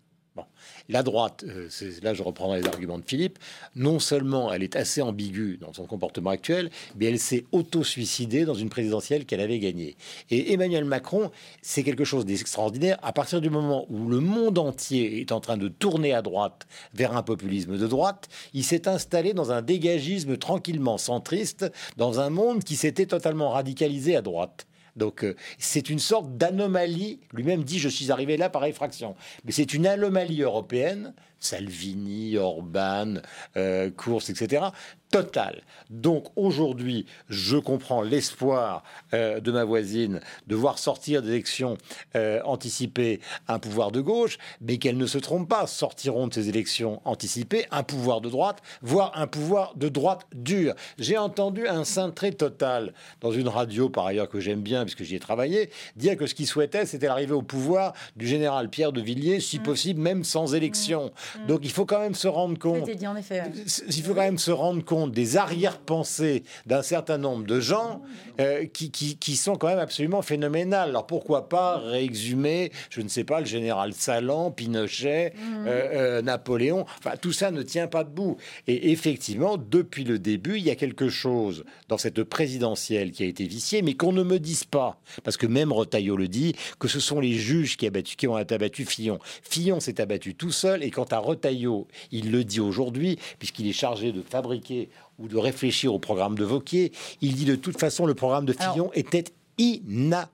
La 0.91 1.03
droite, 1.03 1.45
euh, 1.49 1.70
là 2.03 2.12
je 2.12 2.22
reprendrai 2.22 2.61
les 2.61 2.66
arguments 2.66 2.99
de 2.99 3.05
Philippe, 3.07 3.39
non 3.74 3.99
seulement 3.99 4.53
elle 4.53 4.62
est 4.62 4.76
assez 4.76 5.01
ambiguë 5.01 5.57
dans 5.59 5.72
son 5.72 5.87
comportement 5.87 6.28
actuel, 6.28 6.70
mais 6.97 7.07
elle 7.07 7.18
s'est 7.18 7.47
auto-suicidée 7.53 8.45
dans 8.45 8.55
une 8.55 8.68
présidentielle 8.68 9.24
qu'elle 9.24 9.41
avait 9.41 9.59
gagnée. 9.59 9.97
Et 10.30 10.53
Emmanuel 10.53 10.85
Macron, 10.85 11.30
c'est 11.62 11.85
quelque 11.85 12.05
chose 12.05 12.26
d'extraordinaire. 12.26 12.99
À 13.03 13.14
partir 13.14 13.41
du 13.41 13.49
moment 13.49 13.87
où 13.89 14.09
le 14.09 14.20
monde 14.20 14.59
entier 14.59 15.20
est 15.20 15.32
en 15.32 15.41
train 15.41 15.57
de 15.57 15.68
tourner 15.68 16.12
à 16.12 16.20
droite 16.20 16.66
vers 16.93 17.16
un 17.16 17.22
populisme 17.22 17.78
de 17.78 17.87
droite, 17.87 18.28
il 18.53 18.62
s'est 18.62 18.87
installé 18.87 19.32
dans 19.32 19.53
un 19.53 19.62
dégagisme 19.62 20.37
tranquillement 20.37 20.99
centriste, 20.99 21.72
dans 21.97 22.20
un 22.20 22.28
monde 22.28 22.62
qui 22.62 22.76
s'était 22.76 23.07
totalement 23.07 23.51
radicalisé 23.51 24.16
à 24.16 24.22
droite. 24.22 24.66
Donc 24.97 25.24
euh, 25.24 25.34
c'est 25.59 25.90
une 25.90 25.99
sorte 25.99 26.36
d'anomalie. 26.36 27.20
Lui-même 27.32 27.64
dit 27.64 27.78
je 27.78 27.88
suis 27.88 28.11
arrivé 28.11 28.36
là 28.36 28.49
par 28.49 28.64
effraction. 28.64 29.16
Mais 29.45 29.53
c'est 29.53 29.74
une 29.74 29.86
anomalie 29.86 30.42
européenne 30.42 31.14
Salvini, 31.41 32.37
Orban, 32.37 33.16
euh, 33.57 33.91
Course, 33.91 34.30
etc. 34.30 34.66
Total. 35.11 35.62
Donc 35.91 36.26
aujourd'hui, 36.35 37.07
je 37.28 37.57
comprends 37.57 38.03
l'espoir 38.03 38.82
euh, 39.12 39.39
de 39.39 39.53
ma 39.53 39.62
voisine 39.62 40.20
de 40.49 40.57
voir 40.57 40.78
sortir 40.78 41.22
des 41.22 41.28
élections 41.28 41.78
euh, 42.16 42.41
anticipées 42.45 43.20
un 43.47 43.61
pouvoir 43.61 43.93
de 43.93 44.01
gauche, 44.01 44.39
mais 44.61 44.78
qu'elle 44.78 44.97
ne 44.97 45.07
se 45.07 45.18
trompe 45.18 45.49
pas. 45.49 45.68
Sortiront 45.68 46.26
de 46.26 46.35
ces 46.35 46.49
élections 46.49 47.01
anticipées 47.05 47.66
un 47.70 47.85
pouvoir 47.85 48.20
de 48.22 48.28
droite, 48.28 48.61
voire 48.82 49.12
un 49.14 49.28
pouvoir 49.28 49.76
de 49.76 49.89
droite 49.89 50.26
dur. 50.35 50.74
J'ai 50.99 51.16
entendu 51.16 51.68
un 51.68 51.85
cintré 51.85 52.32
total 52.32 52.93
dans 53.20 53.30
une 53.30 53.49
radio, 53.49 53.89
par 53.89 54.07
ailleurs, 54.07 54.28
que 54.28 54.41
j'aime 54.41 54.62
bien, 54.62 54.82
puisque 54.85 55.05
j'y 55.05 55.14
ai 55.14 55.20
travaillé, 55.20 55.70
dire 55.95 56.16
que 56.16 56.26
ce 56.26 56.35
qu'il 56.35 56.49
souhaitait, 56.49 56.87
c'était 56.87 57.07
l'arrivée 57.07 57.35
au 57.35 57.43
pouvoir 57.43 57.93
du 58.16 58.26
général 58.26 58.68
Pierre 58.68 58.93
de 58.93 59.01
Villiers, 59.01 59.39
si 59.39 59.61
mmh. 59.61 59.62
possible, 59.62 60.01
même 60.01 60.24
sans 60.24 60.57
élection. 60.57 61.12
Mmh. 61.39 61.47
Donc 61.47 61.61
il 61.62 61.70
faut 61.70 61.87
quand 61.87 62.01
même 62.01 62.14
se 62.14 62.28
rendre 62.28 62.59
compte. 62.59 62.89
Dit, 62.89 63.07
en 63.07 63.16
effet, 63.16 63.43
Il 63.89 64.03
faut 64.03 64.14
quand 64.14 64.20
même 64.20 64.39
se 64.39 64.51
rendre 64.51 64.85
compte 64.85 65.12
des 65.12 65.37
arrière-pensées 65.37 66.45
d'un 66.66 66.82
certain 66.82 67.18
nombre 67.18 67.45
de 67.45 67.61
gens 67.61 68.03
euh, 68.41 68.66
qui, 68.66 68.91
qui, 68.91 69.37
sont 69.37 69.57
quand 69.57 69.68
même 69.68 69.78
absolument 69.78 70.22
phénoménales. 70.22 70.91
Alors 70.91 71.07
pourquoi 71.07 71.49
pas 71.49 71.78
réexhumer, 71.78 72.72
je 72.91 73.01
ne 73.01 73.09
sais 73.09 73.24
pas, 73.24 73.41
le 73.41 73.47
général 73.47 73.93
Salan, 73.93 74.51
Pinochet, 74.51 75.35
mmh. 75.35 75.66
euh, 75.66 75.68
euh, 75.68 76.22
Napoléon. 76.22 76.87
Enfin, 76.99 77.16
tout 77.20 77.32
ça 77.32 77.51
ne 77.51 77.62
tient 77.62 77.87
pas 77.87 78.05
debout. 78.05 78.37
Et 78.66 78.93
effectivement, 78.93 79.57
depuis 79.57 80.05
le 80.05 80.18
début, 80.18 80.59
il 80.59 80.64
y 80.64 80.70
a 80.70 80.76
quelque 80.76 81.09
chose 81.09 81.64
dans 81.89 81.99
cette 81.99 82.22
présidentielle 82.24 83.12
qui 83.12 83.22
a 83.22 83.26
été 83.26 83.47
viciée, 83.47 83.82
mais 83.82 83.95
qu'on 83.95 84.12
ne 84.12 84.22
me 84.22 84.39
dise 84.39 84.64
pas, 84.64 84.99
parce 85.22 85.37
que 85.37 85.47
même 85.47 85.72
Rotaillot 85.72 86.16
le 86.16 86.28
dit, 86.28 86.55
que 86.78 86.89
ce 86.89 87.01
sont 87.01 87.20
les 87.20 87.35
juges 87.35 87.76
qui, 87.76 87.87
abattu, 87.87 88.16
qui 88.16 88.26
ont 88.26 88.37
abattu 88.37 88.85
Fillon. 88.85 89.18
Fillon 89.43 89.80
s'est 89.80 90.01
abattu 90.01 90.35
tout 90.35 90.53
seul, 90.53 90.82
et 90.82 90.91
quant 90.91 91.07
à 91.14 91.18
Rotaillot, 91.18 91.86
il 92.12 92.30
le 92.30 92.44
dit 92.44 92.60
aujourd'hui, 92.60 93.18
puisqu'il 93.38 93.66
est 93.66 93.72
chargé 93.72 94.12
de 94.12 94.22
fabriquer 94.22 94.90
ou 95.18 95.28
de 95.28 95.36
réfléchir 95.36 95.94
au 95.94 95.98
programme 95.98 96.36
de 96.36 96.44
Vauquier, 96.44 96.92
il 97.20 97.34
dit 97.34 97.44
de 97.44 97.56
toute 97.56 97.78
façon 97.78 98.04
le 98.06 98.14
programme 98.14 98.44
de 98.44 98.52
Fillon 98.52 98.90
était 98.94 99.24
inapplicable 99.58 100.30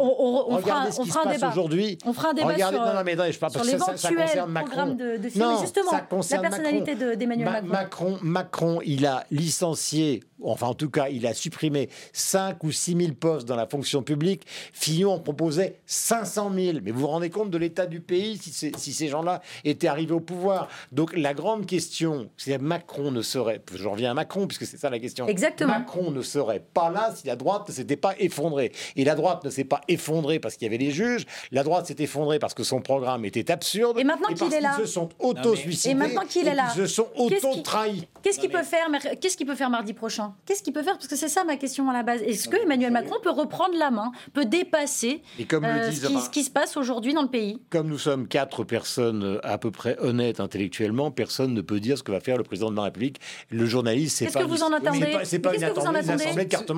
on, 0.00 0.58
fera, 0.60 0.90
ce 0.90 1.00
qui 1.00 1.10
se 1.10 1.18
passe 1.18 1.42
aujourd'hui. 1.52 1.98
On 2.04 2.12
fera 2.12 2.30
un 2.30 2.34
débat 2.34 2.48
Regardez, 2.48 2.76
sur, 2.76 2.86
non, 2.86 2.94
non, 2.94 3.02
mais 3.04 3.16
non, 3.16 3.24
je 3.30 3.38
parle 3.38 3.52
parce 3.52 3.70
que 3.70 3.78
ça, 3.78 3.96
ça, 3.96 4.14
concerne 4.14 4.50
Macron. 4.50 4.94
De, 4.94 5.16
de 5.16 5.38
non, 5.38 5.60
justement, 5.60 5.90
ça 5.90 6.00
concerne 6.00 6.42
la 6.42 6.50
personnalité 6.50 6.94
d'Emmanuel 7.16 7.46
Macron. 7.46 7.68
Macron. 7.68 8.18
Macron, 8.22 8.80
il 8.84 9.06
a 9.06 9.24
licencié 9.30 10.20
enfin 10.42 10.68
en 10.68 10.74
tout 10.74 10.90
cas, 10.90 11.08
il 11.08 11.26
a 11.26 11.34
supprimé 11.34 11.88
5 12.12 12.62
ou 12.64 12.72
6 12.72 12.96
000 12.96 13.12
postes 13.12 13.48
dans 13.48 13.56
la 13.56 13.66
fonction 13.66 14.02
publique. 14.02 14.46
Fillon 14.72 15.14
en 15.14 15.18
proposait 15.18 15.80
500 15.86 16.52
000. 16.54 16.78
Mais 16.82 16.90
vous 16.90 17.00
vous 17.00 17.06
rendez 17.06 17.30
compte 17.30 17.50
de 17.50 17.58
l'état 17.58 17.86
du 17.86 18.00
pays 18.00 18.38
si, 18.38 18.72
si 18.76 18.92
ces 18.92 19.08
gens-là 19.08 19.42
étaient 19.64 19.88
arrivés 19.88 20.12
au 20.12 20.20
pouvoir? 20.20 20.68
Donc 20.92 21.16
la 21.16 21.34
grande 21.34 21.66
question, 21.66 22.30
c'est 22.36 22.58
Macron 22.58 23.10
ne 23.10 23.22
serait, 23.22 23.62
je 23.74 23.88
reviens 23.88 24.10
à 24.12 24.14
Macron 24.14 24.46
puisque 24.46 24.66
c'est 24.66 24.76
ça 24.76 24.90
la 24.90 24.98
question. 24.98 25.26
Exactement. 25.26 25.78
Macron 25.78 26.10
ne 26.10 26.22
serait 26.22 26.60
pas 26.60 26.90
là 26.90 27.12
si 27.14 27.26
la 27.26 27.36
droite 27.36 27.68
ne 27.68 27.74
s'était 27.74 27.96
pas 27.96 28.14
effondrée. 28.18 28.72
Et 28.96 29.04
la 29.04 29.14
droite 29.14 29.37
ne 29.44 29.50
s'est 29.50 29.64
pas 29.64 29.80
effondrée 29.88 30.38
parce 30.38 30.56
qu'il 30.56 30.64
y 30.64 30.68
avait 30.68 30.82
les 30.82 30.90
juges. 30.90 31.26
La 31.52 31.62
droite 31.62 31.86
s'est 31.86 31.96
effondrée 31.98 32.38
parce 32.38 32.54
que 32.54 32.62
son 32.62 32.80
programme 32.80 33.24
était 33.24 33.50
absurde. 33.50 33.98
Et 33.98 34.04
maintenant 34.04 34.34
qu'il 34.34 34.52
est 34.52 34.60
là, 34.60 34.76
ils 34.78 34.86
se 34.86 34.92
sont 34.92 35.08
auto-suicidés. 35.18 35.90
Et 35.90 35.94
maintenant 35.94 36.24
qu'il 36.24 36.46
est 36.46 36.54
là, 36.54 36.68
ils 36.74 36.80
se 36.80 36.86
sont 36.86 37.08
auto-trahis. 37.16 38.06
Qu'est-ce 38.22 38.38
qu'il 38.38 38.50
peut 38.50 38.62
faire 38.62 38.88
Qu'est-ce 39.20 39.36
qu'il 39.36 39.46
peut 39.46 39.54
faire 39.54 39.70
mardi 39.70 39.92
prochain? 39.92 40.34
Qu'est-ce 40.46 40.62
qu'il 40.62 40.72
peut 40.72 40.82
faire? 40.82 40.94
Parce 40.94 41.08
que 41.08 41.16
c'est 41.16 41.28
ça 41.28 41.44
ma 41.44 41.56
question 41.56 41.88
à 41.88 41.92
la 41.92 42.02
base. 42.02 42.22
Est-ce 42.22 42.48
que 42.48 42.56
Emmanuel 42.56 42.92
Macron 42.92 43.16
peut 43.22 43.30
reprendre 43.30 43.76
la 43.76 43.90
main, 43.90 44.12
peut 44.32 44.44
dépasser 44.44 45.22
euh, 45.40 45.90
ce, 45.90 46.30
qui, 46.30 46.44
se 46.44 46.50
passe 46.50 46.76
aujourd'hui 46.76 47.14
dans 47.14 47.22
le 47.22 47.28
pays? 47.28 47.60
Comme 47.70 47.88
nous 47.88 47.98
sommes 47.98 48.28
quatre 48.28 48.64
personnes 48.64 49.24
euh, 49.24 49.46
à 49.46 49.58
peu 49.58 49.70
près 49.70 49.98
honnêtes 50.00 50.40
intellectuellement, 50.40 51.10
personne 51.10 51.54
ne 51.54 51.60
peut 51.60 51.80
dire 51.80 51.98
ce 51.98 52.02
que 52.02 52.12
va 52.12 52.20
faire 52.20 52.36
le 52.36 52.44
président 52.44 52.70
de 52.70 52.76
la 52.76 52.82
République. 52.82 53.20
Le 53.50 53.66
journaliste, 53.66 54.18
c'est 54.18 54.26
pas. 54.26 54.32
Qu'est-ce 54.32 54.44
que 54.44 54.50
vous 54.50 54.62
en 54.62 54.72
attendez 54.72 55.18
C'est 55.24 55.38
pas, 55.38 55.54
une, 55.54 55.64
assemblée 55.64 56.44
de 56.44 56.48
carte 56.48 56.68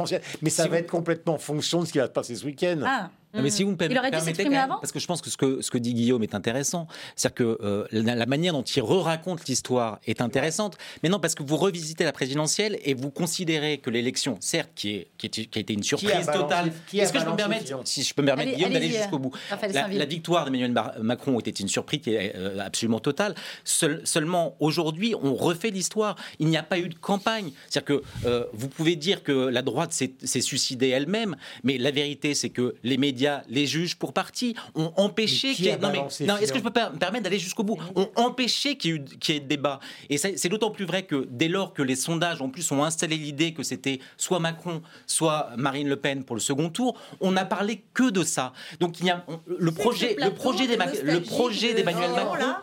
mais 0.42 0.50
ça 0.50 0.68
va 0.68 0.78
être 0.78 0.90
complètement 0.90 1.34
en 1.34 1.38
fonction 1.38 1.80
de 1.80 1.86
ce 1.86 1.92
qui 1.92 1.98
va 1.98 2.06
se 2.06 2.10
passer 2.10 2.34
ce 2.34 2.44
week-end. 2.50 2.82
Ah 2.84 3.10
mais 3.34 3.50
si 3.50 3.62
vous 3.62 3.72
me 3.72 3.76
il 3.80 3.98
aurait 3.98 4.10
dû 4.10 4.20
s'exprimer 4.20 4.56
avant 4.56 4.78
Parce 4.78 4.92
que 4.92 4.98
je 4.98 5.06
pense 5.06 5.20
que 5.20 5.30
ce, 5.30 5.36
que 5.36 5.60
ce 5.62 5.70
que 5.70 5.78
dit 5.78 5.94
Guillaume 5.94 6.22
est 6.22 6.34
intéressant. 6.34 6.86
C'est-à-dire 7.16 7.34
que 7.34 7.58
euh, 7.62 7.86
la, 7.92 8.26
manière 8.26 8.52
dont 8.52 8.62
il 8.62 8.82
re-raconte 8.82 9.46
l'histoire 9.46 9.98
est 10.06 10.20
intéressante. 10.20 10.76
Mais 11.02 11.08
non, 11.08 11.20
parce 11.20 11.34
que 11.34 11.42
vous 11.42 11.56
revisitez 11.56 12.04
la 12.04 12.12
présidentielle 12.12 12.78
et 12.84 12.94
vous 12.94 13.10
considérez 13.10 13.78
que 13.78 13.90
l'élection, 13.90 14.36
certes, 14.40 14.70
qui, 14.74 14.96
est, 14.96 15.08
qui, 15.18 15.28
qui, 15.28 15.58
a 15.58 15.60
été 15.60 15.72
une 15.72 15.82
surprise 15.82 16.26
totale. 16.26 16.72
Est-ce 16.92 17.12
que 17.12 17.18
je 17.18 17.24
peux 17.24 17.30
me 17.30 17.36
permettre, 17.36 17.80
si 17.84 18.02
je 18.02 18.14
peux 18.14 18.22
me 18.22 18.26
permettre, 18.26 18.54
Guillaume, 18.54 18.72
d'aller 18.72 18.90
jusqu'au 18.90 19.18
bout 19.18 19.32
la, 19.72 20.04
victoire 20.04 20.44
d'Emmanuel 20.44 20.74
Macron 21.00 21.38
était 21.38 21.50
une 21.50 21.68
surprise 21.68 22.00
qui 22.00 22.14
est 22.14 22.34
euh, 22.36 22.58
absolument 22.58 23.00
totale. 23.00 23.34
seulement, 23.64 24.56
aujourd'hui, 24.60 25.14
on 25.20 25.34
refait 25.34 25.70
l'histoire. 25.70 26.16
Il 26.38 26.48
n'y 26.48 26.56
a 26.56 26.62
pas 26.62 26.78
eu 26.78 26.88
de 26.88 26.94
campagne. 26.94 27.52
C'est-à-dire 27.68 27.84
que 27.98 28.02
euh, 28.26 28.44
vous 28.52 28.68
pouvez 28.68 28.96
dire 28.96 29.22
que 29.22 29.32
la 29.32 29.62
droite 29.62 29.92
s'est 29.92 30.40
suicidée 30.40 30.88
elle-même, 30.88 31.36
mais 31.62 31.78
la 31.78 31.90
vérité, 31.90 32.34
c'est 32.34 32.50
que 32.50 32.74
les 32.82 32.96
médias 32.96 33.19
les 33.48 33.66
juges 33.66 33.96
pour 33.96 34.12
partie 34.12 34.54
ont 34.74 34.92
empêché 34.96 35.54
qu'il 35.54 35.66
y 35.66 35.68
ait... 35.68 35.78
Non, 35.78 35.92
non 35.92 36.36
est-ce 36.36 36.52
que 36.52 36.58
je 36.58 36.64
peux 36.64 36.80
me 36.80 36.98
permettre 36.98 37.24
d'aller 37.24 37.38
jusqu'au 37.38 37.62
bout? 37.62 37.78
Ont 37.94 38.10
empêché 38.16 38.76
qu'il 38.76 38.90
y, 38.90 38.94
ait 38.94 39.36
eu 39.36 39.40
de 39.40 39.46
débat. 39.46 39.80
Et 40.08 40.18
c'est 40.18 40.48
d'autant 40.48 40.70
plus 40.70 40.84
vrai 40.84 41.04
que 41.04 41.26
dès 41.30 41.48
lors 41.48 41.72
que 41.72 41.82
les 41.82 41.96
sondages, 41.96 42.42
en 42.42 42.48
plus, 42.48 42.70
ont 42.72 42.84
installé 42.84 43.16
l'idée 43.16 43.52
que 43.52 43.62
c'était 43.62 44.00
soit 44.16 44.40
Macron, 44.40 44.82
soit 45.06 45.50
Marine 45.56 45.88
Le 45.88 45.96
Pen 45.96 46.24
pour 46.24 46.36
le 46.36 46.40
second 46.40 46.70
tour, 46.70 46.96
on 47.20 47.32
n'a 47.32 47.44
parlé 47.44 47.82
que 47.94 48.10
de 48.10 48.22
ça. 48.22 48.52
Donc 48.78 49.00
il 49.00 49.06
y 49.06 49.10
a 49.10 49.24
le 49.46 49.70
projet, 49.72 50.16
le 50.18 50.30
projet 50.30 50.66
le 50.66 51.20
projet 51.20 51.74
d'Emmanuel 51.74 52.10
Macron, 52.10 52.54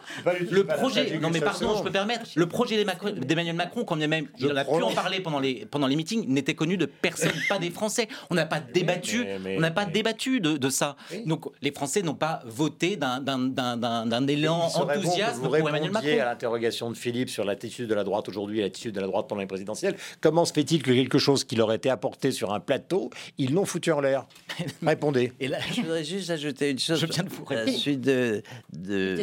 le 0.50 0.64
projet. 0.66 1.20
Non 1.20 1.30
mais 1.30 1.42
pardon, 1.42 1.76
je 1.78 1.84
peux 1.84 1.92
permettre. 1.92 2.26
Le 2.36 2.48
projet 2.48 2.84
d'Emmanuel 2.84 3.56
Macron, 3.56 3.84
quand 3.84 3.96
même, 3.96 4.28
il 4.40 4.58
a 4.58 4.66
pu 4.66 4.72
en 4.72 4.94
parler 4.94 5.20
pendant 5.20 5.40
les 5.40 5.66
pendant 5.66 5.88
les 5.88 5.96
meetings, 5.96 6.26
n'était 6.28 6.56
connu 6.56 6.78
de 6.78 6.86
personne, 6.86 7.32
pas 7.50 7.60
des 7.60 7.72
Français. 7.72 8.08
On 8.30 8.36
n'a 8.36 8.46
pas 8.46 8.60
débattu, 8.60 9.26
on 9.46 9.60
n'a 9.60 9.72
pas 9.72 9.86
débattu 9.86 10.40
de, 10.56 10.70
ça. 10.70 10.96
Donc 11.26 11.46
les 11.62 11.72
Français 11.72 12.02
n'ont 12.02 12.16
pas 12.16 12.42
voté 12.46 12.98
d'un 12.98 14.28
élan 14.28 14.68
enthousiaste 14.74 15.42
pour 15.42 15.56
Emmanuel 15.56 15.92
Macron. 15.92 16.20
à 16.22 16.26
l'interrogation 16.26 16.90
de 16.92 16.98
Philippe 16.98 17.30
sur 17.30 17.44
l'attitude 17.44 17.88
de 17.88 17.96
la 17.96 18.04
droite 18.04 18.30
aujourd'hui 18.30 18.60
et 18.60 18.64
l'attitude 18.64 18.96
de 18.96 19.00
la 19.00 19.08
droite 19.08 19.28
pendant 19.28 19.42
les 19.42 19.48
présidentielles, 19.48 19.96
comment 20.22 20.46
se 20.46 20.54
fait-il 20.54 20.82
que 20.84 20.92
quelque 20.92 21.18
chose 21.18 21.44
qui 21.44 21.56
leur 21.56 21.72
été 21.74 21.90
apporté 21.90 22.32
sur 22.32 22.54
un 22.54 22.60
plateau, 22.60 23.10
ils 23.38 23.54
l'ont 23.54 23.66
foutu 23.66 23.92
en 23.92 24.00
l'air? 24.00 24.26
Répondez. 24.82 25.34
Et 25.40 25.48
là, 25.48 25.60
je 25.74 25.82
voudrais 25.82 26.04
juste 26.04 26.30
ajouter 26.30 26.72
une 26.72 26.80
chose. 26.80 27.00
Je 27.00 27.06
viens 27.06 27.24
de 27.24 27.30
vous 27.30 27.46
répondre. 27.46 27.78
Suite 27.78 28.02
de, 28.02 28.42
de, 28.74 29.22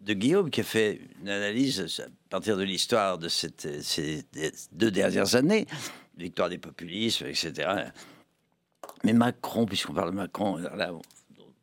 de 0.00 0.14
Guillaume 0.14 0.50
qui 0.50 0.60
a 0.60 0.64
fait 0.64 1.00
une 1.22 1.28
analyse 1.28 2.00
à 2.00 2.04
partir 2.30 2.56
de 2.56 2.62
l'histoire 2.62 3.18
de 3.18 3.28
cette, 3.28 3.82
ces 3.82 4.24
deux 4.72 4.90
dernières 4.90 5.34
années, 5.34 5.66
victoire 6.16 6.48
des 6.48 6.58
populismes, 6.58 7.26
etc. 7.26 7.68
Mais 9.04 9.12
Macron, 9.12 9.66
puisqu'on 9.66 9.94
parle 9.94 10.10
de 10.10 10.16
Macron, 10.16 10.56
là, 10.56 10.92
on 10.92 11.02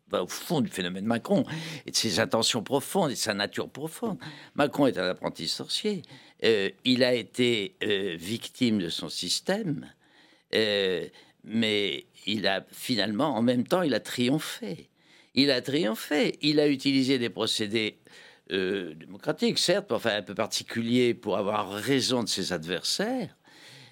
va 0.10 0.24
au 0.24 0.28
fond 0.28 0.62
du 0.62 0.70
phénomène 0.70 1.06
Macron 1.06 1.46
et 1.86 1.92
de 1.92 1.96
ses 1.96 2.20
intentions 2.20 2.64
profondes 2.64 3.12
et 3.12 3.14
de 3.14 3.20
sa 3.20 3.34
nature 3.34 3.70
profonde. 3.70 4.18
Macron 4.56 4.88
est 4.88 4.98
un 4.98 5.08
apprenti 5.08 5.48
sorcier. 5.48 6.02
Euh, 6.44 6.70
il 6.86 7.04
a 7.04 7.14
été 7.14 7.76
euh, 7.84 8.16
victime 8.18 8.80
de 8.80 8.90
son 8.90 9.10
système, 9.10 9.92
euh, 10.54 11.08
mais 11.44 12.06
il 12.26 12.48
a 12.48 12.66
finalement, 12.72 13.36
en 13.36 13.42
même 13.42 13.68
temps, 13.68 13.82
il 13.82 13.94
a 13.94 14.00
triomphé. 14.00 14.90
Il 15.34 15.52
a 15.52 15.62
triomphé. 15.62 16.38
Il 16.42 16.60
a 16.60 16.68
utilisé 16.68 17.20
des 17.20 17.30
procédés 17.30 18.00
démocratiques, 18.50 19.60
certes, 19.60 19.92
enfin 19.92 20.16
un 20.16 20.22
peu 20.22 20.34
particuliers 20.34 21.14
pour 21.14 21.38
avoir 21.38 21.70
raison 21.70 22.24
de 22.24 22.30
ses 22.30 22.54
adversaires. 22.54 23.37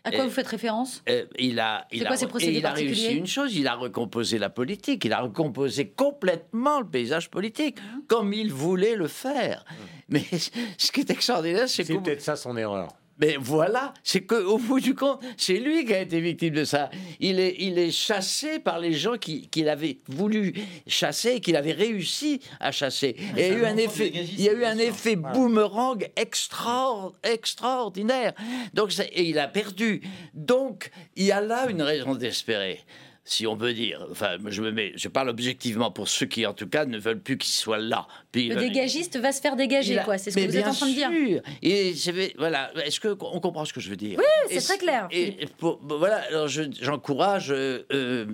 À 0.06 0.12
quoi 0.12 0.24
vous 0.24 0.32
faites 0.32 0.47
référence? 0.47 1.03
euh, 1.10 1.26
Il 1.39 1.60
a, 1.60 1.88
il 1.91 2.06
a, 2.06 2.16
il 2.39 2.66
a 2.66 2.72
réussi 2.72 3.14
une 3.16 3.26
chose, 3.28 3.56
il 3.56 3.68
a 3.68 3.74
recomposé 3.76 4.38
la 4.38 4.49
politique, 4.49 5.03
il 5.03 5.14
a 5.14 5.22
recomposé 5.22 5.89
complètement 5.89 6.80
le 6.80 6.88
paysage 6.88 7.30
politique, 7.30 7.78
hein 7.80 8.01
comme 8.08 8.32
il 8.32 8.53
voulait 8.53 8.95
le 8.95 9.08
faire. 9.08 9.66
Mais 10.10 10.24
ce 10.78 10.91
qui 10.91 10.99
est 11.01 11.10
extraordinaire, 11.10 11.68
c'est 11.68 11.84
que... 11.84 11.93
C'est 11.93 11.99
peut-être 11.99 12.22
ça 12.22 12.36
son 12.36 12.56
erreur. 12.56 12.89
Mais 13.18 13.38
voilà, 13.39 13.93
c'est 14.03 14.22
qu'au 14.22 14.57
bout 14.57 14.80
du 14.80 14.93
compte, 14.93 15.22
c'est 15.38 15.57
lui 15.57 15.86
qui 15.86 15.93
a 15.93 16.01
été 16.01 16.20
victime 16.20 16.53
de 16.53 16.66
ça. 16.66 16.89
Il 17.20 17.39
est, 17.39 17.55
il 17.59 17.80
est 17.80 17.91
chassé 17.91 18.59
par 18.59 18.80
les 18.80 18.93
gens 18.93 19.18
qu'il 19.18 19.49
qui 19.49 19.68
avait 19.68 19.99
voulu 20.07 20.53
chasser 20.86 21.36
et 21.36 21.39
qu'il 21.39 21.55
avait 21.55 21.72
réussi 21.72 22.41
à 22.59 22.72
chasser. 22.72 23.16
Et 23.38 23.47
il 23.47 23.53
y 23.53 23.55
a 23.55 23.57
eu 23.57 23.66
un 23.66 23.78
effet, 23.78 24.11
il 24.13 24.41
y 24.41 24.49
a 24.49 24.53
eu 24.53 24.66
un 24.66 24.78
effet 24.78 25.16
boomerang 25.16 26.09
extra, 26.16 27.11
extraordinaire. 27.24 28.34
Donc, 28.74 28.91
et 28.99 29.24
il 29.24 29.39
a 29.39 29.47
perdu. 29.47 30.01
Donc, 30.34 30.91
il 31.16 31.26
y 31.26 31.32
a 31.32 31.41
là 31.41 31.70
une 31.70 31.82
raison 31.82 32.16
d'espérer 32.16 32.82
si 33.28 33.48
on 33.48 33.58
peut 33.58 33.74
dire. 33.74 34.06
Enfin, 34.12 34.38
je 34.46 34.62
me 34.62 34.72
mets, 34.72 34.94
je 34.96 35.08
parle 35.08 35.30
objectivement 35.30 35.90
pour 35.90 36.08
ceux 36.08 36.28
qui, 36.28 36.46
en 36.46 36.54
tout 36.54 36.68
cas, 36.68 36.86
ne 36.86 37.00
veulent 37.00 37.20
plus 37.20 37.38
qu'il 37.40 37.54
soit 37.54 37.80
là. 37.80 38.08
Puis, 38.32 38.50
le 38.50 38.56
dégagiste 38.56 39.18
va 39.18 39.32
se 39.32 39.42
faire 39.42 39.56
dégager, 39.56 40.00
quoi. 40.06 40.20
C'est 40.20 40.30
ce 40.30 40.38
que 40.38 40.46
vous 40.46 40.56
êtes 40.56 40.68
en 40.68 40.74
train 40.74 40.88
de 40.88 40.94
dire. 40.94 41.42
Et 41.64 41.94
voilà. 42.38 42.72
Est-ce 42.86 43.00
que 43.00 43.18
on 43.20 43.40
comprend 43.40 43.66
ce 43.66 43.74
que 43.74 43.82
je 43.82 43.90
veux 43.90 43.96
dire? 43.96 44.20
Oui, 44.20 44.26
c'est 44.52 44.62
très 44.64 44.78
clair. 44.78 45.08
Et, 45.12 45.38
voilà. 45.60 46.18
Alors, 46.30 46.48
j'encourage 46.48 47.52
euh, 47.52 47.84
euh, 47.92 48.26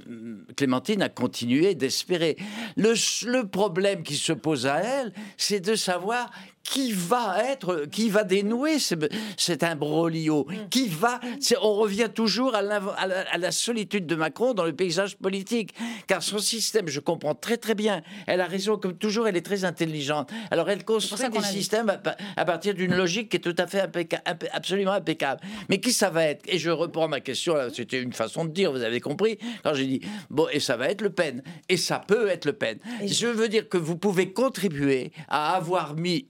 Clémentine 0.58 1.02
à 1.02 1.10
continuer 1.10 1.74
d'espérer. 1.74 2.36
Le, 2.76 2.94
le 3.28 3.48
problème 3.48 4.04
qui 4.04 4.16
se 4.16 4.34
pose 4.34 4.68
à 4.68 4.80
elle, 4.80 5.14
c'est 5.38 5.62
de 5.62 5.76
savoir 5.76 6.30
qui 6.64 6.91
va 6.91 7.43
être, 7.49 7.86
qui 7.91 8.09
va 8.09 8.24
dénouer 8.24 8.78
cet 9.38 9.64
imbroglio? 9.64 10.47
Qui 10.70 10.88
va 10.88 11.20
On 11.62 11.74
revient 11.74 12.09
toujours 12.14 12.55
à 12.55 12.62
la, 12.62 12.78
à, 12.78 13.38
la, 13.38 13.51
solitude 13.51 14.05
de 14.05 14.16
Macron 14.16 14.53
dans 14.53 14.66
le 14.66 14.74
paysage 14.74 15.18
politique, 15.18 15.74
car 16.07 16.24
son 16.24 16.39
système, 16.39 16.88
je 16.88 16.99
comprends 16.99 17.36
très 17.36 17.57
très 17.57 17.76
bien. 17.76 18.01
Elle 18.28 18.41
a 18.41 18.45
raison, 18.45 18.78
comme 18.78 18.95
toujours, 18.95 19.28
elle 19.28 19.38
est 19.38 19.45
très 19.45 19.66
intelligente. 19.66 20.32
Alors 20.49 20.70
elle 20.70 20.86
construit 20.86 21.30
des 21.30 21.41
systèmes 21.41 21.91
à, 22.36 22.45
partir 22.45 22.74
d'une 22.74 22.95
logique 22.95 23.30
qui 23.30 23.38
est 23.38 23.39
tout 23.39 23.55
à 23.57 23.68
fait 23.68 23.82
absolument 24.53 24.93
impeccable. 24.93 25.41
Mais 25.70 25.80
qui 25.80 25.91
ça 25.91 26.09
va 26.09 26.26
être? 26.26 26.41
Et 26.47 26.57
je 26.57 26.70
reprends 26.70 27.07
ma 27.07 27.20
question. 27.20 27.55
C'était 27.74 28.01
une 28.01 28.14
façon 28.14 28.45
de 28.45 28.51
dire, 28.51 28.72
vous 28.72 28.84
avez 28.84 28.99
compris 28.99 29.38
quand 29.64 29.74
j'ai 29.74 29.86
dit 29.88 30.01
bon, 30.30 30.47
et 30.51 30.59
ça 30.59 30.78
va 30.78 30.89
être 30.89 31.01
Le 31.01 31.09
Pen, 31.09 31.43
et 31.70 31.78
ça 31.78 31.99
peut 31.99 32.28
être 32.28 32.45
Le 32.45 32.53
Pen. 32.53 32.78
Je 33.05 33.28
veux 33.28 33.49
dire 33.49 33.68
que 33.68 33.78
vous 33.78 33.97
pouvez 33.97 34.32
contribuer 34.32 35.12
à 35.28 35.55
avoir 35.55 35.95
mis 35.95 36.28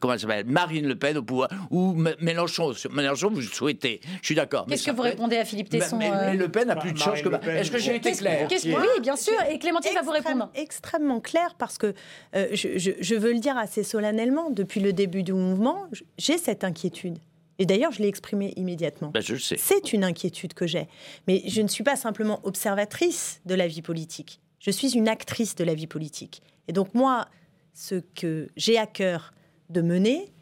comment 0.00 0.18
s'appelle 0.18 0.46
Marine 0.46 0.86
Le 0.86 0.96
Pen 0.96 1.18
au 1.18 1.22
pouvoir 1.22 1.48
ou 1.70 1.94
Mélenchon. 2.20 2.72
Mélenchon, 2.90 3.30
vous 3.30 3.40
le 3.40 3.46
souhaitez. 3.46 4.00
Je 4.20 4.26
suis 4.26 4.34
d'accord. 4.34 4.66
Qu'est-ce 4.66 4.86
que 4.86 4.90
vous 4.90 5.02
répondez 5.02 5.36
à 5.36 5.44
Philippe 5.44 5.68
Tesson 5.68 5.96
mais, 5.96 6.36
Le 6.36 6.48
Pen 6.48 6.70
a 6.70 6.76
plus 6.76 6.92
de 6.92 6.98
chance 6.98 7.22
que. 7.22 7.48
Est-ce 7.48 7.70
que 7.70 7.78
j'ai 7.78 7.96
été 7.96 8.12
clair 8.12 8.48
Oui, 8.50 9.00
bien 9.00 9.16
sûr. 9.16 9.34
Et 9.50 9.58
Clémentine 9.58 9.94
va 9.94 10.02
vous 10.02 10.10
répondre. 10.10 10.50
Extrêmement 10.54 11.20
clair 11.20 11.54
parce 11.58 11.78
que 11.78 11.94
je, 12.34 12.92
je 13.00 13.14
veux 13.14 13.32
le 13.32 13.40
dire 13.40 13.56
assez 13.56 13.82
solennellement. 13.82 14.50
Depuis 14.50 14.80
le 14.80 14.92
début 14.92 15.22
du 15.22 15.32
mouvement, 15.32 15.86
j'ai 16.18 16.38
cette 16.38 16.64
inquiétude. 16.64 17.18
Et 17.58 17.66
d'ailleurs, 17.66 17.92
je 17.92 18.02
l'ai 18.02 18.08
exprimé 18.08 18.52
immédiatement. 18.56 19.10
Ben, 19.10 19.22
je 19.22 19.36
sais. 19.36 19.56
C'est 19.58 19.92
une 19.92 20.04
inquiétude 20.04 20.54
que 20.54 20.66
j'ai. 20.66 20.88
Mais 21.28 21.42
je 21.46 21.62
ne 21.62 21.68
suis 21.68 21.84
pas 21.84 21.96
simplement 21.96 22.40
observatrice 22.44 23.40
de 23.46 23.54
la 23.54 23.66
vie 23.68 23.82
politique. 23.82 24.40
Je 24.58 24.70
suis 24.70 24.96
une 24.96 25.08
actrice 25.08 25.54
de 25.54 25.64
la 25.64 25.74
vie 25.74 25.86
politique. 25.86 26.42
Et 26.68 26.72
donc 26.72 26.94
moi, 26.94 27.28
ce 27.72 27.96
que 28.14 28.48
j'ai 28.56 28.78
à 28.78 28.86
cœur 28.86 29.32
de 29.70 29.80
mener, 29.80 30.32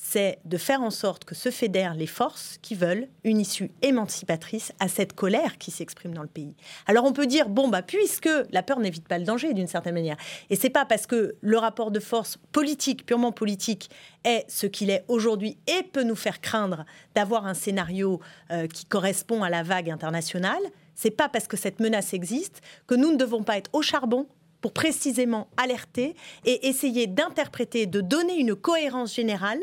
c'est 0.00 0.38
de 0.44 0.56
faire 0.56 0.80
en 0.80 0.90
sorte 0.90 1.24
que 1.24 1.34
se 1.34 1.50
fédèrent 1.50 1.94
les 1.94 2.06
forces 2.06 2.56
qui 2.62 2.76
veulent 2.76 3.08
une 3.24 3.40
issue 3.40 3.72
émancipatrice 3.82 4.72
à 4.78 4.86
cette 4.86 5.12
colère 5.12 5.58
qui 5.58 5.72
s'exprime 5.72 6.14
dans 6.14 6.22
le 6.22 6.28
pays. 6.28 6.54
Alors 6.86 7.04
on 7.04 7.12
peut 7.12 7.26
dire 7.26 7.48
bon 7.48 7.66
bah 7.68 7.82
puisque 7.82 8.28
la 8.50 8.62
peur 8.62 8.78
n'évite 8.78 9.08
pas 9.08 9.18
le 9.18 9.24
danger 9.24 9.54
d'une 9.54 9.66
certaine 9.66 9.94
manière, 9.94 10.16
et 10.50 10.56
c'est 10.56 10.70
pas 10.70 10.84
parce 10.84 11.08
que 11.08 11.34
le 11.40 11.58
rapport 11.58 11.90
de 11.90 11.98
force 11.98 12.38
politique 12.52 13.06
purement 13.06 13.32
politique 13.32 13.90
est 14.22 14.44
ce 14.48 14.66
qu'il 14.66 14.88
est 14.88 15.04
aujourd'hui 15.08 15.58
et 15.66 15.82
peut 15.82 16.04
nous 16.04 16.16
faire 16.16 16.40
craindre 16.40 16.84
d'avoir 17.16 17.46
un 17.46 17.54
scénario 17.54 18.20
euh, 18.52 18.68
qui 18.68 18.84
correspond 18.84 19.42
à 19.42 19.50
la 19.50 19.64
vague 19.64 19.90
internationale, 19.90 20.62
c'est 20.94 21.10
pas 21.10 21.28
parce 21.28 21.48
que 21.48 21.56
cette 21.56 21.80
menace 21.80 22.14
existe 22.14 22.60
que 22.86 22.94
nous 22.94 23.10
ne 23.10 23.16
devons 23.16 23.42
pas 23.42 23.58
être 23.58 23.70
au 23.72 23.82
charbon 23.82 24.28
pour 24.60 24.72
précisément 24.72 25.48
alerter 25.56 26.14
et 26.44 26.68
essayer 26.68 27.06
d'interpréter, 27.06 27.86
de 27.86 28.00
donner 28.00 28.38
une 28.38 28.54
cohérence 28.54 29.14
générale 29.14 29.60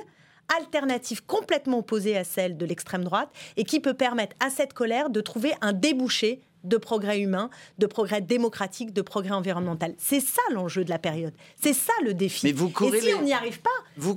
alternative 0.60 1.26
complètement 1.26 1.80
opposée 1.80 2.18
à 2.18 2.24
celle 2.24 2.58
de 2.58 2.66
l'extrême 2.66 3.04
droite 3.04 3.30
et 3.58 3.64
qui 3.64 3.80
peut 3.80 3.94
permettre 3.94 4.36
à 4.40 4.50
cette 4.50 4.74
colère 4.74 5.10
de 5.10 5.22
trouver 5.22 5.54
un 5.62 5.74
débouché 5.74 6.42
de 6.68 6.78
progrès 6.78 7.20
humain, 7.20 7.50
de 7.78 7.86
progrès 7.86 8.22
démocratique, 8.22 8.94
de 8.94 9.02
progrès 9.02 9.32
environnemental. 9.32 9.96
C'est 9.98 10.20
ça 10.20 10.42
l'enjeu 10.54 10.84
de 10.84 10.90
la 10.90 11.00
période. 11.00 11.34
C'est 11.62 11.74
ça 11.74 11.94
le 12.04 12.14
défi. 12.14 12.46
Mais 12.46 12.52
vous 12.52 12.70
courez 12.70 12.98
et 12.98 13.02
si 13.02 13.14
on 13.14 13.22
n'y 13.22 13.34
arrive 13.34 13.62
pas, 13.62 13.70
vous, 13.98 14.16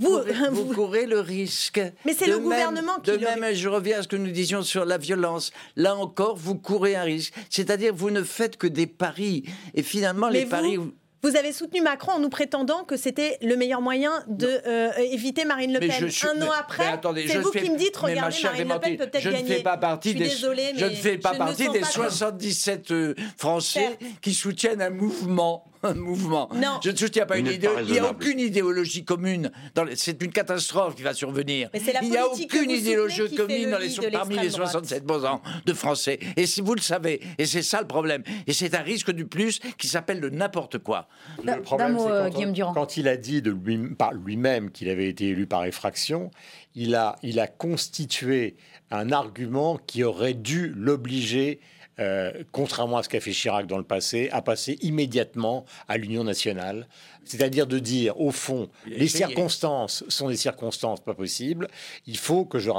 courez, 0.75 1.07
le 1.07 1.21
risque. 1.21 1.81
Mais 2.05 2.15
c'est 2.15 2.27
le 2.27 2.39
gouvernement 2.39 2.99
qui. 3.03 3.11
De 3.11 3.17
même, 3.19 3.55
je 3.55 3.69
reviens 3.69 4.01
à 4.01 4.03
ce 4.03 4.09
que 4.09 4.17
nous 4.17 4.31
disions 4.31 4.63
sur 4.63 4.85
la 4.85 4.99
violence. 4.99 5.53
Là 5.77 5.97
encore, 5.97 6.37
vous 6.37 6.57
courez 6.57 6.97
un 6.97 7.03
risque. 7.03 7.35
C'est-à-dire, 7.51 7.95
vous 7.95 8.11
ne 8.11 8.23
faites 8.23 8.57
que 8.57 8.67
des 8.67 8.87
paris. 8.87 9.45
Et 9.75 9.83
finalement, 9.83 10.29
les 10.29 10.47
paris. 10.47 10.79
Vous 11.23 11.37
avez 11.37 11.53
soutenu 11.53 11.81
Macron 11.81 12.13
en 12.13 12.21
nous 12.21 12.29
prétendant 12.29 12.85
que 12.85 12.97
c'était 12.97 13.39
le 13.43 13.57
meilleur 13.57 13.81
moyen 13.81 14.13
d'éviter 14.29 14.69
euh, 14.69 14.91
éviter 14.99 15.45
Marine 15.45 15.73
Le 15.73 15.81
Pen. 15.81 15.91
Un 15.91 16.43
an 16.47 16.51
après, 16.59 17.01
c'est 17.27 17.39
vous 17.39 17.51
qui 17.51 17.71
me 17.71 17.77
dites, 17.77 17.97
regardez, 17.97 18.37
Marine 18.43 18.69
Le 18.69 18.79
Pen 18.79 18.97
peut 18.97 19.07
peut-être 19.07 19.25
gagner. 19.25 19.43
Ne 19.43 19.55
fais 19.57 19.63
pas 19.63 19.77
partie 19.77 20.15
des, 20.15 20.29
je 20.29 20.85
ne 20.85 20.91
fais 20.91 21.19
pas 21.19 21.35
partie 21.35 21.69
des 21.71 21.83
77 21.83 22.91
euh, 22.93 23.15
Français 23.37 23.99
qui 24.23 24.33
soutiennent 24.33 24.83
un 24.83 24.91
mouvement 24.91 25.65
un 25.83 25.95
mouvement. 25.95 26.49
Non. 26.55 26.81
Je 26.83 26.91
ne 26.91 26.97
soutiens 26.97 27.27
pas 27.27 27.39
une 27.39 27.47
idée. 27.47 27.69
Il 27.83 27.93
n'y 27.93 27.99
a 27.99 28.11
aucune 28.11 28.41
idéologie 28.41 29.05
commune. 29.05 29.51
C'est 29.95 30.23
une 30.23 30.33
catastrophe 30.33 30.95
qui 30.95 31.03
va 31.03 31.15
survenir. 31.15 31.71
il 32.03 32.11
n'y 32.11 32.17
a 32.17 32.27
aucune 32.27 32.71
idéologie 32.71 33.35
commune 33.35 33.71
dans 33.71 33.79
les, 33.79 34.11
parmi 34.11 34.39
les 34.39 34.51
67 34.51 35.11
ans 35.11 35.43
de 35.65 35.73
Français. 35.73 36.19
Et 36.37 36.47
si 36.47 36.61
vous 36.61 36.75
le 36.75 36.81
savez, 36.81 37.21
et 37.39 37.47
c'est 37.47 37.63
ça 37.63 37.81
le 37.81 37.87
problème. 37.87 38.23
Et 38.47 38.53
c'est 38.53 38.75
un 38.75 38.83
risque 38.83 39.11
du 39.11 39.27
plus 39.27 39.61
qui 39.79 39.89
s'appelle 39.89 40.21
le 40.21 40.31
n'importe 40.31 40.79
quoi. 40.79 41.09
Le 41.43 41.61
problème, 41.61 41.97
c'est 41.99 42.11
euh, 42.11 42.31
quand, 42.31 42.73
quand, 42.73 42.97
il 42.97 43.09
a 43.09 43.17
dit 43.17 43.43
de 43.43 43.51
lui, 43.51 43.79
par 43.95 44.13
lui-même 44.13 44.71
qu'il 44.71 44.89
avait 44.89 45.09
été 45.09 45.29
élu 45.29 45.47
par 45.47 45.65
effraction, 45.65 46.31
il 46.75 46.95
a, 46.95 47.17
il 47.23 47.41
a 47.41 47.47
constitué 47.47 48.57
un 48.91 49.13
argument 49.13 49.79
qui 49.87 50.05
aurait 50.05 50.35
dû 50.35 50.73
l'obliger 50.77 51.61
euh, 52.01 52.33
contrairement 52.53 52.99
à 52.99 53.03
ce 53.03 53.09
qu'a 53.09 53.21
fait 53.21 53.33
Chirac 53.33 53.67
dans 53.67 53.79
le 53.79 53.85
passé, 53.85 54.29
à 54.33 54.43
passer 54.43 54.79
immédiatement 54.83 55.65
à 55.89 55.97
l'Union 55.97 56.25
nationale. 56.25 56.87
C'est-à-dire 57.25 57.67
de 57.67 57.79
dire, 57.79 58.21
au 58.21 58.31
fond, 58.31 58.69
les 58.87 59.09
circonstances 59.09 60.05
sont 60.09 60.29
des 60.29 60.37
circonstances 60.37 61.01
pas 61.01 61.15
possibles, 61.15 61.69
il 62.07 62.17
faut 62.17 62.45
que 62.45 62.59
je, 62.59 62.71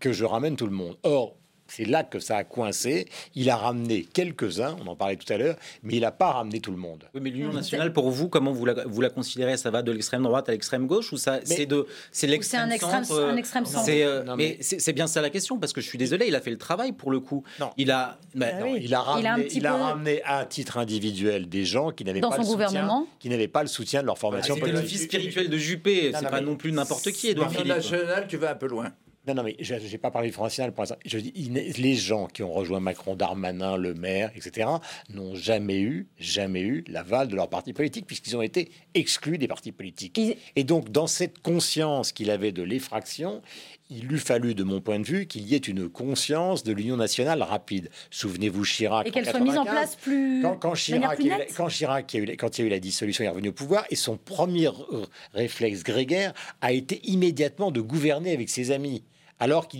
que 0.00 0.12
je 0.12 0.24
ramène 0.24 0.56
tout 0.56 0.66
le 0.66 0.72
monde. 0.72 0.96
Or, 1.02 1.36
c'est 1.66 1.84
là 1.84 2.04
que 2.04 2.18
ça 2.18 2.36
a 2.36 2.44
coincé. 2.44 3.06
Il 3.34 3.50
a 3.50 3.56
ramené 3.56 4.06
quelques-uns, 4.12 4.76
on 4.84 4.86
en 4.86 4.96
parlait 4.96 5.16
tout 5.16 5.30
à 5.32 5.36
l'heure, 5.36 5.56
mais 5.82 5.94
il 5.94 6.00
n'a 6.00 6.12
pas 6.12 6.32
ramené 6.32 6.60
tout 6.60 6.70
le 6.70 6.76
monde. 6.76 7.04
Oui, 7.14 7.20
mais 7.22 7.30
l'Union 7.30 7.52
nationale, 7.52 7.92
pour 7.92 8.10
vous, 8.10 8.28
comment 8.28 8.52
vous 8.52 8.64
la, 8.64 8.84
vous 8.86 9.00
la 9.00 9.10
considérez? 9.10 9.56
Ça 9.56 9.70
va 9.70 9.82
de 9.82 9.92
l'extrême 9.92 10.22
droite 10.22 10.48
à 10.48 10.52
l'extrême 10.52 10.86
gauche 10.86 11.12
ou 11.12 11.16
ça 11.16 11.40
c'est 11.44 11.66
de 11.66 11.86
c'est 12.12 12.26
l'extrême 12.26 12.70
centre 12.70 13.24
un 13.24 13.36
extrême 13.36 13.66
centre. 13.66 13.88
Euh, 13.88 14.36
mais, 14.36 14.58
c'est 14.60 14.92
bien 14.92 15.06
ça 15.06 15.20
la 15.20 15.30
question 15.30 15.58
parce 15.58 15.72
que 15.72 15.80
je 15.80 15.86
suis 15.86 15.98
désolé, 15.98 16.26
il 16.28 16.34
a 16.34 16.40
fait 16.40 16.50
le 16.50 16.58
travail 16.58 16.92
pour 16.92 17.10
le 17.10 17.20
coup. 17.20 17.44
Non. 17.60 17.70
Il 17.76 17.90
a, 17.90 18.18
bah, 18.34 18.46
ah 18.52 18.68
il 18.68 18.94
a 18.94 19.00
ramené, 19.00 19.48
il 19.52 19.66
a, 19.66 19.76
ramené 19.76 20.22
à 20.24 20.44
titre 20.44 20.78
individuel 20.78 21.48
des 21.48 21.64
gens 21.64 21.90
qui 21.90 22.04
n'avaient 22.04 22.20
pas 22.20 22.36
le 22.38 22.44
soutien, 22.44 23.06
qui 23.18 23.28
n'avaient 23.28 23.48
pas 23.48 23.62
le 23.62 23.68
soutien 23.68 24.02
de 24.02 24.06
leur 24.06 24.18
formation 24.18 24.56
politique. 24.56 24.76
C'est 24.76 24.82
le 24.82 24.88
fils 24.88 25.02
spirituel 25.04 25.48
de 25.48 25.56
Juppé, 25.56 26.12
c'est 26.14 26.28
pas 26.28 26.40
non 26.40 26.56
plus 26.56 26.72
n'importe 26.72 27.10
qui. 27.12 27.28
Edouard 27.28 27.50
Philippe. 27.50 27.68
national, 27.68 28.26
tu 28.28 28.36
vas 28.36 28.52
un 28.52 28.54
peu 28.54 28.68
loin. 28.68 28.92
Non, 29.26 29.34
non, 29.34 29.42
mais 29.42 29.56
je 29.58 29.74
n'ai 29.74 29.98
pas 29.98 30.10
parlé 30.10 30.28
du 30.28 30.34
Front 30.34 30.44
National 30.44 30.72
pour 30.72 30.82
l'instant. 30.82 30.98
Je 31.06 31.18
dis, 31.18 31.32
les 31.78 31.94
gens 31.94 32.26
qui 32.26 32.42
ont 32.42 32.52
rejoint 32.52 32.80
Macron, 32.80 33.14
Darmanin, 33.14 33.76
Le 33.76 33.94
Maire, 33.94 34.30
etc., 34.36 34.68
n'ont 35.08 35.34
jamais 35.34 35.80
eu, 35.80 36.08
jamais 36.18 36.60
eu 36.60 36.84
l'aval 36.88 37.28
de 37.28 37.36
leur 37.36 37.48
parti 37.48 37.72
politique, 37.72 38.06
puisqu'ils 38.06 38.36
ont 38.36 38.42
été 38.42 38.70
exclus 38.92 39.38
des 39.38 39.48
partis 39.48 39.72
politiques. 39.72 40.20
Et 40.56 40.64
donc, 40.64 40.90
dans 40.90 41.06
cette 41.06 41.40
conscience 41.40 42.12
qu'il 42.12 42.30
avait 42.30 42.52
de 42.52 42.62
l'effraction, 42.62 43.40
il 43.88 44.12
eût 44.12 44.18
fallu, 44.18 44.54
de 44.54 44.62
mon 44.62 44.82
point 44.82 45.00
de 45.00 45.06
vue, 45.06 45.26
qu'il 45.26 45.46
y 45.48 45.54
ait 45.54 45.58
une 45.58 45.88
conscience 45.88 46.62
de 46.62 46.72
l'union 46.72 46.96
nationale 46.96 47.42
rapide. 47.42 47.90
Souvenez-vous 48.10 48.64
Chirac. 48.64 49.06
Et 49.06 49.10
qu'elle 49.10 49.26
soit 49.26 49.40
mise 49.40 49.56
en 49.56 49.64
place 49.64 49.96
plus. 49.96 50.42
Quand, 50.60 50.74
Chirac, 50.74 51.18
quand 51.56 51.68
Chirac, 51.68 52.14
a 52.14 52.18
eu, 52.18 52.36
quand 52.36 52.58
il 52.58 52.60
y 52.60 52.64
a 52.64 52.66
eu 52.66 52.70
la 52.70 52.80
dissolution, 52.80 53.24
il 53.24 53.26
est 53.28 53.30
revenu 53.30 53.48
au 53.48 53.52
pouvoir, 53.52 53.86
et 53.88 53.96
son 53.96 54.18
premier 54.18 54.68
réflexe 55.32 55.82
grégaire 55.82 56.34
a 56.60 56.72
été 56.72 57.00
immédiatement 57.04 57.70
de 57.70 57.80
gouverner 57.80 58.32
avec 58.32 58.50
ses 58.50 58.70
amis 58.70 59.02
alors 59.40 59.68
que 59.68 59.76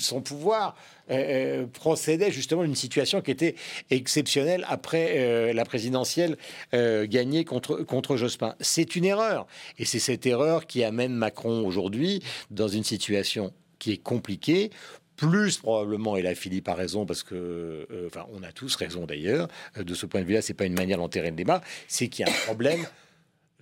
son 0.00 0.20
pouvoir 0.20 0.74
euh, 1.10 1.14
euh, 1.14 1.66
procédait 1.66 2.30
justement 2.30 2.62
à 2.62 2.64
une 2.64 2.74
situation 2.74 3.20
qui 3.20 3.30
était 3.30 3.54
exceptionnelle 3.90 4.64
après 4.68 5.14
euh, 5.18 5.52
la 5.52 5.64
présidentielle 5.64 6.36
gagnée 6.72 7.44
contre, 7.44 7.76
contre 7.78 8.16
Jospin. 8.16 8.54
C'est 8.60 8.96
une 8.96 9.04
erreur. 9.04 9.46
Et 9.78 9.84
c'est 9.84 9.98
cette 9.98 10.26
erreur 10.26 10.66
qui 10.66 10.84
amène 10.84 11.14
Macron 11.14 11.66
aujourd'hui 11.66 12.22
dans 12.50 12.68
une 12.68 12.84
situation 12.84 13.52
qui 13.78 13.92
est 13.92 14.02
compliquée 14.02 14.70
plus 15.16 15.56
probablement, 15.56 16.18
et 16.18 16.22
là 16.22 16.34
Philippe 16.34 16.68
a 16.68 16.74
raison 16.74 17.06
parce 17.06 17.22
que, 17.22 17.88
enfin, 18.06 18.26
on 18.34 18.42
a 18.42 18.52
tous 18.52 18.74
raison 18.76 19.06
d'ailleurs, 19.06 19.48
de 19.78 19.94
ce 19.94 20.04
point 20.04 20.20
de 20.20 20.26
vue-là, 20.26 20.42
c'est 20.42 20.52
pas 20.52 20.66
une 20.66 20.74
manière 20.74 20.98
d'enterrer 20.98 21.30
le 21.30 21.36
débat, 21.36 21.62
c'est 21.88 22.08
qu'il 22.08 22.26
y 22.26 22.28
a 22.28 22.32
un 22.32 22.36
problème 22.44 22.86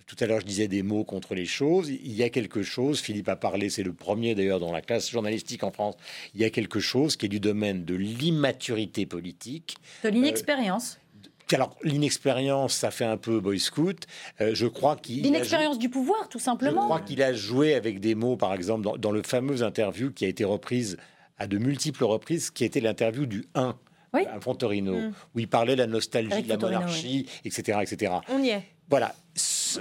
tout 0.07 0.15
à 0.19 0.27
l'heure, 0.27 0.39
je 0.39 0.45
disais 0.45 0.67
des 0.67 0.83
mots 0.83 1.03
contre 1.03 1.33
les 1.33 1.45
choses. 1.45 1.89
Il 1.89 2.13
y 2.13 2.23
a 2.23 2.29
quelque 2.29 2.61
chose, 2.61 2.99
Philippe 2.99 3.29
a 3.29 3.35
parlé, 3.35 3.69
c'est 3.69 3.83
le 3.83 3.93
premier 3.93 4.35
d'ailleurs 4.35 4.59
dans 4.59 4.71
la 4.71 4.81
classe 4.81 5.09
journalistique 5.09 5.63
en 5.63 5.71
France, 5.71 5.95
il 6.33 6.41
y 6.41 6.43
a 6.43 6.49
quelque 6.49 6.79
chose 6.79 7.15
qui 7.15 7.25
est 7.25 7.29
du 7.29 7.39
domaine 7.39 7.85
de 7.85 7.95
l'immaturité 7.95 9.05
politique. 9.05 9.77
De 10.03 10.09
l'inexpérience. 10.09 10.99
Euh, 11.25 11.55
alors, 11.55 11.75
l'inexpérience, 11.83 12.73
ça 12.73 12.91
fait 12.91 13.05
un 13.05 13.17
peu 13.17 13.39
boy 13.39 13.59
scout. 13.59 14.05
Euh, 14.41 14.51
je 14.53 14.67
crois 14.67 14.95
qu'il. 14.95 15.21
L'inexpérience 15.21 15.77
du 15.77 15.89
pouvoir, 15.89 16.27
tout 16.29 16.39
simplement. 16.39 16.81
Je 16.81 16.85
crois 16.85 17.01
qu'il 17.01 17.21
a 17.21 17.33
joué 17.33 17.75
avec 17.75 17.99
des 17.99 18.15
mots, 18.15 18.35
par 18.35 18.53
exemple, 18.53 18.83
dans, 18.83 18.97
dans, 18.97 19.11
le 19.11 19.21
fameux 19.21 19.61
interview 19.61 20.11
qui 20.11 20.25
a 20.25 20.27
été 20.27 20.43
reprise 20.43 20.97
à 21.37 21.47
de 21.47 21.57
multiples 21.57 22.03
reprises, 22.03 22.49
qui 22.49 22.63
était 22.63 22.79
l'interview 22.79 23.25
du 23.25 23.45
1 23.53 23.75
à 24.15 24.39
Fontorino, 24.39 24.93
mm. 24.93 25.13
où 25.35 25.39
il 25.39 25.47
parlait 25.47 25.75
de 25.75 25.81
la 25.81 25.87
nostalgie, 25.87 26.43
de 26.43 26.49
la 26.49 26.57
monarchie, 26.57 27.27
etc., 27.43 27.79
etc. 27.81 28.13
On 28.29 28.41
y 28.41 28.49
est. 28.49 28.63
Voilà, 28.87 29.15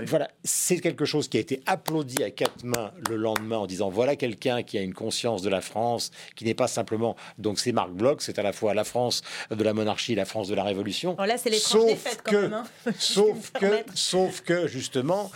voilà, 0.07 0.30
c'est 0.45 0.78
quelque 0.78 1.05
chose 1.05 1.28
qui 1.28 1.37
a 1.37 1.41
été 1.41 1.61
applaudi 1.66 2.22
à 2.22 2.30
quatre 2.30 2.64
mains 2.64 2.91
le 3.11 3.16
lendemain 3.16 3.59
en 3.59 3.66
disant 3.66 3.91
voilà 3.91 4.16
quelqu'un 4.16 4.62
qui 4.62 4.78
a 4.78 4.80
une 4.80 4.95
conscience 4.95 5.43
de 5.43 5.51
la 5.51 5.61
France, 5.61 6.11
qui 6.37 6.47
n'est 6.47 6.55
pas 6.55 6.68
simplement 6.68 7.14
donc 7.37 7.59
c'est 7.59 7.72
Marc 7.72 7.91
Bloch, 7.91 8.22
c'est 8.22 8.39
à 8.39 8.43
la 8.43 8.55
fois 8.55 8.72
la 8.72 8.85
France 8.85 9.22
de 9.51 9.62
la 9.62 9.74
monarchie, 9.74 10.14
la 10.14 10.24
France 10.24 10.49
de 10.49 10.55
la 10.55 10.64
Révolution. 10.64 11.16
là, 11.18 11.37
c'est 11.37 11.53
sauf 11.53 12.22
que, 12.22 12.51
hein. 12.51 12.64
sauf 12.99 13.51
que, 13.53 13.85
sauf 13.95 14.41
que 14.41 14.66
justement, 14.66 15.30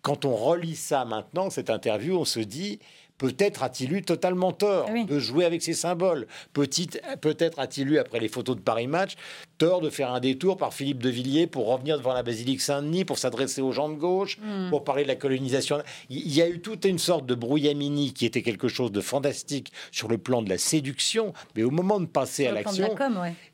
quand 0.00 0.24
on 0.24 0.34
relit 0.34 0.76
ça 0.76 1.04
maintenant, 1.04 1.50
cette 1.50 1.68
interview, 1.68 2.16
on 2.16 2.24
se 2.24 2.40
dit 2.40 2.78
Peut-être 3.20 3.62
a-t-il 3.62 3.92
eu 3.92 4.00
totalement 4.00 4.50
tort 4.50 4.88
ah 4.88 5.04
de 5.04 5.18
jouer 5.18 5.44
avec 5.44 5.60
ces 5.60 5.74
symboles. 5.74 6.26
Peut-être 6.54 7.58
a-t-il 7.58 7.92
eu, 7.92 7.98
après 7.98 8.18
les 8.18 8.28
photos 8.28 8.56
de 8.56 8.62
Paris 8.62 8.86
Match, 8.86 9.12
tort 9.58 9.82
de 9.82 9.90
faire 9.90 10.10
un 10.10 10.20
détour 10.20 10.56
par 10.56 10.72
Philippe 10.72 11.02
de 11.02 11.10
Villiers 11.10 11.46
pour 11.46 11.66
revenir 11.66 11.98
devant 11.98 12.14
la 12.14 12.22
basilique 12.22 12.62
Saint-Denis, 12.62 13.04
pour 13.04 13.18
s'adresser 13.18 13.60
aux 13.60 13.72
gens 13.72 13.90
de 13.90 13.94
gauche, 13.94 14.38
hmm. 14.38 14.70
pour 14.70 14.84
parler 14.84 15.02
de 15.02 15.08
la 15.08 15.16
colonisation. 15.16 15.82
Il 16.08 16.34
y 16.34 16.40
a 16.40 16.48
eu 16.48 16.60
toute 16.60 16.86
une 16.86 16.98
sorte 16.98 17.26
de 17.26 17.34
brouillamini 17.34 18.14
qui 18.14 18.24
était 18.24 18.40
quelque 18.40 18.68
chose 18.68 18.90
de 18.90 19.02
fantastique 19.02 19.70
sur 19.92 20.08
le 20.08 20.16
plan 20.16 20.40
de 20.40 20.48
la 20.48 20.56
séduction, 20.56 21.34
mais 21.54 21.62
au 21.62 21.70
moment 21.70 22.00
de 22.00 22.06
passer 22.06 22.46
à 22.46 22.52
l'action, 22.52 22.96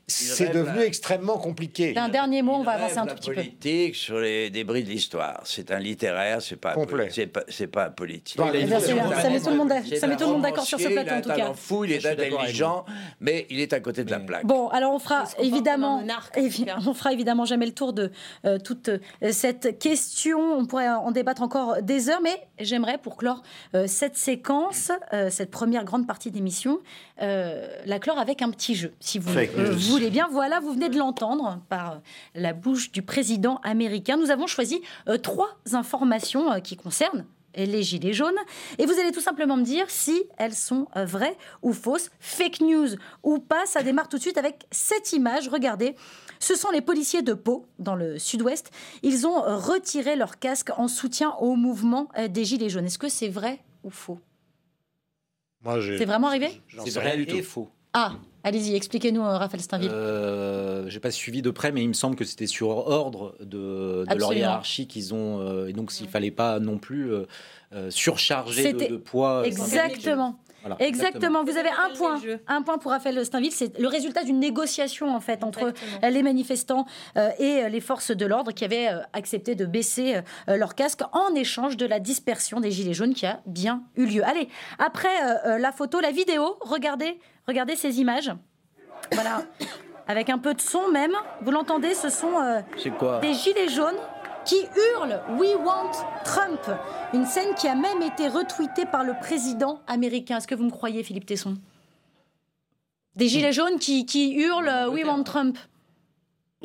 c'est 0.09 0.53
devenu 0.53 0.79
extrêmement 0.83 1.37
compliqué. 1.37 1.93
Un 1.97 2.07
dernier 2.07 2.41
mot, 2.41 2.53
on 2.53 2.63
va 2.63 2.73
avancer 2.73 2.97
un 2.97 3.07
tout 3.07 3.15
petit 3.15 3.29
peu. 3.29 3.35
politique 3.35 3.95
sur 3.95 4.19
les 4.19 4.49
débris 4.49 4.83
de 4.83 4.89
l'histoire. 4.89 5.41
C'est 5.43 5.69
un 5.69 5.79
littéraire, 5.79 6.41
c'est 6.41 6.55
pas 6.55 6.75
c'est 7.09 7.27
pas, 7.27 7.41
pas, 7.71 7.85
un 7.87 7.89
politique. 7.89 8.37
ça, 8.37 8.49
met 8.49 9.39
tout 9.41 9.49
le 9.49 9.55
monde, 9.57 9.73
ça 9.99 10.07
met 10.07 10.15
tout 10.15 10.25
le 10.25 10.31
monde 10.31 10.41
d'accord 10.43 10.63
sur 10.63 10.79
ce 10.79 10.87
plateau 10.87 11.15
en 11.15 11.21
tout 11.21 11.29
cas. 11.29 11.35
Il 11.35 11.51
est 11.51 11.55
fou, 11.55 11.83
il 11.83 11.91
est 11.91 12.05
intelligent, 12.05 12.85
mais 13.19 13.47
il 13.49 13.59
est 13.59 13.73
à 13.73 13.81
côté 13.81 14.05
de 14.05 14.11
la 14.11 14.19
plaque. 14.19 14.45
Bon, 14.45 14.69
alors 14.69 14.93
on 14.93 14.99
fera 14.99 15.25
évidemment, 15.39 16.01
on 16.87 16.93
fera 16.93 17.11
évidemment 17.11 17.43
jamais 17.43 17.65
le 17.65 17.73
tour 17.73 17.91
de 17.91 18.11
euh, 18.45 18.59
toute 18.59 18.87
euh, 18.87 18.99
cette 19.31 19.77
question. 19.77 20.39
On 20.39 20.65
pourrait 20.65 20.87
en 20.87 21.11
débattre 21.11 21.41
encore 21.41 21.81
des 21.81 22.09
heures, 22.09 22.21
mais 22.23 22.47
j'aimerais 22.59 22.97
pour 22.97 23.17
clore 23.17 23.43
euh, 23.75 23.87
cette 23.87 24.15
séquence, 24.15 24.91
cette 25.29 25.51
première 25.51 25.83
grande 25.83 26.07
partie 26.07 26.31
d'émission, 26.31 26.79
la 27.19 27.99
clore 27.99 28.19
avec 28.19 28.41
un 28.41 28.51
petit 28.51 28.75
jeu, 28.75 28.93
si 29.01 29.19
vous 29.19 29.33
voulez 29.97 30.09
bien. 30.11 30.27
Voilà, 30.31 30.59
vous 30.59 30.73
venez 30.73 30.89
de 30.89 30.97
l'entendre 30.97 31.61
par 31.69 32.01
la 32.35 32.53
bouche 32.53 32.91
du 32.91 33.01
président 33.01 33.59
américain. 33.63 34.15
Nous 34.17 34.29
avons 34.29 34.47
choisi 34.47 34.81
euh, 35.07 35.17
trois 35.17 35.57
informations 35.73 36.51
euh, 36.51 36.59
qui 36.59 36.77
concernent 36.77 37.25
les 37.55 37.81
gilets 37.81 38.13
jaunes. 38.13 38.37
Et 38.77 38.85
vous 38.85 38.93
allez 38.99 39.11
tout 39.11 39.21
simplement 39.21 39.57
me 39.57 39.63
dire 39.63 39.89
si 39.89 40.23
elles 40.37 40.53
sont 40.53 40.87
euh, 40.95 41.05
vraies 41.05 41.35
ou 41.63 41.73
fausses, 41.73 42.11
fake 42.19 42.61
news 42.61 42.89
ou 43.23 43.39
pas. 43.39 43.65
Ça 43.65 43.81
démarre 43.81 44.07
tout 44.07 44.17
de 44.17 44.21
suite 44.21 44.37
avec 44.37 44.67
cette 44.69 45.13
image. 45.13 45.49
Regardez, 45.49 45.95
ce 46.37 46.55
sont 46.55 46.69
les 46.69 46.81
policiers 46.81 47.23
de 47.23 47.33
Pau, 47.33 47.65
dans 47.79 47.95
le 47.95 48.19
sud-ouest. 48.19 48.69
Ils 49.01 49.25
ont 49.25 49.41
retiré 49.41 50.15
leur 50.15 50.37
casque 50.37 50.69
en 50.77 50.87
soutien 50.87 51.33
au 51.39 51.55
mouvement 51.55 52.09
des 52.29 52.45
gilets 52.45 52.69
jaunes. 52.69 52.85
Est-ce 52.85 52.99
que 52.99 53.09
c'est 53.09 53.29
vrai 53.29 53.59
ou 53.83 53.89
faux? 53.89 54.19
C'est 55.63 56.05
vraiment 56.05 56.27
arrivé? 56.27 56.61
C'est 56.85 56.91
vrai 56.91 57.19
et 57.19 57.41
faux. 57.41 57.71
Ah, 57.93 58.11
allez-y, 58.47 58.75
expliquez-nous, 58.75 59.21
euh, 59.21 59.37
Raphaël 59.37 59.61
Steinville. 59.61 59.91
Euh, 59.91 60.89
n'ai 60.89 60.99
pas 60.99 61.11
suivi 61.11 61.41
de 61.41 61.51
près, 61.51 61.71
mais 61.71 61.83
il 61.83 61.89
me 61.89 61.93
semble 61.93 62.15
que 62.15 62.25
c'était 62.25 62.47
sur 62.47 62.69
ordre 62.69 63.35
de, 63.41 64.05
leur 64.15 64.33
hiérarchie 64.33 64.87
qu'ils 64.87 65.13
ont. 65.13 65.39
Euh, 65.41 65.67
et 65.67 65.73
donc, 65.73 65.91
s'il 65.91 66.07
fallait 66.07 66.31
pas 66.31 66.59
non 66.59 66.77
plus 66.77 67.11
euh, 67.11 67.91
surcharger 67.91 68.73
de, 68.73 68.95
poids. 68.95 69.45
Exactement. 69.45 70.39
exactement. 70.79 71.43
Vous 71.43 71.57
avez 71.57 71.69
un 71.69 71.93
point, 71.95 72.21
un 72.47 72.61
point 72.61 72.77
pour 72.77 72.91
Raphaël 72.91 73.25
Steinville. 73.25 73.51
C'est 73.51 73.77
le 73.77 73.87
résultat 73.87 74.23
d'une 74.23 74.39
négociation 74.39 75.13
en 75.13 75.19
fait 75.19 75.43
entre 75.43 75.73
les 76.01 76.23
manifestants 76.23 76.85
et 77.39 77.69
les 77.69 77.81
forces 77.81 78.11
de 78.11 78.25
l'ordre 78.25 78.53
qui 78.53 78.63
avaient 78.63 78.89
accepté 79.13 79.55
de 79.55 79.65
baisser 79.65 80.21
leur 80.47 80.75
casque 80.75 81.01
en 81.11 81.35
échange 81.35 81.77
de 81.77 81.85
la 81.85 81.99
dispersion 81.99 82.59
des 82.59 82.71
gilets 82.71 82.93
jaunes 82.93 83.13
qui 83.13 83.25
a 83.25 83.41
bien 83.45 83.83
eu 83.95 84.05
lieu. 84.05 84.23
Allez, 84.25 84.47
après 84.79 85.59
la 85.59 85.71
photo, 85.71 85.99
la 85.99 86.11
vidéo, 86.11 86.57
regardez 86.61 87.19
Regardez 87.47 87.75
ces 87.75 87.99
images. 88.01 88.31
Voilà. 89.13 89.43
Avec 90.07 90.29
un 90.29 90.37
peu 90.37 90.53
de 90.53 90.61
son 90.61 90.89
même. 90.89 91.13
Vous 91.41 91.51
l'entendez, 91.51 91.93
ce 91.93 92.09
sont 92.09 92.39
euh, 92.39 92.61
des 93.21 93.33
gilets 93.33 93.69
jaunes 93.69 93.99
qui 94.45 94.57
hurlent 94.75 95.21
We 95.37 95.55
want 95.55 95.91
Trump. 96.23 96.59
Une 97.13 97.25
scène 97.25 97.53
qui 97.55 97.67
a 97.67 97.75
même 97.75 98.01
été 98.01 98.27
retweetée 98.27 98.85
par 98.85 99.03
le 99.03 99.13
président 99.19 99.81
américain. 99.87 100.37
Est-ce 100.37 100.47
que 100.47 100.55
vous 100.55 100.63
me 100.63 100.71
croyez, 100.71 101.03
Philippe 101.03 101.25
Tesson? 101.25 101.57
Des 103.15 103.27
gilets 103.27 103.53
jaunes 103.53 103.79
qui, 103.79 104.05
qui 104.05 104.33
hurlent 104.33 104.89
We 104.91 105.05
want 105.05 105.23
Trump. 105.23 105.57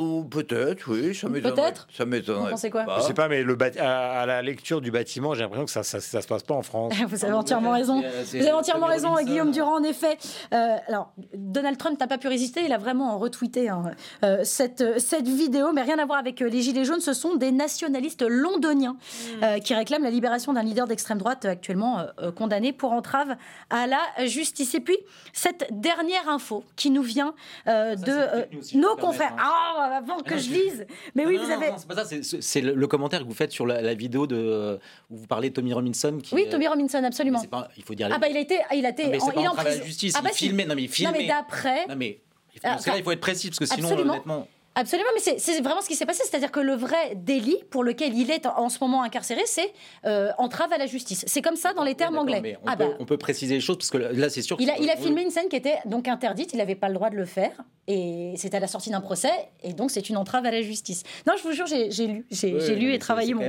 Ou 0.02 0.24
peut-être, 0.24 0.90
oui, 0.90 1.14
ça 1.14 1.28
m'étonnerait. 1.28 1.54
Peut-être 1.54 1.86
Ça 1.92 2.04
m'étonnerait. 2.04 2.44
Vous 2.44 2.50
pensez 2.50 2.70
quoi 2.70 2.84
Je 2.98 3.02
sais 3.02 3.14
pas, 3.14 3.28
mais 3.28 3.42
le 3.42 3.56
à, 3.78 4.26
la 4.26 4.42
lecture 4.42 4.80
du 4.80 4.90
bâtiment, 4.90 5.34
j'ai 5.34 5.42
l'impression 5.42 5.64
que 5.64 5.70
ça, 5.70 5.82
ça, 5.82 6.00
ça, 6.00 6.20
se 6.20 6.26
passe 6.26 6.42
pas 6.42 6.54
en 6.54 6.62
France. 6.62 6.92
Vous 7.08 7.24
avez 7.24 7.34
entièrement 7.34 7.72
raison. 7.72 8.00
Vous 8.00 8.36
avez 8.36 8.52
entièrement 8.52 8.86
raison, 8.86 9.14
Guillaume 9.22 9.52
Durand, 9.52 9.76
en 9.76 9.82
effet. 9.84 10.18
Euh, 10.52 10.76
alors, 10.88 11.12
Donald 11.34 11.78
Trump 11.78 12.00
n'a 12.00 12.06
pas 12.06 12.18
pu 12.18 12.28
résister, 12.28 12.62
il 12.64 12.72
a 12.72 12.78
vraiment 12.78 13.18
retweeté 13.18 13.68
hein, 13.68 13.92
euh, 14.24 14.40
cette, 14.42 14.98
cette 14.98 15.28
vidéo, 15.28 15.72
mais 15.72 15.82
rien 15.82 15.98
à 15.98 16.04
voir 16.04 16.18
avec 16.18 16.42
euh, 16.42 16.48
les 16.48 16.62
Gilets 16.62 16.84
jaunes. 16.84 17.00
Ce 17.00 17.12
sont 17.12 17.36
des 17.36 17.52
nationalistes 17.52 18.22
londoniens 18.22 18.96
hmm. 19.40 19.60
qui 19.60 19.74
réclament 19.74 20.04
la 20.04 20.10
libération 20.10 20.52
d'un 20.52 20.62
leader 20.62 20.86
d'extrême 20.86 21.18
droite 21.18 21.44
actuellement 21.44 22.06
condamné 22.36 22.72
pour 22.72 22.92
entrave 22.92 23.36
à 23.70 23.86
la 23.86 24.26
justice. 24.26 24.74
Et 24.74 24.80
puis, 24.80 24.96
cette 25.32 25.68
dernière 25.70 26.28
info 26.28 26.64
qui 26.76 26.90
nous 26.90 27.02
vient 27.02 27.34
de 27.66 28.76
nos 28.76 28.96
confrères. 28.96 29.34
Hein. 29.38 29.42
Ah, 29.44 29.91
avant 29.92 30.20
que 30.20 30.36
je 30.38 30.50
lise. 30.50 30.86
Mais 31.14 31.26
oui, 31.26 31.36
vous 31.36 31.50
avez. 31.50 31.72
c'est 31.76 31.86
pas 31.86 32.04
ça. 32.04 32.16
C'est 32.40 32.60
le, 32.60 32.86
commentaire 32.86 33.20
que 33.20 33.26
vous 33.26 33.34
faites 33.34 33.52
sur 33.52 33.66
la, 33.66 33.94
vidéo 33.94 34.26
de 34.26 34.78
où 35.10 35.16
vous 35.16 35.26
parlez 35.26 35.50
de 35.50 35.54
Tommy 35.54 35.72
Robinson. 35.72 36.18
Qui, 36.22 36.34
oui, 36.34 36.46
Tommy 36.50 36.66
Robinson, 36.66 37.02
absolument. 37.04 37.42
il 37.76 37.82
faut 37.84 37.94
dire. 37.94 38.08
Ah 38.12 38.18
bah 38.18 38.28
il 38.28 38.36
a 38.36 38.40
été, 38.40 38.58
il 38.74 38.86
a 38.86 38.90
été. 38.90 39.06
mais 39.06 39.18
pas 39.18 39.24
en, 39.24 39.62
la 39.62 39.80
justice. 39.80 40.14
Ah 40.16 40.22
bah, 40.22 40.30
il 40.32 40.36
filmait. 40.36 40.64
Non 40.64 40.74
mais 40.74 40.82
il 40.82 40.88
filmait. 40.88 41.12
Non 41.12 41.18
mais 41.18 41.26
d'après. 41.26 41.86
Non 41.86 41.96
mais. 41.96 42.20
Dans 42.62 42.78
ce 42.78 42.84
cas-là, 42.84 42.98
il 42.98 43.04
faut 43.04 43.12
être 43.12 43.20
précis 43.20 43.48
parce 43.48 43.58
que 43.58 43.66
sinon, 43.66 43.92
honnêtement. 43.92 44.46
Absolument, 44.74 45.10
mais 45.14 45.38
c'est 45.38 45.60
vraiment 45.60 45.82
ce 45.82 45.88
qui 45.88 45.96
s'est 45.96 46.06
passé. 46.06 46.22
C'est-à-dire 46.24 46.50
que 46.50 46.60
le 46.60 46.74
vrai 46.74 47.14
délit 47.14 47.58
pour 47.70 47.84
lequel 47.84 48.16
il 48.16 48.30
est 48.30 48.46
en, 48.46 48.70
ce 48.70 48.78
moment 48.80 49.02
incarcéré, 49.02 49.42
c'est 49.44 49.72
euh, 50.06 50.30
entrave 50.38 50.72
à 50.72 50.78
la 50.78 50.86
justice. 50.86 51.24
C'est 51.26 51.42
comme 51.42 51.56
ça 51.56 51.74
dans 51.74 51.84
les 51.84 51.94
termes 51.94 52.16
anglais. 52.16 52.56
On, 52.62 52.68
ah 52.68 52.76
peut, 52.76 52.84
bah. 52.84 52.96
on, 52.98 53.04
peut, 53.04 53.18
préciser 53.18 53.54
les 53.54 53.60
choses 53.60 53.76
parce 53.76 53.90
que 53.90 53.98
là, 53.98 54.30
c'est 54.30 54.40
sûr. 54.40 54.56
Il 54.60 54.70
a, 54.70 54.78
il 54.78 54.88
a 54.88 54.96
filmé 54.96 55.22
une 55.22 55.30
scène 55.30 55.48
qui 55.48 55.56
était 55.56 55.76
donc 55.84 56.08
interdite. 56.08 56.54
Il 56.54 56.56
n'avait 56.56 56.74
pas 56.74 56.88
le 56.88 56.94
droit 56.94 57.10
de 57.10 57.16
le 57.16 57.26
faire. 57.26 57.52
Et 57.88 58.34
c'est 58.36 58.54
à 58.54 58.60
la 58.60 58.66
sortie 58.66 58.90
d'un 58.90 59.00
procès. 59.00 59.32
Et 59.62 59.74
donc, 59.74 59.90
c'est 59.90 60.08
une 60.08 60.16
entrave 60.16 60.46
à 60.46 60.50
la 60.50 60.62
justice. 60.62 61.02
Non, 61.26 61.34
je 61.36 61.42
vous 61.42 61.52
jure, 61.52 61.66
j'ai 61.66 62.06
lu. 62.06 62.24
J'ai 62.30 62.74
lu 62.76 62.94
et 62.94 62.98
travaillé 62.98 63.34
mon, 63.34 63.42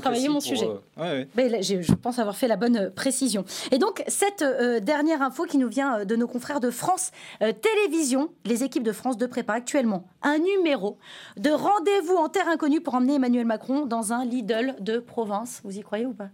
travaillé 0.00 0.28
mon 0.28 0.40
sujet. 0.40 0.68
Euh, 0.98 1.24
mais 1.36 1.62
je 1.62 1.92
pense 1.94 2.18
avoir 2.18 2.36
fait 2.36 2.48
la 2.48 2.56
bonne 2.56 2.76
euh, 2.76 2.90
précision. 2.90 3.44
Et 3.70 3.78
donc, 3.78 4.02
cette 4.06 4.44
dernière 4.82 5.20
info 5.20 5.44
qui 5.44 5.58
nous 5.58 5.68
vient 5.68 6.04
de 6.06 6.16
nos 6.16 6.26
confrères 6.26 6.60
de 6.60 6.70
France 6.70 7.10
Télévisions, 7.40 8.30
les 8.44 8.64
équipes 8.64 8.82
de 8.82 8.92
France 8.92 9.18
2 9.18 9.28
préparent 9.28 9.56
actuellement 9.56 10.06
un 10.22 10.38
numéro 10.38 10.69
de 11.36 11.50
rendez-vous 11.50 12.16
en 12.16 12.28
terre 12.28 12.48
inconnue 12.48 12.80
pour 12.80 12.94
emmener 12.94 13.14
Emmanuel 13.14 13.46
Macron 13.46 13.86
dans 13.86 14.12
un 14.12 14.24
Lidl 14.24 14.76
de 14.80 14.98
province. 14.98 15.60
Vous 15.64 15.78
y 15.78 15.80
croyez 15.82 16.06
ou 16.06 16.14
pas? 16.14 16.28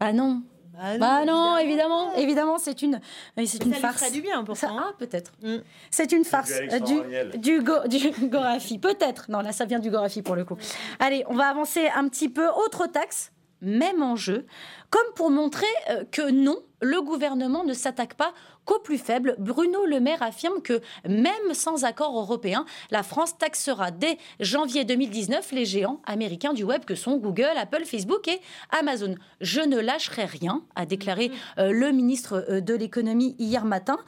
Ah 0.00 0.12
non. 0.12 0.42
Bah 0.74 1.24
non, 1.26 1.52
bah 1.52 1.62
évidemment, 1.62 2.14
évidemment, 2.14 2.58
c'est 2.58 2.80
une, 2.80 3.00
c'est 3.44 3.64
une 3.64 3.74
farce. 3.74 3.98
Ça 3.98 4.10
du 4.10 4.22
bien 4.22 4.42
pour 4.42 4.56
ça. 4.56 4.70
Hein. 4.70 4.86
ah, 4.88 4.92
peut-être. 4.98 5.32
Mm. 5.42 5.58
C'est 5.90 6.12
une 6.12 6.24
farce 6.24 6.50
du, 6.60 7.38
du, 7.38 7.62
du, 7.88 8.10
Gorafi. 8.28 8.78
Peut-être. 8.78 9.30
Non, 9.30 9.40
là, 9.40 9.52
ça 9.52 9.66
vient 9.66 9.78
du 9.78 9.90
Gorafi 9.90 10.22
pour 10.22 10.34
le 10.34 10.44
coup. 10.44 10.56
Allez, 10.98 11.24
on 11.28 11.34
va 11.34 11.48
avancer 11.48 11.88
un 11.94 12.08
petit 12.08 12.30
peu. 12.30 12.48
Autre 12.48 12.86
taxe, 12.86 13.32
même 13.62 14.02
enjeu, 14.02 14.44
comme 14.90 15.14
pour 15.14 15.30
montrer 15.30 15.66
euh, 15.90 16.04
que 16.10 16.30
non, 16.30 16.58
le 16.80 17.00
gouvernement 17.00 17.64
ne 17.64 17.72
s'attaque 17.72 18.14
pas 18.14 18.34
qu'aux 18.64 18.80
plus 18.80 18.98
faibles. 18.98 19.36
Bruno 19.38 19.86
Le 19.86 20.00
Maire 20.00 20.22
affirme 20.22 20.60
que 20.62 20.80
même 21.08 21.54
sans 21.54 21.84
accord 21.84 22.18
européen, 22.18 22.66
la 22.90 23.02
France 23.02 23.38
taxera 23.38 23.90
dès 23.90 24.18
janvier 24.40 24.84
2019 24.84 25.52
les 25.52 25.64
géants 25.64 26.00
américains 26.04 26.52
du 26.52 26.64
web 26.64 26.84
que 26.84 26.94
sont 26.94 27.16
Google, 27.16 27.56
Apple, 27.56 27.84
Facebook 27.84 28.28
et 28.28 28.40
Amazon. 28.70 29.14
Je 29.40 29.60
ne 29.60 29.78
lâcherai 29.78 30.24
rien, 30.24 30.62
a 30.74 30.84
déclaré 30.84 31.30
euh, 31.58 31.72
le 31.72 31.92
ministre 31.92 32.44
euh, 32.48 32.60
de 32.60 32.74
l'économie 32.74 33.36
hier 33.38 33.64
matin. 33.64 33.98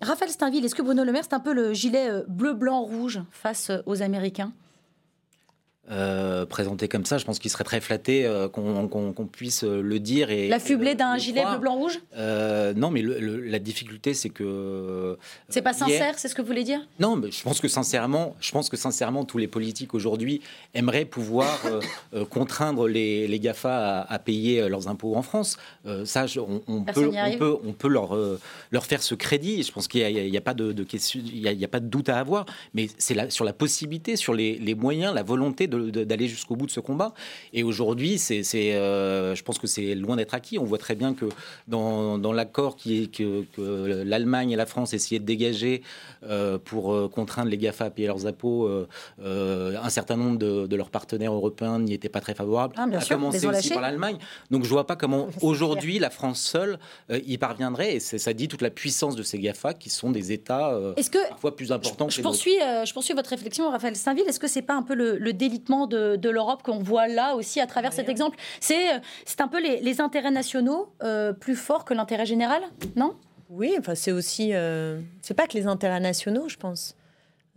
Raphaël 0.00 0.30
Steinville, 0.30 0.64
est-ce 0.64 0.74
que 0.74 0.82
Bruno 0.82 1.04
Le 1.04 1.12
Maire, 1.12 1.22
c'est 1.22 1.34
un 1.34 1.40
peu 1.40 1.52
le 1.52 1.72
gilet 1.74 2.10
bleu, 2.26 2.54
blanc, 2.54 2.80
rouge 2.80 3.20
face 3.30 3.70
aux 3.86 4.02
Américains? 4.02 4.52
Euh, 5.90 6.46
présenté 6.46 6.86
comme 6.86 7.04
ça, 7.04 7.18
je 7.18 7.24
pense 7.24 7.40
qu'il 7.40 7.50
serait 7.50 7.64
très 7.64 7.80
flatté 7.80 8.24
euh, 8.24 8.48
qu'on 8.48 9.28
puisse 9.30 9.64
euh, 9.64 9.82
le 9.82 9.98
dire. 9.98 10.30
Et, 10.30 10.46
L'affublé 10.46 10.94
d'un 10.94 11.18
gilet 11.18 11.44
bleu, 11.44 11.58
blanc, 11.58 11.74
rouge? 11.74 11.98
Non, 12.16 12.90
mais 12.90 13.02
la 13.02 13.58
difficulté, 13.58 14.14
c'est 14.14 14.28
que. 14.28 15.18
C'est 15.48 15.60
pas 15.60 15.72
sincère, 15.72 16.18
c'est 16.18 16.28
ce 16.28 16.36
que 16.36 16.40
vous 16.40 16.46
voulez 16.46 16.62
dire? 16.62 16.86
Non, 17.00 17.16
mais 17.16 17.32
je 17.32 17.42
pense 17.42 17.60
que 17.60 17.66
sincèrement, 17.66 18.36
je 18.40 18.52
pense 18.52 18.68
que 18.68 18.76
sincèrement, 18.76 19.24
tous 19.24 19.38
les 19.38 19.48
politiques 19.48 19.92
aujourd'hui 19.92 20.40
aimeraient 20.74 21.04
pouvoir 21.04 21.58
contraindre 22.30 22.86
les, 22.86 23.26
les 23.26 23.40
GAFA 23.40 24.02
à, 24.02 24.18
payer 24.20 24.68
leurs 24.68 24.86
impôts 24.86 25.16
en 25.16 25.22
France. 25.22 25.56
ça, 26.04 26.26
on, 26.68 26.84
peut, 26.84 27.10
on, 27.12 27.38
peut, 27.38 27.56
on, 27.64 27.72
peut, 27.72 27.88
leur, 27.88 28.16
leur 28.70 28.86
faire 28.86 29.02
ce 29.02 29.16
crédit. 29.16 29.64
Je 29.64 29.72
pense 29.72 29.88
qu'il 29.88 30.06
n'y 30.06 30.36
a, 30.36 30.38
a, 30.38 30.42
pas 30.42 30.54
de, 30.54 30.70
de 30.70 30.84
question, 30.84 31.20
il 31.24 31.40
y 31.40 31.64
a, 31.64 31.68
pas 31.68 31.80
de 31.80 31.86
doute 31.86 32.08
à 32.08 32.20
avoir, 32.20 32.46
mais 32.72 32.86
c'est 32.98 33.30
sur 33.32 33.44
la 33.44 33.52
possibilité, 33.52 34.14
sur 34.14 34.32
les, 34.32 34.58
les 34.58 34.76
moyens, 34.76 35.12
la 35.12 35.24
volonté 35.24 35.66
d'aller 35.72 36.28
jusqu'au 36.28 36.56
bout 36.56 36.66
de 36.66 36.70
ce 36.70 36.80
combat. 36.80 37.12
Et 37.52 37.62
aujourd'hui, 37.62 38.18
c'est, 38.18 38.42
euh, 38.54 39.34
je 39.34 39.42
pense 39.42 39.58
que 39.58 39.66
c'est 39.66 39.94
loin 39.94 40.16
d'être 40.16 40.34
acquis. 40.34 40.58
On 40.58 40.64
voit 40.64 40.78
très 40.78 40.94
bien 40.94 41.14
que 41.14 41.26
dans, 41.68 42.18
dans 42.18 42.32
l'accord 42.32 42.76
qui 42.76 43.02
est, 43.02 43.06
que, 43.14 43.44
que 43.56 44.02
l'Allemagne 44.04 44.50
et 44.50 44.56
la 44.56 44.66
France 44.66 44.94
essayaient 44.94 45.20
de 45.20 45.24
dégager 45.24 45.82
euh, 46.24 46.58
pour 46.58 46.92
euh, 46.92 47.08
contraindre 47.08 47.50
les 47.50 47.58
GAFA 47.58 47.86
à 47.86 47.90
payer 47.90 48.08
leurs 48.08 48.26
impôts, 48.26 48.68
un 49.22 49.90
certain 49.90 50.16
nombre 50.16 50.38
de, 50.38 50.76
leurs 50.76 50.90
partenaires 50.90 51.32
européens 51.32 51.78
n'y 51.78 51.94
étaient 51.94 52.08
pas 52.08 52.20
très 52.20 52.34
favorables, 52.34 52.74
ah, 52.76 52.86
à 52.92 53.04
commencer 53.04 53.46
aussi 53.46 53.70
par 53.70 53.82
l'Allemagne. 53.82 54.16
Donc 54.50 54.64
je 54.64 54.68
vois 54.68 54.86
pas 54.86 54.96
comment 54.96 55.28
aujourd'hui 55.40 55.98
la 55.98 56.10
France 56.10 56.40
seule 56.40 56.78
y 57.10 57.38
parviendrait. 57.38 57.96
Et 57.96 58.00
ça 58.00 58.32
dit 58.32 58.48
toute 58.48 58.62
la 58.62 58.70
puissance 58.70 59.16
de 59.16 59.22
ces 59.22 59.38
GAFA 59.38 59.74
qui 59.74 59.90
sont 59.90 60.10
des 60.10 60.32
États 60.32 60.78
parfois 61.28 61.56
plus 61.56 61.72
importants 61.72 62.08
je, 62.08 62.18
que 62.18 62.22
poursuis, 62.22 62.56
je 62.58 62.92
poursuis 62.92 63.14
votre 63.14 63.30
réflexion, 63.30 63.70
Raphaël 63.70 63.96
Saint-Ville. 63.96 64.24
Est-ce 64.28 64.40
que 64.40 64.48
c'est 64.48 64.62
pas 64.62 64.74
un 64.74 64.82
peu 64.82 64.94
le, 64.94 65.18
le 65.18 65.32
de, 65.68 66.28
l'Europe 66.28 66.62
qu'on 66.62 66.78
voit 66.78 67.08
là 67.08 67.34
aussi 67.34 67.60
à 67.60 67.66
travers 67.66 67.92
cet 67.92 68.08
exemple. 68.08 68.38
C'est, 68.60 68.94
euh, 68.94 68.98
c'est 69.24 69.40
un 69.40 69.48
peu 69.48 69.60
les, 69.60 70.00
intérêts 70.00 70.30
nationaux 70.30 70.92
euh, 71.02 71.32
plus 71.32 71.56
forts 71.56 71.84
que 71.84 71.94
l'intérêt 71.94 72.26
général, 72.26 72.62
non? 72.96 73.14
Oui, 73.50 73.74
enfin 73.78 73.94
c'est 73.94 74.12
aussi, 74.12 74.54
euh, 74.54 74.98
c'est 75.20 75.34
pas 75.34 75.46
que 75.46 75.54
les 75.54 75.66
intérêts 75.66 76.00
nationaux, 76.00 76.48
je 76.48 76.56
pense. 76.56 76.96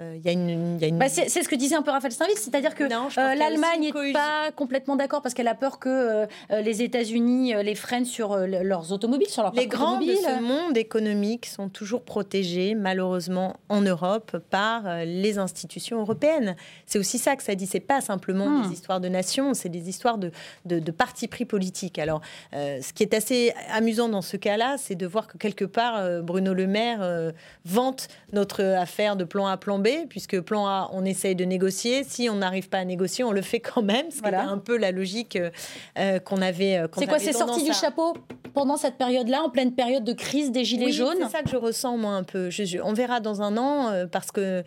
Euh, 0.01 0.17
il 0.17 0.25
y 0.25 0.27
a 0.27 0.33
une, 0.33 0.77
Bah 0.97 1.07
c'est 1.07 1.29
ce 1.29 1.47
que 1.47 1.55
disait 1.55 1.77
un 1.77 1.81
peu 1.81 1.91
Raphaël 1.91 2.11
Steinvitz, 2.11 2.41
c'est-à-dire 2.41 2.75
que 2.75 2.83
euh, 2.83 3.35
l'Allemagne 3.35 3.93
n'est 3.93 4.11
pas 4.11 4.51
complètement 4.53 4.97
d'accord 4.97 5.21
parce 5.21 5.33
qu'elle 5.33 5.47
a 5.47 5.55
peur 5.55 5.79
que 5.79 5.87
euh, 5.89 6.25
les 6.61 6.81
États-Unis 6.81 7.53
les 7.63 7.75
freinent 7.75 8.03
sur 8.03 8.35
leurs 8.35 8.91
automobiles, 8.91 9.29
sur 9.29 9.43
leurs 9.43 9.53
Les 9.53 9.67
grands 9.67 10.01
de 10.01 10.13
ce 10.13 10.41
monde 10.41 10.75
économique 10.75 11.45
sont 11.45 11.69
toujours 11.69 12.01
protégés, 12.01 12.75
malheureusement, 12.75 13.55
en 13.69 13.79
Europe 13.79 14.37
par 14.49 15.05
les 15.05 15.37
institutions 15.37 16.01
européennes. 16.01 16.57
C'est 16.85 16.99
aussi 16.99 17.17
ça 17.17 17.37
que 17.37 17.43
ça 17.43 17.55
dit. 17.55 17.65
C'est 17.65 17.79
pas 17.79 18.01
simplement 18.01 18.49
hmm. 18.49 18.67
des 18.67 18.73
histoires 18.73 18.99
de 18.99 19.07
nations, 19.07 19.53
c'est 19.53 19.69
des 19.69 19.87
histoires 19.87 20.17
de, 20.17 20.31
de, 20.65 20.79
de 20.79 20.91
partis 20.91 21.29
pris 21.29 21.45
politiques. 21.45 21.99
Alors, 21.99 22.19
ce 22.51 22.91
qui 22.91 23.03
est 23.03 23.13
assez 23.13 23.53
amusant 23.71 24.09
dans 24.09 24.21
ce 24.21 24.35
cas-là, 24.35 24.75
c'est 24.77 24.95
de 24.95 25.07
voir 25.07 25.27
que 25.27 25.37
quelque 25.37 25.63
part, 25.63 26.21
Bruno 26.21 26.53
Le 26.53 26.67
Maire 26.67 27.31
vante 27.63 28.09
notre 28.33 28.61
affaire 28.61 29.15
de 29.15 29.23
plan 29.23 29.47
A, 29.47 29.55
plan 29.55 29.79
B 29.79 29.84
puisque 30.09 30.39
plan 30.41 30.67
A, 30.67 30.89
on 30.93 31.05
essaye 31.05 31.35
de 31.35 31.45
négocier. 31.45 32.03
Si 32.03 32.29
on 32.29 32.35
n'arrive 32.35 32.69
pas 32.69 32.79
à 32.79 32.85
négocier, 32.85 33.23
on 33.23 33.31
le 33.31 33.41
fait 33.41 33.59
quand 33.59 33.81
même. 33.81 34.11
Ce 34.11 34.19
voilà. 34.19 34.47
un 34.47 34.57
peu 34.57 34.77
la 34.77 34.91
logique 34.91 35.35
euh, 35.35 35.49
euh, 35.97 36.19
qu'on 36.19 36.41
avait. 36.41 36.77
Euh, 36.77 36.87
c'est 36.97 37.07
quoi, 37.07 37.19
c'est 37.19 37.33
sorti 37.33 37.63
du 37.63 37.73
chapeau 37.73 38.15
pendant 38.53 38.77
cette 38.77 38.97
période-là, 38.97 39.41
en 39.43 39.49
pleine 39.49 39.73
période 39.73 40.05
de 40.05 40.13
crise 40.13 40.49
des 40.49 40.63
Gilets 40.63 40.93
jaunes 40.93 41.17
C'est 41.19 41.29
ça 41.29 41.43
que 41.43 41.49
je 41.49 41.57
ressens, 41.57 41.97
moi, 41.97 42.11
un 42.13 42.23
peu. 42.23 42.49
on 42.85 42.93
verra 42.93 43.19
dans 43.19 43.41
un 43.41 43.57
an, 43.57 44.07
parce 44.11 44.31
que 44.31 44.63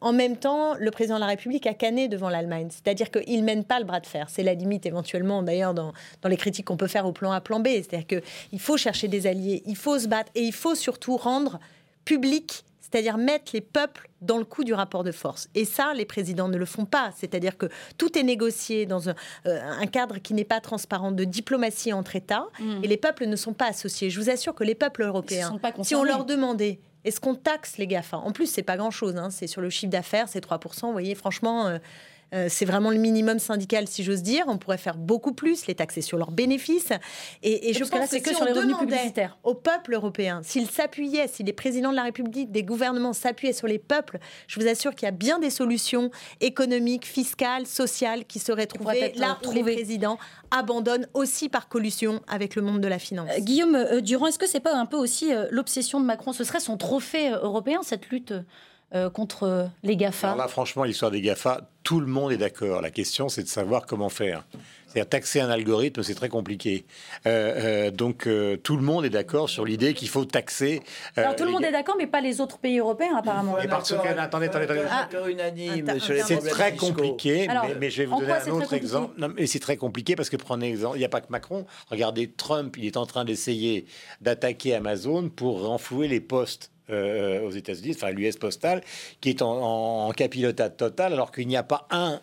en 0.00 0.12
même 0.12 0.36
temps, 0.36 0.74
le 0.74 0.90
président 0.90 1.14
de 1.14 1.20
la 1.20 1.28
République 1.28 1.66
a 1.68 1.74
canné 1.74 2.08
devant 2.08 2.28
l'Allemagne. 2.28 2.68
C'est-à-dire 2.70 3.12
qu'il 3.12 3.38
ne 3.38 3.44
mène 3.44 3.62
pas 3.62 3.78
le 3.78 3.84
bras 3.84 4.00
de 4.00 4.06
fer. 4.06 4.26
C'est 4.30 4.42
la 4.42 4.54
limite, 4.54 4.84
éventuellement, 4.84 5.44
d'ailleurs, 5.44 5.74
dans, 5.74 5.92
dans 6.22 6.28
les 6.28 6.36
critiques 6.36 6.66
qu'on 6.66 6.76
peut 6.76 6.88
faire 6.88 7.06
au 7.06 7.12
plan 7.12 7.30
A, 7.30 7.40
plan 7.40 7.60
B. 7.60 7.68
C'est-à-dire 7.68 8.06
qu'il 8.06 8.60
faut 8.60 8.76
chercher 8.76 9.06
des 9.06 9.28
alliés, 9.28 9.62
il 9.66 9.76
faut 9.76 9.98
se 9.98 10.08
battre 10.08 10.32
et 10.34 10.42
il 10.42 10.52
faut 10.52 10.74
surtout 10.74 11.16
rendre 11.16 11.60
public 12.04 12.64
c'est-à-dire 12.94 13.18
mettre 13.18 13.50
les 13.54 13.60
peuples 13.60 14.08
dans 14.20 14.38
le 14.38 14.44
coup 14.44 14.62
du 14.62 14.72
rapport 14.72 15.02
de 15.02 15.10
force. 15.10 15.48
Et 15.56 15.64
ça, 15.64 15.94
les 15.94 16.04
présidents 16.04 16.46
ne 16.46 16.56
le 16.56 16.64
font 16.64 16.84
pas. 16.84 17.10
C'est-à-dire 17.16 17.58
que 17.58 17.66
tout 17.98 18.16
est 18.16 18.22
négocié 18.22 18.86
dans 18.86 19.08
un, 19.08 19.16
euh, 19.46 19.86
cadre 19.86 20.18
qui 20.18 20.32
n'est 20.32 20.44
pas 20.44 20.60
transparent 20.60 21.10
de 21.10 21.24
diplomatie 21.24 21.92
entre 21.92 22.14
États, 22.14 22.46
mmh. 22.60 22.84
et 22.84 22.86
les 22.86 22.96
peuples 22.96 23.26
ne 23.26 23.34
sont 23.34 23.52
pas 23.52 23.66
associés. 23.66 24.10
Je 24.10 24.20
vous 24.20 24.30
assure 24.30 24.54
que 24.54 24.62
les 24.62 24.76
peuples 24.76 25.02
européens, 25.02 25.58
si 25.82 25.96
on 25.96 26.04
leur 26.04 26.24
demandait 26.24 26.78
est-ce 27.04 27.20
qu'on 27.20 27.34
taxe 27.34 27.78
les 27.78 27.86
GAFA? 27.88 28.16
En 28.16 28.30
plus, 28.30 28.46
c'est 28.46 28.62
pas 28.62 28.76
grand-chose. 28.76 29.16
Hein. 29.16 29.28
c'est 29.30 29.48
sur 29.48 29.60
le 29.60 29.70
chiffre 29.70 29.90
d'affaires, 29.90 30.28
c'est 30.28 30.42
3%. 30.42 30.86
Vous 30.86 30.92
voyez, 30.92 31.16
franchement, 31.16 31.66
euh, 31.66 31.78
euh, 32.34 32.46
c'est 32.48 32.64
vraiment 32.64 32.90
le 32.90 32.98
minimum 32.98 33.38
syndical, 33.38 33.86
si 33.86 34.02
j'ose 34.02 34.22
dire. 34.22 34.44
On 34.48 34.58
pourrait 34.58 34.78
faire 34.78 34.96
beaucoup 34.96 35.32
plus, 35.32 35.66
les 35.66 35.74
taxer 35.74 36.00
sur 36.00 36.18
leurs 36.18 36.32
bénéfices. 36.32 36.92
Et, 37.42 37.72
je 37.72 37.84
pense 37.84 38.10
que, 38.10 38.16
que, 38.16 38.28
si 38.30 38.34
sur 38.34 38.46
on 38.46 38.66
les 38.66 38.74
publicitaires. 38.74 39.38
au 39.44 39.54
peuple 39.54 39.94
européen, 39.94 40.40
s'il 40.42 40.68
s'appuyait, 40.68 41.28
si 41.28 41.42
les 41.42 41.52
présidents 41.52 41.90
de 41.90 41.96
la 41.96 42.02
République, 42.02 42.50
des 42.50 42.64
gouvernements 42.64 43.12
s'appuyaient 43.12 43.52
sur 43.52 43.68
les 43.68 43.78
peuples, 43.78 44.18
je 44.48 44.60
vous 44.60 44.66
assure 44.66 44.94
qu'il 44.94 45.06
y 45.06 45.08
a 45.08 45.12
bien 45.12 45.38
des 45.38 45.50
solutions 45.50 46.10
économiques, 46.40 47.06
fiscales, 47.06 47.66
sociales 47.66 48.24
qui 48.24 48.38
seraient 48.38 48.66
trouvées 48.66 49.12
là 49.16 49.38
où 49.46 49.52
les 49.52 49.62
présidents 49.62 50.18
abandonnent 50.50 51.06
aussi 51.14 51.48
par 51.48 51.68
collusion 51.68 52.20
avec 52.26 52.56
le 52.56 52.62
monde 52.62 52.80
de 52.80 52.88
la 52.88 52.98
finance. 52.98 53.28
Euh, 53.30 53.40
Guillaume 53.40 53.74
euh, 53.74 54.00
Durand, 54.00 54.26
est-ce 54.26 54.38
que 54.38 54.48
c'est 54.48 54.60
pas 54.60 54.74
un 54.74 54.86
peu 54.86 54.96
aussi 54.96 55.30
l'obsession 55.50 56.00
de 56.00 56.04
Macron? 56.04 56.32
Ce 56.32 56.44
serait 56.44 56.60
son 56.60 56.76
trophée 56.76 57.30
européen, 57.30 57.80
cette 57.82 58.08
lutte 58.08 58.34
euh, 58.94 59.10
contre 59.10 59.68
les 59.82 59.96
GAFA 59.96 60.28
Alors 60.28 60.38
là, 60.38 60.48
franchement, 60.48 60.84
l'histoire 60.84 61.10
des 61.10 61.20
GAFA, 61.20 61.62
tout 61.82 61.98
le 61.98 62.06
monde 62.06 62.30
est 62.30 62.36
d'accord. 62.36 62.80
La 62.80 62.90
question, 62.90 63.28
c'est 63.28 63.42
de 63.42 63.48
savoir 63.48 63.86
comment 63.86 64.08
faire. 64.08 64.44
C'est-à-dire 64.86 65.08
taxer 65.08 65.40
un 65.40 65.50
algorithme, 65.50 66.04
c'est 66.04 66.14
très 66.14 66.28
compliqué. 66.28 66.86
Euh, 67.26 67.88
euh, 67.88 67.90
donc 67.90 68.28
tout 68.62 68.76
le 68.76 68.82
monde 68.82 69.04
est 69.04 69.10
d'accord 69.10 69.48
sur 69.48 69.64
l'idée 69.64 69.94
qu'il 69.94 70.08
faut 70.08 70.24
taxer. 70.24 70.80
Alors 71.16 71.34
tout 71.34 71.44
le 71.44 71.50
monde 71.50 71.64
est 71.64 71.72
d'accord, 71.72 71.96
mais 71.98 72.06
pas 72.06 72.20
les 72.20 72.40
autres 72.40 72.58
pays 72.58 72.78
européens 72.78 73.16
apparemment. 73.16 73.56
parce 73.68 73.90
que, 73.90 73.96
attendez, 73.96 74.46
attendez, 74.46 74.64
attendez. 74.64 74.82
Ah, 74.88 75.08
c'est 75.98 76.38
très 76.38 76.76
compliqué, 76.76 77.48
mais, 77.80 77.90
je 77.90 78.02
vais 78.02 78.06
vous 78.06 78.20
donner 78.20 78.32
un 78.32 78.50
autre 78.50 78.74
exemple. 78.74 79.14
Non, 79.18 79.28
mais 79.34 79.48
c'est 79.48 79.58
très 79.58 79.76
compliqué 79.76 80.14
parce 80.14 80.30
que 80.30 80.36
prenez 80.36 80.68
exemple, 80.68 80.96
il 80.96 81.00
n'y 81.00 81.04
a 81.04 81.08
pas 81.08 81.20
que 81.20 81.30
Macron. 81.30 81.66
Regardez, 81.90 82.30
Trump, 82.30 82.76
il 82.76 82.86
est 82.86 82.96
en 82.96 83.06
train 83.06 83.24
d'essayer 83.24 83.86
d'attaquer 84.20 84.76
Amazon 84.76 85.28
pour 85.28 85.66
renflouer 85.66 86.06
les 86.06 86.20
postes 86.20 86.70
aux 86.90 87.50
États-Unis, 87.50 87.92
enfin 87.96 88.10
l'US 88.10 88.36
Postal, 88.36 88.82
qui 89.20 89.30
est 89.30 89.42
en, 89.42 90.08
en, 90.08 90.12
capillotage 90.12 90.76
total, 90.76 91.12
alors 91.12 91.32
qu'il 91.32 91.48
n'y 91.48 91.56
a 91.56 91.62
pas 91.62 91.86
un 91.90 92.20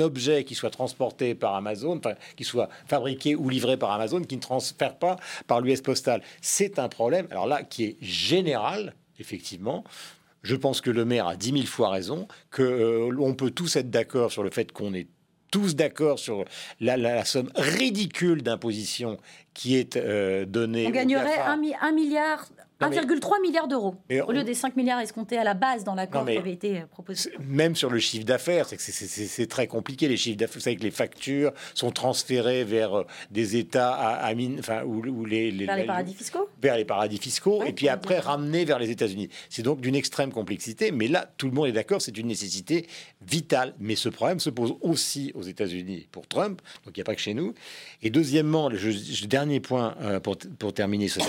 objet 0.00 0.44
qui 0.44 0.54
soit 0.54 0.70
transporté 0.70 1.34
par 1.34 1.54
Amazon, 1.54 1.98
enfin, 1.98 2.14
qui 2.36 2.44
soit 2.44 2.68
fabriqué 2.86 3.34
ou 3.34 3.48
livré 3.48 3.76
par 3.76 3.90
Amazon, 3.90 4.22
qui 4.22 4.36
ne 4.36 4.40
transfère 4.40 4.96
pas 4.96 5.16
par 5.46 5.60
l'US 5.60 5.80
Postal. 5.80 6.22
C'est 6.40 6.78
un 6.78 6.88
problème, 6.88 7.26
alors 7.30 7.46
là, 7.46 7.62
qui 7.62 7.84
est 7.84 7.96
général, 8.00 8.94
effectivement. 9.18 9.84
Je 10.42 10.56
pense 10.56 10.80
que 10.80 10.90
le 10.90 11.04
maire 11.04 11.26
a 11.26 11.36
dix 11.36 11.52
mille 11.52 11.66
fois 11.66 11.90
raison, 11.90 12.26
que 12.50 12.62
euh, 12.62 13.16
on 13.20 13.34
peut 13.34 13.50
tous 13.50 13.76
être 13.76 13.90
d'accord 13.90 14.32
sur 14.32 14.42
le 14.42 14.50
fait 14.50 14.72
qu'on 14.72 14.94
est 14.94 15.06
tous 15.50 15.74
d'accord 15.74 16.18
sur 16.18 16.44
la, 16.78 17.24
somme 17.24 17.50
ridicule 17.56 18.42
d'imposition 18.42 19.18
qui 19.52 19.76
est 19.76 19.96
euh, 19.96 20.44
donnée. 20.46 20.86
On 20.86 20.90
gagnerait 20.90 21.38
un, 21.38 21.56
milliard 21.92 22.46
1,3 22.80 23.40
milliard 23.42 23.68
d'euros 23.68 23.94
au 24.26 24.32
lieu 24.32 24.44
des 24.44 24.54
5 24.54 24.76
milliards 24.76 25.00
escomptés 25.00 25.38
à 25.38 25.44
la 25.44 25.54
base 25.54 25.84
dans 25.84 25.94
l'accord 25.94 26.26
qui 26.26 26.36
avait 26.36 26.52
été 26.52 26.78
euh, 26.78 26.86
proposé. 26.86 27.30
Même 27.40 27.76
sur 27.76 27.90
le 27.90 27.98
chiffre 27.98 28.24
d'affaires, 28.24 28.66
c'est 28.68 29.46
très 29.48 29.66
compliqué. 29.66 30.08
Les 30.08 30.16
chiffres 30.16 30.36
d'affaires, 30.36 30.54
vous 30.54 30.64
savez 30.64 30.76
que 30.76 30.82
les 30.82 30.90
factures 30.90 31.52
sont 31.74 31.90
transférées 31.90 32.64
vers 32.64 32.94
euh, 32.94 33.06
des 33.30 33.56
États 33.56 33.92
à, 33.92 34.34
mine, 34.34 34.56
enfin, 34.58 34.82
où, 34.84 35.24
les, 35.24 35.50
vers 35.50 35.76
les 35.76 35.84
paradis 35.84 36.14
fiscaux. 36.14 36.48
Vers 36.60 36.76
les 36.76 36.84
paradis 36.84 37.18
fiscaux, 37.18 37.62
et 37.64 37.72
puis 37.72 37.88
après 37.88 38.18
ramenées 38.18 38.64
vers 38.64 38.78
les 38.78 38.90
États-Unis. 38.90 39.28
C'est 39.48 39.62
donc 39.62 39.80
d'une 39.80 39.94
extrême 39.94 40.32
complexité, 40.32 40.90
mais 40.90 41.08
là, 41.08 41.30
tout 41.36 41.46
le 41.46 41.52
monde 41.52 41.68
est 41.68 41.72
d'accord, 41.72 42.02
c'est 42.02 42.16
une 42.16 42.26
nécessité 42.26 42.86
vitale. 43.22 43.74
Mais 43.78 43.96
ce 43.96 44.08
problème 44.08 44.40
se 44.40 44.50
pose 44.50 44.74
aussi 44.80 45.32
aux 45.34 45.42
États-Unis 45.42 46.08
pour 46.10 46.26
Trump, 46.26 46.60
donc 46.84 46.96
il 46.96 47.00
n'y 47.00 47.02
a 47.02 47.04
pas 47.04 47.14
que 47.14 47.20
chez 47.20 47.34
nous. 47.34 47.54
Et 48.02 48.10
deuxièmement, 48.10 48.68
le, 48.68 49.26
dernier 49.26 49.60
point 49.60 49.94
euh, 50.00 50.20
pour, 50.20 50.36
pour 50.58 50.72
terminer 50.72 51.08
ce 51.08 51.20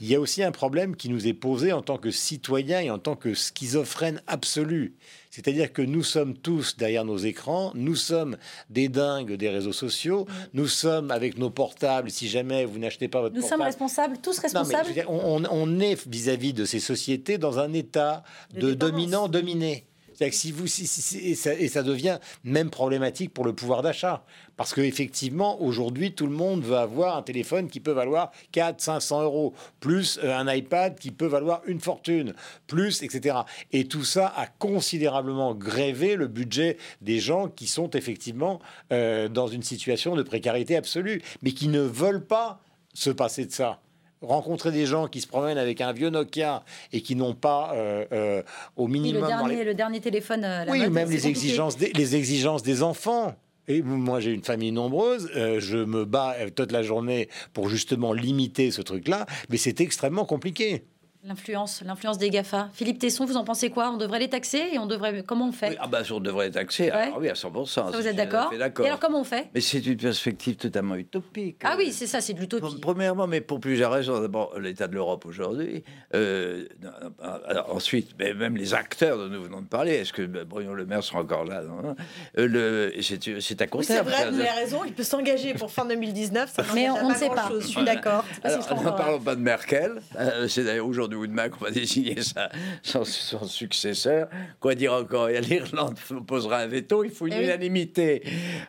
il 0.00 0.08
y 0.08 0.14
a 0.14 0.20
aussi 0.20 0.42
un 0.42 0.52
problème 0.52 0.89
qui 0.96 1.08
nous 1.08 1.26
est 1.26 1.34
posé 1.34 1.72
en 1.72 1.82
tant 1.82 1.98
que 1.98 2.10
citoyens 2.10 2.80
et 2.80 2.90
en 2.90 2.98
tant 2.98 3.16
que 3.16 3.34
schizophrène 3.34 4.22
absolu. 4.26 4.94
C'est-à-dire 5.30 5.72
que 5.72 5.82
nous 5.82 6.02
sommes 6.02 6.36
tous 6.36 6.76
derrière 6.76 7.04
nos 7.04 7.16
écrans, 7.16 7.72
nous 7.74 7.94
sommes 7.94 8.36
des 8.68 8.88
dingues 8.88 9.34
des 9.34 9.48
réseaux 9.48 9.72
sociaux, 9.72 10.26
mm. 10.28 10.32
nous 10.54 10.66
sommes 10.66 11.10
avec 11.10 11.38
nos 11.38 11.50
portables, 11.50 12.10
si 12.10 12.28
jamais 12.28 12.64
vous 12.64 12.78
n'achetez 12.78 13.08
pas 13.08 13.20
votre 13.20 13.34
nous 13.34 13.40
portable... 13.40 13.60
Nous 13.60 13.64
sommes 13.64 13.66
responsables, 13.66 14.18
tous 14.18 14.38
responsables 14.38 14.88
on, 15.08 15.80
est 15.80 16.06
vis-à-vis 16.08 16.52
de 16.52 16.64
ces 16.64 16.80
sociétés 16.80 17.38
dans 17.38 17.58
un 17.58 17.72
état 17.72 18.24
de 18.54 18.74
dominant-dominé 18.74 19.86
si 20.30 20.52
vous, 20.52 20.66
et, 20.66 21.34
ça, 21.34 21.82
devient 21.82 22.18
même 22.44 22.70
problématique 22.70 23.32
pour 23.32 23.44
le 23.44 23.52
pouvoir 23.54 23.82
d'achat. 23.82 24.24
Parce 24.56 24.74
qu'effectivement, 24.74 25.60
aujourd'hui, 25.62 26.12
tout 26.12 26.26
le 26.26 26.32
monde 26.32 26.62
veut 26.62 26.76
avoir 26.76 27.16
un 27.16 27.22
téléphone 27.22 27.68
qui 27.68 27.80
peut 27.80 27.92
valoir 27.92 28.30
4 28.52 28.80
500 28.80 29.22
euros, 29.22 29.54
plus 29.80 30.18
euh, 30.22 30.36
un 30.36 30.52
iPad 30.52 30.98
qui 30.98 31.10
peut 31.10 31.26
valoir 31.26 31.62
une 31.66 31.80
fortune, 31.80 32.34
plus, 32.66 33.02
etc. 33.02 33.38
Et 33.72 33.86
tout 33.86 34.04
ça 34.04 34.32
a 34.36 34.46
considérablement 34.46 35.54
grévé 35.54 36.16
le 36.16 36.26
budget 36.26 36.76
des 37.00 37.18
gens 37.18 37.48
qui 37.48 37.66
sont 37.66 37.90
effectivement 37.90 38.60
euh, 38.92 39.28
dans 39.28 39.46
une 39.46 39.62
situation 39.62 40.16
de 40.16 40.22
précarité 40.22 40.76
absolue, 40.76 41.22
mais 41.42 41.52
qui 41.52 41.68
ne 41.68 41.80
veulent 41.80 42.26
pas 42.26 42.60
se 42.92 43.10
passer 43.10 43.46
de 43.46 43.52
ça 43.52 43.80
rencontrer 44.22 44.70
des 44.70 44.86
gens 44.86 45.08
qui 45.08 45.20
se 45.20 45.26
promènent 45.26 45.58
avec 45.58 45.80
un 45.80 45.92
vieux 45.92 46.10
Nokia 46.10 46.62
et 46.92 47.00
qui 47.02 47.16
n'ont 47.16 47.34
pas 47.34 47.72
euh, 47.74 48.04
euh, 48.12 48.42
au 48.76 48.86
minimum... 48.86 49.22
le, 49.22 49.74
dernier, 49.74 50.00
téléphone... 50.00 50.44
Euh, 50.44 50.64
oui, 50.68 50.88
même 50.88 51.10
les 51.10 51.26
exigences, 51.26 51.76
des, 51.76 51.92
les 51.94 52.16
exigences 52.16 52.62
des 52.62 52.82
enfants. 52.82 53.34
Et 53.68 53.82
moi, 53.82 54.20
j'ai 54.20 54.32
une 54.32 54.42
famille 54.42 54.72
nombreuse, 54.72 55.30
je 55.34 55.84
me 55.84 56.04
bats 56.04 56.34
toute 56.56 56.72
la 56.72 56.82
journée 56.82 57.28
pour 57.52 57.68
justement 57.68 58.12
limiter 58.12 58.72
ce 58.72 58.82
truc-là, 58.82 59.26
mais 59.48 59.58
c'est 59.58 59.80
extrêmement 59.80 60.24
compliqué. 60.24 60.82
L'influence, 61.22 61.82
l'influence 61.84 62.16
des 62.16 62.30
GAFA. 62.30 62.70
Philippe 62.72 62.98
Tesson, 62.98 63.26
vous 63.26 63.36
en 63.36 63.44
pensez 63.44 63.68
quoi? 63.68 63.90
On 63.90 63.98
devrait 63.98 64.20
les 64.20 64.30
taxer 64.30 64.70
et 64.72 64.78
on 64.78 64.86
devrait. 64.86 65.22
Comment 65.22 65.48
on 65.48 65.52
fait? 65.52 65.76
Ah, 65.78 65.86
bah, 65.86 66.00
on 66.10 66.18
devrait 66.18 66.46
les 66.46 66.52
taxer. 66.52 66.88
Alors, 66.88 67.18
oui, 67.18 67.28
à 67.28 67.34
100%. 67.34 67.94
vous 67.94 68.06
êtes 68.06 68.16
d'accord 68.16 68.50
Et 68.54 68.86
alors, 68.86 68.98
comment 68.98 69.20
on 69.20 69.24
fait? 69.24 69.50
Mais 69.54 69.60
c'est 69.60 69.84
une 69.84 69.98
perspective 69.98 70.56
totalement 70.56 70.94
utopique. 70.94 71.58
Ah 71.62 71.74
oui, 71.76 71.92
c'est 71.92 72.06
ça, 72.06 72.22
c'est 72.22 72.32
de 72.32 72.40
l'utopie. 72.40 72.80
Premièrement, 72.80 73.26
mais 73.26 73.42
pour 73.42 73.60
plusieurs 73.60 73.92
raisons. 73.92 74.18
D'abord, 74.18 74.58
l'état 74.58 74.88
de 74.88 74.94
l'Europe 74.94 75.26
aujourd'hui. 75.26 75.84
Euh, 76.14 76.64
ensuite, 77.68 78.14
mais 78.18 78.32
même 78.32 78.56
les 78.56 78.72
acteurs 78.72 79.18
dont 79.18 79.28
nous 79.28 79.42
venons 79.42 79.60
de 79.60 79.68
parler. 79.68 79.96
Est-ce 79.96 80.14
que 80.14 80.22
Bruno 80.22 80.72
Le 80.72 80.86
Maire 80.86 81.04
sera 81.04 81.20
encore 81.20 81.44
là 81.44 81.62
euh, 82.38 82.90
C'est 83.02 83.60
à 83.60 83.66
court 83.66 83.84
terme. 83.84 84.06
c'est 84.06 84.10
vrai, 84.10 84.30
vous 84.30 84.40
avez 84.40 84.48
raison. 84.48 84.84
Il 84.86 84.94
peut 84.94 85.02
s'engager 85.02 85.52
pour 85.52 85.70
fin 85.70 85.84
2019. 85.84 86.50
Ça 86.50 86.64
mais 86.74 86.88
on 86.88 87.10
ne 87.10 87.14
sait 87.14 87.28
pas. 87.28 87.50
Je 87.60 87.66
suis 87.66 87.84
d'accord. 87.84 88.24
Ne 88.42 88.96
parlons 88.96 89.20
pas 89.20 89.34
de 89.34 89.42
Merkel. 89.42 90.00
Euh, 90.18 90.48
c'est 90.48 90.64
d'ailleurs 90.64 90.86
aujourd'hui 90.86 91.09
nous 91.10 91.26
demain 91.26 91.48
qu'on 91.48 91.64
va 91.64 91.70
désigner 91.70 92.16
son, 92.82 93.04
successeur. 93.04 94.28
Quoi 94.60 94.74
dire 94.74 94.92
encore 94.92 95.28
L'Irlande 95.28 95.98
posera 96.26 96.58
un 96.58 96.66
veto, 96.66 97.04
il 97.04 97.10
faut 97.10 97.26
une 97.26 97.34
eh 97.34 97.44
unanimité 97.44 98.22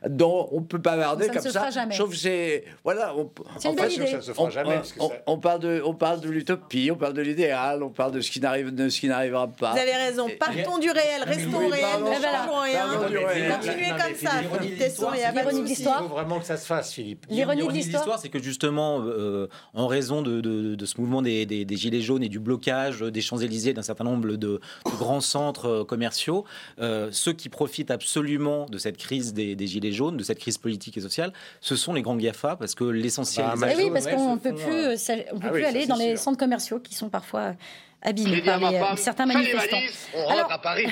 dont 0.08 0.50
on 0.52 0.62
ne 0.62 0.66
peut 0.66 0.82
pas 0.82 0.98
varder 0.98 1.28
comme 1.28 1.42
ça. 1.42 1.70
Sauf 1.92 2.16
c'est. 2.16 2.66
Voilà. 2.84 3.16
On, 3.16 3.24
en 3.24 3.76
fait, 3.76 4.08
ça 4.08 4.22
se 4.22 4.34
fera 4.34 4.50
jamais. 4.50 4.82
On, 5.28 5.38
parle 5.38 5.60
de, 5.60 5.82
on 5.86 5.94
parle 5.94 6.22
de 6.22 6.30
l'utopie, 6.30 6.90
on 6.92 6.96
parle 6.96 7.14
de 7.14 7.22
l'idéal, 7.22 7.84
on 7.84 7.90
parle 7.90 8.12
de 8.12 8.22
ce 8.22 8.32
qui 8.32 8.40
n'arrivera 8.40 9.48
pas. 9.48 9.74
Vous 9.74 9.80
avez 9.80 9.96
raison. 9.96 10.28
Partons 10.40 10.78
du 10.78 10.90
réel, 10.90 11.24
restons 11.26 11.56
au 11.56 11.68
réel, 11.68 11.86
ne 12.00 12.14
changeons 12.14 12.62
rien. 12.62 13.56
Continuez 13.58 13.90
comme 13.90 14.16
ça, 14.16 14.42
L'ironie 14.42 15.62
de 15.62 15.68
l'histoire. 15.68 16.02
Il 16.02 16.08
faut 16.08 16.16
vraiment 16.16 16.40
que 16.40 16.46
ça 16.46 16.58
se 16.58 16.66
fasse, 16.66 16.94
Philippe. 16.94 17.26
L'ironie 17.30 17.68
de 17.68 17.74
l'histoire, 17.74 18.20
c'est 18.20 18.30
que 18.30 18.42
justement, 18.42 19.02
euh, 19.02 19.48
en 19.74 19.88
raison 19.88 20.22
de, 20.22 20.42
de, 20.42 20.86
ce 20.86 21.00
mouvement 21.00 21.22
des, 21.22 21.46
des, 21.46 21.78
Gilets 21.78 22.02
jaunes 22.02 22.24
et 22.24 22.31
du 22.32 22.40
blocage 22.40 23.02
des 23.02 23.22
Champs-Élysées, 23.22 23.74
d'un 23.74 23.84
certain 23.84 24.04
nombre 24.04 24.36
de, 24.36 24.60
grands 24.86 25.22
centres 25.22 25.68
euh, 25.68 25.84
commerciaux, 25.84 26.46
euh, 26.80 27.10
ceux 27.12 27.34
qui 27.34 27.50
profitent 27.50 27.92
absolument 27.92 28.66
de 28.66 28.78
cette 28.80 28.98
crise 28.98 29.34
des, 29.34 29.68
Gilets 29.68 29.92
jaunes, 29.92 30.18
de 30.18 30.24
cette 30.24 30.40
crise 30.40 30.58
politique 30.58 30.98
et 30.98 31.02
sociale, 31.02 31.34
ce 31.60 31.76
sont 31.76 31.94
les 31.94 32.02
grands 32.02 32.16
GAFA, 32.16 32.56
parce 32.56 32.74
que 32.74 32.84
l'essentiel... 32.84 33.46
Bah, 33.58 33.68
oui, 33.78 33.92
parce 33.94 34.08
qu'on 34.08 34.36
ne 34.36 34.40
peut 34.40 34.56
plus, 34.56 35.12
on 35.32 35.40
peut 35.40 35.48
ah 35.48 35.52
plus 35.52 35.66
aller 35.66 35.86
dans 35.86 35.96
les 35.96 36.16
centres 36.16 36.40
commerciaux 36.40 36.80
qui 36.80 36.96
sont 36.96 37.10
parfois 37.10 37.54
abîmés 38.02 38.42
par 38.42 38.98
certains 38.98 39.28
manifestants. 39.28 39.78
On 40.16 40.26
rentre 40.26 40.52
à 40.52 40.60
Paris. 40.60 40.88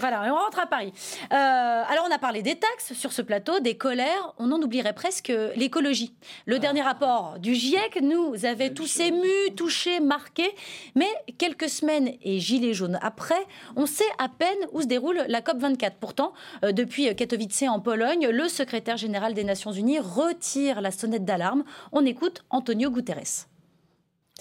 Voilà, 0.00 0.32
on 0.32 0.34
rentre 0.34 0.58
à 0.58 0.66
Paris. 0.66 0.94
Euh, 1.30 1.34
alors, 1.34 2.06
on 2.08 2.10
a 2.10 2.18
parlé 2.18 2.40
des 2.40 2.56
taxes 2.56 2.94
sur 2.94 3.12
ce 3.12 3.20
plateau, 3.20 3.60
des 3.60 3.76
colères. 3.76 4.32
On 4.38 4.50
en 4.50 4.60
oublierait 4.62 4.94
presque 4.94 5.30
l'écologie. 5.56 6.14
Le 6.46 6.56
ah. 6.56 6.58
dernier 6.58 6.80
rapport 6.80 7.38
du 7.38 7.54
GIEC 7.54 8.00
nous 8.00 8.46
avait 8.46 8.70
tous 8.70 9.00
émus, 9.00 9.54
touchés, 9.56 10.00
marqués. 10.00 10.54
Mais 10.94 11.08
quelques 11.36 11.68
semaines 11.68 12.14
et 12.22 12.40
gilets 12.40 12.72
jaunes 12.72 12.98
après, 13.02 13.46
on 13.76 13.84
sait 13.84 14.10
à 14.18 14.30
peine 14.30 14.58
où 14.72 14.80
se 14.80 14.86
déroule 14.86 15.22
la 15.28 15.42
COP24. 15.42 15.92
Pourtant, 16.00 16.32
euh, 16.64 16.72
depuis 16.72 17.14
Katowice 17.14 17.64
en 17.68 17.80
Pologne, 17.80 18.26
le 18.28 18.48
secrétaire 18.48 18.96
général 18.96 19.34
des 19.34 19.44
Nations 19.44 19.72
Unies 19.72 19.98
retire 19.98 20.80
la 20.80 20.92
sonnette 20.92 21.26
d'alarme. 21.26 21.64
On 21.92 22.06
écoute 22.06 22.42
Antonio 22.48 22.90
Guterres. 22.90 23.46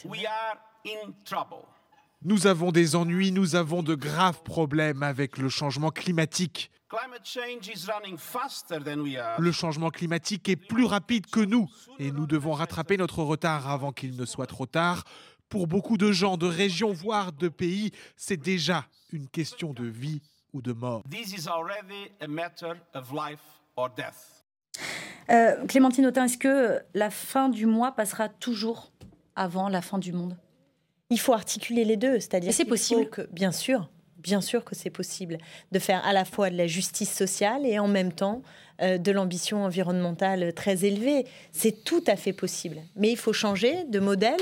We 0.06 0.26
are 0.26 0.58
in 0.86 1.12
trouble. 1.26 1.79
Nous 2.22 2.48
avons 2.48 2.74
des 2.74 2.98
ennuis, 2.98 3.32
nous 3.32 3.56
avons 3.56 3.82
de 3.82 3.96
graves 3.96 4.44
problèmes 4.44 5.04
avec 5.04 5.38
le 5.38 5.48
changement 5.48 5.90
climatique. 5.90 6.70
Le 9.38 9.52
changement 9.54 9.90
climatique 9.90 10.50
est 10.50 10.58
plus 10.58 10.84
rapide 10.84 11.28
que 11.28 11.40
nous 11.40 11.70
et 11.98 12.12
nous 12.12 12.28
devons 12.28 12.52
rattraper 12.52 12.98
notre 12.98 13.24
retard 13.24 13.70
avant 13.70 13.94
qu'il 13.94 14.18
ne 14.18 14.26
soit 14.26 14.48
trop 14.48 14.66
tard. 14.66 15.06
Pour 15.48 15.68
beaucoup 15.68 15.98
de 15.98 16.12
gens, 16.12 16.36
de 16.36 16.46
régions, 16.46 16.92
voire 16.92 17.32
de 17.32 17.48
pays, 17.48 17.92
c'est 18.18 18.38
déjà 18.38 18.86
une 19.14 19.30
question 19.30 19.72
de 19.72 19.86
vie 19.86 20.22
ou 20.52 20.62
de 20.62 20.74
mort. 20.74 21.04
Euh, 25.30 25.66
Clémentine 25.68 26.06
Autain, 26.06 26.26
est-ce 26.26 26.38
que 26.38 26.82
la 26.94 27.10
fin 27.12 27.48
du 27.48 27.66
mois 27.66 27.94
passera 27.94 28.28
toujours 28.28 28.92
avant 29.38 29.70
la 29.70 29.82
fin 29.82 30.00
du 30.00 30.12
monde? 30.12 30.36
Il 31.10 31.20
faut 31.20 31.34
articuler 31.34 31.86
les 31.86 31.98
deux, 31.98 32.20
c'est-à-dire 32.20 32.54
c'est 32.54 32.66
possible. 32.66 33.10
Que, 33.10 33.28
bien 33.32 33.52
sûr, 33.52 33.90
bien 34.18 34.42
sûr 34.42 34.64
que 34.64 34.76
c'est 34.76 34.90
possible 34.90 35.38
de 35.72 35.80
faire 35.80 36.06
à 36.06 36.14
la 36.14 36.26
fois 36.26 36.50
de 36.50 36.58
la 36.58 36.68
justice 36.68 37.12
sociale 37.12 37.66
et 37.66 37.80
en 37.80 37.88
même 37.88 38.14
temps 38.14 38.42
euh, 38.82 38.98
de 38.98 39.12
l'ambition 39.12 39.64
environnementale 39.64 40.54
très 40.54 40.86
élevée. 40.86 41.26
C'est 41.52 41.84
tout 41.84 42.04
à 42.08 42.16
fait 42.16 42.34
possible. 42.34 42.78
Mais 42.96 43.10
il 43.12 43.18
faut 43.18 43.34
changer 43.34 43.86
de 43.86 44.00
modèle 44.00 44.40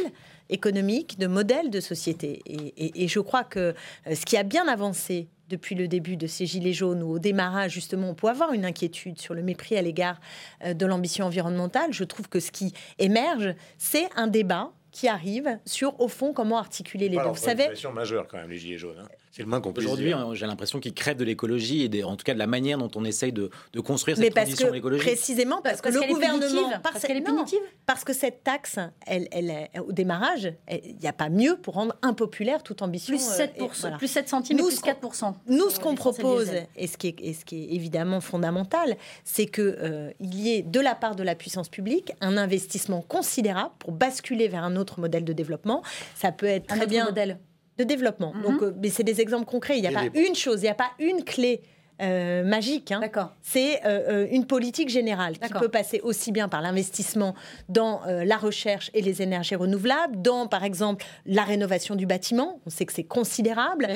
économique, 0.50 1.18
de 1.20 1.28
modèle 1.28 1.70
de 1.70 1.80
société. 1.80 2.42
Et, 2.46 3.08
je 3.08 3.20
crois 3.20 3.44
que 3.44 3.74
euh, 4.08 4.16
ce 4.16 4.26
qui 4.26 4.38
a 4.38 4.44
bien 4.44 4.68
avancé 4.68 5.28
depuis 5.50 5.76
le 5.76 5.88
début 5.88 6.18
de 6.18 6.28
ces 6.28 6.46
Gilets 6.46 6.74
jaunes, 6.74 7.02
ou 7.02 7.12
au 7.12 7.20
démarrage, 7.20 7.72
justement, 7.72 8.10
on 8.10 8.14
peut 8.14 8.28
avoir 8.28 8.52
une 8.52 8.66
inquiétude 8.66 9.18
sur 9.18 9.34
le 9.34 9.42
mépris 9.42 9.78
à 9.78 9.82
l'égard 9.82 10.20
euh, 10.66 10.74
de 10.74 10.86
l'ambition 10.86 11.26
environnementale. 11.26 11.94
Je 11.94 12.04
trouve 12.04 12.28
que 12.28 12.42
ce 12.42 12.52
qui 12.52 12.74
émerge, 13.00 13.56
c'est 13.78 14.10
un 14.16 14.28
débat 14.28 14.72
qui 14.98 15.08
arrive 15.08 15.60
sur, 15.64 16.00
au 16.02 16.08
fond, 16.08 16.34
comment 16.34 16.58
articuler 16.58 17.08
les 17.08 17.18
deux. 17.18 17.24
Vous 17.24 17.36
savez, 17.36 17.70
majeure 17.94 18.28
quand 18.28 18.38
même, 18.38 18.50
les 18.50 18.58
gilets 18.58 18.80
jaunes. 18.80 18.98
Hein. 18.98 19.08
C'est 19.38 19.44
le 19.44 19.50
moins 19.50 19.62
qu'on 19.62 19.72
Aujourd'hui, 19.72 20.14
hein, 20.14 20.30
j'ai 20.34 20.48
l'impression 20.48 20.80
qu'ils 20.80 20.96
crèvent 20.96 21.18
de 21.18 21.24
l'écologie 21.24 21.88
et 21.94 22.04
en 22.04 22.16
tout 22.16 22.24
cas 22.24 22.34
de 22.34 22.40
la 22.40 22.48
manière 22.48 22.80
dont 22.80 22.90
on 22.96 23.06
essaye 23.06 23.32
de, 23.32 23.52
de 23.72 23.80
construire 23.80 24.18
cette 24.18 24.34
transition 24.34 24.74
écologique. 24.74 25.06
Précisément 25.06 25.62
parce, 25.62 25.80
que 25.80 25.90
le 25.90 26.12
gouvernement, 26.12 26.72
parce, 26.82 27.04
qu'elle 27.04 27.18
est 27.18 27.22
punitive, 27.22 27.60
parce 27.86 28.04
que 28.04 28.14
cette 28.14 28.44
taxe, 28.44 28.80
elle, 29.06 29.28
elle, 29.32 29.70
au 29.88 29.92
démarrage, 29.92 30.52
il 30.72 30.96
n'y 31.00 31.08
a 31.08 31.14
pas 31.14 31.30
mieux 31.30 31.56
pour 31.56 31.76
rendre 31.76 31.96
impopulaire 32.02 32.64
toute 32.64 32.82
ambition. 32.82 33.12
Plus 33.12 33.22
7, 33.22 33.62
euh, 33.62 33.98
plus 34.00 34.08
7 34.08 34.28
centimes, 34.28 34.58
nous, 34.58 34.70
plus 34.70 34.80
4 34.80 35.08
Nous, 35.46 35.70
ce 35.70 35.80
qu'on 35.80 35.94
propose, 35.94 36.50
et 36.76 36.88
ce, 36.88 36.98
qui 36.98 37.10
est, 37.10 37.22
et 37.22 37.34
ce 37.36 37.46
qui 37.46 37.58
est 37.58 37.76
évidemment 37.76 38.22
fondamental, 38.22 38.98
c'est 39.24 39.46
qu'il 39.46 39.78
euh, 39.78 40.10
y 40.20 40.50
ait 40.50 40.64
de 40.64 40.80
la 40.80 40.96
part 40.96 41.16
de 41.16 41.22
la 41.22 41.36
puissance 41.36 41.70
publique 41.70 42.12
un 42.22 42.38
investissement 42.38 43.04
considérable 43.04 43.76
pour 43.78 43.92
basculer 43.92 44.48
vers 44.48 44.64
un 44.64 44.78
autre 44.78 45.00
modèle 45.00 45.26
de 45.26 45.34
développement. 45.34 45.84
Ça 46.16 46.32
peut 46.32 46.48
être 46.48 46.66
très 46.66 46.88
bien 46.88 47.06
modèle 47.06 47.38
de 47.78 47.84
développement. 47.84 48.34
Mhm. 48.34 48.42
Donc, 48.42 48.62
euh, 48.62 48.74
mais 48.82 48.90
c'est 48.90 49.04
des 49.04 49.22
exemples 49.22 49.46
concrets. 49.46 49.78
Il 49.78 49.82
n'y 49.82 49.88
a, 49.88 49.92
pas 49.92 50.06
une 50.14 50.36
chose, 50.36 50.62
il 50.62 50.66
n'y 50.66 50.70
a 50.70 50.76
pas 50.76 50.92
une 51.00 51.24
clé. 51.24 51.62
Euh, 52.00 52.44
magique. 52.44 52.92
Hein. 52.92 53.02
C'est 53.42 53.84
euh, 53.84 54.28
une 54.30 54.46
politique 54.46 54.88
générale 54.88 55.40
qui 55.40 55.52
peut 55.52 55.68
passer 55.68 56.00
aussi 56.02 56.32
bien 56.32 56.48
par 56.48 56.62
l'investissement 56.62 57.34
dans 57.70 58.02
la 58.06 58.38
recherche 58.38 58.92
et 58.94 59.02
les 59.02 59.24
énergies 59.24 59.56
renouvelables, 59.56 60.22
dans 60.22 60.46
par 60.46 60.64
exemple 60.64 61.04
la 61.26 61.42
rénovation 61.42 61.96
du 61.96 62.06
bâtiment. 62.06 62.62
On 62.68 62.70
sait 62.70 62.86
que 62.86 62.94
c'est 62.94 63.04
considérable. 63.04 63.88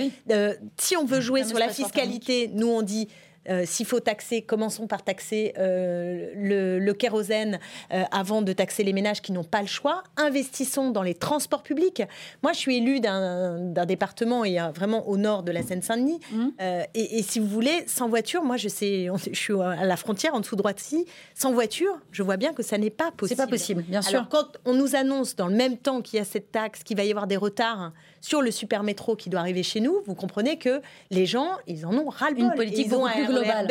si 0.77 0.97
on 0.97 1.05
veut 1.05 1.21
jouer 1.21 1.43
sur 1.43 1.59
la 1.59 1.69
fiscalité, 1.69 2.49
nous 2.51 2.69
on 2.69 2.81
dit 2.81 3.07
euh, 3.49 3.63
s'il 3.65 3.85
faut 3.85 3.99
taxer, 3.99 4.41
commençons 4.41 4.87
par 4.87 5.03
taxer 5.03 5.53
euh, 5.57 6.79
le, 6.79 6.93
kérosène 6.93 7.59
euh, 7.91 8.03
avant 8.11 8.41
de 8.41 8.53
taxer 8.53 8.83
les 8.83 8.93
ménages 8.93 9.21
qui 9.21 9.31
n'ont 9.31 9.43
pas 9.43 9.61
le 9.61 9.67
choix. 9.67 10.03
Investissons 10.17 10.91
dans 10.91 11.01
les 11.01 11.15
transports 11.15 11.63
publics. 11.63 12.03
Moi, 12.43 12.53
je 12.53 12.57
suis 12.59 12.77
élue 12.77 12.99
d'un 12.99 13.85
département 13.85 14.45
et 14.45 14.57
vraiment 14.75 15.07
au 15.07 15.17
nord 15.17 15.43
de 15.43 15.51
la 15.51 15.63
Seine-Saint-Denis. 15.63 16.19
Mmh. 16.31 16.47
Et, 16.93 17.23
si 17.23 17.39
vous 17.39 17.47
voulez, 17.47 17.83
sans 17.87 18.07
voiture, 18.07 18.43
moi, 18.43 18.57
je 18.57 18.67
sais, 18.67 19.07
je 19.31 19.37
suis 19.37 19.59
à 19.59 19.85
la 19.85 19.97
frontière, 19.97 20.35
en 20.35 20.39
dessous 20.39 20.55
droite 20.55 20.81
ici, 20.81 21.05
sans 21.33 21.51
voiture, 21.51 21.97
je 22.11 22.23
vois 22.23 22.37
bien 22.37 22.53
que 22.53 22.63
ça 22.63 22.77
n'est 22.77 22.89
pas 22.89 23.11
possible. 23.11 23.37
C'est 23.37 23.45
pas 23.45 23.49
possible, 23.49 23.83
bien 23.83 24.01
sûr. 24.01 24.19
Alors, 24.19 24.29
quand 24.29 24.57
on 24.65 24.73
nous 24.73 24.95
annonce 24.95 25.35
dans 25.35 25.47
le 25.47 25.55
même 25.55 25.77
temps 25.77 26.01
qu'il 26.01 26.17
y 26.17 26.21
a 26.21 26.25
cette 26.25 26.51
taxe, 26.51 26.83
qu'il 26.83 26.97
va 26.97 27.03
y 27.03 27.09
avoir 27.09 27.27
des 27.27 27.37
retards 27.37 27.91
sur 28.21 28.41
le 28.41 28.51
super 28.51 28.83
métro 28.83 29.15
qui 29.15 29.29
doit 29.29 29.39
arriver 29.39 29.63
chez 29.63 29.79
nous, 29.79 30.01
vous 30.05 30.15
comprenez 30.15 30.57
que 30.57 30.81
les 31.09 31.25
gens, 31.25 31.57
ils 31.67 31.85
en 31.85 31.93
ont 31.93 32.07
ras-le-bol. 32.07 32.45
Une 32.45 32.53
politique 32.53 32.89
beaucoup 32.89 33.09
plus 33.09 33.25
globale. 33.25 33.67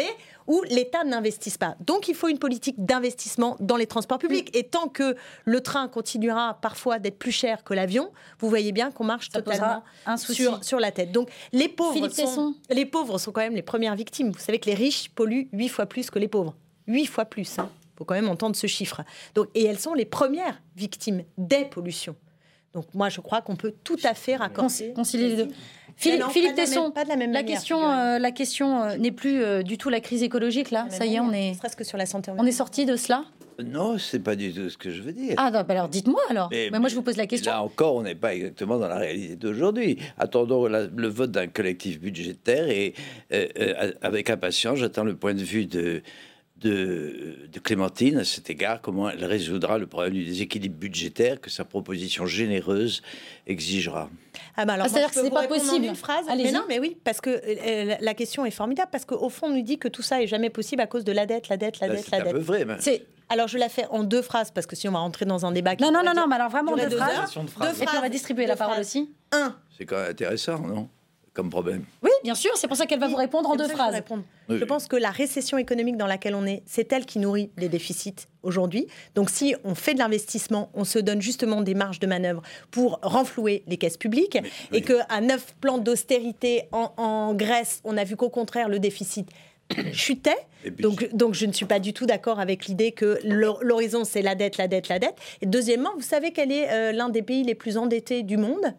où 0.46 0.62
l'État 0.68 1.04
n'investisse 1.04 1.56
pas. 1.56 1.76
Donc 1.80 2.08
il 2.08 2.14
faut 2.14 2.28
une 2.28 2.38
politique 2.38 2.84
d'investissement 2.84 3.56
dans 3.60 3.76
les 3.76 3.86
transports 3.86 4.18
publics. 4.18 4.54
Et 4.56 4.64
tant 4.64 4.88
que 4.88 5.14
le 5.44 5.60
train 5.60 5.86
continuera 5.86 6.58
parfois 6.60 6.98
d'être 6.98 7.18
plus 7.18 7.32
cher 7.32 7.62
que 7.62 7.72
l'avion, 7.72 8.10
vous 8.40 8.48
voyez 8.48 8.72
bien 8.72 8.90
qu'on 8.90 9.04
marche 9.04 9.28
totalement 9.28 9.84
sur, 10.16 10.62
sur 10.64 10.80
la 10.80 10.90
tête. 10.90 11.12
Donc 11.12 11.30
les 11.52 11.68
pauvres, 11.68 12.08
sont, 12.08 12.54
les 12.68 12.86
pauvres 12.86 13.18
sont 13.18 13.30
quand 13.30 13.42
même 13.42 13.54
les 13.54 13.62
premières 13.62 13.94
victimes. 13.94 14.30
Vous 14.30 14.40
savez 14.40 14.58
que 14.58 14.66
les 14.66 14.74
riches 14.74 15.10
polluent 15.10 15.48
huit 15.52 15.68
fois 15.68 15.86
plus 15.86 16.10
que 16.10 16.18
les 16.18 16.28
pauvres. 16.28 16.56
Huit 16.88 17.06
fois 17.06 17.24
plus. 17.24 17.54
Il 17.56 17.60
hein. 17.60 17.70
faut 17.96 18.04
quand 18.04 18.14
même 18.14 18.28
entendre 18.28 18.56
ce 18.56 18.66
chiffre. 18.66 19.02
Donc, 19.36 19.46
et 19.54 19.64
elles 19.64 19.78
sont 19.78 19.94
les 19.94 20.04
premières 20.04 20.60
victimes 20.74 21.22
des 21.38 21.64
pollutions. 21.66 22.16
Donc 22.74 22.86
moi, 22.94 23.08
je 23.08 23.20
crois 23.20 23.40
qu'on 23.42 23.56
peut 23.56 23.74
tout 23.82 23.98
à 24.04 24.14
fait 24.14 24.36
raccorder. 24.36 24.92
Concilier 24.94 25.28
les 25.28 25.36
deux. 25.44 25.48
Philippe, 25.96 26.24
Philippe 26.30 26.54
Tesson, 26.54 26.90
pas 26.90 27.04
de 27.04 27.10
la, 27.10 27.16
même 27.16 27.32
la, 27.32 27.42
question, 27.42 27.90
euh, 27.90 28.18
la 28.18 28.30
question 28.30 28.82
euh, 28.82 28.96
n'est 28.96 29.10
plus 29.10 29.42
euh, 29.42 29.62
du 29.62 29.76
tout 29.76 29.90
la 29.90 30.00
crise 30.00 30.22
écologique 30.22 30.70
là. 30.70 30.86
Ça 30.88 31.04
y 31.04 31.16
est, 31.16 31.20
on 31.20 31.32
est. 31.32 31.58
Presque 31.58 31.84
sur 31.84 31.98
la 31.98 32.06
santé. 32.06 32.32
On 32.38 32.46
est 32.46 32.52
sorti 32.52 32.86
de 32.86 32.96
cela. 32.96 33.24
Non, 33.62 33.98
c'est 33.98 34.20
pas 34.20 34.36
du 34.36 34.54
tout 34.54 34.70
ce 34.70 34.78
que 34.78 34.90
je 34.90 35.02
veux 35.02 35.12
dire. 35.12 35.34
Ah, 35.36 35.50
bah 35.50 35.66
alors 35.68 35.90
dites-moi 35.90 36.22
alors. 36.30 36.48
Mais, 36.50 36.70
moi, 36.70 36.88
je 36.88 36.94
vous 36.94 37.02
pose 37.02 37.18
la 37.18 37.26
question. 37.26 37.52
Là 37.52 37.62
encore, 37.62 37.96
on 37.96 38.02
n'est 38.02 38.14
pas 38.14 38.34
exactement 38.34 38.78
dans 38.78 38.88
la 38.88 38.96
réalité 38.96 39.36
d'aujourd'hui. 39.36 39.98
Attendons 40.16 40.66
le 40.66 41.08
vote 41.08 41.32
d'un 41.32 41.48
collectif 41.48 42.00
budgétaire 42.00 42.70
et 42.70 42.94
avec 44.00 44.30
impatience, 44.30 44.78
j'attends 44.78 45.04
le 45.04 45.16
point 45.16 45.34
de 45.34 45.42
vue 45.42 45.66
de 45.66 46.02
de, 46.60 47.36
Clémentine 47.62 48.18
à 48.18 48.24
cet 48.24 48.50
égard, 48.50 48.80
comment 48.80 49.10
elle 49.10 49.24
résoudra 49.24 49.78
le 49.78 49.86
problème 49.86 50.14
du 50.14 50.24
déséquilibre 50.24 50.76
budgétaire 50.76 51.40
que 51.40 51.50
sa 51.50 51.64
proposition 51.64 52.26
généreuse 52.26 53.02
exigera. 53.46 54.08
Ah 54.56 54.64
bah 54.64 54.74
alors, 54.74 54.86
ah, 54.86 54.88
c'est-à-dire 54.88 55.10
que 55.10 55.20
c'est 55.20 55.30
pas 55.30 55.46
possible. 55.46 55.84
Une 55.86 55.94
phrase. 55.94 56.24
Mais 56.36 56.52
non, 56.52 56.64
mais 56.68 56.78
oui, 56.78 56.96
parce 57.04 57.20
que 57.20 57.30
euh, 57.30 57.96
la 58.00 58.14
question 58.14 58.44
est 58.46 58.50
formidable 58.50 58.88
parce 58.90 59.04
qu'au 59.04 59.28
fond, 59.28 59.46
on 59.46 59.56
nous 59.56 59.62
dit 59.62 59.78
que 59.78 59.88
tout 59.88 60.02
ça 60.02 60.22
est 60.22 60.26
jamais 60.26 60.50
possible 60.50 60.82
à 60.82 60.86
cause 60.86 61.04
de 61.04 61.12
la 61.12 61.26
dette, 61.26 61.48
la 61.48 61.56
dette, 61.56 61.80
la 61.80 61.88
dette, 61.88 62.10
la 62.10 62.18
dette. 62.20 62.26
C'est 62.26 62.28
un 62.28 62.32
peu 62.32 62.38
vrai. 62.38 62.64
Mais... 62.64 62.76
Alors 63.28 63.46
je 63.46 63.58
la 63.58 63.68
fais 63.68 63.86
en 63.90 64.02
deux 64.02 64.22
phrases 64.22 64.50
parce 64.50 64.66
que 64.66 64.74
si 64.74 64.88
on 64.88 64.92
va 64.92 64.98
rentrer 64.98 65.24
dans 65.24 65.46
un 65.46 65.52
débat. 65.52 65.76
Non, 65.80 65.92
non, 65.92 66.02
non, 66.04 66.12
non, 66.14 66.26
mais 66.26 66.34
alors 66.34 66.50
vraiment 66.50 66.74
deux, 66.74 66.90
phrases. 66.90 67.34
Deux 67.34 67.46
phrases. 67.46 67.80
Et 67.80 67.86
puis 67.86 67.96
on 67.96 68.00
va 68.00 68.08
distribuer 68.08 68.46
la 68.46 68.56
parole 68.56 68.80
aussi. 68.80 69.14
Un. 69.30 69.56
C'est 69.78 69.86
quand 69.86 69.96
même 69.96 70.10
intéressant, 70.10 70.58
non? 70.58 70.88
Comme 71.32 71.48
problème. 71.48 71.84
Oui, 72.02 72.09
bien 72.22 72.34
sûr. 72.34 72.50
C'est 72.56 72.68
pour 72.68 72.76
ça 72.76 72.86
qu'elle 72.86 73.00
va 73.00 73.08
vous 73.08 73.16
répondre 73.16 73.48
en 73.50 73.56
deux 73.56 73.68
phrases. 73.68 74.02
Je 74.48 74.64
pense 74.64 74.88
que 74.88 74.96
la 74.96 75.10
récession 75.10 75.58
économique 75.58 75.96
dans 75.96 76.06
laquelle 76.06 76.34
on 76.34 76.46
est, 76.46 76.62
c'est 76.66 76.92
elle 76.92 77.06
qui 77.06 77.18
nourrit 77.18 77.50
les 77.56 77.68
déficits 77.68 78.26
aujourd'hui. 78.42 78.86
Donc 79.14 79.30
si 79.30 79.54
on 79.64 79.74
fait 79.74 79.94
de 79.94 79.98
l'investissement, 79.98 80.70
on 80.74 80.84
se 80.84 80.98
donne 80.98 81.20
justement 81.20 81.60
des 81.60 81.74
marges 81.74 82.00
de 82.00 82.06
manœuvre 82.06 82.42
pour 82.70 82.98
renflouer 83.02 83.64
les 83.66 83.76
caisses 83.76 83.96
publiques 83.96 84.38
et 84.72 84.82
qu'à 84.82 85.20
neuf 85.20 85.54
plans 85.60 85.78
d'austérité 85.78 86.64
en, 86.72 87.34
Grèce, 87.34 87.80
on 87.84 87.96
a 87.96 88.04
vu 88.04 88.16
qu'au 88.16 88.30
contraire 88.30 88.68
le 88.68 88.78
déficit 88.78 89.28
chutait. 89.92 90.36
Donc, 90.78 91.14
donc 91.14 91.34
je 91.34 91.46
ne 91.46 91.52
suis 91.52 91.66
pas 91.66 91.78
du 91.78 91.92
tout 91.92 92.06
d'accord 92.06 92.40
avec 92.40 92.66
l'idée 92.66 92.92
que 92.92 93.18
l'horizon 93.24 94.04
c'est 94.04 94.22
la 94.22 94.34
dette, 94.34 94.56
la 94.56 94.68
dette, 94.68 94.88
la 94.88 94.98
dette. 94.98 95.16
Et 95.40 95.46
deuxièmement, 95.46 95.90
vous 95.96 96.02
savez 96.02 96.32
quel 96.32 96.50
est 96.52 96.70
euh, 96.70 96.92
l'un 96.92 97.08
des 97.08 97.22
pays 97.22 97.44
les 97.44 97.54
plus 97.54 97.76
endettés 97.76 98.22
du 98.22 98.36
monde? 98.36 98.74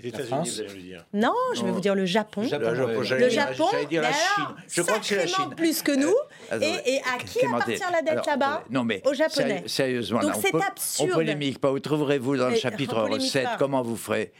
Les 0.00 0.08
États-Unis, 0.08 0.50
vous 0.50 0.60
allez 0.60 0.74
le 0.74 0.82
dire. 0.82 1.04
Non, 1.12 1.34
je 1.54 1.64
vais 1.64 1.70
vous 1.70 1.80
dire 1.80 1.94
le 1.94 2.06
Japon. 2.06 2.42
Le 2.42 2.48
Japon, 2.48 2.70
le 2.70 3.28
Japon 3.28 3.68
dire 3.88 4.02
la 4.02 4.12
Chine. 4.12 4.44
Je 4.68 4.82
crois 4.82 4.98
que 4.98 5.06
c'est 5.06 5.16
la 5.16 5.26
Chine. 5.26 5.54
plus 5.56 5.82
que 5.82 5.92
nous. 5.92 6.14
Et, 6.60 6.94
et, 6.94 7.00
à 7.00 7.18
qui 7.18 7.44
appartient 7.44 7.82
la 7.92 8.02
dette 8.02 8.26
là-bas 8.26 8.64
Non, 8.70 8.84
mais 8.84 9.02
aux 9.06 9.14
Japonais. 9.14 9.64
Sérieusement, 9.66 10.20
Donc 10.20 10.34
c'est 10.40 10.54
absurde. 10.54 11.10
On 11.12 11.14
polémique 11.14 11.60
pas. 11.60 11.72
Où 11.72 11.78
trouverez-vous 11.78 12.36
dans 12.36 12.48
le 12.48 12.56
chapitre 12.56 13.02
recette 13.02 13.48
Comment 13.58 13.82
vous 13.82 13.96
ferez 13.96 14.32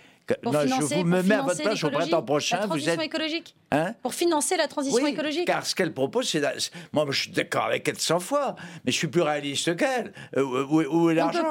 pour 0.43 0.53
non, 0.53 0.61
financer, 0.61 0.95
je 0.95 1.01
vous 1.01 1.07
me 1.07 1.23
mets 1.23 1.35
à 1.35 1.43
votre 1.43 1.63
place 1.63 1.85
au 1.85 1.91
printemps 1.91 2.23
prochain. 2.23 2.59
La 2.59 2.67
transition 2.67 2.93
vous 2.93 3.01
êtes... 3.01 3.07
écologique. 3.07 3.57
Hein 3.71 3.95
pour 4.03 4.15
financer 4.15 4.57
la 4.57 4.67
transition 4.67 5.03
oui, 5.03 5.11
écologique. 5.11 5.47
Car 5.47 5.67
ce 5.67 5.75
qu'elle 5.75 5.93
propose, 5.93 6.29
c'est. 6.29 6.43
Moi, 6.93 7.07
je 7.11 7.23
suis 7.23 7.31
d'accord 7.31 7.65
avec 7.65 7.87
elle 7.87 7.99
100 7.99 8.21
fois, 8.21 8.57
mais 8.85 8.93
je 8.93 8.97
suis 8.97 9.09
plus 9.09 9.21
réaliste 9.21 9.77
qu'elle. 9.77 10.13
Euh, 10.37 10.65
où, 10.65 10.81
où, 10.81 11.11
est 11.11 11.15
l'argent 11.15 11.45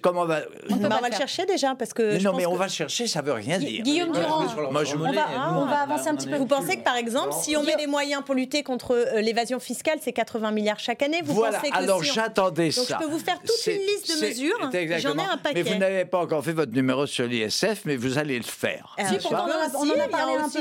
Comment 0.00 0.26
va 0.26 0.42
On, 0.70 0.76
va 0.76 1.08
le 1.08 1.16
chercher 1.16 1.44
déjà 1.44 1.74
parce 1.74 1.92
que. 1.92 2.12
Mais 2.12 2.18
non, 2.20 2.34
mais 2.34 2.46
on 2.46 2.54
va 2.54 2.68
chercher, 2.68 3.06
ça 3.06 3.20
veut 3.20 3.32
rien 3.32 3.58
dire. 3.58 3.82
Guillaume 3.82 4.12
Durand, 4.12 4.44
Moi, 4.70 4.84
je 4.84 4.94
on, 4.94 5.12
va, 5.12 5.58
on 5.58 5.66
va 5.66 5.80
avancer 5.80 6.08
un 6.08 6.14
petit 6.14 6.28
peu. 6.28 6.36
Vous 6.36 6.46
pensez 6.46 6.76
que 6.76 6.84
par 6.84 6.96
exemple, 6.96 7.32
si 7.32 7.56
on 7.56 7.62
met 7.62 7.76
des 7.76 7.86
moyens 7.86 8.22
pour 8.24 8.34
lutter 8.34 8.62
contre 8.62 8.94
euh, 8.94 9.20
l'évasion 9.20 9.58
fiscale, 9.58 9.98
c'est 10.00 10.12
80 10.12 10.52
milliards 10.52 10.78
chaque 10.78 11.02
année 11.02 11.20
Vous 11.24 11.34
voilà. 11.34 11.58
pensez 11.58 11.70
que 11.70 11.76
Alors 11.76 12.04
si 12.04 12.12
j'attendais 12.12 12.70
ça. 12.70 12.80
Donc 12.80 12.90
je 12.90 13.06
peux 13.06 13.10
vous 13.10 13.18
faire 13.18 13.40
toute 13.40 13.66
une 13.66 13.80
liste 13.80 14.20
de 14.20 14.26
mesures. 14.26 14.70
J'en 15.00 15.18
ai 15.18 15.24
un 15.24 15.36
paquet. 15.36 15.62
Mais 15.62 15.70
vous 15.70 15.78
n'avez 15.78 16.04
pas 16.04 16.20
encore 16.20 16.44
fait 16.44 16.52
votre 16.52 16.72
numéro 16.72 17.06
sur 17.06 17.26
l'ISF, 17.26 17.82
mais 17.84 17.96
vous 17.96 18.18
allez 18.18 18.36
le 18.36 18.44
faire. 18.44 18.96
Si, 18.98 19.16
pourtant, 19.16 19.46
on 19.78 19.90
en 19.90 20.00
a 20.00 20.08
parlé 20.08 20.34
un 20.36 20.48
peu. 20.48 20.60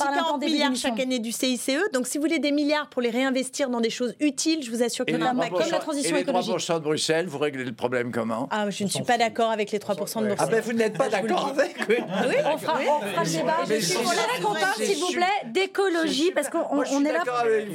Aussi 0.00 0.14
40 0.14 0.40
milliards 0.42 0.74
chaque 0.74 1.00
année 1.00 1.18
du 1.18 1.32
CICE. 1.32 1.70
Donc 1.92 2.06
si 2.06 2.18
vous 2.18 2.22
voulez 2.22 2.38
des 2.38 2.52
milliards 2.52 2.88
pour 2.88 3.02
les 3.02 3.10
réinvestir 3.10 3.70
dans 3.70 3.80
des 3.80 3.90
choses 3.90 4.14
utiles, 4.20 4.62
je 4.62 4.70
vous 4.70 4.82
assure 4.82 5.04
qu'il 5.04 5.18
y 5.18 5.22
en 5.22 5.26
a 5.26 5.30
un 5.30 5.34
paquet. 5.34 5.50
Comme 5.50 5.70
la 5.70 5.78
transition 5.78 6.16
écologique. 6.16 6.50
Et 6.50 6.52
les 6.52 6.58
3% 6.58 6.74
de 6.74 6.78
Bruxelles, 6.80 7.26
vous 7.26 7.38
réglez 7.38 7.64
le 7.64 7.72
problème 7.72 8.10
comment? 8.12 8.48
Ah, 8.50 8.70
je 8.70 8.84
ne 8.84 8.88
suis 8.88 9.02
pas 9.02 9.18
d'accord 9.18 9.50
avec 9.50 9.70
les 9.70 9.78
3% 9.78 9.88
de 9.88 9.94
Bruxelles. 9.94 10.36
Ah 10.38 10.46
ben 10.46 10.60
vous 10.60 10.72
n'êtes 10.72 10.96
pas 10.96 11.08
d'accord 11.08 11.48
avec 11.48 11.76
Oui, 11.88 11.96
on 12.44 12.58
fera, 12.58 12.78
le 12.78 13.30
débat. 13.30 13.56
Je 13.68 13.84
suis 13.84 13.98
qu'on 14.42 14.54
parle, 14.54 14.74
s'il 14.76 14.98
vous 14.98 15.12
plaît, 15.12 15.50
d'écologie, 15.52 16.30
parce 16.32 16.48
qu'on 16.48 17.04
est 17.04 17.12
là, 17.12 17.22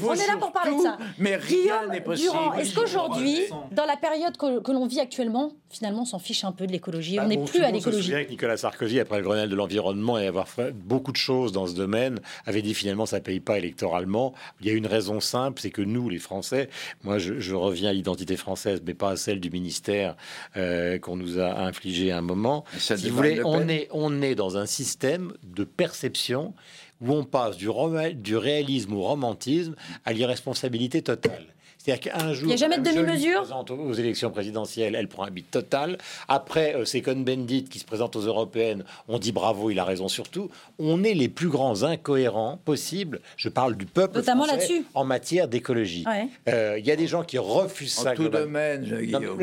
on 0.03 0.13
est 0.13 0.27
là 0.27 0.37
pour 0.39 0.51
parler 0.51 0.75
de 0.75 0.81
ça. 0.81 0.97
Mais 1.17 1.35
rien 1.35 1.87
n'est 1.91 2.01
possible. 2.01 2.31
est-ce 2.59 2.75
qu'aujourd'hui, 2.75 3.39
dans 3.71 3.85
la 3.85 3.97
période 3.97 4.37
que, 4.37 4.71
l'on 4.71 4.85
vit 4.87 4.99
actuellement, 4.99 5.51
finalement, 5.69 6.01
on 6.01 6.05
s'en 6.05 6.19
fiche 6.19 6.43
un 6.43 6.51
peu 6.51 6.67
de 6.67 6.71
l'écologie 6.71 7.19
On 7.19 7.27
n'est 7.27 7.37
plus 7.37 7.63
à 7.63 7.71
l'écologie. 7.71 7.91
Je 7.91 7.97
me 7.97 8.01
souviens 8.01 8.23
que 8.23 8.29
Nicolas 8.29 8.57
Sarkozy, 8.57 8.99
après 8.99 9.17
le 9.17 9.23
Grenelle 9.23 9.49
de 9.49 9.55
l'environnement 9.55 10.17
et 10.17 10.27
avoir 10.27 10.47
fait 10.47 10.73
beaucoup 10.73 11.11
de 11.11 11.17
choses 11.17 11.51
dans 11.51 11.67
ce 11.67 11.73
domaine, 11.73 12.12
avait 12.45 12.61
dit 12.61 12.73
finalement 12.73 13.05
ça 13.05 13.17
ne 13.17 13.23
paye 13.23 13.39
pas 13.39 13.57
électoralement. 13.57 14.33
Il 14.61 14.67
y 14.67 14.69
a 14.69 14.73
une 14.73 14.87
raison 14.87 15.19
simple, 15.19 15.61
c'est 15.61 15.71
que 15.71 15.81
nous, 15.81 16.09
les 16.09 16.19
Français, 16.19 16.69
moi 17.03 17.17
je, 17.19 17.53
reviens 17.53 17.89
à 17.89 17.93
l'identité 17.93 18.35
française, 18.35 18.81
mais 18.85 18.93
pas 18.93 19.11
à 19.11 19.15
celle 19.15 19.39
du 19.39 19.49
ministère 19.49 20.15
euh, 20.57 20.97
qu'on 20.99 21.15
nous 21.15 21.39
a 21.39 21.59
infligé 21.61 22.11
à 22.11 22.17
un 22.17 22.21
moment. 22.21 22.65
Si 22.77 23.09
vous 23.09 23.15
voulez, 23.15 23.41
on 23.43 23.67
est, 23.67 23.87
on 23.91 24.21
est 24.21 24.35
dans 24.35 24.57
un 24.57 24.65
système 24.65 25.33
de 25.43 25.63
perception 25.63 26.53
où 27.01 27.11
on 27.11 27.23
passe 27.23 27.57
du, 27.57 27.69
du 28.15 28.37
réalisme 28.37 28.93
au 28.93 29.01
romantisme 29.01 29.75
à 30.05 30.13
l'irresponsabilité 30.13 31.01
totale. 31.01 31.53
C'est-à-dire 31.83 32.13
qu'un 32.13 32.31
jour, 32.31 32.43
il 32.43 32.47
n'y 32.47 32.53
a 32.53 32.55
jamais 32.55 32.77
de 32.77 32.83
demi-mesure. 32.83 33.45
Aux 33.69 33.93
élections 33.93 34.31
présidentielles, 34.31 34.95
elle 34.95 35.09
prend 35.09 35.25
un 35.25 35.31
beat 35.31 35.51
total. 35.51 35.97
Après, 36.29 36.75
euh, 36.75 36.85
c'est 36.85 37.01
Cohn-Bendit 37.01 37.65
qui 37.65 37.79
se 37.79 37.83
présente 37.83 38.15
aux 38.15 38.21
européennes. 38.21 38.85
On 39.09 39.19
dit 39.19 39.33
bravo, 39.33 39.69
il 39.69 39.77
a 39.79 39.83
raison 39.83 40.07
surtout. 40.07 40.49
On 40.79 41.03
est 41.03 41.13
les 41.13 41.27
plus 41.27 41.49
grands 41.49 41.83
incohérents 41.83 42.57
possibles. 42.63 43.19
Je 43.35 43.49
parle 43.49 43.75
du 43.75 43.85
peuple 43.85 44.15
Notamment 44.15 44.45
français 44.45 44.83
en 44.93 45.03
matière 45.03 45.49
d'écologie. 45.49 46.05
Euh, 46.47 46.77
il 46.79 46.85
y 46.85 46.91
a 46.91 46.95
des 46.95 47.07
gens 47.07 47.23
qui 47.23 47.37
refusent 47.37 47.99
en 47.99 48.03
ça. 48.03 48.11
En 48.13 48.15
tout 48.15 48.29
domaine, 48.29 48.85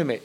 mais 0.07 0.23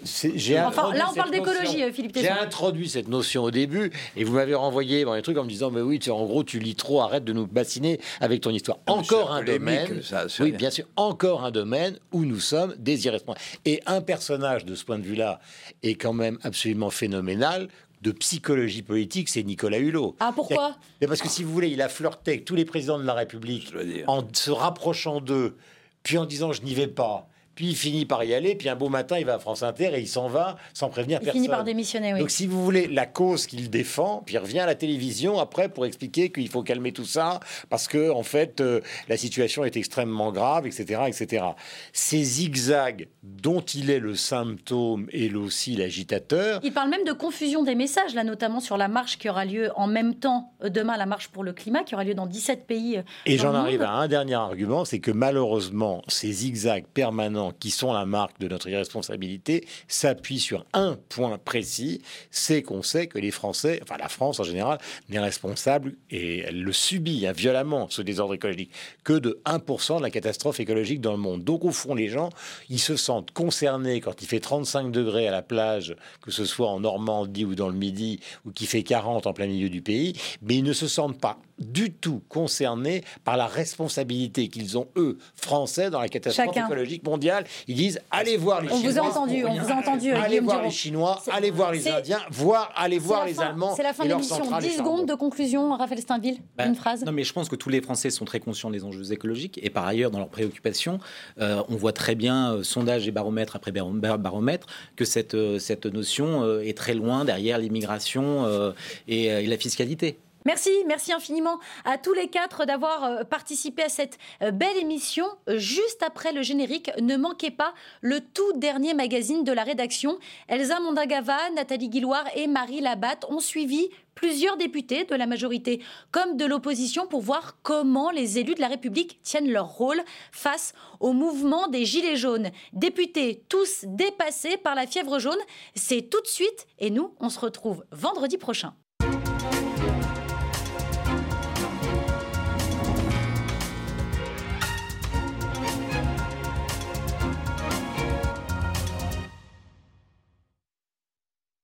enfin, 0.59 0.93
là, 0.93 1.07
on 1.11 1.15
parle 1.15 1.31
d'écologie, 1.31 1.83
euh, 1.83 1.91
Philippe 1.91 2.17
J'ai 2.17 2.29
introduit 2.29 2.87
cette 2.87 3.09
notion 3.09 3.43
au 3.43 3.51
début 3.51 3.91
et 4.15 4.23
vous 4.23 4.33
m'avez 4.33 4.55
renvoyé 4.55 5.03
dans 5.03 5.15
les 5.15 5.21
trucs 5.21 5.37
en 5.37 5.43
me 5.43 5.49
disant 5.49 5.69
mais 5.69 5.81
oui, 5.81 5.99
tu, 5.99 6.11
en 6.11 6.23
gros, 6.25 6.45
tu 6.45 6.59
lis 6.59 6.75
trop. 6.75 7.01
Arrête 7.01 7.25
de 7.25 7.33
nous 7.33 7.45
bassiner 7.45 7.99
avec 8.21 8.39
ton 8.39 8.51
histoire. 8.51 8.77
Encore 8.87 9.33
un 9.33 9.43
domaine. 9.43 10.01
oui, 10.39 10.53
bien 10.53 10.69
sûr. 10.69 10.85
Encore 10.95 11.43
un 11.43 11.51
domaine 11.51 11.99
où 12.15 12.23
nous 12.23 12.39
sommes 12.39 12.73
des 12.77 13.05
irresponsables. 13.05 13.43
Et 13.65 13.81
un 13.85 13.99
personnage 13.99 14.63
de 14.63 14.73
ce 14.73 14.85
point 14.85 14.97
de 14.97 15.03
vue-là 15.03 15.41
est 15.83 15.95
quand 15.95 16.13
même 16.13 16.39
absolument 16.43 16.89
phénoménal 16.89 17.67
de 18.01 18.11
psychologie 18.13 18.83
politique, 18.83 19.27
c'est 19.27 19.43
Nicolas 19.43 19.79
Hulot. 19.79 20.15
Ah, 20.21 20.31
pourquoi? 20.33 20.77
Parce 21.05 21.21
que 21.21 21.27
si 21.27 21.43
vous 21.43 21.51
voulez, 21.51 21.69
il 21.69 21.81
a 21.81 21.89
flirté 21.89 22.31
avec 22.31 22.45
tous 22.45 22.55
les 22.55 22.63
présidents 22.63 22.99
de 22.99 23.03
la 23.03 23.15
République 23.15 23.73
en 24.07 24.23
se 24.31 24.51
rapprochant 24.51 25.19
d'eux, 25.19 25.57
puis 26.03 26.17
en 26.17 26.25
disant 26.25 26.53
je 26.53 26.61
n'y 26.61 26.73
vais 26.73 26.87
pas 26.87 27.27
puis 27.55 27.69
il 27.69 27.75
finit 27.75 28.05
par 28.05 28.23
y 28.23 28.33
aller, 28.33 28.55
puis 28.55 28.69
un 28.69 28.75
beau 28.75 28.89
matin, 28.89 29.17
il 29.17 29.25
va 29.25 29.35
à 29.35 29.39
France 29.39 29.63
Inter 29.63 29.91
et 29.93 29.99
il 29.99 30.07
s'en 30.07 30.27
va 30.27 30.57
sans 30.73 30.89
prévenir 30.89 31.19
personne. 31.19 31.35
Il 31.35 31.45
finit 31.45 31.49
par 31.49 31.63
démissionner, 31.63 32.13
oui. 32.13 32.19
Donc 32.19 32.31
si 32.31 32.47
vous 32.47 32.63
voulez, 32.63 32.87
la 32.87 33.05
cause 33.05 33.47
qu'il 33.47 33.69
défend, 33.69 34.23
puis 34.25 34.35
il 34.35 34.37
revient 34.39 34.59
à 34.59 34.65
la 34.65 34.75
télévision 34.75 35.39
après 35.39 35.69
pour 35.69 35.85
expliquer 35.85 36.31
qu'il 36.31 36.49
faut 36.49 36.63
calmer 36.63 36.91
tout 36.91 37.05
ça, 37.05 37.39
parce 37.69 37.87
que 37.87 38.11
en 38.11 38.23
fait, 38.23 38.61
euh, 38.61 38.81
la 39.09 39.17
situation 39.17 39.63
est 39.63 39.77
extrêmement 39.77 40.31
grave, 40.31 40.67
etc., 40.67 41.01
etc. 41.07 41.45
Ces 41.93 42.23
zigzags 42.23 43.07
dont 43.23 43.61
il 43.61 43.89
est 43.89 43.99
le 43.99 44.15
symptôme 44.15 45.07
et 45.11 45.33
aussi 45.33 45.75
l'agitateur... 45.75 46.59
Il 46.63 46.73
parle 46.73 46.89
même 46.89 47.03
de 47.03 47.11
confusion 47.13 47.63
des 47.63 47.75
messages, 47.75 48.13
là 48.13 48.23
notamment 48.23 48.59
sur 48.59 48.77
la 48.77 48.87
marche 48.87 49.17
qui 49.17 49.29
aura 49.29 49.45
lieu 49.45 49.71
en 49.75 49.87
même 49.87 50.15
temps, 50.15 50.53
euh, 50.63 50.69
demain, 50.69 50.97
la 50.97 51.05
marche 51.05 51.29
pour 51.29 51.43
le 51.43 51.53
climat, 51.53 51.83
qui 51.83 51.95
aura 51.95 52.03
lieu 52.03 52.13
dans 52.13 52.25
17 52.25 52.67
pays. 52.67 52.97
Euh, 52.97 53.03
et 53.25 53.37
j'en 53.37 53.53
arrive 53.53 53.81
à 53.81 53.91
un 53.91 54.07
dernier 54.07 54.35
argument, 54.35 54.85
c'est 54.85 54.99
que 54.99 55.11
malheureusement, 55.11 56.01
ces 56.07 56.31
zigzags 56.31 56.85
permanents 56.93 57.44
qui 57.51 57.71
sont 57.71 57.93
la 57.93 58.05
marque 58.05 58.39
de 58.39 58.47
notre 58.47 58.69
irresponsabilité, 58.69 59.67
s'appuie 59.87 60.39
sur 60.39 60.65
un 60.73 60.97
point 61.09 61.37
précis, 61.37 62.01
c'est 62.31 62.61
qu'on 62.61 62.83
sait 62.83 63.07
que 63.07 63.19
les 63.19 63.31
Français, 63.31 63.79
enfin 63.83 63.97
la 63.97 64.09
France 64.09 64.39
en 64.39 64.43
général, 64.43 64.79
n'est 65.09 65.19
responsable, 65.19 65.95
et 66.09 66.39
elle 66.39 66.61
le 66.61 66.73
subit 66.73 67.25
hein, 67.27 67.31
violemment, 67.31 67.87
ce 67.89 68.01
désordre 68.01 68.33
écologique, 68.33 68.71
que 69.03 69.13
de 69.13 69.41
1% 69.45 69.97
de 69.97 70.03
la 70.03 70.09
catastrophe 70.09 70.59
écologique 70.59 71.01
dans 71.01 71.11
le 71.11 71.17
monde. 71.17 71.43
Donc 71.43 71.65
au 71.65 71.71
fond, 71.71 71.95
les 71.95 72.09
gens, 72.09 72.29
ils 72.69 72.79
se 72.79 72.95
sentent 72.95 73.31
concernés 73.31 74.01
quand 74.01 74.21
il 74.21 74.27
fait 74.27 74.39
35 74.39 74.91
degrés 74.91 75.27
à 75.27 75.31
la 75.31 75.41
plage, 75.41 75.95
que 76.21 76.31
ce 76.31 76.45
soit 76.45 76.69
en 76.69 76.79
Normandie 76.79 77.45
ou 77.45 77.55
dans 77.55 77.69
le 77.69 77.75
Midi, 77.75 78.19
ou 78.45 78.51
qu'il 78.51 78.67
fait 78.67 78.83
40 78.83 79.27
en 79.27 79.33
plein 79.33 79.47
milieu 79.47 79.69
du 79.69 79.81
pays, 79.81 80.13
mais 80.41 80.55
ils 80.55 80.63
ne 80.63 80.73
se 80.73 80.87
sentent 80.87 81.19
pas 81.19 81.37
du 81.59 81.93
tout 81.93 82.21
concernés 82.27 83.03
par 83.23 83.37
la 83.37 83.47
responsabilité 83.47 84.49
qu'ils 84.49 84.77
ont, 84.77 84.87
eux, 84.97 85.17
Français, 85.35 85.89
dans 85.89 85.99
la 85.99 86.09
catastrophe 86.09 86.55
écologique 86.55 87.03
mondiale. 87.03 87.34
Ils 87.67 87.75
disent 87.75 87.99
allez 88.11 88.37
voir 88.37 88.61
les 88.61 88.71
on 88.71 88.77
Chinois. 88.77 88.91
Vous 88.91 88.99
a 88.99 89.01
entendu, 89.03 89.45
on 89.45 89.53
vous 89.53 89.71
a 89.71 89.75
entendu, 89.75 90.11
allez 90.11 90.39
voir 90.39 90.63
les 90.63 90.71
Chinois, 90.71 91.21
allez 91.31 91.51
voir 91.51 91.71
les 91.71 91.87
Indiens, 91.87 92.19
voir, 92.31 92.71
allez 92.75 92.99
voir 92.99 93.25
les 93.25 93.39
Allemands. 93.39 93.75
C'est 93.75 93.83
la 93.83 93.93
fin 93.93 94.05
de 94.05 94.09
l'émission. 94.09 94.59
10 94.59 94.77
secondes 94.77 95.07
de 95.07 95.15
conclusion, 95.15 95.75
Raphaël 95.75 96.01
Steinville, 96.01 96.37
bah, 96.57 96.65
une 96.65 96.75
phrase. 96.75 97.03
Non, 97.03 97.11
mais 97.11 97.23
je 97.23 97.33
pense 97.33 97.49
que 97.49 97.55
tous 97.55 97.69
les 97.69 97.81
Français 97.81 98.09
sont 98.09 98.25
très 98.25 98.39
conscients 98.39 98.69
des 98.69 98.83
enjeux 98.83 99.11
écologiques 99.11 99.59
et 99.61 99.69
par 99.69 99.85
ailleurs, 99.85 100.11
dans 100.11 100.19
leurs 100.19 100.29
préoccupations, 100.29 100.99
euh, 101.39 101.61
on 101.69 101.75
voit 101.75 101.93
très 101.93 102.15
bien, 102.15 102.53
euh, 102.53 102.63
sondage 102.63 103.07
et 103.07 103.11
baromètre 103.11 103.55
après 103.55 103.71
baromètre, 103.71 104.67
que 104.95 105.05
cette, 105.05 105.35
euh, 105.35 105.59
cette 105.59 105.85
notion 105.85 106.59
est 106.59 106.77
très 106.77 106.93
loin 106.93 107.25
derrière 107.25 107.57
l'immigration 107.57 108.73
et 109.07 109.47
la 109.47 109.57
fiscalité. 109.57 110.17
Merci, 110.47 110.69
merci 110.85 111.11
infiniment 111.11 111.57
à 111.85 111.97
tous 111.97 112.13
les 112.13 112.27
quatre 112.27 112.65
d'avoir 112.65 113.03
euh, 113.03 113.23
participé 113.23 113.81
à 113.81 113.89
cette 113.89 114.19
euh, 114.43 114.51
belle 114.51 114.77
émission. 114.77 115.25
Juste 115.47 116.03
après 116.03 116.33
le 116.33 116.43
générique, 116.43 116.91
ne 117.01 117.17
manquez 117.17 117.49
pas 117.49 117.73
le 118.01 118.19
tout 118.19 118.53
dernier 118.53 118.93
magazine 118.93 119.43
de 119.43 119.51
la 119.51 119.63
rédaction. 119.63 120.19
Elsa 120.47 120.79
Mondagava, 120.79 121.49
Nathalie 121.55 121.89
Guilloire 121.89 122.25
et 122.35 122.45
Marie 122.45 122.81
Labatte 122.81 123.25
ont 123.27 123.39
suivi 123.39 123.89
plusieurs 124.13 124.55
députés 124.55 125.05
de 125.05 125.15
la 125.15 125.25
majorité 125.25 125.81
comme 126.11 126.37
de 126.37 126.45
l'opposition 126.45 127.07
pour 127.07 127.21
voir 127.21 127.57
comment 127.63 128.11
les 128.11 128.37
élus 128.37 128.53
de 128.53 128.61
la 128.61 128.67
République 128.67 129.19
tiennent 129.23 129.51
leur 129.51 129.69
rôle 129.69 130.03
face 130.31 130.73
au 130.99 131.13
mouvement 131.13 131.67
des 131.69 131.85
Gilets 131.85 132.17
jaunes. 132.17 132.51
Députés 132.71 133.43
tous 133.49 133.83
dépassés 133.87 134.57
par 134.57 134.75
la 134.75 134.85
fièvre 134.85 135.17
jaune, 135.17 135.41
c'est 135.73 136.07
tout 136.07 136.21
de 136.21 136.27
suite 136.27 136.67
et 136.77 136.91
nous, 136.91 137.15
on 137.19 137.29
se 137.29 137.39
retrouve 137.39 137.83
vendredi 137.91 138.37
prochain. 138.37 138.75